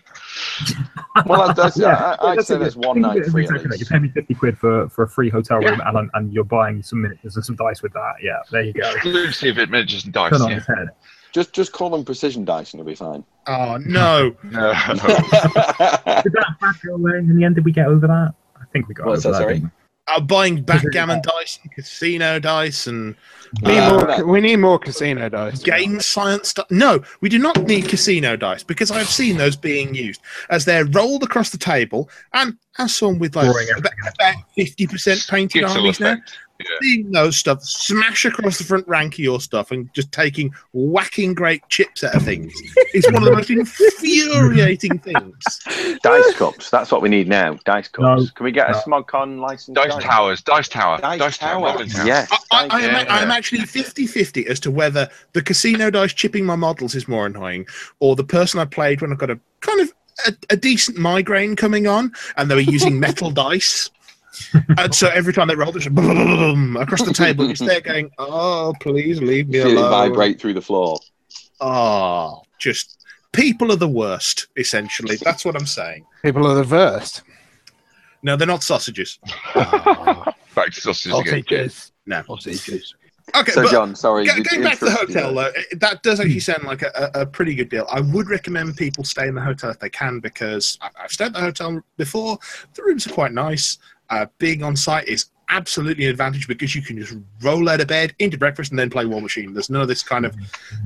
Well, 1.26 1.52
that's, 1.52 1.76
Yeah, 1.78 1.96
I, 1.96 2.26
I, 2.26 2.30
I'd 2.30 2.38
that's 2.38 2.48
say 2.48 2.54
a 2.54 2.58
that's 2.58 2.76
one 2.76 2.94
think 3.02 3.06
night 3.06 3.26
free. 3.26 3.42
exactly 3.44 3.70
at. 3.74 3.80
You 3.80 3.86
pay 3.86 3.98
me 3.98 4.08
fifty 4.10 4.34
quid 4.34 4.56
for, 4.56 4.88
for 4.88 5.02
a 5.04 5.08
free 5.08 5.28
hotel 5.30 5.58
room, 5.58 5.80
and 5.84 6.10
and 6.14 6.32
you're 6.32 6.44
buying 6.44 6.82
some 6.82 7.02
miniatures 7.02 7.36
and 7.36 7.44
some 7.44 7.56
dice 7.56 7.82
with 7.82 7.92
that. 7.92 8.14
Yeah, 8.22 8.38
there 8.50 8.62
you 8.62 8.72
go. 8.72 8.88
Exclusive 8.92 9.58
at 9.58 9.68
miniatures 9.70 10.04
and 10.04 10.12
dice. 10.14 10.32
Turn 10.32 10.42
on 10.42 10.48
Yeah. 10.50 10.54
his 10.56 10.66
head. 10.66 10.88
Just 11.32 11.52
just 11.52 11.72
call 11.72 11.90
them 11.90 12.04
precision 12.04 12.44
dice, 12.44 12.72
and 12.72 12.78
you'll 12.78 12.86
be 12.86 12.94
fine. 12.94 13.24
Oh, 13.46 13.76
no. 13.78 14.34
No. 14.44 14.72
Did 14.72 16.32
that 16.32 16.56
back 16.60 16.76
away 16.90 17.18
in 17.18 17.36
the 17.36 17.44
end? 17.44 17.54
Did 17.56 17.64
we 17.64 17.72
get 17.72 17.86
over 17.86 18.06
that? 18.06 18.34
I 18.56 18.64
think 18.72 18.88
we 18.88 18.94
got 18.94 19.06
What's 19.06 19.26
over 19.26 19.38
that, 19.38 19.46
that. 19.46 19.58
sorry? 19.60 19.70
Didn't? 20.08 20.16
Uh, 20.16 20.20
buying 20.26 20.62
backgammon 20.62 21.20
dice 21.22 21.58
and 21.62 21.72
casino 21.72 22.38
dice 22.38 22.86
and 22.86 23.14
We 23.62 23.72
need, 23.72 23.78
Uh, 23.78 24.06
more, 24.18 24.24
we 24.26 24.40
need 24.42 24.56
more 24.56 24.78
casino 24.78 25.28
dice. 25.30 25.62
game 25.62 26.00
science 26.00 26.50
stuff. 26.50 26.66
No, 26.70 27.02
we 27.22 27.28
do 27.30 27.38
not 27.38 27.56
need 27.66 27.88
casino 27.88 28.36
dice 28.36 28.62
because 28.62 28.90
I've 28.90 29.08
seen 29.08 29.38
those 29.38 29.56
being 29.56 29.94
used 29.94 30.20
as 30.50 30.66
they're 30.66 30.84
rolled 30.84 31.22
across 31.22 31.48
the 31.50 31.56
table 31.58 32.10
and 32.34 32.58
as 32.78 32.94
some 32.94 33.18
with 33.18 33.34
like 33.36 33.48
about, 33.76 33.92
about 34.14 34.34
50% 34.56 35.30
painted 35.30 35.64
Gitzel 35.64 35.76
armies 35.76 35.98
now. 36.00 36.16
Effect. 36.60 36.68
Yeah. 36.70 36.76
Seeing 36.82 37.10
those 37.12 37.36
stuff 37.36 37.62
smash 37.62 38.24
across 38.24 38.58
the 38.58 38.64
front 38.64 38.86
rank 38.88 39.14
of 39.14 39.18
your 39.20 39.40
stuff 39.40 39.70
and 39.70 39.92
just 39.94 40.12
taking 40.12 40.52
whacking 40.72 41.34
great 41.34 41.62
chips 41.68 42.02
out 42.04 42.14
of 42.14 42.22
things. 42.22 42.52
It's 42.94 43.06
one 43.10 43.22
of 43.22 43.24
the 43.24 43.32
most 43.32 43.50
infuriating 43.50 44.98
things. 45.00 45.98
dice 46.02 46.34
cups. 46.36 46.70
That's 46.70 46.90
what 46.90 47.02
we 47.02 47.08
need 47.08 47.28
now. 47.28 47.58
Dice 47.64 47.88
cups. 47.88 48.22
No. 48.24 48.28
Can 48.34 48.44
we 48.44 48.52
get 48.52 48.68
a 48.68 48.72
No. 48.72 48.78
SmogCon 49.02 49.40
license? 49.40 49.74
Dice 49.74 49.94
towers. 50.02 50.42
Dice 50.42 50.68
tower. 50.68 50.98
Dice, 51.00 51.38
tower. 51.38 51.72
Tower. 51.76 51.84
Yes. 52.04 52.28
I, 52.50 52.64
I, 52.64 52.68
I, 52.70 52.80
am, 52.82 53.06
Yeah. 53.06 53.12
I 53.14 53.22
am 53.22 53.30
actually 53.30 53.60
50 53.64 54.06
50 54.06 54.46
as 54.46 54.60
to 54.60 54.70
whether 54.70 55.08
the 55.32 55.42
casino 55.42 55.90
dice 55.90 56.12
chipping 56.12 56.44
my 56.44 56.56
models 56.56 56.94
is 56.94 57.08
more 57.08 57.26
annoying 57.26 57.66
or 58.00 58.16
the 58.16 58.24
person 58.24 58.60
I 58.60 58.64
played 58.64 59.00
when 59.00 59.12
I've 59.12 59.18
got 59.18 59.30
a 59.30 59.38
kind 59.60 59.80
of 59.80 59.92
a, 60.26 60.34
a 60.50 60.56
decent 60.56 60.98
migraine 60.98 61.54
coming 61.56 61.86
on 61.86 62.12
and 62.36 62.50
they 62.50 62.54
were 62.54 62.60
using 62.60 62.98
metal 63.08 63.30
dice. 63.30 63.90
And 64.78 64.94
so 64.94 65.08
every 65.08 65.32
time 65.32 65.48
they 65.48 65.54
rolled, 65.54 65.76
it 65.76 65.86
was 65.86 65.88
boom, 65.88 66.76
across 66.76 67.02
the 67.02 67.12
table. 67.12 67.46
You're 67.46 67.54
there 67.68 67.80
going, 67.80 68.10
"Oh, 68.18 68.74
please 68.80 69.20
leave 69.20 69.48
me 69.48 69.58
Feel 69.60 69.68
it 69.68 69.76
alone." 69.76 69.90
vibrate 69.90 70.40
through 70.40 70.54
the 70.54 70.60
floor. 70.62 70.98
Oh, 71.60 72.42
just 72.58 73.04
people 73.32 73.72
are 73.72 73.76
the 73.76 73.88
worst. 73.88 74.46
Essentially, 74.56 75.16
that's 75.16 75.44
what 75.44 75.56
I'm 75.56 75.66
saying. 75.66 76.04
People 76.22 76.46
are 76.46 76.62
the 76.62 76.68
worst. 76.74 77.22
No, 78.22 78.36
they're 78.36 78.46
not 78.46 78.62
sausages. 78.62 79.18
Ah. 79.54 80.34
Back 80.54 80.72
to 80.72 80.80
sausages 80.80 81.18
again. 81.32 81.44
Sausages. 81.70 81.92
No. 82.06 82.22
Sausages. 82.26 82.94
Okay, 83.36 83.52
so 83.52 83.62
but 83.62 83.70
John, 83.70 83.94
sorry. 83.94 84.24
go- 84.26 84.42
going 84.42 84.62
back 84.62 84.78
to 84.78 84.86
the 84.86 84.90
hotel, 84.90 85.34
though, 85.34 85.52
it- 85.54 85.78
that 85.80 86.02
does 86.02 86.18
actually 86.18 86.40
sound 86.40 86.64
like 86.64 86.82
a, 86.82 87.10
a, 87.14 87.20
a 87.22 87.26
pretty 87.26 87.54
good 87.54 87.68
deal. 87.68 87.86
I 87.90 88.00
would 88.00 88.28
recommend 88.28 88.76
people 88.76 89.04
stay 89.04 89.28
in 89.28 89.34
the 89.34 89.40
hotel 89.40 89.70
if 89.70 89.78
they 89.78 89.90
can 89.90 90.18
because 90.20 90.78
I, 90.80 90.88
I've 91.04 91.12
stayed 91.12 91.26
at 91.26 91.34
the 91.34 91.40
hotel 91.40 91.80
before. 91.96 92.38
The 92.74 92.82
rooms 92.82 93.06
are 93.06 93.10
quite 93.12 93.32
nice. 93.32 93.78
Uh, 94.10 94.26
being 94.38 94.62
on 94.62 94.76
site 94.76 95.06
is 95.08 95.26
absolutely 95.50 96.04
an 96.04 96.10
advantage 96.10 96.46
because 96.46 96.74
you 96.74 96.82
can 96.82 96.98
just 96.98 97.16
roll 97.42 97.68
out 97.68 97.80
of 97.80 97.88
bed 97.88 98.14
into 98.18 98.36
breakfast 98.36 98.70
and 98.70 98.78
then 98.78 98.90
play 98.90 99.06
War 99.06 99.20
Machine. 99.20 99.52
There's 99.52 99.70
none 99.70 99.82
of 99.82 99.88
this 99.88 100.02
kind 100.02 100.26
of 100.26 100.36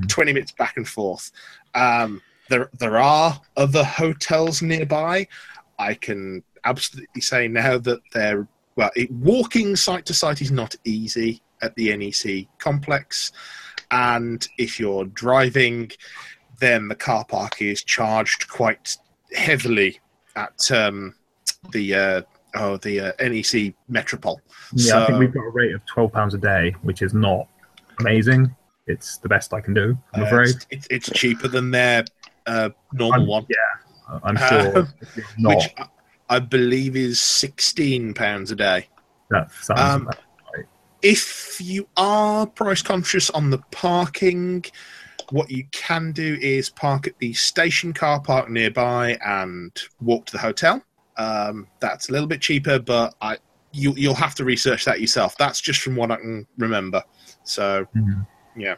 20 0.07 0.33
minutes 0.33 0.51
back 0.51 0.77
and 0.77 0.87
forth. 0.87 1.31
Um, 1.75 2.21
there, 2.49 2.69
there 2.79 2.97
are 2.97 3.39
other 3.57 3.83
hotels 3.83 4.61
nearby. 4.61 5.27
I 5.79 5.93
can 5.95 6.43
absolutely 6.65 7.21
say 7.21 7.47
now 7.47 7.77
that 7.77 7.99
they're 8.13 8.47
well. 8.75 8.91
It, 8.95 9.11
walking 9.11 9.75
site 9.75 10.05
to 10.07 10.13
site 10.13 10.41
is 10.41 10.51
not 10.51 10.75
easy 10.83 11.41
at 11.61 11.75
the 11.75 11.95
NEC 11.95 12.47
complex, 12.59 13.31
and 13.91 14.47
if 14.57 14.79
you're 14.79 15.05
driving, 15.05 15.91
then 16.59 16.87
the 16.87 16.95
car 16.95 17.25
park 17.25 17.61
is 17.61 17.83
charged 17.83 18.47
quite 18.49 18.97
heavily 19.33 19.99
at 20.35 20.71
um, 20.71 21.15
the 21.71 21.95
uh, 21.95 22.21
oh 22.55 22.77
the 22.77 22.99
uh, 22.99 23.11
NEC 23.19 23.73
Metropole. 23.87 24.41
Yeah, 24.73 25.03
I 25.03 25.05
think 25.07 25.19
we've 25.19 25.33
got 25.33 25.41
a 25.45 25.49
rate 25.49 25.73
of 25.73 25.85
twelve 25.85 26.11
pounds 26.11 26.33
a 26.33 26.37
day, 26.37 26.75
which 26.81 27.01
is 27.01 27.13
not 27.13 27.47
amazing. 27.99 28.55
It's 28.87 29.17
the 29.17 29.29
best 29.29 29.53
I 29.53 29.61
can 29.61 29.73
do. 29.73 29.97
I'm 30.13 30.23
Uh, 30.23 30.25
afraid. 30.25 30.55
it's, 30.69 30.87
it's, 30.89 31.09
cheaper 31.11 31.47
than 31.47 31.71
their 31.71 32.03
uh, 32.47 32.69
normal 32.91 33.21
I'm- 33.21 33.27
one. 33.27 33.45
Yeah, 33.49 34.19
I'm 34.23 34.37
Uh, 34.37 34.49
sure. 34.49 34.87
which 35.39 35.63
I- 36.29 36.39
believe 36.39 36.95
is 36.95 37.19
sixteen 37.19 38.13
pounds 38.13 38.51
a 38.51 38.55
day. 38.55 38.87
that 39.29 39.51
sounds 39.51 39.79
um, 39.79 40.01
about- 40.03 40.19
If 41.01 41.59
you 41.61 41.87
are 41.97 42.45
price 42.47 42.81
conscious 42.81 43.29
on 43.29 43.49
the 43.49 43.59
parking, 43.71 44.63
what 45.31 45.49
you 45.51 45.65
can 45.71 46.11
do 46.11 46.37
is 46.41 46.69
park 46.69 47.07
at 47.07 47.17
the 47.19 47.33
station 47.33 47.93
car 47.93 48.19
park 48.21 48.49
nearby 48.49 49.17
and 49.25 49.71
walk 50.01 50.25
to 50.27 50.31
the 50.33 50.39
hotel. 50.39 50.81
Um, 51.17 51.67
that's 51.79 52.09
a 52.09 52.11
little 52.11 52.27
bit 52.27 52.41
cheaper, 52.41 52.79
but 52.79 53.13
I 53.21 53.37
you 53.71 53.93
you'll 53.97 54.13
have 54.15 54.35
to 54.35 54.45
research 54.45 54.85
that 54.85 55.01
yourself. 55.01 55.35
That's 55.37 55.59
just 55.61 55.81
from 55.81 55.95
what 55.95 56.11
I 56.11 56.17
can 56.17 56.45
remember. 56.57 57.03
So 57.43 57.85
Mhm. 57.95 58.25
yeah. 58.55 58.75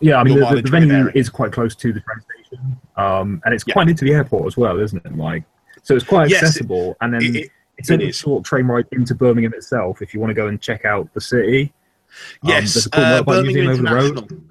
Yeah, 0.00 0.16
I 0.16 0.24
mean, 0.24 0.34
Your 0.38 0.40
the, 0.40 0.46
the, 0.46 0.50
mileage 0.50 0.64
the 0.66 0.70
may 0.72 0.80
venue 0.86 1.12
is 1.14 1.28
quite 1.28 1.52
close 1.52 1.74
to 1.76 1.92
the 1.92 2.00
train 2.00 2.20
station, 2.20 2.76
um, 2.96 3.42
and 3.44 3.52
it's 3.54 3.64
Yeah. 3.66 3.74
quite 3.74 3.86
near 3.86 3.94
to 3.94 4.04
the 4.04 4.12
airport 4.14 4.46
as 4.46 4.56
well, 4.56 4.78
isn't 4.80 5.04
it? 5.04 5.16
Like, 5.16 5.44
so 5.82 5.94
it's 5.94 6.04
quite 6.04 6.30
Yes, 6.30 6.42
it- 6.42 6.46
accessible, 6.46 6.96
and 7.00 7.12
then 7.14 7.22
it- 7.22 7.36
it- 7.36 7.50
it's 7.78 7.90
it 7.90 8.00
a 8.00 8.08
is. 8.08 8.16
short 8.16 8.44
train 8.44 8.66
ride 8.66 8.86
into 8.92 9.14
Birmingham 9.14 9.52
itself 9.54 10.00
if 10.02 10.14
you 10.14 10.20
want 10.20 10.30
to 10.30 10.34
go 10.34 10.46
and 10.46 10.60
check 10.60 10.84
out 10.84 11.12
the 11.14 11.20
city. 11.20 11.72
Um, 12.42 12.48
Yes, 12.50 12.74
there's 12.74 12.86
a 12.86 12.90
cool 12.90 13.04
uh, 13.04 13.22
Birmingham 13.22 13.66
museum 13.66 14.50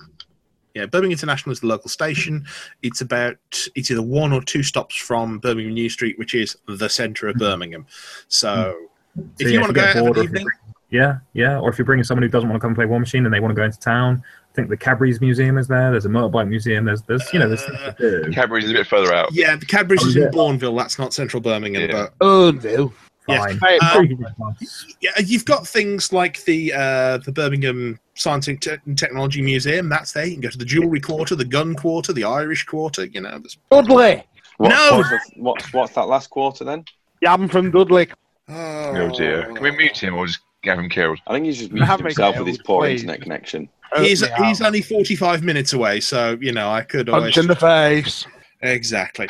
over 0.83 0.91
the 0.91 0.97
road. 0.97 1.11
International. 1.11 1.11
Yeah, 1.11 1.11
Birmingham 1.11 1.11
International 1.13 1.51
is 1.53 1.59
the 1.61 1.67
local 1.67 1.89
station. 1.89 2.45
It's 2.81 3.01
about 3.01 3.37
it's 3.75 3.91
either 3.91 4.01
one 4.01 4.33
or 4.33 4.41
two 4.41 4.63
stops 4.63 4.95
from 4.95 5.39
Birmingham 5.39 5.73
New 5.73 5.89
Street, 5.89 6.17
which 6.19 6.33
is 6.35 6.57
the 6.67 6.89
centre 6.89 7.27
of 7.27 7.35
Birmingham. 7.35 7.85
So, 8.27 8.75
So, 9.17 9.23
if 9.39 9.47
yeah, 9.47 9.53
you 9.53 9.59
want 9.61 9.69
to 9.73 9.79
get 9.79 9.93
go 9.93 9.99
out 9.99 10.03
bored 10.05 10.15
for 10.15 10.21
an 10.21 10.25
evening, 10.27 10.43
bring- 10.43 10.55
yeah, 10.91 11.17
yeah, 11.33 11.59
or 11.59 11.69
if 11.69 11.77
you're 11.77 11.85
bringing 11.85 12.03
someone 12.03 12.23
who 12.23 12.29
doesn't 12.29 12.49
want 12.49 12.59
to 12.59 12.65
come 12.67 12.73
play 12.73 12.85
War 12.85 12.99
Machine 12.99 13.23
and 13.25 13.33
they 13.33 13.39
want 13.39 13.51
to 13.51 13.55
go 13.55 13.63
into 13.63 13.77
town, 13.79 14.23
I 14.51 14.55
think 14.55 14.69
the 14.69 14.77
Cadbury's 14.77 15.21
Museum 15.21 15.57
is 15.59 15.67
there. 15.67 15.91
There's 15.91 16.05
a 16.05 16.09
motorbike 16.09 16.47
museum. 16.49 16.85
There's, 16.85 17.03
there's 17.03 17.31
you 17.31 17.37
know, 17.39 17.47
there's 17.47 17.63
things 17.63 17.77
to 17.77 17.95
do. 18.25 18.31
Cadbury's 18.31 18.69
a 18.69 18.73
bit 18.73 18.87
further 18.87 19.13
out. 19.13 19.29
yeah, 19.31 19.55
the 19.55 19.67
Cadbury's 19.67 20.03
Oh, 20.03 20.07
is 20.07 20.15
yeah. 20.15 20.25
in 20.25 20.31
Bournville. 20.31 20.75
That's 20.77 20.97
not 20.97 21.13
central 21.13 21.41
Birmingham, 21.41 21.89
Yeah. 21.89 22.07
but 22.19 22.63
no. 22.63 22.91
Yes. 23.27 23.39
Fine. 23.45 23.59
Hey, 23.59 23.77
Uh, 23.79 23.93
Sure 23.93 24.03
you 24.03 24.15
can 24.15 24.25
get 24.25 24.37
past. 24.39 24.95
yeah, 25.01 25.11
you've 25.23 25.45
got 25.45 25.67
things 25.67 26.11
like 26.11 26.43
the 26.45 26.73
uh, 26.73 27.17
the 27.19 27.31
Birmingham 27.31 27.99
Science 28.19 28.49
and 28.49 28.61
Te- 28.61 28.75
and 28.85 28.97
Technology 28.97 29.41
Museum. 29.41 29.87
That's 29.87 30.11
there. 30.11 30.25
You 30.25 30.33
can 30.33 30.41
go 30.41 30.49
to 30.49 30.57
the 30.57 30.65
Jewellery 30.65 30.99
Quarter, 30.99 31.35
the 31.35 31.45
Gun 31.45 31.73
Quarter, 31.73 32.11
the 32.11 32.25
Irish 32.25 32.65
Quarter. 32.65 33.05
You 33.05 33.21
know, 33.21 33.39
there's 33.39 33.57
Dudley. 33.71 34.23
What, 34.57 34.69
No! 34.69 34.97
What's, 34.97 35.09
the, 35.09 35.19
what, 35.41 35.73
what's 35.73 35.93
that 35.93 36.07
last 36.09 36.29
quarter 36.29 36.65
then? 36.65 36.83
Yeah, 37.21 37.33
I'm 37.33 37.47
from 37.47 37.71
Dudley. 37.71 38.09
oh, 38.49 38.53
Oh 38.55 39.09
dear. 39.17 39.43
Can 39.53 39.63
we 39.63 39.71
mute 39.71 39.97
him 40.03 40.15
or 40.15 40.27
just 40.27 40.39
have 40.65 40.77
him 40.79 40.89
killed? 40.89 41.17
I 41.27 41.33
think 41.33 41.45
he's 41.45 41.59
just 41.59 41.69
You 41.71 41.75
muted 41.77 41.99
me 41.99 42.03
himself 42.09 42.37
with 42.37 42.47
his 42.47 42.57
poor 42.57 42.81
please. 42.81 43.01
internet 43.03 43.21
connection. 43.21 43.69
He's 43.97 44.21
he's 44.43 44.61
only 44.61 44.81
forty 44.81 45.15
five 45.15 45.41
minutes 45.43 45.71
away, 45.73 45.99
so 46.01 46.37
you 46.41 46.51
know 46.51 46.69
I 46.69 46.81
could 46.81 47.07
always 47.09 47.33
Punch 47.33 47.37
in 47.37 47.47
the 47.47 47.55
face. 47.55 48.27
exactly. 48.61 49.27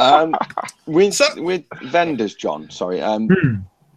Um, 0.00 0.34
with, 0.86 1.14
So- 1.14 1.40
with 1.42 1.64
vendors, 1.82 2.34
John, 2.34 2.68
sorry. 2.70 3.00
Um, 3.02 3.28
Hmm. 3.28 3.54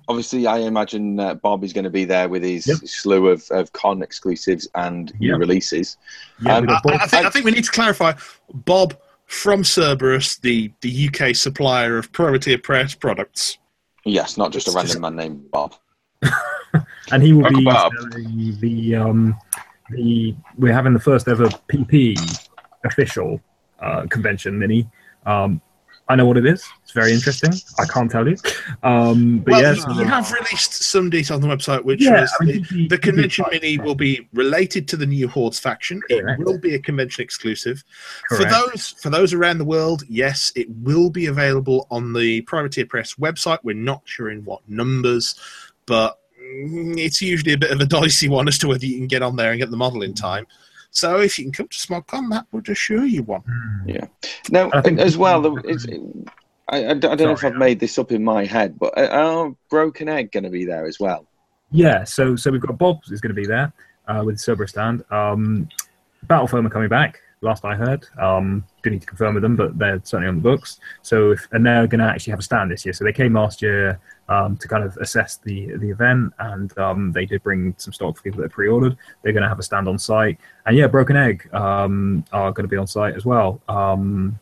Obviously, 0.09 0.47
I 0.47 0.57
imagine 0.59 1.19
uh, 1.19 1.35
Bob 1.35 1.63
is 1.63 1.71
going 1.71 1.83
to 1.83 1.91
be 1.91 2.03
there 2.03 2.27
with 2.27 2.41
his 2.41 2.65
Yep. 2.65 2.77
slew 2.85 3.27
of, 3.27 3.45
of 3.51 3.71
con 3.73 4.01
exclusives 4.01 4.67
and 4.73 5.13
new 5.19 5.29
Yep. 5.29 5.39
releases. 5.39 5.97
Yeah, 6.41 6.57
Um, 6.57 6.61
we've 6.65 6.71
I, 6.71 6.81
I 6.95 7.07
think, 7.07 7.25
I 7.27 7.29
think 7.29 7.45
we 7.45 7.51
need 7.51 7.63
to 7.65 7.71
clarify. 7.71 8.13
Bob 8.51 8.97
from 9.27 9.63
Cerberus, 9.63 10.37
the, 10.41 10.73
the 10.81 11.09
UK 11.09 11.35
supplier 11.35 11.99
of 11.99 12.11
Privateer 12.11 12.57
Press 12.57 12.95
products. 12.95 13.59
Yes, 14.03 14.35
not 14.35 14.51
just 14.51 14.67
a 14.67 14.71
It's 14.71 14.75
random 14.75 15.01
man 15.01 15.15
named 15.15 15.51
Bob. 15.51 15.75
and 17.11 17.21
he 17.21 17.31
will 17.31 17.45
Uncle 17.45 17.59
be 17.59 17.65
Bob. 17.65 17.93
the 18.59 18.95
um 18.95 19.35
the 19.91 20.35
we're 20.57 20.73
having 20.73 20.93
the 20.93 20.99
first 20.99 21.27
ever 21.27 21.47
PP 21.71 22.17
official 22.83 23.39
uh, 23.79 24.07
convention 24.09 24.57
mini. 24.57 24.89
Um, 25.25 25.61
I 26.09 26.15
know 26.15 26.25
what 26.25 26.37
it 26.37 26.45
is. 26.47 26.67
It's 26.81 26.91
very 26.91 27.13
interesting. 27.13 27.51
I 27.77 27.85
can't 27.85 28.09
tell 28.09 28.27
you. 28.27 28.35
Um, 28.81 29.39
but 29.39 29.51
well, 29.51 29.61
yes, 29.61 29.85
you, 29.87 29.99
you 29.99 30.05
have 30.05 30.31
released 30.31 30.73
some 30.73 31.11
details 31.11 31.43
on 31.43 31.47
the 31.47 31.55
website, 31.55 31.83
which 31.83 32.01
yeah, 32.01 32.21
was 32.21 32.33
I 32.41 32.45
mean, 32.45 32.65
the, 32.71 32.87
the 32.87 32.97
convention 32.97 33.45
mini 33.51 33.77
will 33.77 33.93
be 33.93 34.27
related 34.33 34.87
to 34.87 34.97
the 34.97 35.05
new 35.05 35.27
Hordes 35.27 35.59
faction. 35.59 36.01
It 36.09 36.25
will 36.39 36.57
be 36.57 36.73
a 36.73 36.79
convention 36.79 37.23
exclusive. 37.23 37.83
Correct. 38.27 38.43
For 38.43 38.49
those 38.49 38.87
for 38.87 39.11
those 39.11 39.35
around 39.35 39.59
the 39.59 39.65
world, 39.65 40.03
yes, 40.09 40.51
it 40.55 40.67
will 40.81 41.11
be 41.11 41.27
available 41.27 41.85
on 41.91 42.11
the 42.11 42.41
Privateer 42.41 42.87
Press 42.87 43.13
website. 43.13 43.59
We're 43.61 43.75
not 43.75 44.01
sure 44.05 44.31
in 44.31 44.43
what 44.45 44.67
numbers, 44.67 45.35
but 45.85 46.17
mm, 46.41 46.97
it's 46.97 47.21
usually 47.21 47.53
a 47.53 47.57
bit 47.57 47.69
of 47.69 47.81
a 47.81 47.85
dicey 47.99 48.29
one 48.29 48.47
as 48.47 48.57
to 48.57 48.67
whether 48.67 48.87
you 48.87 48.97
can 48.97 49.05
get 49.05 49.21
on 49.21 49.35
there 49.35 49.51
and 49.51 49.59
get 49.59 49.69
the 49.69 49.77
model 49.77 50.01
in 50.01 50.15
time. 50.15 50.47
So 50.91 51.19
if 51.19 51.37
you 51.37 51.45
can 51.45 51.51
come 51.53 51.67
to 51.67 51.77
SmogCon, 51.77 52.29
that 52.31 52.45
would 52.51 52.67
assure 52.69 53.05
you 53.05 53.23
one. 53.23 53.43
Yeah. 53.85 54.07
Now, 54.49 54.69
I 54.73 54.81
think- 54.81 54.99
as 54.99 55.17
well, 55.17 55.41
the, 55.41 55.53
it's, 55.65 55.85
I, 56.67 56.77
I 56.89 56.93
don't 56.93 57.11
I 57.11 57.15
don't 57.15 57.19
know 57.27 57.31
if 57.33 57.43
I've 57.43 57.55
made 57.55 57.79
this 57.79 57.97
up 57.97 58.11
in 58.11 58.23
my 58.23 58.45
head, 58.45 58.77
but 58.79 58.97
are- 58.97 59.09
are 59.09 59.55
Broken 59.69 60.09
Egg 60.09 60.31
going 60.31 60.43
to 60.43 60.49
be 60.49 60.65
there 60.65 60.85
as 60.87 60.99
well? 60.99 61.25
Yeah, 61.71 62.03
so 62.03 62.35
so 62.35 62.49
we've 62.51 62.61
got 62.61 62.77
Bob 62.77 63.01
is 63.11 63.21
going 63.21 63.29
to 63.35 63.39
be 63.39 63.45
there 63.45 63.71
uh, 64.07 64.23
with 64.25 64.35
the 64.35 64.39
Cerberus 64.39 64.71
stand. 64.71 65.03
Um, 65.11 65.69
Battle 66.23 66.47
Foam 66.47 66.65
are 66.65 66.69
coming 66.71 66.89
back. 66.89 67.19
Last 67.41 67.63
I 67.63 67.73
heard, 67.73 68.05
um, 68.19 68.65
do 68.83 68.89
need 68.89 68.99
to 68.99 69.07
confirm 69.07 69.33
with 69.33 69.43
them, 69.43 69.55
but 69.55 69.77
they're 69.77 70.01
certainly 70.03 70.27
on 70.27 70.35
the 70.35 70.41
books. 70.41 70.79
So 71.03 71.31
if, 71.31 71.47
and 71.53 71.65
they're 71.65 71.87
going 71.87 71.99
to 71.99 72.05
actually 72.05 72.31
have 72.31 72.39
a 72.39 72.43
stand 72.43 72.69
this 72.69 72.85
year. 72.85 72.91
So 72.91 73.05
they 73.05 73.13
came 73.13 73.33
last 73.33 73.61
year 73.61 73.97
um, 74.27 74.57
to 74.57 74.67
kind 74.67 74.83
of 74.83 74.97
assess 74.97 75.37
the 75.37 75.77
the 75.77 75.89
event, 75.89 76.33
and 76.39 76.77
um, 76.77 77.13
they 77.13 77.25
did 77.25 77.41
bring 77.41 77.73
some 77.77 77.93
stock 77.93 78.17
for 78.17 78.23
people 78.23 78.41
that 78.41 78.51
pre-ordered. 78.51 78.97
They're 79.21 79.31
going 79.31 79.43
to 79.43 79.49
have 79.49 79.59
a 79.59 79.63
stand 79.63 79.87
on 79.87 79.97
site, 79.97 80.37
and 80.65 80.75
yeah, 80.75 80.87
Broken 80.87 81.15
Egg 81.15 81.47
um, 81.53 82.25
are 82.33 82.51
going 82.51 82.65
to 82.65 82.69
be 82.69 82.77
on 82.77 82.87
site 82.87 83.15
as 83.15 83.25
well. 83.25 83.61
Um, 83.69 84.37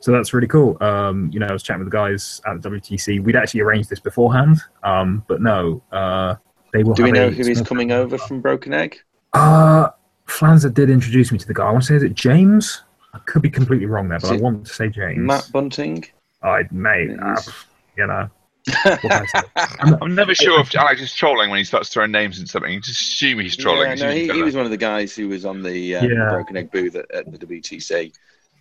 so 0.00 0.12
that's 0.12 0.32
really 0.32 0.46
cool. 0.46 0.82
Um, 0.82 1.28
you 1.32 1.40
know, 1.40 1.46
I 1.46 1.52
was 1.52 1.62
chatting 1.62 1.84
with 1.84 1.92
the 1.92 1.96
guys 1.96 2.40
at 2.46 2.62
the 2.62 2.70
WTC. 2.70 3.22
We'd 3.22 3.36
actually 3.36 3.60
arranged 3.60 3.90
this 3.90 4.00
beforehand, 4.00 4.62
um, 4.82 5.24
but 5.28 5.42
no, 5.42 5.82
uh, 5.92 6.36
they 6.72 6.82
will. 6.82 6.94
Do 6.94 7.04
we 7.04 7.12
know 7.12 7.30
who 7.30 7.42
is 7.42 7.60
coming 7.62 7.92
over 7.92 8.16
from 8.16 8.40
Broken 8.40 8.72
Egg? 8.72 9.00
Uh, 9.34 9.90
Flanzer 10.28 10.72
did 10.72 10.90
introduce 10.90 11.32
me 11.32 11.38
to 11.38 11.46
the 11.46 11.54
guy. 11.54 11.66
I 11.66 11.72
want 11.72 11.82
to 11.84 11.88
say, 11.88 11.94
is 11.96 12.02
it 12.02 12.14
James? 12.14 12.82
I 13.14 13.18
could 13.20 13.42
be 13.42 13.50
completely 13.50 13.86
wrong 13.86 14.08
there, 14.08 14.18
but 14.18 14.32
Is 14.32 14.40
I 14.40 14.42
want 14.42 14.66
to 14.66 14.72
say 14.72 14.88
James. 14.88 15.18
Matt 15.18 15.48
Bunting? 15.52 16.04
I 16.42 16.64
may, 16.70 17.04
It 17.04 17.20
uh, 17.20 17.40
you 17.96 18.06
know. 18.06 18.28
I 18.84 19.26
say? 19.26 19.96
I'm 20.02 20.14
never 20.14 20.34
sure 20.34 20.60
if 20.60 20.74
Alex 20.76 21.00
is 21.00 21.14
trolling 21.14 21.48
when 21.48 21.56
he 21.56 21.64
starts 21.64 21.88
throwing 21.88 22.12
names 22.12 22.38
and 22.38 22.48
something. 22.48 22.70
You 22.70 22.80
just 22.80 23.00
assume 23.00 23.38
he's 23.38 23.56
trolling. 23.56 23.96
Yeah, 23.96 24.06
no, 24.06 24.12
he, 24.12 24.28
he 24.28 24.42
was 24.42 24.54
one 24.54 24.66
of 24.66 24.70
the 24.70 24.76
guys 24.76 25.16
who 25.16 25.28
was 25.28 25.46
on 25.46 25.62
the 25.62 25.96
uh, 25.96 26.04
Yeah. 26.04 26.28
Broken 26.30 26.56
Egg 26.58 26.70
booth 26.70 26.94
at, 26.94 27.10
at 27.10 27.32
the 27.32 27.38
WTC. 27.38 28.12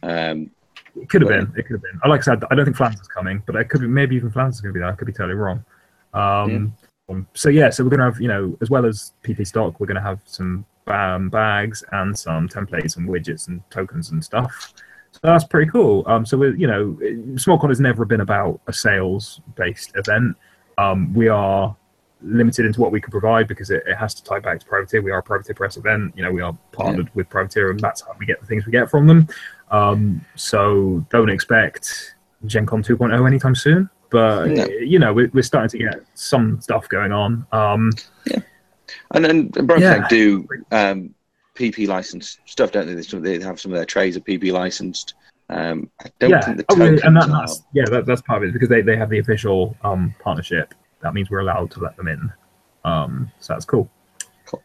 Um, 0.03 0.49
It 0.95 1.09
could 1.09 1.22
have 1.22 1.30
been. 1.30 1.53
It 1.57 1.63
could 1.63 1.74
have 1.74 1.82
been. 1.82 1.99
I 2.03 2.07
like 2.07 2.22
I 2.22 2.24
said, 2.24 2.43
I 2.49 2.55
don't 2.55 2.63
think 2.65 2.78
Flanzer's 2.78 3.09
coming, 3.09 3.43
but 3.45 3.57
it 3.57 3.65
could 3.65 3.82
be. 3.82 3.88
Maybe 3.88 4.15
even 4.15 4.32
Flanzer's 4.32 4.61
going 4.61 4.74
to 4.74 4.78
be 4.78 4.80
there. 4.80 4.89
I 4.89 4.93
could 4.93 5.07
be 5.07 5.13
totally 5.13 5.36
wrong. 5.36 5.65
Um, 6.13 6.74
um, 7.09 7.28
so 7.34 7.49
yeah, 7.49 7.70
so 7.70 7.84
we're 7.84 7.89
going 7.89 7.99
to 7.99 8.05
have, 8.05 8.22
you 8.22 8.30
know, 8.30 8.57
as 8.61 8.70
well 8.70 8.86
as 8.86 9.11
PP 9.24 9.45
stock, 9.45 9.80
we're 9.80 9.88
going 9.88 9.95
to 9.95 10.01
have 10.01 10.22
some 10.26 10.65
um, 10.90 11.30
bags 11.30 11.84
and 11.92 12.18
some 12.18 12.48
templates 12.48 12.98
and 12.98 13.08
widgets 13.08 13.48
and 13.48 13.62
tokens 13.70 14.12
and 14.12 14.24
stuff. 14.24 14.74
So 15.12 15.20
that's 15.24 15.44
pretty 15.46 15.72
cool. 15.72 16.04
Um, 16.06 16.26
so 16.26 16.38
we're, 16.38 16.56
you 16.56 16.68
know, 16.68 16.98
SmogCon 17.36 17.70
has 17.70 17.80
never 17.80 18.06
been 18.06 18.22
about 18.22 18.60
a 18.68 18.74
sales-based 18.74 19.94
event. 19.96 20.36
Um, 20.78 21.14
we 21.14 21.28
are 21.28 21.76
limited 22.22 22.66
into 22.66 22.82
what 22.82 22.92
we 22.92 23.00
can 23.02 23.12
provide 23.12 23.48
because 23.48 23.70
it, 23.72 23.84
it 23.88 23.96
has 23.96 24.14
to 24.16 24.24
tie 24.24 24.40
back 24.40 24.60
to 24.60 24.66
Privateer. 24.66 25.02
We 25.02 25.12
are 25.12 25.20
a 25.20 25.24
Privateer 25.24 25.56
Press 25.56 25.78
event. 25.78 26.14
You 26.16 26.24
know, 26.24 26.32
we 26.32 26.42
are 26.42 26.56
partnered 26.72 27.10
with 27.16 27.30
Privateer, 27.30 27.72
and 27.72 27.80
that's 27.80 28.02
how 28.02 28.14
we 28.20 28.26
get 28.26 28.40
the 28.42 28.46
things 28.48 28.66
we 28.66 28.72
get 28.72 28.90
from 28.90 29.08
them. 29.08 29.28
Um, 29.72 30.24
so 30.36 31.06
don't 31.10 31.30
expect 31.30 32.16
Gen 32.46 32.66
Con 32.66 32.84
2.0 32.84 33.26
anytime 33.28 33.56
soon. 33.56 33.90
But 34.10 34.48
No. 34.50 34.66
you 34.68 35.00
know, 35.00 35.14
we're, 35.14 35.30
we're 35.34 35.42
starting 35.44 35.80
to 35.80 35.86
get 35.90 36.00
some 36.14 36.62
stuff 36.62 36.88
going 36.90 37.12
on. 37.12 37.46
Um, 37.52 37.92
Yeah. 38.26 38.40
And 39.12 39.24
then 39.24 39.50
Bromtech 39.52 39.80
Yeah. 39.80 40.08
do 40.10 40.48
um, 40.72 41.14
PP 41.56 41.88
licensed 41.88 42.40
stuff, 42.46 42.72
don't 42.72 42.88
they? 42.88 42.94
They 42.94 43.02
sort 43.02 43.20
of- 43.20 43.24
They 43.24 43.40
have 43.42 43.60
some 43.60 43.72
of 43.72 43.78
their 43.78 43.86
trays 43.86 44.16
are 44.18 44.22
PP 44.22 44.52
licensed. 44.52 45.14
Um, 45.50 45.90
I 46.04 46.10
don't 46.20 46.30
yeah, 46.30 46.42
think 46.42 46.58
the 46.58 46.66
oh, 46.70 46.76
and 46.82 47.16
that, 47.16 47.30
are. 47.30 47.40
that's 47.40 47.64
yeah, 47.74 47.86
that, 47.90 48.06
that's 48.06 48.22
part 48.22 48.44
of 48.44 48.50
it 48.50 48.54
because 48.54 48.68
they, 48.68 48.82
they 48.82 48.98
have 48.98 49.10
the 49.10 49.20
official 49.20 49.78
um, 49.84 50.14
partnership. 50.20 50.74
That 51.02 51.14
means 51.14 51.30
we're 51.30 51.40
allowed 51.40 51.72
to 51.72 51.80
let 51.80 51.96
them 51.96 52.10
in. 52.10 52.32
Um, 52.84 53.32
so 53.40 53.54
that's 53.54 53.64
cool. 53.64 53.90
Cool. 54.46 54.62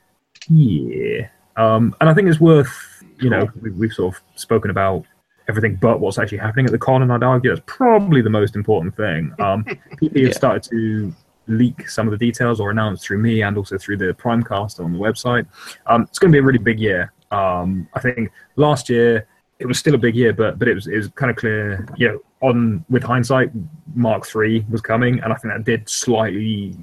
Yeah, 0.50 1.28
um, 1.56 1.94
and 2.00 2.10
I 2.10 2.14
think 2.14 2.28
it's 2.28 2.40
worth 2.40 2.74
you 3.20 3.30
know 3.30 3.48
we, 3.60 3.70
we've 3.70 3.92
sort 3.92 4.12
of 4.16 4.22
spoken 4.34 4.72
about 4.72 5.04
everything 5.48 5.76
but 5.80 6.00
what's 6.00 6.18
actually 6.18 6.38
happening 6.38 6.66
at 6.66 6.72
the 6.72 6.78
con, 6.78 7.02
and 7.02 7.12
I'd 7.12 7.22
argue 7.22 7.50
that's 7.54 7.62
probably 7.66 8.20
the 8.20 8.30
most 8.30 8.56
important 8.56 8.96
thing. 8.96 9.32
Um, 9.38 9.64
PP 10.02 10.10
Yeah. 10.14 10.26
have 10.26 10.34
started 10.34 10.62
to 10.64 11.14
leak 11.52 11.88
some 11.88 12.06
of 12.06 12.12
the 12.12 12.18
details 12.18 12.60
or 12.60 12.70
announce 12.70 13.04
through 13.04 13.18
me 13.18 13.42
and 13.42 13.56
also 13.56 13.78
through 13.78 13.98
the 13.98 14.14
Primecast 14.14 14.82
on 14.82 14.92
the 14.92 14.98
website. 14.98 15.46
Um, 15.86 16.02
it's 16.02 16.18
going 16.18 16.30
to 16.30 16.36
be 16.36 16.40
a 16.40 16.42
really 16.42 16.58
big 16.58 16.78
year. 16.80 17.12
Um, 17.30 17.88
I 17.94 18.00
think 18.00 18.30
last 18.56 18.88
year 18.88 19.26
it 19.58 19.66
was 19.66 19.78
still 19.78 19.94
a 19.94 19.98
big 19.98 20.14
year, 20.16 20.32
but 20.32 20.58
but 20.58 20.68
it 20.68 20.74
was 20.74 20.86
it 20.86 20.96
was 20.96 21.08
kind 21.08 21.30
of 21.30 21.36
clear, 21.36 21.86
you 21.96 22.08
know, 22.08 22.20
on 22.40 22.84
with 22.90 23.02
hindsight, 23.02 23.50
Mark 23.94 24.26
Three 24.26 24.66
was 24.68 24.80
coming, 24.80 25.20
and 25.20 25.32
I 25.32 25.36
think 25.36 25.54
that 25.54 25.64
did 25.64 25.88
slightly 25.88 26.76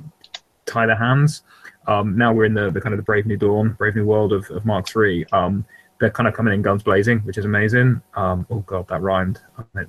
tie 0.66 0.86
their 0.86 0.96
hands. 0.96 1.44
Um, 1.88 2.18
now 2.18 2.32
we're 2.32 2.46
in 2.46 2.54
the, 2.54 2.70
the 2.70 2.80
kind 2.80 2.94
of 2.94 2.98
the 2.98 3.04
brave 3.04 3.26
new 3.26 3.38
dawn, 3.38 3.74
brave 3.74 3.96
new 3.96 4.06
world 4.06 4.32
of, 4.32 4.50
of 4.52 4.66
Mark 4.66 4.88
Three. 4.88 5.26
Um, 5.32 5.66
they're 6.00 6.10
kind 6.10 6.28
of 6.28 6.34
coming 6.34 6.54
in 6.54 6.62
guns 6.62 6.82
blazing, 6.84 7.20
which 7.20 7.38
is 7.38 7.46
amazing. 7.46 8.02
Um, 8.16 8.46
oh 8.50 8.60
god, 8.60 8.88
that 8.88 9.02
rhymed 9.02 9.40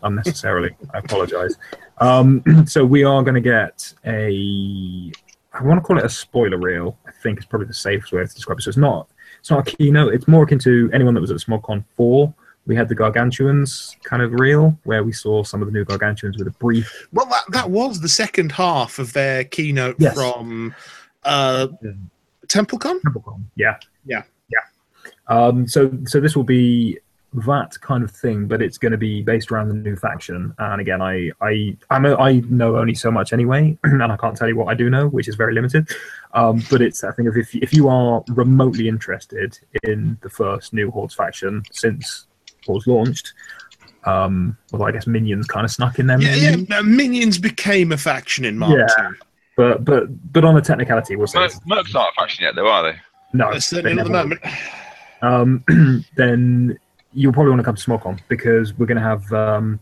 unnecessarily. 0.03 0.77
I 0.93 0.99
apologize. 0.99 1.57
Um, 1.99 2.43
so 2.67 2.85
we 2.85 3.05
are 3.05 3.23
going 3.23 3.35
to 3.35 3.41
get 3.41 3.93
a. 4.05 5.13
I 5.53 5.63
want 5.65 5.79
to 5.79 5.83
call 5.83 5.99
it 5.99 6.05
a 6.05 6.09
spoiler 6.09 6.59
reel. 6.59 6.97
I 7.07 7.11
think 7.23 7.39
is 7.39 7.45
probably 7.45 7.67
the 7.69 7.75
safest 7.75 8.13
way 8.13 8.25
to 8.25 8.35
describe 8.35 8.59
it. 8.59 8.63
So 8.63 8.69
it's 8.71 8.77
not 8.77 9.09
it's 9.39 9.51
not 9.51 9.67
a 9.67 9.77
keynote. 9.77 10.15
It's 10.15 10.29
more 10.29 10.45
akin 10.45 10.59
to 10.61 10.91
anyone 10.93 11.15
that 11.15 11.21
was 11.21 11.31
at 11.31 11.39
SmogCon 11.39 11.85
four. 11.97 12.33
We 12.67 12.77
had 12.77 12.89
the 12.89 12.95
Gargantuans 12.95 13.97
kind 14.05 14.23
of 14.23 14.33
reel 14.35 14.79
where 14.85 15.03
we 15.03 15.13
saw 15.13 15.43
some 15.43 15.63
of 15.63 15.67
the 15.67 15.73
new 15.73 15.85
Gargantuans 15.85 16.37
with 16.37 16.47
a 16.47 16.53
brief. 16.53 17.09
Well, 17.13 17.27
that, 17.27 17.45
that 17.51 17.71
was 17.71 18.01
the 18.01 18.09
second 18.09 18.53
half 18.53 18.99
of 18.99 19.13
their 19.13 19.45
keynote 19.45 19.97
Yes. 19.99 20.15
from 20.15 20.75
uh, 21.25 21.69
TempleCon. 22.47 23.01
TempleCon. 23.01 23.43
Yeah. 23.57 23.77
Yeah. 24.05 24.23
Yeah. 25.29 25.37
Um, 25.47 25.67
so 25.69 25.91
so 26.07 26.21
this 26.21 26.37
will 26.37 26.45
be 26.45 26.99
that 27.33 27.81
kind 27.81 28.03
of 28.03 28.11
thing, 28.11 28.47
but 28.49 28.61
it's 28.61 28.77
going 28.77 28.93
to 28.93 28.99
be 28.99 29.23
based 29.23 29.53
around 29.53 29.69
the 29.69 29.75
new 29.75 29.95
faction. 29.95 30.53
And 30.59 30.81
again, 30.81 31.01
I 31.01 31.31
I 31.41 31.77
I'm 31.91 32.05
a, 32.05 32.17
I 32.17 32.41
know 32.49 32.77
only 32.77 32.95
so 32.95 33.11
much 33.11 33.33
anyway, 33.33 33.79
and 33.85 34.03
I 34.03 34.17
can't 34.17 34.37
tell 34.37 34.49
you 34.49 34.57
what 34.57 34.69
I 34.69 34.75
do 34.75 34.91
know, 34.91 35.09
which 35.09 35.29
is 35.29 35.37
very 35.37 35.55
limited. 35.55 35.89
Um, 36.35 36.63
but 36.71 36.83
it's 36.83 37.01
that 37.01 37.17
thing 37.17 37.27
of 37.27 37.37
if 37.37 37.55
if 37.55 37.73
you 37.73 37.89
are 37.89 38.25
remotely 38.29 38.89
interested 38.89 39.59
in 39.85 40.19
the 40.23 40.31
first 40.31 40.73
new 40.73 40.91
Hordes 40.91 41.15
faction 41.15 41.63
since 41.71 42.27
Hordes 42.67 42.87
launched. 42.87 43.33
Um, 44.05 44.57
although 44.73 44.87
I 44.87 44.93
guess 44.93 45.07
minions 45.07 45.47
kind 45.47 45.65
of 45.65 45.71
snuck 45.71 45.99
in 45.99 46.07
there. 46.07 46.21
Yeah, 46.21 46.57
maybe. 46.57 46.67
yeah. 46.69 46.79
uh, 46.79 46.83
Minions 46.83 47.37
became 47.37 47.93
a 47.93 47.99
faction 47.99 48.47
in 48.47 48.57
Mark 48.57 48.79
Yeah. 48.79 49.11
But 49.57 49.85
but 49.85 50.33
but 50.33 50.43
on 50.43 50.57
a 50.57 50.63
technicality, 50.63 51.17
we'll 51.17 51.27
say 51.27 51.39
Merc, 51.39 51.67
Merc's 51.67 51.93
not 51.93 52.09
a 52.09 52.13
faction 52.19 52.45
yet, 52.45 52.55
though, 52.55 52.67
are 52.67 52.83
they? 52.83 52.99
no. 53.35 53.59
Certainly 53.59 53.97
not 53.97 54.01
at 54.01 54.05
the 54.07 54.11
moment. 54.11 54.41
Um, 55.23 55.64
then 56.16 56.79
you'll 57.12 57.33
probably 57.33 57.51
want 57.51 57.61
to 57.61 57.64
come 57.64 57.77
to 57.77 57.83
SmogCon 57.83 58.21
because 58.29 58.75
we're 58.75 58.87
going 58.87 58.97
to 58.97 59.03
have 59.03 59.33
um, 59.33 59.81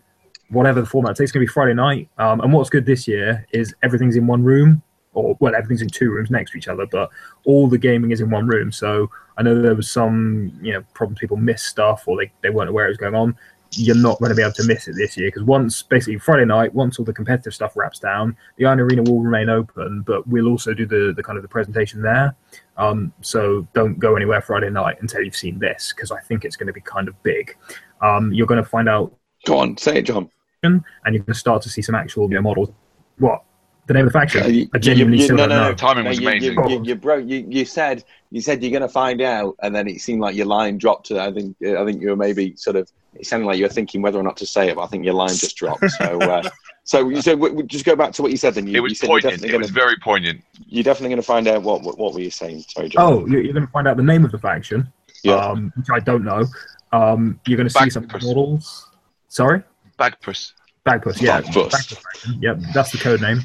whatever 0.51 0.80
the 0.80 0.86
format 0.86 1.11
takes. 1.11 1.30
It's 1.30 1.32
going 1.32 1.45
to 1.45 1.51
be 1.51 1.53
Friday 1.53 1.74
night. 1.74 2.09
Um, 2.18 2.41
and 2.41 2.53
what's 2.53 2.70
good 2.70 2.86
this 2.86 3.07
year 3.07 3.47
is 3.53 3.74
everything's 3.82 4.16
in 4.16 4.26
one 4.26 4.43
room, 4.43 4.82
or 5.12 5.36
well, 5.41 5.55
everything's 5.55 5.82
in 5.82 5.89
two 5.89 6.11
rooms 6.11 6.30
next 6.30 6.53
to 6.53 6.59
each 6.59 6.68
other, 6.68 6.86
but 6.86 7.11
all 7.45 7.68
the 7.68 7.78
gaming 7.78 8.11
is 8.11 8.20
in 8.20 8.30
one 8.30 8.47
room. 8.47 8.72
So 8.72 9.11
I 9.36 9.43
know 9.43 9.61
there 9.61 9.74
was 9.74 9.91
some 9.91 10.59
you 10.62 10.72
know 10.72 10.84
problems. 10.95 11.18
People 11.20 11.36
missed 11.36 11.66
stuff, 11.66 12.05
or 12.07 12.16
they, 12.16 12.30
they 12.43 12.51
weren't 12.51 12.70
aware 12.70 12.86
it 12.86 12.91
was 12.91 12.99
going 12.99 13.14
on. 13.14 13.36
You're 13.73 13.97
not 13.97 14.19
going 14.19 14.31
to 14.31 14.35
be 14.35 14.43
able 14.43 14.55
to 14.55 14.64
miss 14.64 14.89
it 14.89 14.95
this 14.97 15.16
year 15.16 15.29
because 15.29 15.43
once 15.43 15.83
basically 15.83 16.19
Friday 16.19 16.47
night, 16.47 16.73
once 16.75 16.99
all 16.99 17.05
the 17.05 17.12
competitive 17.12 17.53
stuff 17.53 17.77
wraps 17.77 17.99
down, 17.99 18.35
the 18.57 18.64
Iron 18.64 18.81
Arena 18.81 19.03
will 19.03 19.21
remain 19.21 19.51
open, 19.51 20.03
but 20.07 20.27
we'll 20.27 20.49
also 20.49 20.73
do 20.73 20.87
the, 20.87 21.12
the 21.14 21.23
kind 21.23 21.37
of 21.37 21.43
the 21.43 21.49
presentation 21.49 22.01
there. 22.01 22.35
Um, 22.79 23.12
so 23.21 23.69
don't 23.75 23.99
go 23.99 24.16
anywhere 24.16 24.41
Friday 24.41 24.71
night 24.71 24.97
until 25.03 25.23
you've 25.23 25.37
seen 25.37 25.59
this 25.59 25.93
because 25.95 26.11
I 26.11 26.21
think 26.21 26.45
it's 26.47 26.57
going 26.57 26.69
to 26.69 26.73
be 26.73 26.81
kind 26.81 27.09
of 27.09 27.23
big. 27.23 27.57
Um, 28.01 28.33
you're 28.33 28.47
going 28.47 28.62
to 28.62 28.69
find 28.69 28.89
out, 28.89 29.12
Go 29.45 29.59
on, 29.59 29.77
say 29.77 29.99
it, 29.99 30.03
John. 30.03 30.31
and 30.62 30.83
you're 31.07 31.19
going 31.19 31.27
to 31.27 31.35
start 31.35 31.62
to 31.62 31.69
see 31.69 31.83
some 31.83 31.95
actual 31.95 32.29
you 32.29 32.35
know, 32.37 32.43
models. 32.43 32.71
What 33.19 33.45
the 33.87 33.95
name 33.95 34.07
of 34.07 34.12
the 34.12 34.19
faction? 34.19 34.43
Uh, 34.45 34.47
you- 34.49 34.69
I 34.75 34.79
genuinely 34.79 35.19
you- 35.19 35.23
you- 35.23 35.27
still 35.27 35.37
no, 35.37 35.43
don't 35.47 35.51
no, 35.51 35.62
know. 35.62 35.69
no. 35.71 35.75
Timing 35.75 36.05
No, 36.05 36.11
was 36.11 36.21
you, 36.21 36.29
amazing. 36.29 36.55
You, 36.55 36.69
you, 36.71 36.83
you 36.85 36.95
broke. 36.97 37.27
You, 37.29 37.47
you 37.49 37.64
said 37.64 38.03
you 38.31 38.41
said 38.41 38.62
you're 38.62 38.71
going 38.73 38.83
to 38.83 38.89
find 38.89 39.21
out, 39.21 39.57
and 39.62 39.75
then 39.75 39.87
it 39.89 40.01
seemed 40.01 40.21
like 40.21 40.35
your 40.35 40.47
line 40.47 40.79
dropped. 40.79 41.07
To 41.09 41.21
I 41.21 41.33
think 41.33 41.57
I 41.62 41.85
think 41.85 42.01
you 42.03 42.09
were 42.09 42.16
maybe 42.16 42.57
sort 42.57 42.77
of. 42.77 42.91
It 43.14 43.26
sounded 43.26 43.46
like 43.46 43.59
you 43.59 43.64
were 43.64 43.68
thinking 43.70 44.02
whether 44.02 44.18
or 44.18 44.22
not 44.22 44.36
to 44.38 44.46
say 44.46 44.68
it, 44.68 44.76
but 44.76 44.82
I 44.82 44.86
think 44.86 45.04
your 45.04 45.14
line 45.14 45.28
just 45.30 45.56
dropped. 45.56 45.88
So, 45.90 46.20
uh, 46.20 46.48
so 46.84 47.09
you 47.09 47.20
said 47.22 47.32
w- 47.32 47.50
w- 47.52 47.66
just 47.66 47.84
go 47.84 47.96
back 47.96 48.12
to 48.12 48.22
what 48.22 48.30
you 48.30 48.36
said. 48.36 48.54
Then 48.54 48.66
you, 48.66 48.76
It 48.76 48.80
was 48.80 49.02
you're 49.02 49.09
poignant. 49.09 49.42
It 49.44 49.48
going 49.48 49.61
was 49.61 49.70
very 49.70 49.96
poignant. 49.96 50.42
you're 50.68 50.84
definitely 50.84 51.09
going 51.11 51.20
to 51.22 51.26
find 51.26 51.48
out 51.48 51.62
what, 51.62 51.82
what 51.82 51.98
what 51.98 52.14
were 52.14 52.20
you 52.20 52.30
saying? 52.30 52.61
Sorry, 52.68 52.88
John. 52.90 53.02
Oh, 53.12 53.26
you're, 53.26 53.42
you're 53.42 53.52
going 53.54 53.66
to 53.66 53.72
find 53.72 53.88
out 53.88 53.96
the 53.96 54.02
name 54.02 54.24
of 54.24 54.30
the 54.30 54.38
faction, 54.38 54.92
Yeah. 55.24 55.34
um, 55.36 55.72
which 55.76 55.88
I 55.92 56.00
don't 56.00 56.24
know. 56.24 56.44
Um, 56.92 57.40
you're 57.46 57.56
going 57.56 57.68
to 57.68 57.74
see 57.74 57.90
some 57.90 58.06
models. 58.06 58.88
Sorry, 59.28 59.62
Bagpuss. 59.98 60.52
Bagpuss. 60.86 61.20
Yeah, 61.20 61.40
Bagpuss. 61.42 61.70
Bagpuss. 61.70 62.42
Yep, 62.42 62.59
that's 62.72 62.92
the 62.92 62.98
code 62.98 63.20
name. 63.20 63.40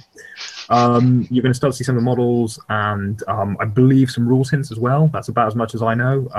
Um, 0.69 1.27
you're 1.29 1.41
going 1.41 1.51
to 1.51 1.57
start 1.57 1.73
to 1.73 1.77
see 1.77 1.83
some 1.83 1.95
of 1.97 2.01
the 2.01 2.05
models 2.05 2.57
and 2.69 3.21
um, 3.27 3.57
I 3.59 3.65
believe 3.65 4.09
some 4.09 4.25
rules 4.27 4.49
hints 4.49 4.71
as 4.71 4.79
well. 4.79 5.09
That's 5.11 5.27
about 5.27 5.47
as 5.47 5.55
much 5.55 5.75
as 5.75 5.81
I 5.81 5.93
know. 5.93 6.29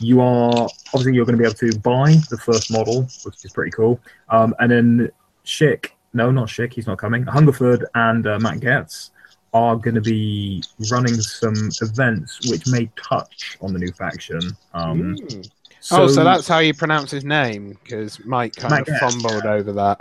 You 0.00 0.20
are 0.20 0.68
obviously 0.88 1.14
you're 1.14 1.24
going 1.24 1.36
to 1.38 1.42
be 1.42 1.48
able 1.48 1.54
to 1.72 1.78
buy 1.80 2.14
the 2.30 2.38
first 2.38 2.70
model, 2.72 3.02
which 3.24 3.44
is 3.44 3.52
pretty 3.52 3.70
cool. 3.70 4.00
Um, 4.28 4.54
and 4.58 4.70
then 4.70 5.10
Shick, 5.44 5.94
no, 6.12 6.30
not 6.30 6.48
Shick, 6.48 6.72
he's 6.72 6.86
not 6.86 6.98
coming. 6.98 7.22
Hungerford 7.24 7.84
and 7.94 8.26
uh, 8.26 8.38
Matt 8.40 8.60
Goetz 8.60 9.10
are 9.52 9.76
going 9.76 9.94
to 9.94 10.00
be 10.00 10.62
running 10.90 11.14
some 11.14 11.54
events 11.80 12.50
which 12.50 12.66
may 12.66 12.90
touch 13.00 13.56
on 13.60 13.72
the 13.72 13.78
new 13.78 13.92
faction. 13.92 14.40
Um, 14.72 15.16
Mm. 15.16 15.48
oh, 15.92 16.06
so 16.08 16.24
that's 16.24 16.48
how 16.48 16.58
you 16.58 16.74
pronounce 16.74 17.10
his 17.10 17.24
name 17.24 17.78
because 17.84 18.18
Mike 18.24 18.56
kind 18.56 18.72
Mike 18.72 18.80
of 18.80 18.86
Guest. 18.86 19.00
fumbled 19.00 19.44
over 19.46 19.72
that. 19.74 20.00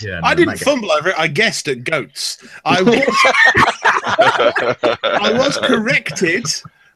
yeah, 0.00 0.20
I 0.22 0.34
didn't 0.34 0.58
fumble 0.58 0.90
over 0.92 1.10
it. 1.10 1.18
I 1.18 1.26
guessed 1.26 1.68
at 1.68 1.84
goats. 1.84 2.38
I 2.64 2.80
was, 2.80 2.94
I 5.02 5.32
was 5.36 5.58
corrected 5.58 6.46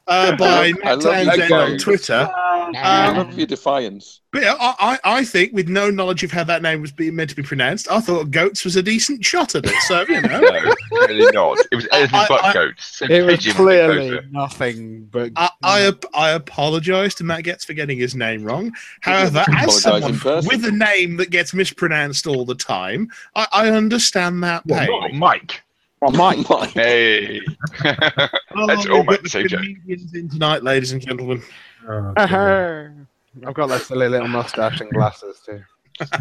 uh, 0.07 0.35
by 0.37 0.73
Matt 0.83 0.99
love 1.03 1.25
Townsend 1.25 1.41
on 1.53 1.69
goats. 1.71 1.83
Twitter. 1.83 2.29
I 2.33 3.07
Um, 3.07 3.17
love 3.17 3.37
your 3.37 3.47
defiance. 3.47 4.21
But 4.31 4.43
I, 4.45 4.55
I 4.79 4.99
I 5.03 5.25
think, 5.25 5.51
with 5.51 5.67
no 5.67 5.89
knowledge 5.89 6.23
of 6.23 6.31
how 6.31 6.45
that 6.45 6.61
name 6.61 6.79
was 6.79 6.93
being 6.93 7.15
meant 7.17 7.29
to 7.31 7.35
be 7.35 7.43
pronounced, 7.43 7.91
I 7.91 7.99
thought 7.99 8.31
goats 8.31 8.63
was 8.63 8.77
a 8.77 8.83
decent 8.83 9.25
shot 9.25 9.55
at 9.55 9.65
it. 9.65 9.75
So 9.87 10.05
you 10.07 10.21
know, 10.21 10.39
no, 10.39 10.73
really 10.91 11.29
not. 11.33 11.57
It 11.71 11.75
was 11.75 11.87
anything 11.91 12.15
I- 12.19 12.27
but 12.29 12.43
I- 12.45 12.53
goats. 12.53 12.97
So 12.97 13.05
It 13.09 13.23
was 13.25 13.35
pigeon 13.37 13.57
would 13.65 13.69
be 13.69 13.73
clearly 13.97 14.19
nothing 14.31 15.05
but. 15.11 15.31
I 15.35 15.49
I, 15.63 15.81
ap- 15.87 16.05
I 16.13 16.29
apologise 16.31 17.13
to 17.15 17.23
Matt 17.25 17.43
Goetz 17.43 17.65
for 17.65 17.73
getting 17.73 17.97
his 17.97 18.15
name 18.15 18.43
wrong. 18.43 18.71
However, 19.01 19.43
as 19.49 19.81
someone 19.81 20.13
with 20.45 20.63
a 20.65 20.71
name 20.71 21.17
that 21.17 21.29
gets 21.29 21.53
mispronounced 21.53 22.25
all 22.25 22.45
the 22.45 22.55
time, 22.55 23.09
I, 23.35 23.47
I 23.51 23.69
understand 23.69 24.43
that 24.43 24.65
Well, 24.65 24.79
pain. 25.09 25.19
Oh, 26.03 26.09
Mike. 26.11 26.49
Mike, 26.49 26.69
Hey. 26.71 27.41
That's 27.83 28.85
we've 28.85 28.91
all 28.91 29.03
got 29.03 29.05
Mike 29.05 29.21
the 29.23 29.29
say, 29.29 29.43
Joe. 29.47 29.57
comedians 29.57 30.13
in 30.15 30.29
tonight, 30.29 30.63
ladies 30.63 30.91
and 30.93 31.01
gentlemen. 31.01 31.41
Oh, 31.87 32.13
Uh-huh. 32.17 32.87
I've 33.45 33.53
got 33.53 33.67
that 33.67 33.83
silly 33.83 34.09
little 34.09 34.27
mustache 34.27 34.81
and 34.81 34.91
glasses 34.91 35.41
too. 35.45 35.61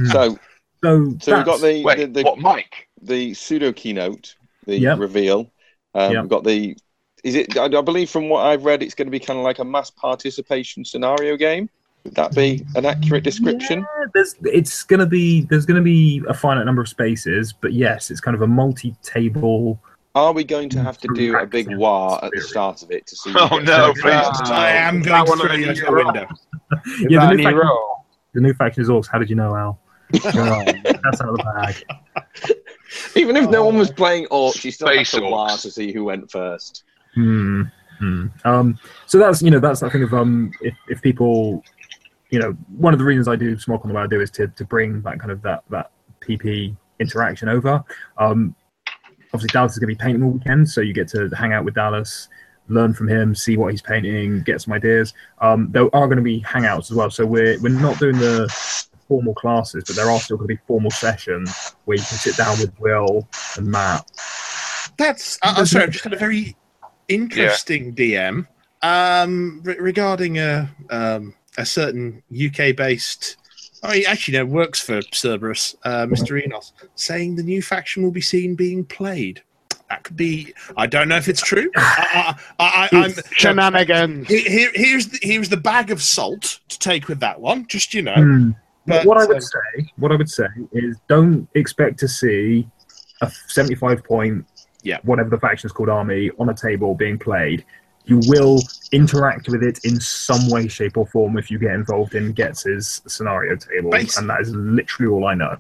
So, 0.07 0.39
So, 0.83 1.19
so 1.21 1.37
we've 1.37 1.45
got 1.47 1.61
the 1.61 1.83
Wait, 1.85 1.99
the, 1.99 2.07
the, 2.07 2.23
what, 2.23 2.39
Mike? 2.39 2.89
the 3.03 3.35
pseudo 3.35 3.73
keynote, 3.73 4.37
the 4.67 4.79
Yep. 4.79 4.99
reveal. 4.99 5.51
Um, 5.95 6.13
Yep. 6.13 6.23
We've 6.23 6.31
got 6.31 6.45
the. 6.45 6.77
Is 7.25 7.35
it? 7.35 7.57
I, 7.59 7.65
I 7.65 7.81
believe 7.83 8.09
from 8.11 8.29
what 8.29 8.47
I've 8.47 8.65
read, 8.65 8.83
it's 8.83 8.95
going 8.95 9.07
to 9.07 9.11
be 9.11 9.19
kind 9.21 9.39
of 9.39 9.45
like 9.45 9.59
a 9.59 9.65
mass 9.65 9.91
participation 9.91 10.85
scenario 10.85 11.37
game. 11.37 11.69
Would 12.05 12.15
that 12.15 12.35
be 12.35 12.65
an 12.77 12.87
accurate 12.87 13.25
description? 13.25 13.81
Yeah, 13.81 14.07
there's 14.15 14.35
it's 14.45 14.83
gonna 14.85 15.07
be 15.07 15.43
there's 15.43 15.67
gonna 15.67 15.83
be 15.83 16.23
a 16.29 16.35
finite 16.35 16.65
number 16.65 16.81
of 16.81 16.89
spaces, 16.89 17.53
but 17.53 17.73
yes, 17.73 18.11
it's 18.11 18.21
kind 18.21 18.35
of 18.35 18.43
a 18.43 18.47
multi-table. 18.47 19.81
Are 20.15 20.33
we 20.33 20.43
going 20.43 20.69
to 20.71 20.83
have 20.83 20.99
to 20.99 21.09
do 21.15 21.37
a 21.37 21.47
big 21.47 21.67
Practice 21.67 21.79
wah 21.81 22.21
at 22.23 22.33
the 22.33 22.41
start 22.41 22.83
of 22.83 22.91
it 22.91 23.07
to 23.07 23.17
see? 23.17 23.33
Oh, 23.37 23.59
no, 23.59 23.91
it? 23.91 23.97
please. 23.97 24.11
Uh, 24.13 24.51
I 24.51 24.71
am 24.71 25.03
going 25.03 25.25
to 25.25 25.31
one 25.31 25.39
throw 25.39 25.49
the 25.49 25.59
you 25.59 25.67
new 25.67 25.75
the 25.75 25.93
window. 25.93 26.27
Yeah, 27.09 27.27
the 27.27 27.31
new, 27.31 27.37
new 27.37 27.43
faction, 27.45 27.59
role? 27.59 28.05
the 28.33 28.41
new 28.41 28.55
faction 28.55 28.83
is 28.83 28.89
Orcs. 28.89 29.07
How 29.11 29.19
did 29.19 29.31
you 29.31 29.37
know, 29.37 29.55
Al? 29.55 29.81
That's 30.13 30.27
out 30.27 31.29
of 31.29 31.37
the 31.37 31.53
bag. 31.55 31.85
Even 33.15 33.37
if 33.37 33.49
no 33.51 33.65
one 33.65 33.79
was 33.79 33.91
playing 33.91 34.27
orcs, 34.27 34.65
you 34.65 34.73
still 34.73 34.89
have 34.89 34.97
Space 35.07 35.13
to 35.13 35.21
wah 35.21 35.57
to 35.57 35.71
see 35.71 35.93
who 35.93 36.05
went 36.05 36.31
first. 36.31 36.83
Hmm. 37.15 37.63
hmm. 37.99 38.27
Um, 38.45 38.79
so 39.07 39.19
that's 39.19 39.43
you 39.43 39.51
know 39.51 39.61
that's 39.61 39.81
that 39.81 39.93
thing 39.93 40.03
of 40.03 40.13
um 40.13 40.53
if, 40.61 40.75
if 40.89 41.01
people 41.03 41.63
you 42.31 42.39
know 42.39 42.53
one 42.77 42.93
of 42.93 42.99
the 42.99 43.05
reasons 43.05 43.29
I 43.29 43.37
do 43.37 43.57
SmogCon 43.57 43.89
the 43.89 43.95
Way 43.95 44.03
I 44.03 44.07
do 44.07 44.21
is 44.21 44.31
to, 44.33 44.49
to 44.49 44.65
bring 44.65 45.03
that 45.03 45.19
kind 45.19 45.31
of 45.31 45.43
that 45.43 45.63
that 45.71 45.91
PP 46.21 46.77
interaction 46.99 47.49
over. 47.49 47.83
Um, 48.19 48.55
obviously 49.33 49.49
Dallas 49.53 49.73
is 49.73 49.79
going 49.79 49.95
to 49.95 49.97
be 49.97 50.03
painting 50.03 50.23
all 50.23 50.31
weekend, 50.31 50.69
so 50.69 50.81
you 50.81 50.93
get 50.93 51.09
to 51.09 51.29
hang 51.31 51.53
out 51.53 51.65
with 51.65 51.75
Dallas. 51.75 52.29
learn 52.69 52.95
from 52.95 53.09
him, 53.09 53.35
see 53.35 53.57
what 53.57 53.73
he's 53.73 53.83
painting, 53.83 54.43
get 54.43 54.61
some 54.61 54.73
ideas. 54.73 55.13
Um, 55.41 55.69
there 55.73 55.85
are 55.95 56.07
going 56.07 56.17
to 56.17 56.23
be 56.23 56.41
hangouts 56.43 56.91
as 56.91 56.93
well, 56.93 57.11
so 57.11 57.27
we're 57.27 57.61
we're 57.61 57.71
not 57.71 57.99
doing 57.99 58.19
the 58.19 58.49
formal 59.09 59.35
classes, 59.35 59.83
but 59.87 59.97
there 59.97 60.09
are 60.09 60.21
still 60.21 60.37
going 60.37 60.49
to 60.49 60.55
be 60.55 60.61
formal 60.67 60.91
sessions 60.91 61.75
where 61.85 61.97
you 61.97 62.05
can 62.05 62.19
sit 62.19 62.37
down 62.37 62.59
with 62.61 62.73
Will 62.79 63.29
and 63.57 63.67
Matt. 63.67 64.09
That's. 64.97 65.39
Uh, 65.43 65.55
I'm 65.57 65.67
sorry. 65.67 65.85
I've 65.85 65.91
just 65.91 66.05
had 66.05 66.13
a 66.13 66.19
very 66.19 66.57
interesting 67.09 67.95
DM 67.95 68.47
um, 68.83 69.61
re- 69.65 69.79
regarding 69.79 70.39
a 70.39 70.71
um, 70.91 71.35
a 71.61 71.67
certain 71.67 72.23
UK 72.35 72.75
based. 72.77 73.37
Oh, 73.83 73.91
he 73.93 74.05
actually 74.05 74.37
no, 74.39 74.45
works 74.45 74.81
for 74.81 75.01
Cerberus, 75.13 75.75
uh, 75.85 76.07
Mr. 76.07 76.43
Enos, 76.43 76.73
saying 76.97 77.37
the 77.37 77.43
new 77.43 77.63
faction 77.63 78.03
will 78.03 78.11
be 78.11 78.21
seen 78.21 78.55
being 78.55 78.85
played. 78.85 79.43
That 79.89 80.05
could 80.05 80.17
be. 80.17 80.53
I 80.77 80.87
don't 80.87 81.09
know 81.09 81.17
if 81.17 81.29
it's 81.29 81.41
true. 81.43 81.71
I, 81.77 82.35
I, 82.59 82.89
I, 82.93 82.97
I'm, 83.05 83.13
Shenanigans. 83.33 84.29
Here, 84.29 84.41
here- 84.49 84.71
here's 84.75 85.07
the, 85.09 85.19
here's 85.23 85.49
the 85.49 85.57
bag 85.57 85.91
of 85.91 86.03
salt 86.03 86.61
to 86.69 86.79
take 86.79 87.09
with 87.09 87.21
that 87.21 87.41
one. 87.41 87.67
Just 87.67 87.95
you 87.95 88.03
know, 88.03 88.15
Hmm. 88.15 88.51
but 88.87 89.05
what 89.07 89.19
I 89.19 89.25
would 89.27 89.43
say, 89.43 89.91
what 89.97 90.13
I 90.13 90.17
would 90.17 90.31
say 90.31 90.47
is, 90.73 90.97
don't 91.09 91.49
expect 91.55 91.99
to 92.01 92.09
see 92.09 92.69
a 93.23 93.31
75 93.49 94.05
point, 94.05 94.47
Yeah. 94.83 94.99
whatever 95.03 95.31
the 95.31 95.39
faction 95.39 95.67
is 95.67 95.73
called, 95.73 95.89
army 95.89 96.31
on 96.39 96.49
a 96.51 96.55
table 96.55 96.95
being 96.95 97.19
played. 97.19 97.65
You 98.11 98.21
will 98.27 98.61
interact 98.91 99.49
with 99.49 99.63
it 99.63 99.85
in 99.85 100.01
some 100.01 100.51
way, 100.51 100.67
shape, 100.67 100.97
or 100.97 101.07
form 101.07 101.39
if 101.39 101.49
you 101.49 101.61
get 101.61 101.75
involved 101.75 102.17
in 102.17 102.33
Goetz's 102.33 103.03
scenario 103.07 103.55
table. 103.55 103.93
Basi- 103.93 104.19
and 104.19 104.29
that 104.29 104.41
is 104.41 104.51
literally 104.53 105.13
all 105.13 105.27
I 105.27 105.35
know. 105.35 105.57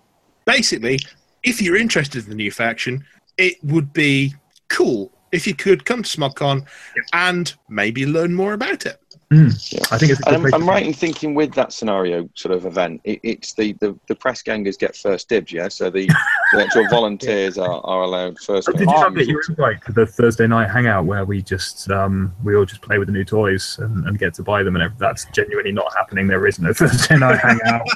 basically, 0.46 0.98
if 1.44 1.62
you're 1.62 1.76
interested 1.76 2.24
in 2.24 2.30
the 2.30 2.34
new 2.34 2.51
faction, 2.51 3.05
it 3.38 3.55
would 3.62 3.92
be 3.92 4.34
cool 4.68 5.12
if 5.30 5.46
you 5.46 5.55
could 5.55 5.84
come 5.84 6.03
to 6.03 6.18
SmogCon 6.18 6.66
and 7.12 7.55
maybe 7.68 8.05
learn 8.05 8.34
more 8.34 8.53
about 8.53 8.84
it. 8.84 9.01
I 9.33 9.37
think 9.37 10.11
it's 10.11 10.18
a 10.20 10.24
good 10.24 10.35
I'm, 10.35 10.41
place 10.41 10.55
I'm 10.55 10.61
to 10.62 10.66
right 10.66 10.85
in 10.85 10.93
thinking 10.93 11.35
with 11.35 11.53
that 11.55 11.72
scenario 11.72 12.28
sort 12.35 12.53
of 12.53 12.66
event, 12.66 13.01
it, 13.05 13.20
it's 13.22 13.53
the, 13.53 13.74
the, 13.74 13.97
the 14.09 14.14
press 14.16 14.43
gangers 14.43 14.76
get 14.76 14.97
first 14.97 15.28
dibs, 15.28 15.53
yeah? 15.53 15.68
So 15.68 15.89
the, 15.89 16.09
the 16.53 16.64
actual 16.64 16.89
volunteers 16.91 17.57
are, 17.57 17.81
are 17.85 18.03
allowed 18.03 18.41
first 18.41 18.66
Did 18.66 18.81
you 18.81 18.87
dibs. 18.87 18.93
not 18.93 19.14
get 19.14 19.28
your 19.28 19.41
invite 19.49 19.85
to 19.85 19.93
the 19.93 20.05
Thursday 20.05 20.49
night 20.49 20.68
hangout 20.68 21.05
where 21.05 21.24
we 21.24 21.43
just 21.43 21.89
um, 21.93 22.35
we 22.43 22.57
all 22.57 22.64
just 22.64 22.83
play 22.83 22.99
with 22.99 23.07
the 23.07 23.12
new 23.12 23.24
toys 23.24 23.78
and, 23.78 24.05
and 24.07 24.18
get 24.18 24.35
to 24.35 24.43
buy 24.43 24.64
them 24.64 24.74
and 24.74 24.83
everything? 24.83 24.99
That's 24.99 25.26
genuinely 25.26 25.70
not 25.70 25.95
happening. 25.97 26.26
There 26.26 26.49
is 26.49 26.59
no 26.59 26.72
Thursday 26.74 27.16
night 27.16 27.39
hangout. 27.43 27.87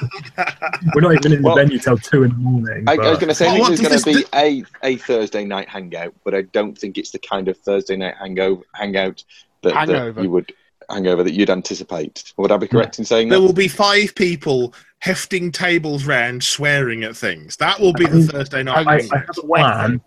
We're 0.93 1.01
not 1.01 1.15
even 1.15 1.33
in 1.33 1.41
the 1.41 1.47
Well, 1.47 1.57
venue 1.57 1.79
till 1.79 1.97
two 1.97 2.23
in 2.23 2.29
the 2.29 2.37
morning. 2.37 2.85
I, 2.87 2.93
I 2.93 3.09
was 3.09 3.19
going 3.19 3.27
to 3.27 3.35
say, 3.35 3.47
I 3.47 3.49
Oh, 3.49 3.53
think 3.55 3.61
what 3.61 3.77
there's 3.77 3.81
going 3.81 3.99
to 3.99 4.05
be 4.05 4.13
this 4.13 4.69
a, 4.81 4.87
a 4.87 4.95
Thursday 4.95 5.43
night 5.43 5.67
hangout, 5.67 6.13
but 6.23 6.33
I 6.33 6.43
don't 6.43 6.77
think 6.77 6.97
it's 6.97 7.11
the 7.11 7.19
kind 7.19 7.49
of 7.49 7.57
Thursday 7.57 7.97
night 7.97 8.15
hangover, 8.17 8.63
hangout 8.73 9.21
that, 9.63 9.87
that 9.87 10.23
you 10.23 10.29
would 10.31 10.53
hangover 10.89 11.23
that 11.23 11.33
you'd 11.33 11.49
anticipate. 11.49 12.33
Would 12.37 12.51
I 12.51 12.57
be 12.57 12.67
correct 12.67 12.99
in 12.99 13.05
saying 13.05 13.29
There 13.29 13.39
that? 13.39 13.45
will 13.45 13.53
be 13.53 13.67
five 13.67 14.15
people 14.15 14.73
hefting 14.99 15.51
tables 15.51 16.05
round, 16.05 16.43
swearing 16.43 17.03
at 17.03 17.15
things. 17.15 17.57
That 17.57 17.79
will 17.79 17.93
be 17.93 18.05
the 18.05 18.23
Thursday 18.23 18.63
night. 18.63 18.87
I, 18.87 18.91
I 18.95 18.97
hangout. 19.01 19.19
have 19.27 19.37
a 19.37 19.41
plan. 19.47 20.01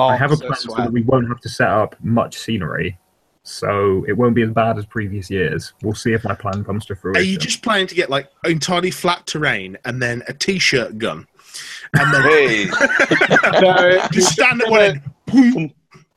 I 0.00 0.16
have 0.16 0.32
a 0.32 0.36
plan 0.36 0.54
so 0.54 0.74
that 0.76 0.92
we 0.92 1.02
won't 1.02 1.28
have 1.28 1.40
to 1.40 1.48
set 1.48 1.68
up 1.68 1.96
much 2.02 2.36
scenery. 2.36 2.98
So 3.42 4.04
it 4.06 4.12
won't 4.12 4.34
be 4.34 4.42
as 4.42 4.50
bad 4.50 4.76
as 4.76 4.84
previous 4.84 5.30
years. 5.30 5.72
We'll 5.82 5.94
see 5.94 6.12
if 6.12 6.22
my 6.24 6.34
plan 6.34 6.62
comes 6.64 6.84
to 6.86 6.96
fruition. 6.96 7.22
Are 7.22 7.24
you 7.24 7.38
just 7.38 7.62
planning 7.62 7.86
to 7.86 7.94
get 7.94 8.10
like 8.10 8.30
entirely 8.44 8.90
flat 8.90 9.26
terrain 9.26 9.78
and 9.86 10.02
then 10.02 10.22
a 10.28 10.34
t-shirt 10.34 10.98
gun, 10.98 11.26
and 11.94 12.12
then 12.12 12.22
Hey, 12.24 12.66
No, 13.62 14.06
just 14.12 14.32
stand 14.32 14.60
at 14.62 14.70
one 14.70 14.80
end? 14.82 15.02
boom, 15.26 15.72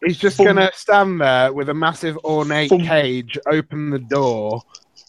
He's 0.06 0.18
just 0.18 0.38
Boom. 0.38 0.48
gonna 0.48 0.72
stand 0.74 1.22
there 1.22 1.54
with 1.54 1.70
a 1.70 1.74
massive 1.74 2.18
ornate 2.24 2.70
Boom. 2.70 2.82
cage, 2.86 3.38
open 3.52 3.90
the 3.90 4.00
door, 4.00 4.62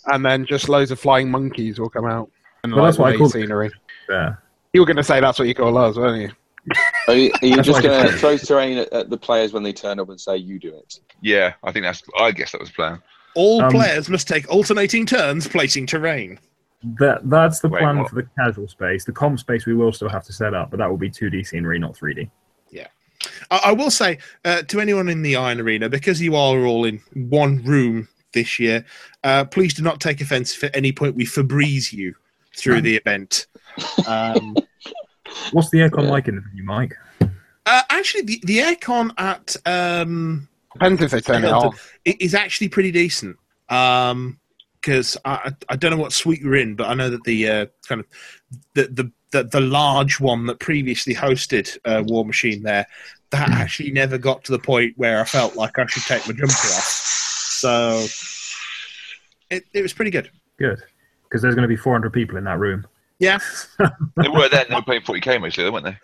and 0.07 0.25
then 0.25 0.45
just 0.47 0.69
loads 0.69 0.91
of 0.91 1.01
flying 1.01 1.31
monkeys 1.31 1.79
will 1.81 1.89
come 1.89 2.07
out. 2.07 2.31
And 2.65 2.75
Well, 2.75 2.85
that's 2.85 2.99
what 2.99 3.13
I 3.13 3.17
call 3.17 3.29
scenery. 3.31 3.71
there? 4.09 4.43
You 4.73 4.81
were 4.81 4.87
gonna 4.87 5.03
say 5.03 5.21
that's 5.21 5.39
what 5.39 5.49
you 5.49 5.55
call 5.55 5.77
us, 5.79 5.97
weren't 5.97 6.23
you? 6.23 6.31
Are 7.09 7.15
you, 7.15 7.33
are 7.43 7.47
you 7.47 7.61
just 7.61 7.83
going 7.83 8.07
to 8.07 8.13
throw 8.19 8.37
terrain 8.37 8.79
at, 8.79 8.93
at 8.93 9.11
the 9.11 9.17
players 9.17 9.53
when 9.53 9.65
they 9.65 9.73
turn 9.73 9.99
up 9.99 10.09
and 10.11 10.21
say, 10.21 10.37
you 10.37 10.61
do 10.61 10.69
it? 10.77 11.01
yeah, 11.21 11.55
I 11.65 11.73
think 11.73 11.83
that's. 11.85 12.05
I 12.17 12.31
guess 12.31 12.53
that 12.53 12.61
was 12.61 12.69
the 12.69 12.75
plan. 12.77 13.03
All 13.35 13.61
Um, 13.65 13.73
players 13.73 14.09
must 14.09 14.29
take 14.29 14.49
alternating 14.49 15.05
turns 15.05 15.49
placing 15.49 15.87
terrain. 15.89 16.39
That 17.01 17.29
that's 17.29 17.59
the 17.59 17.69
Wait, 17.69 17.81
plan 17.81 17.99
what? 17.99 18.11
for 18.11 18.15
the 18.15 18.29
casual 18.39 18.69
space. 18.69 19.05
The 19.05 19.11
comp 19.11 19.41
space 19.41 19.67
we 19.67 19.75
will 19.75 19.93
still 19.93 20.09
have 20.09 20.23
to 20.27 20.33
set 20.33 20.55
up, 20.55 20.71
but 20.71 20.77
that 20.77 20.89
will 20.89 20.97
be 20.97 21.11
2D 21.11 21.45
scenery, 21.45 21.81
not 21.81 21.95
3D. 21.95 22.31
I, 23.51 23.61
I 23.67 23.73
will 23.73 23.91
say 23.91 24.19
uh, 24.45 24.63
to 24.63 24.81
anyone 24.81 25.09
in 25.09 25.23
the 25.23 25.37
Iron 25.37 25.61
Arena, 25.61 25.89
because 25.89 26.21
you 26.21 26.35
are 26.37 26.65
all 26.65 26.85
in 26.85 27.01
one 27.15 27.63
room 27.65 28.09
this 28.33 28.59
year, 28.59 28.85
uh, 29.25 29.45
please 29.45 29.75
do 29.75 29.83
not 29.83 30.01
take 30.01 30.21
offence 30.21 30.55
if 30.57 30.65
at 30.65 30.75
any 30.77 30.93
point 30.93 31.15
we 31.15 31.25
Febreze 31.27 31.93
you 31.93 32.15
through 32.57 32.81
the 32.83 32.97
event. 32.97 33.47
Um, 34.07 34.55
What's 35.53 35.71
the 35.71 35.79
aircon 35.79 36.05
Yeah. 36.05 36.11
like 36.11 36.29
in 36.29 36.37
the 36.37 36.41
venue, 36.43 36.65
Mike? 36.65 36.95
uh, 37.67 37.83
actually, 37.91 38.23
the, 38.23 38.41
the 38.45 38.59
aircon 38.59 39.11
at 39.19 39.57
um, 39.67 40.49
Depends 40.73 41.03
if 41.03 41.11
they 41.11 41.21
turn 41.21 41.37
it 41.45 41.49
Hilton 41.49 41.69
off. 41.69 41.93
i- 42.07 42.17
is 42.21 42.35
actually 42.35 42.69
pretty 42.69 42.91
decent. 42.91 43.37
Because 43.69 45.17
I, 45.25 45.33
I 45.35 45.53
I 45.71 45.77
don't 45.77 45.91
know 45.91 45.97
what 45.97 46.13
suite 46.13 46.41
you're 46.41 46.57
in, 46.57 46.75
but 46.75 46.89
I 46.89 46.95
know 46.95 47.09
that 47.11 47.23
the 47.25 47.49
uh, 47.49 47.67
kind 47.87 48.01
of 48.01 48.07
the, 48.75 48.85
the 48.89 49.13
the 49.33 49.45
the 49.45 49.61
large 49.61 50.21
one 50.21 50.47
that 50.47 50.61
previously 50.61 51.15
hosted 51.15 51.77
uh, 51.85 52.03
War 52.07 52.25
Machine 52.25 52.63
there 52.63 52.87
that 53.31 53.49
actually 53.51 53.91
never 53.91 54.19
got 54.19 54.45
to 54.45 54.53
the 54.53 54.59
point 54.59 54.93
where 54.99 55.21
I 55.21 55.25
felt 55.25 55.57
like 55.57 55.79
I 55.79 55.87
should 55.87 56.03
take 56.05 56.27
my 56.29 56.35
jumper 56.35 56.53
off. 56.53 56.85
So 56.85 58.05
it, 59.51 59.65
it 59.73 59.83
was 59.83 59.93
pretty 59.93 60.11
good. 60.11 60.31
Good, 60.59 60.81
because 61.25 61.43
there's 61.43 61.55
going 61.55 61.63
to 61.63 61.69
be 61.69 61.77
400 61.77 62.13
people 62.13 62.37
in 62.37 62.45
that 62.45 62.59
room. 62.59 62.87
Yeah. 63.19 63.39
They 63.79 64.29
were 64.29 64.49
then. 64.49 64.67
They 64.69 64.75
were 64.75 64.83
paying 64.83 65.01
40k 65.01 65.41
mostly, 65.41 65.69
weren't 65.71 65.85
they? 65.87 65.97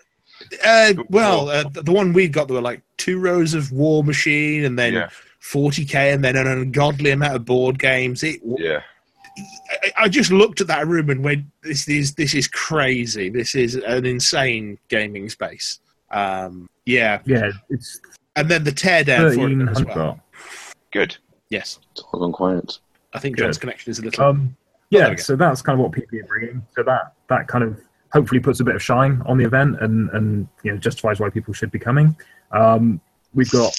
Uh, 0.65 0.93
well, 1.09 1.49
uh, 1.49 1.63
the, 1.69 1.81
the 1.83 1.91
one 1.91 2.13
we 2.13 2.27
got, 2.29 2.47
there 2.47 2.55
were 2.55 2.61
like 2.61 2.81
two 2.97 3.19
rows 3.19 3.53
of 3.53 3.71
War 3.71 4.03
Machine, 4.03 4.63
and 4.65 4.79
then 4.79 4.93
Yeah. 4.93 5.09
40k, 5.41 6.13
and 6.13 6.23
then 6.23 6.35
an 6.35 6.47
ungodly 6.47 7.11
amount 7.11 7.35
of 7.35 7.45
board 7.45 7.77
games. 7.77 8.23
It, 8.23 8.39
Yeah. 8.43 8.81
I, 9.83 10.03
I 10.03 10.09
just 10.09 10.31
looked 10.31 10.61
at 10.61 10.67
that 10.67 10.87
room 10.87 11.09
and 11.09 11.23
went, 11.23 11.45
"This 11.61 11.87
is 11.87 12.13
this 12.15 12.33
is 12.33 12.47
crazy. 12.47 13.29
This 13.29 13.55
is 13.55 13.75
an 13.75 14.05
insane 14.05 14.77
gaming 14.87 15.29
space." 15.29 15.79
Um, 16.11 16.69
yeah, 16.85 17.19
Yeah, 17.25 17.51
it's 17.69 17.99
and 18.35 18.49
then 18.49 18.63
the 18.63 18.71
teardown 18.71 19.35
for 19.35 19.49
it 19.49 19.69
as 19.69 19.85
well. 19.85 20.19
Good. 20.91 21.17
Yes, 21.49 21.79
It's 21.91 22.01
all 22.01 22.19
gone 22.19 22.31
quiet. 22.31 22.79
I 23.13 23.19
think 23.19 23.35
Good. 23.35 23.43
John's 23.43 23.57
connection 23.57 23.91
is 23.91 23.99
a 23.99 24.03
little. 24.03 24.23
Um, 24.23 24.55
yeah, 24.89 25.09
we 25.09 25.15
go. 25.15 25.21
so 25.21 25.35
that's 25.35 25.61
kind 25.61 25.79
of 25.79 25.83
what 25.83 25.91
PP 25.91 26.23
are 26.23 26.27
bringing. 26.27 26.65
So 26.75 26.83
that 26.83 27.13
that 27.27 27.47
kind 27.47 27.63
of 27.63 27.79
hopefully 28.11 28.39
puts 28.39 28.59
a 28.59 28.63
bit 28.63 28.75
of 28.75 28.81
shine 28.81 29.21
on 29.25 29.37
the 29.37 29.45
event 29.45 29.81
and 29.81 30.09
and 30.11 30.47
you 30.63 30.71
know 30.71 30.77
justifies 30.77 31.19
why 31.19 31.29
people 31.29 31.53
should 31.53 31.71
be 31.71 31.79
coming. 31.79 32.15
Um, 32.51 33.01
we've 33.33 33.51
got 33.51 33.73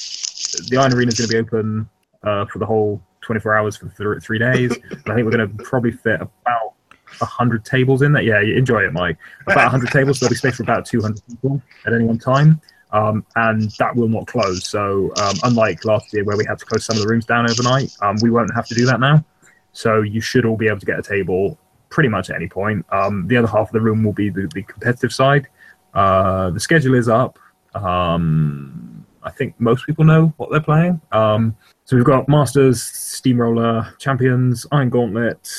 the 0.68 0.76
Iron 0.76 0.92
Arena 0.92 1.08
is 1.10 1.18
going 1.18 1.28
to 1.28 1.34
be 1.34 1.38
open 1.38 1.88
uh, 2.22 2.46
for 2.46 2.58
the 2.58 2.66
whole 2.66 3.02
24 3.30 3.54
hours 3.54 3.76
for 3.76 3.88
th- 3.88 4.24
three 4.24 4.40
days. 4.40 4.72
I 4.72 5.14
think 5.14 5.24
we're 5.24 5.30
going 5.30 5.56
to 5.56 5.62
probably 5.62 5.92
fit 5.92 6.20
about 6.20 6.74
100 7.18 7.64
tables 7.64 8.02
in 8.02 8.12
there. 8.12 8.22
Yeah, 8.22 8.40
enjoy 8.40 8.80
it, 8.80 8.92
Mike. 8.92 9.18
About 9.42 9.70
100 9.70 9.88
tables, 9.90 10.18
so 10.18 10.26
there'll 10.26 10.30
be 10.30 10.36
space 10.36 10.56
for 10.56 10.64
about 10.64 10.84
200 10.84 11.22
people 11.28 11.62
at 11.86 11.92
any 11.92 12.04
one 12.04 12.18
time. 12.18 12.60
Um, 12.90 13.24
and 13.36 13.70
that 13.78 13.94
will 13.94 14.08
not 14.08 14.26
close. 14.26 14.68
So, 14.68 15.12
um, 15.22 15.36
unlike 15.44 15.84
last 15.84 16.12
year 16.12 16.24
where 16.24 16.36
we 16.36 16.44
had 16.44 16.58
to 16.58 16.64
close 16.64 16.84
some 16.84 16.96
of 16.96 17.02
the 17.04 17.08
rooms 17.08 17.24
down 17.24 17.48
overnight, 17.48 17.96
um, 18.02 18.16
we 18.20 18.30
won't 18.30 18.52
have 18.52 18.66
to 18.66 18.74
do 18.74 18.84
that 18.86 18.98
now. 18.98 19.24
So, 19.70 20.02
you 20.02 20.20
should 20.20 20.44
all 20.44 20.56
be 20.56 20.66
able 20.66 20.80
to 20.80 20.86
get 20.86 20.98
a 20.98 21.02
table 21.02 21.56
pretty 21.88 22.08
much 22.08 22.30
at 22.30 22.36
any 22.36 22.48
point. 22.48 22.84
Um, 22.90 23.28
the 23.28 23.36
other 23.36 23.46
half 23.46 23.68
of 23.68 23.72
the 23.72 23.80
room 23.80 24.02
will 24.02 24.12
be 24.12 24.28
the, 24.28 24.50
the 24.52 24.64
competitive 24.64 25.12
side. 25.12 25.46
Uh, 25.94 26.50
the 26.50 26.58
schedule 26.58 26.94
is 26.94 27.08
up. 27.08 27.38
Um, 27.76 29.06
I 29.22 29.30
think 29.30 29.54
most 29.60 29.86
people 29.86 30.04
know 30.04 30.32
what 30.36 30.50
they're 30.50 30.60
playing. 30.60 31.00
Um, 31.12 31.56
so 31.90 31.96
we've 31.96 32.04
got 32.04 32.28
Masters, 32.28 32.80
Steamroller, 32.80 33.92
Champions, 33.98 34.64
Iron 34.70 34.90
Gauntlet, 34.90 35.50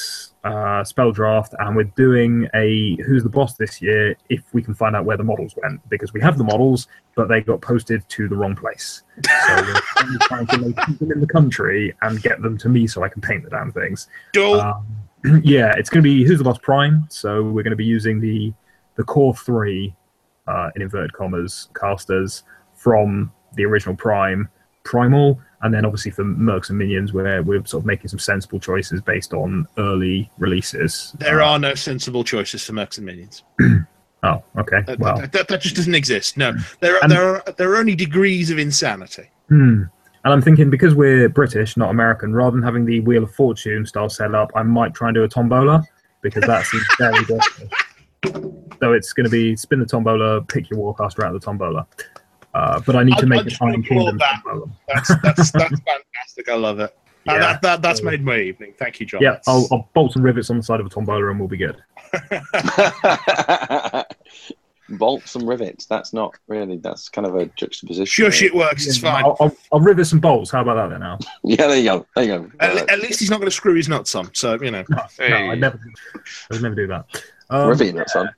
uh, 0.45 0.82
Spell 0.82 1.11
Draft, 1.11 1.53
and 1.59 1.75
we're 1.75 1.91
doing 1.97 2.47
a 2.53 2.95
Who's 3.05 3.23
the 3.23 3.29
Boss 3.29 3.55
this 3.55 3.82
year 3.82 4.15
if 4.29 4.41
we 4.53 4.63
can 4.63 4.73
find 4.73 4.95
out 4.95 5.03
where 5.03 5.17
the 5.17 5.25
models 5.25 5.55
went, 5.61 5.82
because 5.89 6.13
we 6.13 6.21
have 6.21 6.38
the 6.38 6.45
models, 6.45 6.88
but 7.15 7.27
they 7.27 7.41
got 7.41 7.59
posted 7.59 8.07
to 8.07 8.29
the 8.29 8.38
wrong 8.38 8.55
place. 8.55 9.03
So 9.25 9.55
we're 9.55 9.82
trying 10.21 10.47
to 10.47 10.57
locate 10.59 10.99
them 10.99 11.11
in 11.11 11.19
the 11.19 11.27
country 11.27 11.93
and 12.01 12.21
get 12.21 12.41
them 12.41 12.57
to 12.59 12.69
me 12.69 12.88
so 12.88 13.03
I 13.03 13.09
can 13.09 13.21
paint 13.21 13.43
the 13.43 13.49
damn 13.49 13.73
things. 13.73 14.07
Um, 14.61 15.41
yeah, 15.43 15.73
it's 15.75 15.89
going 15.89 16.01
to 16.01 16.09
be 16.09 16.23
Who's 16.23 16.38
the 16.38 16.45
Boss 16.45 16.59
Prime. 16.59 17.07
So 17.09 17.43
we're 17.43 17.63
going 17.63 17.71
to 17.71 17.75
be 17.75 17.84
using 17.84 18.21
the 18.21 18.53
the 18.95 19.03
core 19.03 19.36
three, 19.36 19.93
uh, 20.47 20.69
in 20.77 20.82
inverted 20.82 21.11
commas, 21.11 21.67
casters 21.77 22.43
from 22.73 23.34
the 23.55 23.65
original 23.65 23.97
Prime, 23.97 24.47
Primal, 24.86 25.38
and 25.64 25.74
then 25.74 25.86
obviously 25.86 26.12
for 26.12 26.24
Mercs 26.24 26.70
and 26.70 26.78
Minions, 26.78 27.14
where 27.14 27.43
we're 27.43 27.64
sort 27.66 27.82
of 27.82 27.86
making 27.86 28.07
some 28.09 28.20
sensible 28.20 28.59
choices 28.59 29.01
based 29.01 29.34
on 29.34 29.68
early 29.78 30.30
releases. 30.39 31.14
there 31.20 31.41
Uh, 31.41 31.47
are 31.51 31.59
no 31.59 31.76
sensible 31.76 32.24
choices 32.24 32.66
for 32.66 32.74
Mercs 32.74 32.97
and 32.97 33.05
Minions. 33.05 33.43
Oh, 34.24 34.43
okay. 34.55 34.82
That, 34.86 34.99
Well, 34.99 35.18
that, 35.18 35.32
that, 35.32 35.47
that 35.47 35.62
just 35.62 35.76
doesn't 35.76 35.95
exist. 35.95 36.38
No, 36.38 36.53
there 36.80 36.93
are, 36.97 36.99
And- 37.01 37.12
there 37.12 37.28
are 37.38 37.43
there 37.57 37.72
are 37.72 37.78
only 37.78 37.95
degrees 37.95 38.51
of 38.51 38.59
insanity. 38.59 39.28
Hmm. 39.49 39.86
And 40.24 40.32
I'm 40.34 40.43
thinking 40.43 40.70
because 40.70 40.93
we're 40.93 41.28
British, 41.28 41.76
not 41.76 41.89
American, 41.89 42.32
rather 42.36 42.51
than 42.55 42.62
having 42.62 42.86
the 42.86 42.99
Wheel 42.99 43.24
of 43.24 43.34
Fortune 43.34 43.84
style 43.88 44.09
setup, 44.09 44.51
I 44.53 44.62
might 44.62 44.93
try 44.93 45.07
and 45.07 45.16
do 45.16 45.24
a 45.24 45.28
tombola 45.28 45.84
because 46.22 46.43
that 46.43 46.68
seems 46.68 46.84
very 46.99 47.24
British. 47.26 47.64
So 48.80 48.93
it's 48.93 49.12
going 49.14 49.24
to 49.24 49.32
be 49.32 49.55
spin 49.55 49.80
the 49.80 49.88
tombola, 49.88 50.41
pick 50.43 50.70
your 50.70 50.80
warcaster 50.80 51.24
out 51.24 51.34
of 51.34 51.41
the 51.41 51.43
tombola. 51.43 51.88
Uh, 52.54 52.80
but 52.86 52.95
I 52.95 53.04
need 53.04 53.12
to 53.18 53.18
I'd- 53.20 53.26
make 53.28 53.39
I'd 53.39 53.45
the 53.45 53.49
just 53.52 53.62
Iron 53.62 53.82
Kingdom 53.84 54.18
that. 54.18 54.41
That's 54.88 55.08
that's 55.24 55.52
that's 55.52 55.80
fantastic. 55.82 56.49
I 56.49 56.56
love 56.56 56.80
it. 56.80 56.95
Uh, 57.28 57.38
that, 57.38 57.62
that 57.62 57.82
that's 57.84 58.02
made 58.02 58.24
my 58.26 58.38
evening. 58.39 58.74
Thank 58.80 58.99
you, 58.99 59.06
John. 59.06 59.22
Yeah, 59.22 59.38
I'll, 59.47 59.68
I'll 59.72 59.88
bolt 59.93 60.14
some 60.14 60.24
rivets 60.24 60.49
on 60.49 60.58
the 60.58 60.64
side 60.64 60.80
of 60.80 60.88
a 60.88 60.89
tombola 60.89 61.30
and 61.30 61.39
we'll 61.39 61.47
be 61.47 61.58
good. 61.58 61.78
Bolts 64.89 65.36
and 65.36 65.47
rivets. 65.47 65.86
That's 65.86 66.12
not 66.12 66.36
really. 66.47 66.76
That's 66.78 67.08
kind 67.08 67.26
of 67.26 67.36
a 67.38 67.45
juxtaposition. 67.56 68.26
Shush, 68.26 68.41
it 68.41 68.54
works. 68.54 68.86
It's 68.88 68.97
fine. 68.97 69.24
I'll, 69.24 69.38
I'll, 69.39 69.56
I'll 69.72 69.80
rivet 69.80 70.06
some 70.08 70.20
bolts. 70.20 70.52
How 70.52 70.62
about 70.62 70.76
that 70.76 70.89
then 70.89 70.99
now? 70.99 71.18
Yeah, 71.43 71.68
there 71.68 71.78
you 71.78 71.84
go. 71.86 72.06
There 72.16 72.26
you 72.26 72.32
go. 72.39 72.52
At, 72.60 72.89
at 72.89 72.99
least 72.99 73.22
he's 73.22 73.30
not 73.30 73.38
going 73.38 73.47
to 73.47 73.56
screw 73.56 73.76
his 73.76 73.88
nuts 73.88 74.14
on. 74.16 74.34
So 74.36 74.62
you 74.62 74.70
know. 74.72 74.84
No, 74.89 74.97
Hey. 75.18 75.32
I'd 75.49 75.62
never, 75.62 75.80
I 76.16 76.20
would 76.54 76.62
never 76.62 76.76
do 76.76 76.88
that. 76.88 77.06
Um, 77.49 77.70
Riveting 77.70 77.95
that, 77.95 78.10
son. 78.10 78.30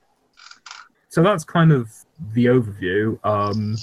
so 1.08 1.24
that's 1.24 1.42
kind 1.42 1.72
of 1.72 1.90
the 2.34 2.44
overview. 2.46 3.18
Um, 3.26 3.76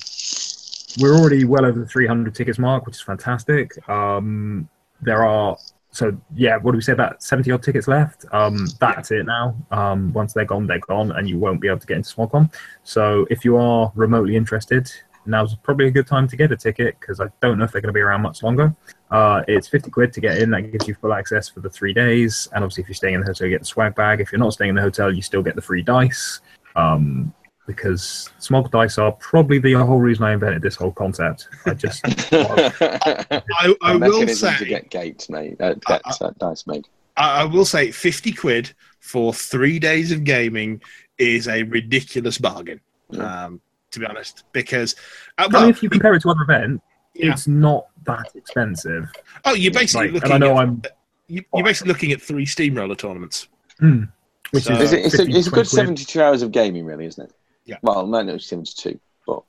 we're 0.99 1.15
already 1.15 1.45
well 1.45 1.65
over 1.65 1.79
the 1.79 1.85
300 1.85 2.33
tickets 2.35 2.59
mark, 2.59 2.85
which 2.85 2.95
is 2.95 3.01
fantastic. 3.01 3.71
Um, 3.89 4.69
there 5.01 5.25
are 5.25 5.57
so 5.91 6.17
yeah, 6.35 6.57
what 6.57 6.71
do 6.71 6.77
we 6.77 6.81
say 6.81 6.93
about 6.93 7.21
70 7.21 7.51
odd 7.51 7.63
tickets 7.63 7.87
left? 7.87 8.25
Um, 8.31 8.65
that's 8.79 9.11
it 9.11 9.25
now. 9.25 9.55
Um, 9.71 10.13
once 10.13 10.33
they're 10.33 10.45
gone, 10.45 10.65
they're 10.65 10.79
gone, 10.79 11.11
and 11.11 11.29
you 11.29 11.37
won't 11.37 11.59
be 11.59 11.67
able 11.67 11.79
to 11.79 11.87
get 11.87 11.97
into 11.97 12.15
SmogCon. 12.15 12.51
So 12.83 13.27
if 13.29 13.43
you 13.43 13.57
are 13.57 13.91
remotely 13.95 14.37
interested, 14.37 14.89
now's 15.25 15.53
probably 15.55 15.87
a 15.87 15.91
good 15.91 16.07
time 16.07 16.27
to 16.29 16.37
get 16.37 16.51
a 16.51 16.57
ticket 16.57 16.97
because 16.99 17.19
I 17.19 17.25
don't 17.41 17.57
know 17.57 17.65
if 17.65 17.71
they're 17.71 17.81
going 17.81 17.93
to 17.93 17.97
be 17.97 18.01
around 18.01 18.21
much 18.21 18.41
longer. 18.41 18.73
Uh, 19.11 19.43
it's 19.49 19.67
50 19.67 19.91
quid 19.91 20.13
to 20.13 20.21
get 20.21 20.37
in. 20.37 20.49
That 20.51 20.61
gives 20.71 20.87
you 20.87 20.95
full 20.95 21.13
access 21.13 21.49
for 21.49 21.59
the 21.59 21.69
three 21.69 21.93
days. 21.93 22.47
And 22.53 22.63
obviously, 22.63 22.83
if 22.83 22.87
you're 22.87 22.95
staying 22.95 23.15
in 23.15 23.21
the 23.21 23.27
hotel, 23.27 23.47
you 23.47 23.53
get 23.53 23.61
the 23.61 23.67
swag 23.67 23.93
bag. 23.93 24.21
If 24.21 24.31
you're 24.31 24.39
not 24.39 24.53
staying 24.53 24.69
in 24.69 24.75
the 24.75 24.81
hotel, 24.81 25.13
you 25.13 25.21
still 25.21 25.43
get 25.43 25.55
the 25.55 25.61
free 25.61 25.81
dice. 25.81 26.39
Um, 26.77 27.33
because 27.67 28.29
smog 28.39 28.71
dice 28.71 28.97
are 28.97 29.11
probably 29.13 29.59
the 29.59 29.73
whole 29.73 29.99
reason 29.99 30.23
I 30.25 30.33
invented 30.33 30.61
this 30.61 30.75
whole 30.75 30.91
concept. 30.91 31.47
I 31.65 31.73
just 31.73 32.01
I, 32.33 33.41
I 33.81 33.91
A 33.93 33.97
will 33.97 33.99
mechanism 33.99 34.51
to 34.53 34.57
say, 34.59 34.65
get 34.65 34.89
gates 34.89 35.29
made. 35.29 35.61
Uh, 35.61 35.75
get 35.87 36.01
uh, 36.05 36.31
dice 36.39 36.65
made. 36.67 36.87
I, 37.17 37.41
I 37.41 37.45
will 37.45 37.65
say, 37.65 37.91
fifty 37.91 38.31
quid 38.31 38.73
for 38.99 39.33
three 39.33 39.79
days 39.79 40.11
of 40.11 40.23
gaming 40.23 40.81
is 41.17 41.47
a 41.47 41.63
ridiculous 41.63 42.37
bargain. 42.37 42.79
Yeah. 43.09 43.45
Um, 43.45 43.61
to 43.91 43.99
be 43.99 44.05
honest, 44.05 44.45
because 44.53 44.95
uh, 45.37 45.43
I 45.43 45.43
mean, 45.43 45.51
well, 45.53 45.69
if 45.69 45.83
you 45.83 45.89
compare 45.89 46.13
it 46.13 46.21
to 46.21 46.29
other 46.29 46.43
events, 46.43 46.81
yeah. 47.13 47.31
it's 47.33 47.45
not 47.47 47.87
that 48.05 48.27
expensive. 48.35 49.09
oh, 49.45 49.53
you're 49.53 49.73
basically 49.73 50.07
Like, 50.07 50.13
looking. 50.23 50.31
and 50.31 50.43
I 50.43 50.47
know 50.47 50.57
at, 50.57 50.63
I'm, 50.63 50.81
you, 51.27 51.43
you're 51.53 51.65
basically 51.65 51.91
looking 51.91 52.11
at 52.13 52.21
three 52.21 52.45
steamroller 52.45 52.95
tournaments. 52.95 53.49
hmm, 53.79 54.03
which 54.51 54.63
So- 54.63 54.73
It's, 54.75 54.83
is 54.83 54.93
a, 54.93 55.05
it's, 55.05 55.19
a, 55.19 55.37
it's 55.37 55.47
a 55.47 55.51
good 55.51 55.69
20 55.69 55.69
quid. 55.69 55.99
72 56.07 56.21
hours 56.21 56.41
of 56.41 56.51
gaming, 56.53 56.85
really, 56.85 57.05
isn't 57.05 57.25
it? 57.25 57.33
Yeah. 57.71 57.77
Well, 57.81 58.05
no, 58.05 58.21
no, 58.21 58.37
72, 58.37 58.99
but 59.25 59.41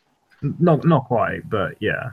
Not 0.59 0.85
not 0.85 1.07
quite, 1.07 1.49
but 1.51 1.75
yeah, 1.81 2.11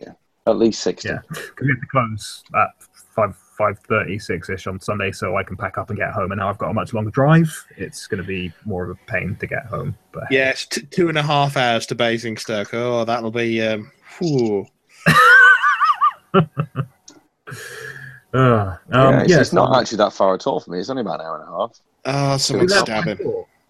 Yeah. 0.00 0.12
at 0.46 0.56
least 0.56 0.82
60. 0.82 1.08
Yeah. 1.08 1.18
because 1.28 1.52
we 1.60 1.68
have 1.68 1.80
to 1.80 1.86
close 1.90 2.42
at 2.54 2.68
five 3.14 3.36
five 3.58 3.78
thirty 3.80 4.18
six 4.18 4.48
ish 4.48 4.66
on 4.66 4.80
Sunday, 4.80 5.12
so 5.12 5.36
I 5.36 5.42
can 5.44 5.56
pack 5.56 5.78
up 5.78 5.90
and 5.90 5.98
get 5.98 6.10
home. 6.10 6.32
And 6.32 6.38
now 6.40 6.48
I've 6.48 6.58
got 6.58 6.70
a 6.70 6.74
much 6.74 6.92
longer 6.94 7.10
drive. 7.10 7.48
It's 7.76 8.06
going 8.06 8.20
to 8.20 8.26
be 8.26 8.52
more 8.64 8.82
of 8.84 8.90
a 8.90 8.94
pain 9.10 9.36
to 9.40 9.46
get 9.46 9.66
home. 9.66 9.96
But 10.10 10.24
hey. 10.30 10.36
Yes, 10.36 10.66
t- 10.66 10.82
two 10.82 11.08
and 11.08 11.18
a 11.18 11.22
half 11.22 11.56
hours 11.56 11.86
to 11.86 11.94
Basingstoke. 11.94 12.72
Oh, 12.74 13.04
that'll 13.04 13.30
be. 13.30 13.60
Um. 13.62 13.90
Uh, 18.34 18.76
um, 18.90 19.12
yeah, 19.14 19.20
it's, 19.20 19.30
yeah, 19.30 19.40
it's 19.40 19.52
not 19.52 19.74
so- 19.74 19.80
actually 19.80 19.98
that 19.98 20.12
far 20.12 20.34
at 20.34 20.46
all 20.46 20.58
for 20.58 20.70
me. 20.70 20.78
It's 20.78 20.88
only 20.88 21.02
about 21.02 21.20
an 21.20 21.26
hour 21.26 21.38
and 21.38 21.46
a 21.48 21.52
half. 21.52 21.78
Oh, 22.06 22.36
someone 22.38 22.66
Well, 22.70 22.82
stab 22.84 23.04
him. 23.04 23.18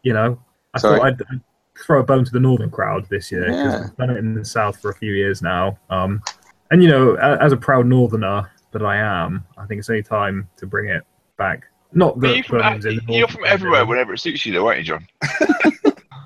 You 0.05 0.13
know, 0.13 0.39
I 0.73 0.79
Sorry? 0.79 0.99
thought 1.01 1.07
I'd, 1.09 1.23
I'd 1.33 1.41
throw 1.79 2.01
a 2.01 2.03
bone 2.03 2.25
to 2.25 2.31
the 2.31 2.41
northern 2.41 2.71
crowd 2.71 3.07
this 3.11 3.31
year 3.33 3.47
because 3.47 3.73
Yeah. 3.73 3.85
I've 3.85 3.97
done 3.97 4.11
it 4.11 4.19
in 4.19 4.35
the 4.35 4.45
south 4.45 4.81
for 4.81 4.91
a 4.91 4.95
few 4.95 5.13
years 5.13 5.43
now. 5.43 5.79
Um, 5.91 6.23
and 6.71 6.83
you 6.83 6.89
know, 6.89 7.15
as 7.17 7.53
a 7.53 7.57
proud 7.57 7.87
northerner 7.87 8.51
that 8.73 8.83
I 8.83 8.97
am, 8.97 9.45
I 9.59 9.67
think 9.67 9.79
it's 9.79 9.91
only 9.91 10.03
time 10.03 10.49
to 10.57 10.67
bring 10.67 10.89
it 10.89 11.03
back. 11.37 11.65
Not 11.93 12.19
that 12.21 12.35
you're 12.35 12.45
from, 12.45 12.59
Birmingham's 12.59 12.85
in 12.87 13.01
the 13.07 13.13
you're 13.13 13.29
from 13.29 13.45
everywhere 13.45 13.81
yeah, 13.83 13.87
whenever 13.87 14.15
it 14.15 14.19
suits 14.19 14.47
you, 14.47 14.53
though, 14.55 14.67
aren't 14.67 14.79
you, 14.79 14.85
John? 14.85 15.07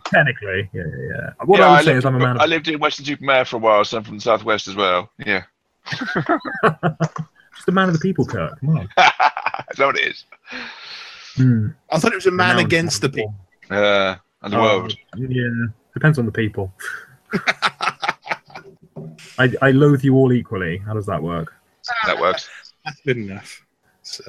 Technically, 0.06 0.70
yeah, 0.72 0.82
yeah. 0.84 1.08
yeah. 1.10 1.30
What 1.44 1.58
yeah, 1.58 1.66
I 1.66 1.70
would 1.70 1.78
I 1.78 1.80
say 1.82 1.86
lived, 1.86 1.98
is 1.98 2.04
I'm 2.04 2.14
a 2.14 2.18
man. 2.20 2.38
I 2.40 2.44
Of, 2.44 2.50
lived 2.50 2.68
in 2.68 2.78
Weston-super-Mare 2.78 3.44
for 3.44 3.56
a 3.56 3.58
while, 3.58 3.84
so 3.84 3.96
I'm 3.98 4.04
from 4.04 4.16
the 4.18 4.20
southwest 4.20 4.68
as 4.68 4.76
well. 4.76 5.10
Yeah, 5.24 5.42
just 5.90 7.68
a 7.68 7.72
man 7.72 7.88
of 7.88 7.94
the 7.94 8.00
people, 8.00 8.24
Kirk. 8.24 8.60
Come 8.60 8.78
on. 8.78 8.82
is 8.84 9.78
that 9.78 9.86
what 9.86 9.98
it 9.98 10.06
is? 10.06 10.24
Hmm. 11.34 11.68
I 11.90 11.98
thought 11.98 12.12
it 12.12 12.16
was 12.16 12.26
a 12.26 12.30
man 12.30 12.58
against 12.60 13.02
the 13.02 13.08
people. 13.08 13.34
Uh, 13.68 14.14
and 14.42 14.52
the 14.52 14.58
world. 14.58 14.92
Uh, 15.14 15.20
yeah, 15.28 15.48
depends 15.94 16.18
on 16.18 16.26
the 16.26 16.32
people. 16.32 16.72
I, 19.38 19.52
I 19.60 19.70
loathe 19.72 20.02
you 20.04 20.14
all 20.14 20.32
equally. 20.32 20.78
How 20.78 20.94
does 20.94 21.06
that 21.06 21.22
work? 21.22 21.54
That 22.06 22.18
works. 22.18 22.48
That's 22.84 23.00
good 23.02 23.18
enough. 23.18 23.64
So, 24.02 24.24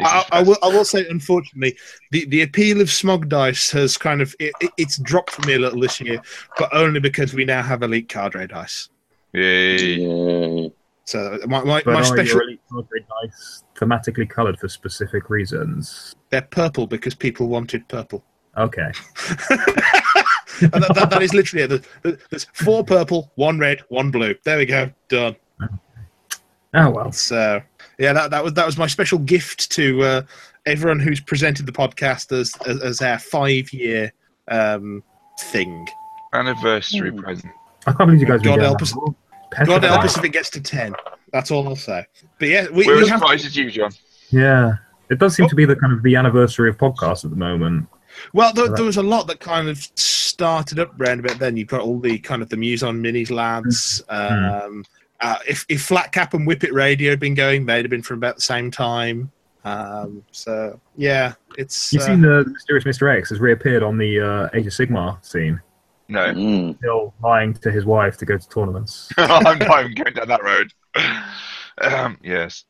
I, 0.00 0.24
I 0.32 0.42
will. 0.42 0.56
I 0.62 0.66
will 0.68 0.84
say, 0.84 1.06
unfortunately, 1.08 1.76
the, 2.10 2.24
the 2.26 2.42
appeal 2.42 2.80
of 2.80 2.90
Smog 2.90 3.28
Dice 3.28 3.70
has 3.70 3.96
kind 3.96 4.20
of 4.20 4.34
it, 4.38 4.52
it- 4.60 4.70
it's 4.76 4.98
dropped 4.98 5.30
for 5.30 5.46
me 5.46 5.54
a 5.54 5.58
little 5.58 5.80
this 5.80 6.00
year, 6.00 6.20
but 6.58 6.68
only 6.74 7.00
because 7.00 7.32
we 7.32 7.44
now 7.44 7.62
have 7.62 7.82
Elite 7.82 8.08
Cadre 8.08 8.46
Dice. 8.48 8.88
Yay. 9.32 9.76
Yay. 10.00 10.72
So 11.04 11.38
my 11.46 11.62
my, 11.64 11.82
But 11.84 11.94
my 11.94 12.02
special 12.02 12.36
your 12.38 12.42
elite 12.42 12.60
cadre 12.70 13.04
dice 13.22 13.64
thematically 13.76 14.28
coloured 14.28 14.58
for 14.58 14.68
specific 14.68 15.30
reasons? 15.30 16.14
they're 16.30 16.42
purple 16.42 16.86
because 16.86 17.14
people 17.14 17.48
wanted 17.48 17.86
purple. 17.88 18.24
Okay. 18.56 18.90
And 20.62 20.72
that, 20.72 20.94
that- 20.94 21.08
that 21.10 21.22
is 21.22 21.32
literally 21.32 21.64
it. 21.64 21.84
There's- 22.02 22.18
There's 22.28 22.44
four 22.52 22.84
purple, 22.84 23.32
one 23.36 23.58
red, 23.58 23.80
one 23.88 24.10
blue. 24.10 24.34
There 24.44 24.58
we 24.58 24.66
go. 24.66 24.90
Done. 25.08 25.34
Oh 26.74 26.90
well. 26.90 27.12
So 27.12 27.62
yeah, 27.98 28.12
that, 28.12 28.30
that 28.30 28.44
was 28.44 28.52
that 28.54 28.66
was 28.66 28.76
my 28.76 28.86
special 28.86 29.18
gift 29.18 29.70
to 29.72 30.02
uh, 30.02 30.22
everyone 30.66 31.00
who's 31.00 31.18
presented 31.18 31.64
the 31.64 31.72
podcast 31.72 32.30
as 32.38 32.54
as, 32.66 32.80
as 32.82 33.00
our 33.00 33.18
five 33.18 33.72
year 33.72 34.12
um, 34.48 35.02
thing. 35.40 35.86
Anniversary 36.34 37.10
Hmm. 37.10 37.20
present. 37.20 37.52
I 37.86 37.92
can't 37.92 37.98
believe 38.10 38.20
you 38.20 38.26
guys. 38.26 38.42
God 38.42 38.60
help 38.60 38.82
us- 38.82 38.92
that. 38.92 39.66
God 39.66 39.82
help 39.82 40.04
us 40.04 40.18
if 40.18 40.24
it 40.24 40.28
gets 40.28 40.50
to 40.50 40.60
ten. 40.60 40.94
That's 41.32 41.50
all 41.50 41.66
I'll 41.66 41.74
say. 41.76 42.04
But 42.38 42.48
yeah, 42.48 42.66
we, 42.68 42.86
We're 42.86 42.96
we 42.96 43.02
as 43.02 43.08
have, 43.08 43.20
surprised 43.20 43.46
as 43.46 43.56
you, 43.56 43.70
John. 43.70 43.92
Yeah, 44.30 44.74
it 45.10 45.18
does 45.18 45.34
seem 45.34 45.48
to 45.48 45.54
be 45.56 45.64
the 45.64 45.74
kind 45.76 45.92
of 45.94 46.02
the 46.02 46.16
anniversary 46.16 46.68
of 46.68 46.76
podcasts 46.76 47.24
at 47.24 47.30
the 47.30 47.36
moment. 47.36 47.88
Well, 48.32 48.52
there, 48.52 48.66
Right. 48.66 48.76
there 48.76 48.84
was 48.84 48.96
a 48.96 49.02
lot 49.02 49.26
that 49.28 49.40
kind 49.40 49.68
of 49.68 49.78
started 49.96 50.78
up 50.78 50.92
round 50.98 51.20
about 51.24 51.38
then. 51.38 51.56
You've 51.56 51.68
got 51.68 51.80
all 51.80 51.98
the 51.98 52.18
kind 52.18 52.42
of 52.42 52.48
the 52.48 52.56
Muson 52.56 53.00
Minis 53.00 53.30
lads. 53.30 54.02
Um, 54.08 54.84
uh, 55.20 55.36
if 55.46 55.66
if 55.68 55.82
Flat 55.82 56.12
Cap 56.12 56.32
and 56.34 56.46
Whippet 56.46 56.72
Radio 56.72 57.10
had 57.10 57.20
been 57.20 57.34
going, 57.34 57.66
they'd 57.66 57.84
have 57.84 57.90
been 57.90 58.02
from 58.02 58.16
about 58.18 58.36
the 58.36 58.42
same 58.42 58.70
time. 58.70 59.30
Um, 59.64 60.24
so 60.32 60.80
yeah, 60.96 61.34
it's 61.58 61.92
You've 61.92 62.02
uh, 62.02 62.06
seen 62.06 62.20
the 62.22 62.44
mysterious 62.46 62.84
Mr. 62.84 63.14
X 63.14 63.28
has 63.28 63.40
reappeared 63.40 63.82
on 63.82 63.98
the 63.98 64.18
uh, 64.20 64.48
Age 64.54 64.66
of 64.66 64.72
Sigmar 64.72 65.22
scene, 65.24 65.60
No, 66.08 66.32
Mm. 66.32 66.78
still 66.78 67.12
lying 67.22 67.52
to 67.54 67.70
his 67.70 67.84
wife 67.84 68.16
to 68.18 68.24
go 68.24 68.38
to 68.38 68.48
tournaments. 68.48 69.10
I'm 69.18 69.58
not 69.58 69.80
even 69.84 69.94
going 69.94 70.14
down 70.14 70.28
that 70.28 70.42
road. 70.42 70.72
Um, 71.82 72.16
yes, 72.22 72.64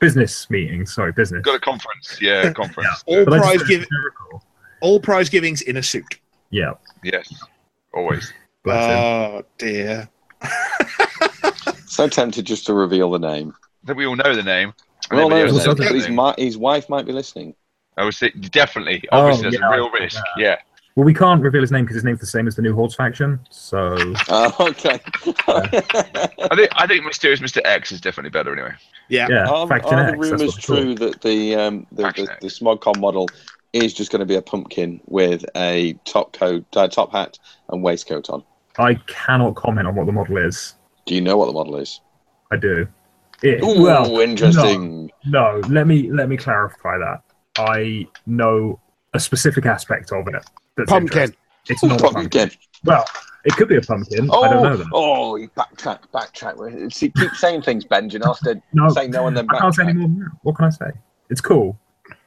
business 0.00 0.48
meetings, 0.50 0.92
sorry, 0.92 1.12
business. 1.12 1.42
got 1.42 1.54
a 1.56 1.60
conference. 1.60 2.18
Yeah, 2.20 2.52
conference. 2.54 3.04
all 3.06 3.24
But 3.24 3.40
prize 3.40 3.42
thought 3.44 3.54
it 3.54 3.68
give 3.68 3.80
was 3.80 3.88
hysterical. 3.88 4.42
All 4.84 5.00
prize 5.00 5.30
givings 5.30 5.62
in 5.62 5.78
a 5.78 5.82
suit. 5.82 6.20
Yeah, 6.50 6.74
Yes, 7.02 7.32
always. 7.94 8.32
bless 8.64 8.84
him. 8.84 8.98
Oh 8.98 9.42
dear. 9.58 10.08
So 11.86 12.06
tempted 12.08 12.44
just 12.44 12.66
to 12.66 12.74
reveal 12.74 13.10
the 13.10 13.18
name. 13.18 13.54
I 13.84 13.86
think 13.86 13.98
we 13.98 14.06
all 14.06 14.16
know 14.16 14.34
the 14.34 14.42
name. 14.42 14.74
And 15.10 15.18
Well, 15.18 15.28
no, 15.30 15.36
everybody 15.36 15.58
else 15.58 15.66
also 15.66 15.68
knows 15.70 15.78
but 15.78 15.88
the 15.92 15.94
his, 15.94 16.08
name. 16.08 16.16
mi- 16.16 16.44
his 16.44 16.58
wife 16.58 16.88
might 16.88 17.06
be 17.06 17.12
listening. 17.12 17.54
I 17.96 18.04
would 18.04 18.14
say 18.14 18.30
definitely. 18.30 19.04
Oh, 19.12 19.20
Obviously, 19.20 19.42
there's 19.50 19.60
yeah, 19.60 19.68
a 19.68 19.76
real 19.76 19.90
risk. 19.90 20.20
yeah. 20.36 20.44
Yeah. 20.44 20.56
Well, 20.96 21.04
we 21.04 21.14
can't 21.14 21.40
reveal 21.42 21.60
his 21.60 21.72
name 21.72 21.84
because 21.84 21.94
his 21.96 22.04
name's 22.04 22.20
the 22.20 22.26
same 22.26 22.46
as 22.46 22.54
the 22.56 22.62
new 22.62 22.74
Hordes 22.74 22.94
faction. 22.94 23.40
So 23.50 23.96
Oh, 24.28 24.54
okay. 24.60 25.00
I 25.48 26.54
think 26.56 26.68
I 26.76 26.86
think 26.86 27.04
Mysterious 27.04 27.40
Mr. 27.40 27.60
X 27.64 27.90
is 27.92 28.00
definitely 28.00 28.30
better 28.30 28.52
anyway. 28.52 28.72
Yeah. 29.08 29.26
yeah, 29.30 29.48
Are, 29.48 29.66
faction 29.68 29.94
are 29.94 30.06
the 30.06 30.12
X. 30.12 30.18
that's 30.18 30.30
rumours 30.30 30.40
what 30.40 30.56
it's 30.58 30.66
called. 30.66 30.78
true 30.80 30.94
that 30.96 31.20
the 31.20 31.54
um, 31.56 31.86
the, 31.92 32.02
Faction 32.02 32.24
the, 32.26 32.32
X. 32.32 32.40
the 32.40 32.48
SmogCon 32.64 32.98
model 33.00 33.28
is 33.74 33.92
just 33.92 34.10
going 34.12 34.20
to 34.20 34.26
be 34.26 34.36
a 34.36 34.42
pumpkin 34.42 35.00
with 35.06 35.44
a 35.56 35.94
top 36.04 36.32
coat, 36.32 36.64
uh, 36.76 36.88
top 36.88 37.12
hat, 37.12 37.38
and 37.68 37.82
waistcoat 37.82 38.30
on? 38.30 38.44
I 38.78 38.94
cannot 39.06 39.56
comment 39.56 39.86
on 39.86 39.94
what 39.96 40.06
the 40.06 40.12
model 40.12 40.36
is. 40.38 40.74
Do 41.06 41.14
you 41.14 41.20
know 41.20 41.36
what 41.36 41.46
the 41.46 41.52
model 41.52 41.76
is? 41.76 42.00
I 42.52 42.56
do. 42.56 42.86
It, 43.42 43.62
Ooh, 43.62 43.82
well, 43.82 44.20
interesting. 44.20 45.10
no. 45.26 45.60
Let 45.68 45.86
me 45.86 46.10
let 46.10 46.28
me 46.28 46.36
clarify 46.36 46.96
that. 46.98 47.22
I 47.58 48.06
know 48.26 48.80
a 49.12 49.20
specific 49.20 49.66
aspect 49.66 50.12
of 50.12 50.26
it. 50.28 50.44
That's 50.76 50.90
Pumpkin. 50.90 51.02
interesting. 51.22 51.36
It's 51.68 51.82
not 51.84 52.00
a 52.00 52.04
pumpkin. 52.04 52.30
Pumpkin. 52.30 52.50
Well, 52.84 53.04
It 53.44 53.52
could 53.56 53.68
be 53.68 53.76
a 53.76 53.80
pumpkin. 53.82 54.30
I 54.30 54.48
don't 54.48 54.62
know 54.62 54.84
Oh, 54.92 55.32
oh, 55.32 55.36
you 55.36 55.48
backtrack, 55.50 56.00
backtrack. 56.14 56.92
See, 56.92 57.10
keep 57.10 57.32
saying 57.34 57.62
things, 57.62 57.84
Benji, 57.84 58.14
and 58.14 58.24
after 58.24 58.60
No, 58.72 58.88
say 58.88 59.06
no 59.08 59.26
and 59.26 59.36
then 59.36 59.46
I 59.50 59.58
can't 59.58 59.74
say 59.74 59.82
backtrack. 59.84 59.88
any 59.90 60.06
more. 60.06 60.32
What 60.42 60.56
can 60.56 60.64
I 60.66 60.70
say? 60.70 60.90
It's 61.30 61.40
cool. 61.40 61.78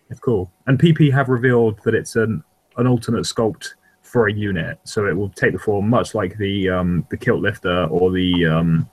It's 0.10 0.20
cool. 0.20 0.52
And 0.68 0.80
PP 0.80 1.12
have 1.14 1.30
revealed 1.30 1.80
that 1.84 1.94
it's 1.94 2.16
an 2.16 2.44
an 2.78 2.88
alternate 2.88 3.24
sculpt 3.26 3.74
for 4.02 4.28
a 4.28 4.34
unit, 4.34 4.80
so 4.84 5.06
it 5.06 5.16
will 5.16 5.30
take 5.30 5.52
the 5.52 5.60
form 5.60 5.90
much 5.90 6.16
like 6.16 6.38
the 6.38 6.70
um, 6.70 7.06
the 7.10 7.18
kilt 7.18 7.42
lifter 7.42 7.86
or 7.86 8.12
the 8.12 8.46
um, 8.46 8.90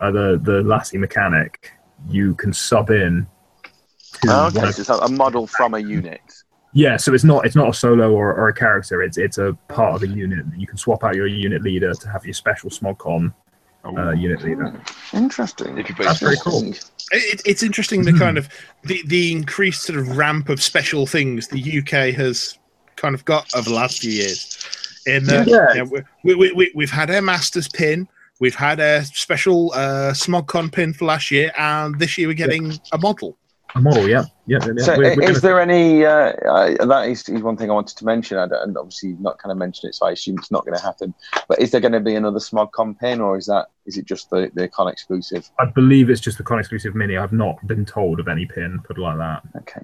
uh, 0.00 0.10
the 0.10 0.40
the 0.42 0.62
lassie 0.62 0.98
mechanic. 0.98 1.72
You 2.08 2.34
can 2.34 2.52
sub 2.52 2.90
in. 2.90 3.26
Oh, 4.26 4.48
okay, 4.48 4.70
so 4.72 4.80
it's 4.80 4.88
a 4.88 5.08
model 5.08 5.46
from 5.46 5.74
a 5.74 5.78
unit. 5.78 6.20
yeah, 6.72 6.96
so 6.96 7.14
it's 7.14 7.24
not 7.24 7.46
it's 7.46 7.56
not 7.56 7.68
a 7.68 7.72
solo 7.72 8.12
or, 8.12 8.34
or 8.34 8.48
a 8.48 8.54
character. 8.54 9.02
It's 9.02 9.16
it's 9.16 9.38
a 9.38 9.56
part 9.68 9.94
of 9.94 10.02
a 10.02 10.08
unit. 10.08 10.44
You 10.56 10.66
can 10.66 10.76
swap 10.76 11.04
out 11.04 11.14
your 11.14 11.26
unit 11.26 11.62
leader 11.62 11.94
to 11.94 12.08
have 12.08 12.24
your 12.24 12.34
special 12.34 12.70
smogcon 12.70 13.32
uh, 13.96 14.12
unit 14.12 14.42
leader. 14.42 14.80
Interesting. 15.12 15.78
If 15.78 15.88
you 15.88 15.94
put 15.94 16.04
That's 16.06 16.20
very 16.20 16.36
cool. 16.42 16.62
It, 17.10 17.42
it's 17.46 17.62
interesting 17.62 18.02
the 18.02 18.12
kind 18.12 18.36
of 18.36 18.48
the, 18.84 19.02
the 19.06 19.32
increased 19.32 19.84
sort 19.84 19.98
of 19.98 20.16
ramp 20.16 20.48
of 20.48 20.62
special 20.62 21.06
things 21.06 21.48
the 21.48 21.78
UK 21.78 22.14
has 22.14 22.58
kind 22.96 23.14
of 23.14 23.24
got 23.24 23.48
over 23.54 23.70
the 23.70 23.74
last 23.74 24.00
few 24.00 24.10
years. 24.10 24.58
In 25.06 25.28
uh, 25.30 25.44
Yeah. 25.46 25.72
you 25.74 25.84
know, 25.84 26.02
we, 26.24 26.34
we, 26.34 26.52
we, 26.52 26.72
we've 26.74 26.90
had 26.90 27.10
our 27.10 27.22
Masters 27.22 27.68
pin, 27.68 28.08
we've 28.40 28.54
had 28.54 28.78
a 28.80 29.04
special 29.04 29.72
uh, 29.72 30.12
SmogCon 30.12 30.70
pin 30.70 30.92
for 30.92 31.06
last 31.06 31.30
year, 31.30 31.52
and 31.56 31.98
this 31.98 32.18
year 32.18 32.28
we're 32.28 32.34
getting 32.34 32.78
a 32.92 32.98
model. 32.98 33.37
A 33.74 33.80
model, 33.80 34.08
yeah, 34.08 34.24
yeah. 34.46 34.58
yeah. 34.64 34.82
So, 34.82 34.96
We're- 34.96 35.14
we're 35.16 35.30
is 35.30 35.42
there 35.42 35.60
any? 35.60 36.04
Uh, 36.04 36.32
uh, 36.32 36.86
that 36.86 37.08
is, 37.08 37.28
is 37.28 37.42
one 37.42 37.56
thing 37.56 37.70
I 37.70 37.74
wanted 37.74 37.98
to 37.98 38.04
mention. 38.04 38.38
I 38.38 38.44
and 38.44 38.76
obviously, 38.78 39.14
not 39.20 39.38
kind 39.38 39.52
of 39.52 39.58
mention 39.58 39.88
it, 39.88 39.94
so 39.94 40.06
I 40.06 40.12
assume 40.12 40.38
it's 40.38 40.50
not 40.50 40.64
going 40.64 40.76
to 40.76 40.82
happen. 40.82 41.12
But 41.48 41.60
is 41.60 41.70
there 41.70 41.80
going 41.80 41.92
to 41.92 42.00
be 42.00 42.14
another 42.14 42.38
SmogCon 42.38 42.98
pin, 42.98 43.20
or 43.20 43.36
is 43.36 43.46
that 43.46 43.66
is 43.84 43.98
it 43.98 44.06
just 44.06 44.30
the 44.30 44.50
the 44.54 44.68
con 44.68 44.88
exclusive? 44.88 45.50
I 45.60 45.66
believe 45.66 46.08
it's 46.08 46.20
just 46.20 46.38
the 46.38 46.44
con 46.44 46.58
exclusive 46.58 46.94
mini. 46.94 47.18
I've 47.18 47.32
not 47.32 47.64
been 47.66 47.84
told 47.84 48.20
of 48.20 48.28
any 48.28 48.46
pin 48.46 48.80
put 48.84 48.96
like 48.96 49.18
that. 49.18 49.42
Okay. 49.58 49.82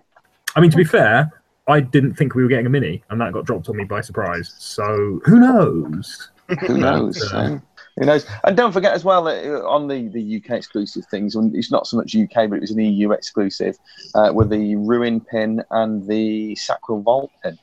I 0.57 0.61
mean, 0.61 0.71
to 0.71 0.77
be 0.77 0.85
fair, 0.85 1.31
I 1.69 1.81
didn't 1.81 2.15
think 2.15 2.35
we 2.35 2.43
were 2.43 2.49
getting 2.49 2.67
a 2.67 2.71
mini, 2.71 3.03
and 3.11 3.21
that 3.21 3.33
got 3.33 3.45
dropped 3.45 3.69
on 3.69 3.77
me 3.77 3.85
by 3.85 4.01
surprise. 4.01 4.55
So 4.59 5.21
who 5.25 5.39
knows? 5.41 6.31
Who 6.67 6.79
knows? 6.79 7.33
uh, 7.33 7.37
um, 7.39 7.63
who 7.97 8.07
knows? 8.07 8.27
And 8.45 8.57
don't 8.57 8.73
forget 8.73 8.93
as 8.93 9.05
well 9.05 9.23
that 9.25 9.45
uh, 9.45 9.69
on 9.69 9.87
the, 9.89 10.09
the 10.09 10.37
UK 10.43 10.51
exclusive 10.57 11.05
things, 11.11 11.35
and 11.37 11.55
it's 11.55 11.71
not 11.71 11.87
so 11.87 11.97
much 11.97 12.15
UK, 12.17 12.49
but 12.51 12.57
it 12.57 12.61
was 12.61 12.71
an 12.73 12.81
EU 12.81 13.13
exclusive, 13.13 13.77
uh, 14.15 14.31
were 14.35 14.45
the 14.45 14.77
Ruin 14.77 15.21
pin 15.21 15.63
and 15.71 16.07
the 16.09 16.55
Sacral 16.57 17.03
Vault 17.03 17.31
pin 17.43 17.59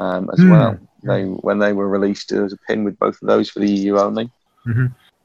um, 0.00 0.28
as 0.32 0.40
Hmm. 0.40 0.50
well. 0.50 0.78
They 1.04 1.24
when 1.24 1.58
they 1.58 1.72
were 1.72 1.88
released, 1.88 2.28
there 2.28 2.42
was 2.42 2.52
a 2.52 2.58
pin 2.68 2.84
with 2.84 2.98
both 2.98 3.20
of 3.22 3.28
those 3.28 3.50
for 3.50 3.60
the 3.60 3.70
EU 3.70 3.98
only. 3.98 4.30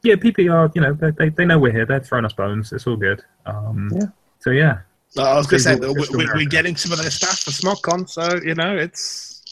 Yeah, 0.03 0.15
PPR, 0.15 0.73
you 0.75 0.81
know, 0.81 0.93
they, 0.93 1.11
they, 1.11 1.29
they 1.29 1.45
know 1.45 1.59
we're 1.59 1.71
here. 1.71 1.85
They're 1.85 1.99
throwing 1.99 2.23
us 2.25 2.33
bones. 2.33 2.71
It's 2.71 2.87
all 2.87 2.95
good. 2.95 3.23
Um, 3.45 3.89
Yeah. 3.93 4.05
So 4.39 4.51
yeah, 4.51 4.79
I 5.17 5.35
was 5.35 5.47
going 5.47 5.57
to 5.59 5.63
say 5.63 5.73
People 5.75 5.93
that 5.93 5.99
just 5.99 6.11
we, 6.11 6.17
we, 6.17 6.23
America. 6.23 6.37
we're 6.45 6.49
getting 6.49 6.75
some 6.77 6.91
of 6.93 6.99
their 6.99 7.09
stuff 7.11 7.39
for 7.39 7.51
SmogCon, 7.51 8.07
so 8.09 8.39
you 8.43 8.55
know 8.55 8.75
it's 8.77 9.43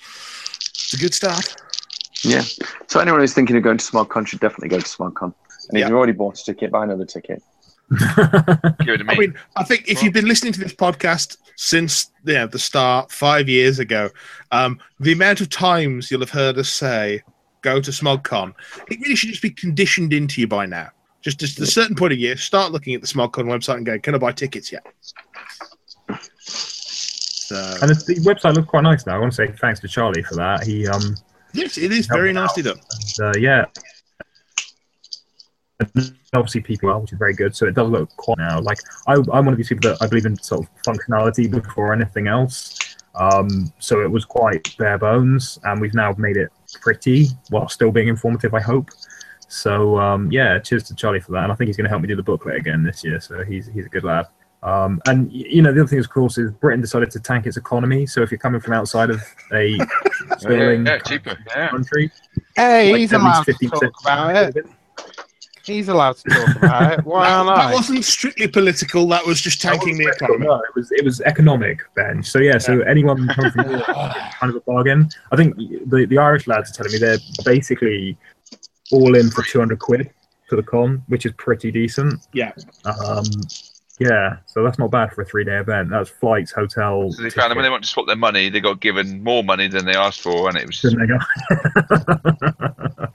it's 0.00 0.94
a 0.94 0.96
good 0.96 1.14
start. 1.14 1.54
Yeah. 2.24 2.42
So 2.88 3.00
anyone 3.00 3.20
who's 3.20 3.34
thinking 3.34 3.56
of 3.56 3.62
going 3.62 3.78
to 3.78 3.84
SmogCon 3.84 4.26
should 4.26 4.40
definitely 4.40 4.68
go 4.68 4.80
to 4.80 4.86
SmogCon. 4.86 5.22
And 5.24 5.32
if 5.72 5.80
Yeah. 5.80 5.88
you've 5.88 5.96
already 5.96 6.12
bought 6.12 6.38
a 6.38 6.44
ticket, 6.44 6.70
buy 6.70 6.84
another 6.84 7.04
ticket. 7.04 7.42
Give 7.90 8.94
it 8.94 8.98
to 8.98 9.04
me. 9.04 9.14
I 9.14 9.18
mean, 9.18 9.34
I 9.56 9.64
think 9.64 9.88
if 9.88 10.02
you've 10.02 10.12
been 10.12 10.26
listening 10.28 10.52
to 10.52 10.60
this 10.60 10.74
podcast 10.74 11.38
since 11.56 12.10
you 12.24 12.34
know, 12.34 12.46
the 12.46 12.58
start 12.58 13.10
five 13.10 13.48
years 13.48 13.78
ago, 13.78 14.10
um, 14.52 14.78
the 15.00 15.12
amount 15.12 15.40
of 15.40 15.48
times 15.48 16.10
you'll 16.10 16.20
have 16.20 16.30
heard 16.30 16.58
us 16.58 16.68
say 16.68 17.22
"go 17.62 17.80
to 17.80 17.90
SmogCon," 17.90 18.52
it 18.90 19.00
really 19.00 19.16
should 19.16 19.30
just 19.30 19.40
be 19.40 19.48
conditioned 19.50 20.12
into 20.12 20.40
you 20.42 20.46
by 20.46 20.66
now. 20.66 20.90
Just, 21.22 21.40
just 21.40 21.58
at 21.58 21.66
a 21.66 21.70
certain 21.70 21.96
point 21.96 22.12
of 22.12 22.18
year, 22.18 22.36
start 22.36 22.72
looking 22.72 22.94
at 22.94 23.00
the 23.00 23.06
SmogCon 23.06 23.44
website 23.46 23.76
and 23.78 23.86
go, 23.86 23.98
"Can 23.98 24.14
I 24.14 24.18
buy 24.18 24.32
tickets 24.32 24.70
yet?" 24.70 24.84
So, 27.48 27.56
and 27.80 27.88
the, 27.88 27.94
the 27.94 28.14
website 28.20 28.54
looks 28.56 28.68
quite 28.68 28.82
nice 28.82 29.06
now. 29.06 29.16
I 29.16 29.18
want 29.18 29.32
to 29.32 29.36
say 29.36 29.50
thanks 29.58 29.80
to 29.80 29.88
Charlie 29.88 30.22
for 30.22 30.34
that. 30.34 30.64
He 30.64 30.86
um 30.86 31.16
yes, 31.52 31.78
it 31.78 31.92
is 31.92 32.06
very 32.06 32.32
nicely 32.32 32.62
done. 32.62 32.78
uh, 33.20 33.32
yeah. 33.38 33.64
And 35.80 36.14
Obviously, 36.34 36.60
people 36.60 36.90
are, 36.90 36.98
which 36.98 37.12
is 37.12 37.18
very 37.18 37.32
good. 37.32 37.56
So 37.56 37.66
it 37.66 37.74
does 37.74 37.88
look 37.88 38.14
quite 38.16 38.36
now. 38.36 38.60
Like 38.60 38.78
I, 39.06 39.14
I'm 39.14 39.46
one 39.46 39.48
of 39.48 39.56
these 39.56 39.68
people 39.68 39.88
that 39.90 40.02
I 40.02 40.06
believe 40.06 40.26
in 40.26 40.36
sort 40.36 40.66
of 40.66 40.82
functionality 40.82 41.50
before 41.50 41.92
anything 41.94 42.26
else. 42.28 42.96
Um, 43.14 43.72
so 43.78 44.02
it 44.02 44.10
was 44.10 44.26
quite 44.26 44.76
bare 44.76 44.98
bones, 44.98 45.58
and 45.64 45.80
we've 45.80 45.94
now 45.94 46.14
made 46.18 46.36
it 46.36 46.50
pretty 46.82 47.28
while 47.48 47.68
still 47.68 47.90
being 47.90 48.08
informative. 48.08 48.52
I 48.52 48.60
hope. 48.60 48.90
So 49.48 49.98
um, 49.98 50.30
yeah, 50.30 50.58
cheers 50.58 50.82
to 50.84 50.94
Charlie 50.94 51.20
for 51.20 51.32
that, 51.32 51.44
and 51.44 51.52
I 51.52 51.54
think 51.54 51.68
he's 51.68 51.78
going 51.78 51.86
to 51.86 51.90
help 51.90 52.02
me 52.02 52.08
do 52.08 52.16
the 52.16 52.22
booklet 52.22 52.56
again 52.56 52.82
this 52.82 53.02
year. 53.02 53.20
So 53.20 53.42
he's 53.42 53.66
he's 53.66 53.86
a 53.86 53.88
good 53.88 54.04
lad. 54.04 54.26
Um, 54.62 55.00
and 55.06 55.32
you 55.32 55.62
know 55.62 55.72
the 55.72 55.80
other 55.80 55.88
thing, 55.88 56.00
of 56.00 56.10
course, 56.10 56.36
is 56.36 56.50
Britain 56.50 56.80
decided 56.80 57.10
to 57.12 57.20
tank 57.20 57.46
its 57.46 57.56
economy. 57.56 58.06
So 58.06 58.22
if 58.22 58.30
you're 58.30 58.38
coming 58.38 58.60
from 58.60 58.74
outside 58.74 59.10
of 59.10 59.22
a 59.52 59.78
sterling 60.38 60.84
yeah, 60.84 60.98
cheaper. 60.98 61.38
Yeah. 61.54 61.70
country, 61.70 62.10
Hey, 62.56 62.90
like 62.90 63.00
he's 63.00 63.12
allowed 63.12 63.44
to 63.44 63.52
50% 63.52 63.70
talk 63.80 64.00
about 64.02 64.56
it. 64.56 64.66
He's 65.62 65.88
allowed 65.88 66.16
to 66.16 66.30
talk 66.30 66.56
about 66.56 66.98
it. 66.98 67.04
Why 67.04 67.28
That, 67.28 67.46
aren't 67.46 67.56
that 67.56 67.74
wasn't 67.74 68.04
strictly 68.04 68.48
political. 68.48 69.06
That 69.08 69.24
was 69.24 69.40
just 69.40 69.60
tanking 69.60 69.96
the 69.96 70.08
economy. 70.08 70.46
No, 70.46 70.54
it 70.54 70.74
was 70.74 70.90
it 70.90 71.04
was 71.04 71.20
economic, 71.20 71.80
Ben. 71.94 72.22
So 72.22 72.40
yeah, 72.40 72.58
so 72.58 72.80
anyone 72.80 73.28
coming 73.28 73.52
from 73.52 73.64
kind 73.82 74.50
of 74.50 74.56
a 74.56 74.60
bargain. 74.60 75.08
I 75.30 75.36
think 75.36 75.56
the 75.56 76.06
the 76.08 76.18
Irish 76.18 76.46
lads 76.48 76.70
are 76.70 76.74
telling 76.74 76.92
me 76.92 76.98
they're 76.98 77.18
basically 77.44 78.16
all 78.90 79.14
in 79.14 79.30
for 79.30 79.42
two 79.42 79.58
hundred 79.58 79.78
quid 79.78 80.10
for 80.48 80.56
the 80.56 80.62
con, 80.62 81.04
which 81.08 81.26
is 81.26 81.32
pretty 81.36 81.70
decent. 81.70 82.26
Yeah. 82.32 82.52
Um, 82.84 83.24
yeah, 83.98 84.36
so 84.46 84.62
that's 84.62 84.78
not 84.78 84.90
bad 84.90 85.12
for 85.12 85.22
a 85.22 85.24
three 85.24 85.44
day 85.44 85.56
event. 85.58 85.90
That's 85.90 86.08
flights, 86.10 86.52
hotels. 86.52 87.16
So 87.16 87.22
they 87.22 87.30
found 87.30 87.50
that 87.50 87.56
when 87.56 87.64
they 87.64 87.70
want 87.70 87.82
to 87.84 87.88
swap 87.88 88.06
their 88.06 88.16
money, 88.16 88.48
they 88.48 88.60
got 88.60 88.80
given 88.80 89.22
more 89.22 89.42
money 89.42 89.68
than 89.68 89.84
they 89.84 89.94
asked 89.94 90.20
for, 90.20 90.48
and 90.48 90.56
it 90.56 90.66
was 90.66 90.80
Didn't 90.80 91.00
they 91.00 91.06
go? 91.06 91.18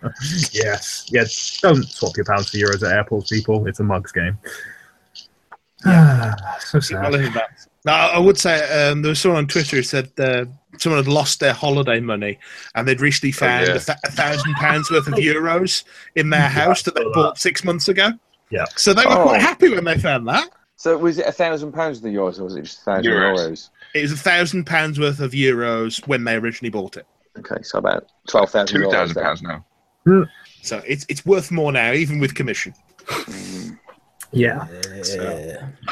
yes, 0.52 1.08
yes. 1.12 1.60
Don't 1.62 1.84
swap 1.84 2.16
your 2.18 2.26
pounds 2.26 2.50
for 2.50 2.58
euros 2.58 2.86
at 2.86 2.96
airports, 2.96 3.30
people. 3.32 3.66
It's 3.68 3.80
a 3.80 3.84
mugs 3.84 4.12
game. 4.12 4.38
so 5.84 5.90
Well, 5.90 6.82
sad. 6.82 7.16
I 7.16 7.46
Now, 7.86 8.08
I 8.10 8.20
would 8.20 8.38
say 8.38 8.90
um, 8.90 9.02
there 9.02 9.10
was 9.10 9.20
someone 9.20 9.40
on 9.40 9.48
Twitter 9.48 9.78
who 9.78 9.84
said 9.84 10.12
uh, 10.18 10.46
someone 10.78 11.04
had 11.04 11.12
lost 11.12 11.40
their 11.40 11.54
holiday 11.54 12.00
money 12.00 12.40
and 12.76 12.88
they'd 12.88 13.02
recently 13.02 13.32
found 13.32 13.68
yeah. 13.68 13.76
a, 13.76 14.12
thousand 14.12 14.54
pounds 14.56 14.90
worth 14.90 15.08
of 15.08 15.14
euros 15.16 15.84
in 16.16 16.30
their 16.30 16.50
house 16.50 16.84
that 16.84 16.96
they 16.96 17.02
saw 17.02 17.10
that. 17.10 17.14
bought 17.14 17.38
six 17.38 17.64
months 17.64 17.88
ago. 17.88 18.10
Yeah. 18.50 18.66
So 18.76 18.94
they 18.94 19.04
were 19.06 19.12
Oh. 19.18 19.24
quite 19.24 19.42
happy 19.42 19.70
when 19.70 19.84
they 19.84 19.98
found 19.98 20.28
that. 20.28 20.50
So 20.84 20.98
was 20.98 21.18
it 21.18 21.26
a 21.26 21.32
thousand 21.32 21.72
pounds 21.72 22.00
of 22.00 22.04
the 22.04 22.10
yours, 22.10 22.42
or 22.42 22.44
was 22.44 22.58
it 22.58 22.64
just 22.64 22.82
a 22.82 22.84
thousand 22.84 23.06
Euros. 23.06 23.38
euros? 23.38 23.70
It 23.96 24.02
was 24.02 24.12
a 24.12 24.18
thousand 24.18 24.66
pounds 24.66 25.00
worth 25.00 25.22
of 25.22 25.32
euros 25.32 26.06
when 26.10 26.26
they 26.26 26.36
originally 26.36 26.72
bought 26.72 26.98
it. 26.98 27.08
Okay, 27.40 27.64
so 27.64 27.78
about 27.78 28.10
twelve 28.28 28.50
thousand 28.50 28.76
two 28.76 28.86
euros. 28.86 28.92
thousand 28.92 29.16
then. 29.16 29.24
pounds 29.24 29.42
now. 29.42 30.26
So 30.62 30.84
it's 30.86 31.06
it's 31.08 31.26
worth 31.26 31.52
more 31.52 31.72
now, 31.72 31.94
even 31.94 32.20
with 32.20 32.36
commission. 32.36 32.74
Mm. 32.98 33.80
Yeah. 34.36 34.66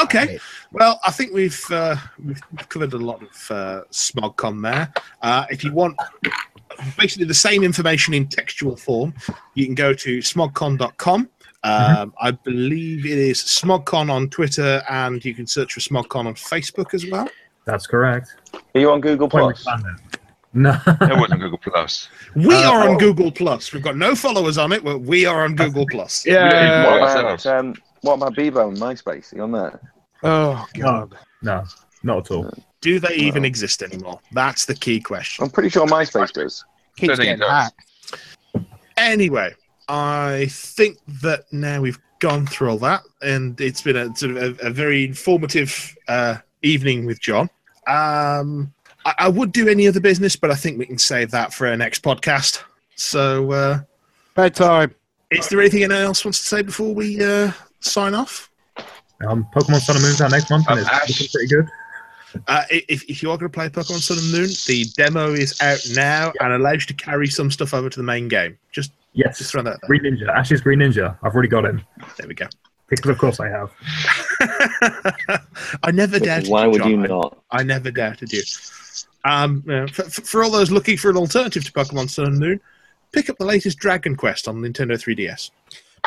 Okay. 0.02 0.40
Well, 0.72 1.00
I 1.06 1.12
think 1.12 1.32
we've 1.32 1.64
uh, 1.70 1.96
we've 2.26 2.42
covered 2.70 2.94
a 2.94 2.98
lot 2.98 3.22
of 3.22 3.52
uh, 3.52 3.84
SmogCon 3.92 4.64
there. 4.64 4.92
Uh, 5.22 5.46
if 5.52 5.64
you 5.64 5.72
want 5.72 5.96
basically 6.98 7.26
the 7.26 7.36
same 7.36 7.62
information 7.64 8.16
in 8.16 8.28
textual 8.28 8.76
form, 8.76 9.14
you 9.54 9.68
can 9.68 9.76
go 9.76 9.94
to 9.94 10.18
smogcon.com. 10.18 11.30
Um, 11.64 12.14
I 12.20 12.32
believe 12.32 13.06
it 13.06 13.18
is 13.18 13.38
Smogcon 13.40 14.10
on 14.12 14.30
Twitter, 14.30 14.82
and 14.90 15.24
you 15.24 15.34
can 15.36 15.46
search 15.46 15.74
for 15.74 15.80
Smogcon 15.80 16.26
on 16.26 16.34
Facebook 16.34 16.94
as 16.94 17.06
well. 17.06 17.30
That's 17.66 17.86
correct. 17.86 18.36
Are 18.74 18.80
you 18.80 18.90
on 18.92 19.02
Google 19.02 19.30
Plus? 19.30 19.66
No. 20.54 20.72
It 20.86 21.18
wasn't 21.20 21.40
Google 21.42 21.60
Plus. 21.60 22.10
We 22.36 22.54
Uh, 22.56 22.72
are 22.72 22.82
on 22.90 22.96
oh. 22.96 22.98
Google 22.98 23.32
Plus. 23.32 23.74
We've 23.74 23.84
got 23.84 23.98
no 23.98 24.16
followers 24.16 24.58
on 24.58 24.72
it, 24.72 24.84
but 24.84 25.00
we 25.00 25.26
are 25.26 25.44
on 25.44 25.56
Google 25.56 25.86
Plus. 25.86 26.26
Yeah. 26.26 26.86
What 27.00 27.20
about, 27.20 27.46
um, 27.46 27.76
what 28.02 28.14
about 28.16 28.36
Bebo 28.36 28.70
and 28.70 28.78
MySpace? 28.78 29.32
Are 29.34 29.36
you 29.36 29.44
on 29.44 29.52
there? 29.52 29.80
Oh 30.24 30.66
God. 30.78 31.16
No, 31.42 31.64
not 32.04 32.18
at 32.26 32.32
all. 32.32 32.52
Do 32.82 33.00
they 33.00 33.14
even 33.16 33.46
exist 33.46 33.84
anymore? 33.84 34.20
That's 34.32 34.66
the 34.66 34.76
key 34.76 35.00
question. 35.00 35.44
I'm 35.44 35.52
pretty 35.52 35.70
sure 35.70 35.86
MySpace 35.88 36.32
does. 36.34 36.64
Keeps 36.98 37.20
getting 37.20 37.40
hacked. 37.40 37.80
Anyway, 38.98 39.54
I 39.92 40.48
think 40.50 41.00
that 41.22 41.52
now 41.52 41.82
we've 41.82 42.00
gone 42.20 42.48
through 42.48 42.70
all 42.70 42.78
that, 42.78 43.04
and 43.22 43.60
it's 43.60 43.82
been 43.82 43.98
a 43.98 44.16
sort 44.16 44.38
of 44.38 44.58
a, 44.62 44.68
a 44.68 44.70
very 44.70 45.04
informative 45.04 45.98
uh, 46.08 46.38
evening 46.62 47.06
with 47.06 47.20
John. 47.20 47.50
Um, 47.88 48.74
I, 49.06 49.16
I 49.20 49.28
would 49.28 49.52
do 49.52 49.68
any 49.68 49.90
other 49.90 50.00
business, 50.00 50.38
but 50.38 50.50
I 50.50 50.56
think 50.56 50.80
we 50.80 50.86
can 50.86 50.98
save 50.98 51.30
that 51.32 51.54
for 51.54 51.68
our 51.68 51.76
next 51.76 52.04
podcast. 52.04 52.64
So, 52.96 53.52
uh, 53.52 53.80
Bedtime. 54.34 54.96
is 55.30 55.50
there 55.50 55.60
anything 55.60 55.84
anyone 55.84 56.04
else 56.04 56.24
wants 56.24 56.40
to 56.40 56.46
say 56.46 56.62
before 56.62 56.94
we 56.96 57.22
uh, 57.22 57.52
sign 57.82 58.16
off? 58.16 58.50
Um, 59.28 59.46
Pokemon 59.54 59.82
Sun 59.82 59.98
and 59.98 60.06
Moon's 60.06 60.22
out 60.22 60.32
next 60.32 60.50
month, 60.50 60.68
and 60.70 60.80
Um, 60.80 60.86
it's 61.04 61.10
looking 61.10 61.28
pretty 61.34 61.48
good. 61.48 61.68
Uh, 62.48 62.64
if, 62.70 63.04
if 63.10 63.22
you 63.22 63.30
are 63.30 63.38
going 63.38 63.52
to 63.52 63.54
play 63.54 63.68
Pokemon 63.68 64.00
Sun 64.00 64.20
and 64.20 64.32
Moon, 64.32 64.50
the 64.68 64.86
demo 64.96 65.34
is 65.34 65.60
out 65.60 65.82
now 65.94 66.32
and 66.40 66.54
allows 66.54 66.76
you 66.76 66.88
to 66.88 66.94
carry 66.94 67.28
some 67.28 67.52
stuff 67.52 67.74
over 67.74 67.90
to 67.90 68.00
the 68.00 68.04
main 68.06 68.30
game. 68.30 68.58
Just 68.72 68.94
Yes, 69.14 69.38
Just 69.40 69.52
throw 69.52 69.62
that 69.64 69.80
there. 69.82 69.88
Green 69.88 70.04
Ninja, 70.18 70.30
Ash's 70.30 70.62
Greninja. 70.62 71.18
I've 71.22 71.34
already 71.34 71.50
got 71.50 71.66
him 71.66 71.82
There 72.18 72.28
we 72.28 72.34
go. 72.34 72.48
because, 72.88 73.10
of 73.10 73.18
course, 73.18 73.40
I 73.40 73.50
have. 73.50 73.72
I 75.84 75.92
never 75.92 76.20
doubted 76.20 76.50
Why 76.50 76.66
you, 76.66 76.72
would 76.72 76.82
John. 76.82 76.92
you 76.92 77.04
I- 77.04 77.08
not? 77.08 77.38
I 77.52 77.64
never 77.64 77.92
doubted 77.92 78.32
you. 78.32 78.42
Um, 79.24 79.64
you 79.68 79.72
know, 79.74 79.88
for, 79.88 80.04
for 80.04 80.22
for 80.22 80.44
all 80.44 80.50
those 80.50 80.72
looking 80.72 80.98
for 80.98 81.10
an 81.12 81.18
alternative 81.18 81.64
to 81.66 81.72
Pokemon 81.72 82.10
Sun 82.10 82.26
and 82.26 82.40
Moon, 82.40 82.60
pick 83.12 83.30
up 83.30 83.38
the 83.38 83.46
latest 83.46 83.78
Dragon 83.78 84.16
Quest 84.16 84.48
on 84.48 84.56
Nintendo 84.62 84.94
3DS. 84.94 85.52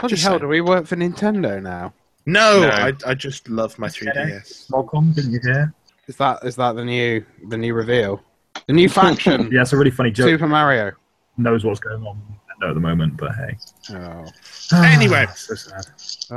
Bloody 0.00 0.16
the 0.16 0.20
hell, 0.20 0.32
saying. 0.32 0.40
do 0.40 0.48
we 0.48 0.60
work 0.60 0.86
for 0.86 0.96
Nintendo 0.96 1.62
now? 1.62 1.92
No, 2.26 2.62
No. 2.62 2.68
I, 2.70 2.92
I 3.06 3.14
just 3.14 3.48
love 3.48 3.78
my 3.78 3.86
3DS. 3.88 4.70
Welcome, 4.70 5.12
didn't 5.12 5.32
you 5.32 5.40
hear? 5.42 5.72
Is 6.08 6.16
that 6.16 6.42
is 6.44 6.56
that 6.56 6.74
the 6.74 6.84
new 6.84 7.24
the 7.48 7.56
new 7.56 7.72
reveal? 7.74 8.20
The 8.66 8.72
new 8.72 8.88
faction, 8.88 9.48
Yeah, 9.52 9.62
it's 9.62 9.72
a 9.72 9.76
really 9.76 9.90
funny 9.90 10.10
joke. 10.10 10.26
Super 10.28 10.48
Mario. 10.48 10.92
Knows 11.36 11.64
what's 11.64 11.80
going 11.80 12.02
on 12.04 12.20
at 12.68 12.74
the 12.74 12.80
moment, 12.80 13.16
but 13.16 13.32
hey. 13.34 13.56
Oh, 13.90 14.26
Anyway. 14.72 15.26
so 15.34 15.54
sad. 15.54 15.86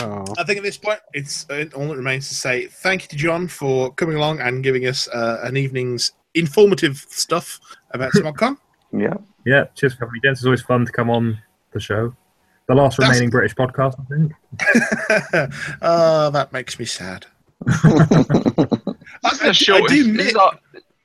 oh. 0.01 0.25
I 0.37 0.43
think 0.43 0.57
at 0.57 0.63
this 0.63 0.77
point, 0.77 0.99
it's 1.13 1.49
uh, 1.49 1.65
all 1.75 1.87
that 1.89 1.97
remains 1.97 2.27
to 2.29 2.35
say 2.35 2.67
thank 2.67 3.03
you 3.03 3.07
to 3.09 3.15
John 3.15 3.47
for 3.47 3.93
coming 3.93 4.15
along 4.17 4.39
and 4.41 4.63
giving 4.63 4.85
us 4.87 5.07
uh, 5.09 5.39
an 5.43 5.57
evening's 5.57 6.11
informative 6.35 7.05
stuff 7.09 7.59
about 7.91 8.11
SmogCon. 8.13 8.57
Yeah. 8.91 9.13
Yeah, 9.45 9.65
cheers 9.75 9.93
for 9.93 10.01
having 10.05 10.13
me, 10.13 10.19
gents. 10.23 10.41
It's 10.41 10.45
always 10.45 10.61
fun 10.61 10.85
to 10.85 10.91
come 10.91 11.09
on 11.09 11.37
the 11.71 11.79
show. 11.79 12.15
The 12.67 12.75
last 12.75 12.97
That's- 12.97 13.15
remaining 13.15 13.29
British 13.29 13.55
podcast, 13.55 13.95
I 13.99 14.03
think. 14.13 15.53
oh, 15.81 16.29
that 16.31 16.51
makes 16.51 16.77
me 16.77 16.85
sad. 16.85 17.25
I, 17.67 18.67
This 19.23 19.41
is 19.41 19.57
short. 19.57 19.83
I 19.83 19.87
do 19.95 20.03
this, 20.03 20.13
miss, 20.13 20.27
is 20.27 20.37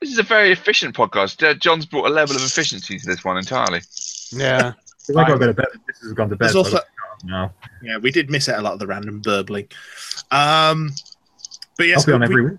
this 0.00 0.10
is 0.12 0.18
a 0.18 0.22
very 0.24 0.50
efficient 0.50 0.94
podcast. 0.96 1.46
Uh, 1.48 1.54
John's 1.54 1.86
brought 1.86 2.06
a 2.06 2.12
level 2.12 2.34
of 2.34 2.42
efficiency 2.42 2.98
to 2.98 3.06
this 3.06 3.24
one 3.24 3.38
entirely. 3.38 3.80
Yeah. 4.32 4.72
I 5.10 5.12
got 5.12 5.28
to 5.28 5.38
go 5.38 5.46
to 5.46 5.54
bed. 5.54 5.66
This 5.86 6.00
has 6.00 6.12
gone 6.12 6.28
to 6.30 6.36
bed. 6.36 6.46
There's 6.46 6.52
so 6.52 6.58
also- 6.58 6.76
I've 6.78 6.82
got 6.82 7.20
to 7.20 7.26
go 7.26 7.32
now. 7.32 7.54
yeah, 7.82 7.98
we 7.98 8.10
did 8.10 8.30
miss 8.30 8.48
out 8.48 8.58
a 8.58 8.62
lot 8.62 8.72
of 8.72 8.78
the 8.78 8.86
random 8.86 9.20
burbling. 9.20 9.68
Um, 10.30 10.92
but 11.76 11.86
yes, 11.86 12.00
I'll 12.00 12.06
be 12.06 12.12
on 12.12 12.20
we, 12.20 12.26
every 12.26 12.50
week. 12.50 12.58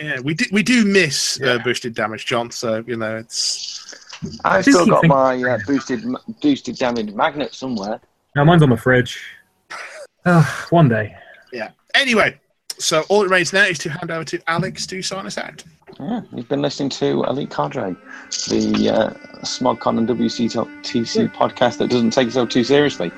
yeah, 0.00 0.20
we 0.20 0.34
do 0.34 0.44
we 0.52 0.62
do 0.62 0.84
miss 0.84 1.40
uh, 1.40 1.58
boosted 1.58 1.94
damage, 1.94 2.26
John. 2.26 2.50
So 2.50 2.84
you 2.86 2.96
know 2.96 3.16
it's 3.16 3.94
I've 4.44 4.64
still 4.64 4.86
got 4.86 5.06
my 5.06 5.42
uh, 5.42 5.58
boosted 5.66 6.04
boosted 6.40 6.76
damage 6.76 7.12
magnet 7.12 7.54
somewhere. 7.54 8.00
Now, 8.34 8.44
mine's 8.44 8.62
on 8.62 8.70
the 8.70 8.76
fridge. 8.76 9.20
Ah, 10.24 10.68
one 10.70 10.88
day. 10.88 11.16
Yeah. 11.52 11.70
Anyway. 11.96 12.38
So 12.82 13.02
all 13.08 13.20
it 13.22 13.24
remains 13.26 13.52
now 13.52 13.62
is 13.64 13.78
to 13.78 13.90
hand 13.90 14.10
over 14.10 14.24
to 14.24 14.40
Alex 14.48 14.86
to 14.88 15.02
sign 15.02 15.24
us 15.24 15.38
out. 15.38 15.62
Yeah, 16.00 16.22
you've 16.32 16.48
been 16.48 16.62
listening 16.62 16.88
to 16.90 17.22
Elite 17.24 17.48
Cadre, 17.50 17.94
the 18.48 18.90
uh, 18.92 19.10
SmogCon 19.44 19.98
and 19.98 20.08
WCTC 20.08 21.32
podcast 21.32 21.78
that 21.78 21.90
doesn't 21.90 22.10
take 22.10 22.26
itself 22.26 22.48
too 22.48 22.64
seriously. 22.64 23.12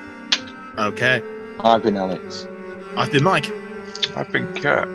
Okay, 0.77 1.21
I've 1.61 1.81
been 1.81 1.97
Alex. 1.97 2.47
I've 2.95 3.11
been 3.11 3.23
Mike. 3.23 3.51
I've 4.15 4.31
been 4.31 4.53
Kurt. 4.53 4.87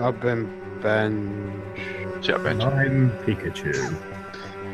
I've 0.00 0.20
been 0.20 0.50
Ben. 0.80 1.62
Shut 2.22 2.40
up, 2.40 2.46
And 2.46 2.58
Ben. 2.58 2.68
I'm 2.68 3.10
Pikachu. 3.24 3.72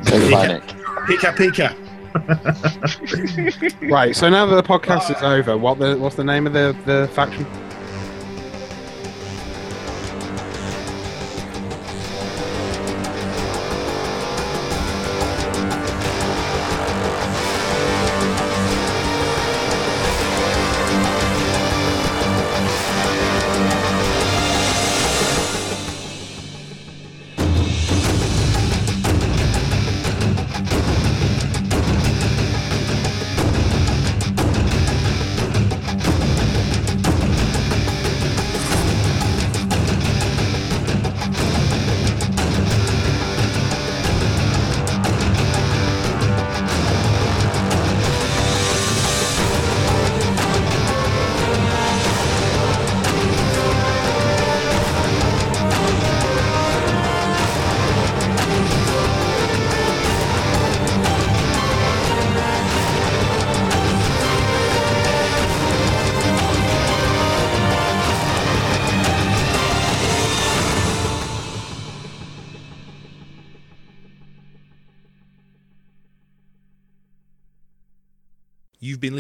Say 0.07 0.21
goodbye, 0.21 0.47
Yeah. 0.47 0.61
Pika 1.07 1.35
Pika. 1.37 1.75
Right. 3.91 4.17
So 4.17 4.31
now 4.31 4.47
that 4.47 4.55
the 4.57 4.63
podcast 4.63 5.15
is 5.15 5.23
over, 5.23 5.59
what 5.59 5.79
the 5.79 5.97
what's 5.99 6.17
the 6.17 6.25
name 6.25 6.47
of 6.47 6.55
the 6.55 6.75
the 6.87 7.09
faction? 7.13 7.45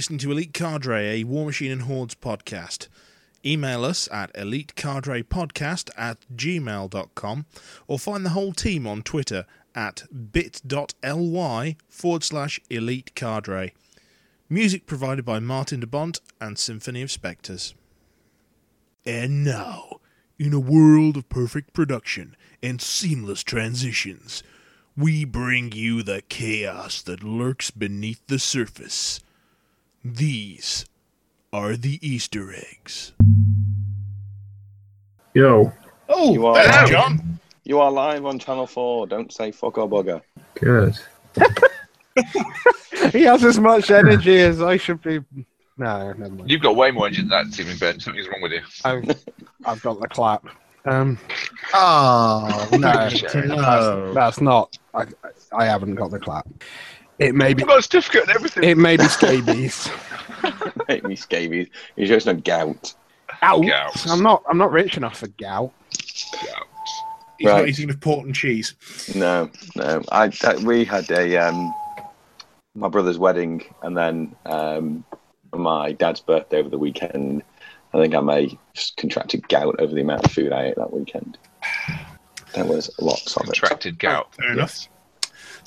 Listening 0.09 0.27
to 0.27 0.33
Elite 0.33 0.55
Cadre, 0.55 1.21
a 1.21 1.25
War 1.25 1.45
Machine 1.45 1.71
and 1.71 1.83
Hordes 1.83 2.15
podcast. 2.15 2.89
Email 3.45 3.85
us 3.85 4.09
at 4.11 4.33
elitecadrepodcast 4.33 5.91
at 5.99 6.17
gmail.com 6.35 7.45
or 7.87 7.99
find 7.99 8.25
the 8.25 8.31
whole 8.31 8.55
team 8.55 8.87
on 8.87 9.03
Twitter 9.03 9.45
at 9.75 10.05
bit.ly 10.33 11.77
forward 11.91 12.25
slash 12.25 12.59
elite 12.71 13.15
cadre. 13.15 13.75
Music 14.49 14.87
provided 14.87 15.27
by 15.27 15.41
Martin 15.41 15.81
de 15.81 15.87
Bont 15.87 16.23
and 16.41 16.59
Symphony 16.59 17.03
of 17.03 17.11
Spectres. 17.11 17.75
And 19.05 19.45
now, 19.45 20.01
in 20.39 20.55
a 20.55 20.61
world 20.61 21.19
of 21.19 21.29
perfect 21.29 21.75
production 21.75 22.35
and 22.63 22.81
seamless 22.81 23.43
transitions, 23.43 24.43
we 24.97 25.27
bring 25.27 25.73
you 25.73 26.03
the 26.03 26.23
chaos 26.31 27.03
that 27.03 27.23
lurks 27.23 27.71
beneath 27.71 28.27
the 28.27 28.39
surface. 28.39 29.21
These 30.05 30.87
are 31.53 31.77
the 31.77 31.99
Easter 32.07 32.53
eggs. 32.53 33.13
Yo, 35.35 35.73
Oh, 36.09 36.33
You 36.33 36.47
are 36.47 36.55
live. 36.55 36.89
John. 36.89 37.39
You 37.65 37.81
are 37.81 37.91
live 37.91 38.25
on 38.25 38.39
Channel 38.39 38.67
4. 38.67 39.07
Don't 39.09 39.31
say 39.33 39.53
fuck 39.53 39.77
or 39.79 39.89
bugger. 39.89 40.23
good. 40.55 40.95
He 43.13 43.23
has 43.23 43.45
as 43.45 43.61
much 43.61 43.91
energy 43.93 44.39
as 44.41 44.61
I 44.61 44.77
should 44.77 45.01
be. 45.03 45.21
No, 45.77 46.13
never 46.15 46.31
mind. 46.35 46.51
You've 46.51 46.61
got 46.61 46.75
way 46.75 46.91
more 46.91 47.07
energy 47.07 47.23
than 47.23 47.29
that 47.31 47.47
this 47.47 47.61
evening, 47.61 47.79
Ben. 47.79 48.01
Something's 48.01 48.27
wrong 48.27 48.43
with 48.43 48.53
you. 48.53 48.61
I've, 48.85 49.25
I've 49.65 49.81
got 49.83 50.01
the 50.01 50.09
clap. 50.09 50.45
Um, 50.85 51.17
Oh, 51.73 52.69
no, 52.73 52.79
no. 52.79 53.09
that's, 53.11 54.15
that's 54.15 54.41
not. 54.41 54.77
I, 54.95 55.07
I 55.53 55.65
haven't 55.67 55.95
got 55.95 56.11
the 56.11 56.19
clap. 56.19 56.49
It 57.19 57.35
may 57.35 57.55
be. 57.55 57.63
I've 57.63 57.69
got 57.69 57.79
a 57.79 57.83
certificate 57.83 58.23
and 58.23 58.31
everything. 58.31 58.65
It 58.65 58.79
may 58.79 58.97
be 58.97 59.09
scabies. 59.09 59.91
Make 60.89 61.05
me 61.05 61.17
scabies. 61.17 61.69
You're 61.97 62.07
just 62.07 62.27
no 62.27 62.35
gout. 62.35 62.95
Gout. 63.41 63.67
Gout. 63.67 64.07
I'm 64.09 64.23
not. 64.23 64.43
I'm 64.49 64.59
not 64.59 64.71
rich 64.71 64.97
enough 64.97 65.19
for 65.19 65.29
gout. 65.29 65.73
He's 67.39 67.47
not 67.47 67.69
eating 67.69 67.85
enough 67.89 68.01
port 68.01 68.27
and 68.27 68.35
cheese. 68.35 68.75
No, 69.15 69.51
no. 69.77 70.03
I, 70.11 70.33
I 70.43 70.57
we 70.65 70.85
had 70.85 71.09
a 71.11 71.37
um, 71.37 71.73
my 72.75 72.89
brother's 72.89 73.19
wedding, 73.19 73.65
and 73.83 73.97
then 73.97 74.35
um, 74.47 75.05
my 75.53 75.93
dad's 75.93 76.21
birthday 76.21 76.59
over 76.59 76.69
the 76.69 76.79
weekend. 76.79 77.43
I 77.95 78.01
think 78.01 78.15
I 78.15 78.21
may 78.21 78.49
have 78.49 78.59
just 78.75 78.97
contracted 78.97 79.49
gout 79.49 79.81
over 79.81 79.95
the 79.95 80.03
amount 80.03 80.25
of 80.25 80.33
food 80.33 80.53
I 80.53 80.67
ate 80.67 80.77
that 80.77 80.93
weekend. 80.93 81.39
There 82.55 82.65
was 82.65 82.91
lots 83.01 83.37
of 83.37 83.43
it. 83.43 83.47
Contracted 83.47 83.99
gout. 83.99 84.35
Fair 84.35 84.53
enough. 84.53 84.89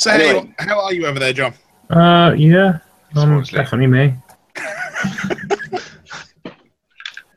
Yes. 0.02 0.03
So, 0.03 0.11
Anyway. 0.11 0.53
hey, 0.60 0.65
how 0.65 0.82
are 0.82 0.94
you 0.94 1.06
over 1.06 1.19
there, 1.19 1.34
John? 1.34 1.53
Uh, 1.90 2.34
yeah, 2.38 2.80
um, 3.15 3.44
definitely 3.44 3.88
me. 3.88 4.15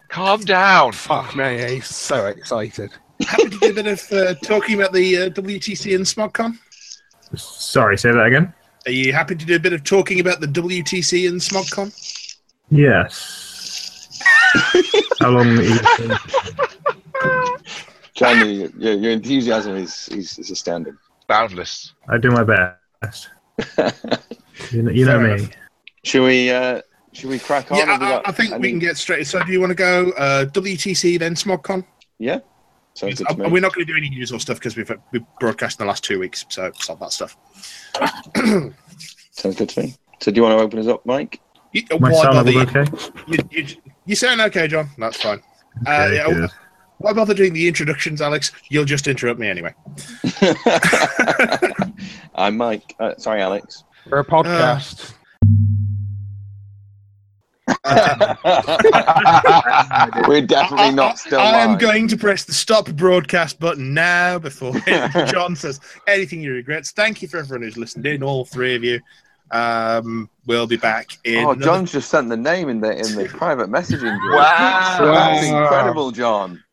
Calm 0.09 0.41
down. 0.43 0.93
Fuck 0.93 1.37
me. 1.37 1.75
He's 1.75 1.87
so 1.87 2.27
excited. 2.27 2.91
Happy 3.21 3.51
to 3.51 3.59
do 3.59 3.71
a 3.71 3.73
bit 3.73 3.87
of 3.87 4.13
uh, 4.13 4.35
talking 4.37 4.81
about 4.81 4.93
the 4.93 5.17
uh, 5.19 5.29
WTC 5.31 5.95
and 5.95 6.05
SmogCon? 6.05 6.57
Sorry, 7.37 7.99
say 7.99 8.13
that 8.13 8.27
again. 8.27 8.55
Are 8.87 8.93
you 8.93 9.13
happy 9.13 9.35
to 9.35 9.45
do 9.45 9.57
a 9.57 9.59
bit 9.59 9.73
of 9.73 9.83
talking 9.83 10.21
about 10.21 10.41
the 10.41 10.47
WTC 10.47 11.29
and 11.29 11.41
SmogCon? 11.41 11.93
Yes. 12.71 14.21
How 15.21 15.31
long? 15.31 15.59
Are 15.59 15.63
you 15.63 15.79
John, 18.15 18.39
your, 18.39 18.71
your, 18.79 18.95
your 18.95 19.11
enthusiasm 19.11 19.75
is, 19.77 20.09
is, 20.11 20.39
is 20.39 20.51
astounding. 20.51 20.97
Boundless. 21.27 21.95
I 22.09 22.19
do 22.19 22.31
my 22.31 22.45
best. 22.45 23.29
You 24.71 24.83
know, 24.83 24.91
you 24.93 25.05
know 25.05 25.19
Fair 25.19 25.37
me. 25.37 25.43
enough. 25.43 25.51
Should 26.05 26.23
we? 26.25 26.49
Uh, 26.51 26.81
should 27.13 27.29
we 27.29 27.39
crack 27.41 27.71
on? 27.73 27.79
Yeah, 27.79 27.87
Have 27.87 28.01
we 28.01 28.07
I, 28.07 28.11
got 28.11 28.29
I 28.29 28.33
think 28.33 28.51
we 28.51 28.57
any- 28.57 28.71
can 28.71 28.79
get 28.79 28.97
straight. 28.97 29.27
So, 29.27 29.43
do 29.45 29.51
you 29.53 29.61
want 29.61 29.71
to 29.71 29.75
go 29.75 30.11
uh, 30.13 30.45
WTC 30.47 31.19
then 31.19 31.35
SmogCon? 31.35 31.85
Yeah. 32.19 32.39
Sounds 32.95 33.19
good 33.19 33.27
Uh, 33.29 33.35
to 33.35 33.43
me. 33.43 33.49
We're 33.51 33.61
not 33.61 33.75
going 33.75 33.85
to 33.87 33.93
do 33.93 33.97
any 33.97 34.09
news 34.11 34.31
or 34.33 34.39
stuff 34.39 34.59
because 34.59 34.77
we've 34.77 34.91
we've 35.13 35.23
broadcast 35.41 35.81
in 35.81 35.87
the 35.87 35.89
last 35.89 36.05
two 36.05 36.21
weeks, 36.21 36.45
so 36.49 36.71
stop 36.77 37.01
that 37.01 37.13
stuff. 37.13 37.37
Sounds 39.33 39.57
good 39.57 39.69
to 39.71 39.83
me. 39.83 39.95
So, 40.21 40.31
do 40.31 40.37
you 40.37 40.43
want 40.43 40.57
to 40.59 40.63
open 40.65 40.79
us 40.79 40.87
up, 40.87 41.05
Mike? 41.05 41.41
You, 41.73 41.83
My 41.99 42.13
sound 42.13 42.49
okay? 42.49 42.85
You, 43.27 43.39
you, 43.51 43.67
you 44.07 44.15
sound 44.15 44.41
okay, 44.43 44.69
John. 44.69 44.89
That's 44.99 45.21
fine. 45.21 45.43
Uh, 45.87 45.91
Okay, 46.07 46.15
yeah, 46.17 46.27
good. 46.33 46.51
Why 47.05 47.13
bother 47.13 47.35
doing 47.35 47.53
the 47.53 47.69
introductions, 47.69 48.23
Alex? 48.23 48.51
You'll 48.71 48.87
just 48.87 49.07
interrupt 49.07 49.39
me 49.39 49.47
anyway. 49.47 49.75
I'm 52.35 52.57
Mike. 52.57 52.95
Uh, 52.99 53.15
sorry, 53.19 53.43
Alex. 53.43 53.85
For 54.09 54.21
a 54.21 54.25
podcast. 54.25 55.13
We're 60.27 60.47
definitely 60.47 60.85
I- 60.85 60.89
I- 60.89 60.91
not 60.93 61.19
still 61.19 61.41
I 61.41 61.59
am 61.59 61.77
going 61.77 62.09
to 62.09 62.17
press 62.17 62.45
the 62.45 62.55
stop 62.55 62.87
broadcast 62.93 63.61
button 63.61 63.93
now 63.93 64.39
before 64.39 64.73
John 65.27 65.57
says 65.57 65.81
anything 66.09 66.41
he 66.41 66.49
regrets. 66.49 66.93
Thank 66.93 67.21
you 67.21 67.29
for 67.29 67.37
everyone 67.37 67.65
who's 67.65 67.77
listened 67.77 68.07
in, 68.07 68.23
all 68.23 68.47
three 68.47 68.75
of 68.75 68.83
you. 68.83 68.99
Um, 69.51 70.31
we'll 70.47 70.67
be 70.67 70.79
back 70.79 71.19
in. 71.25 71.45
Oh, 71.45 71.51
another- 71.51 71.65
John's 71.67 71.93
just 71.93 72.09
sent 72.09 72.31
the 72.31 72.37
name 72.39 72.71
in 72.71 72.81
the 72.81 72.93
in 72.93 73.15
the 73.15 73.27
private 73.29 73.69
messaging 73.69 74.19
group. 74.21 74.37
Wow. 74.37 74.97
That's 75.03 75.47
Wow. 75.51 75.63
incredible, 75.65 76.11
John. 76.11 76.65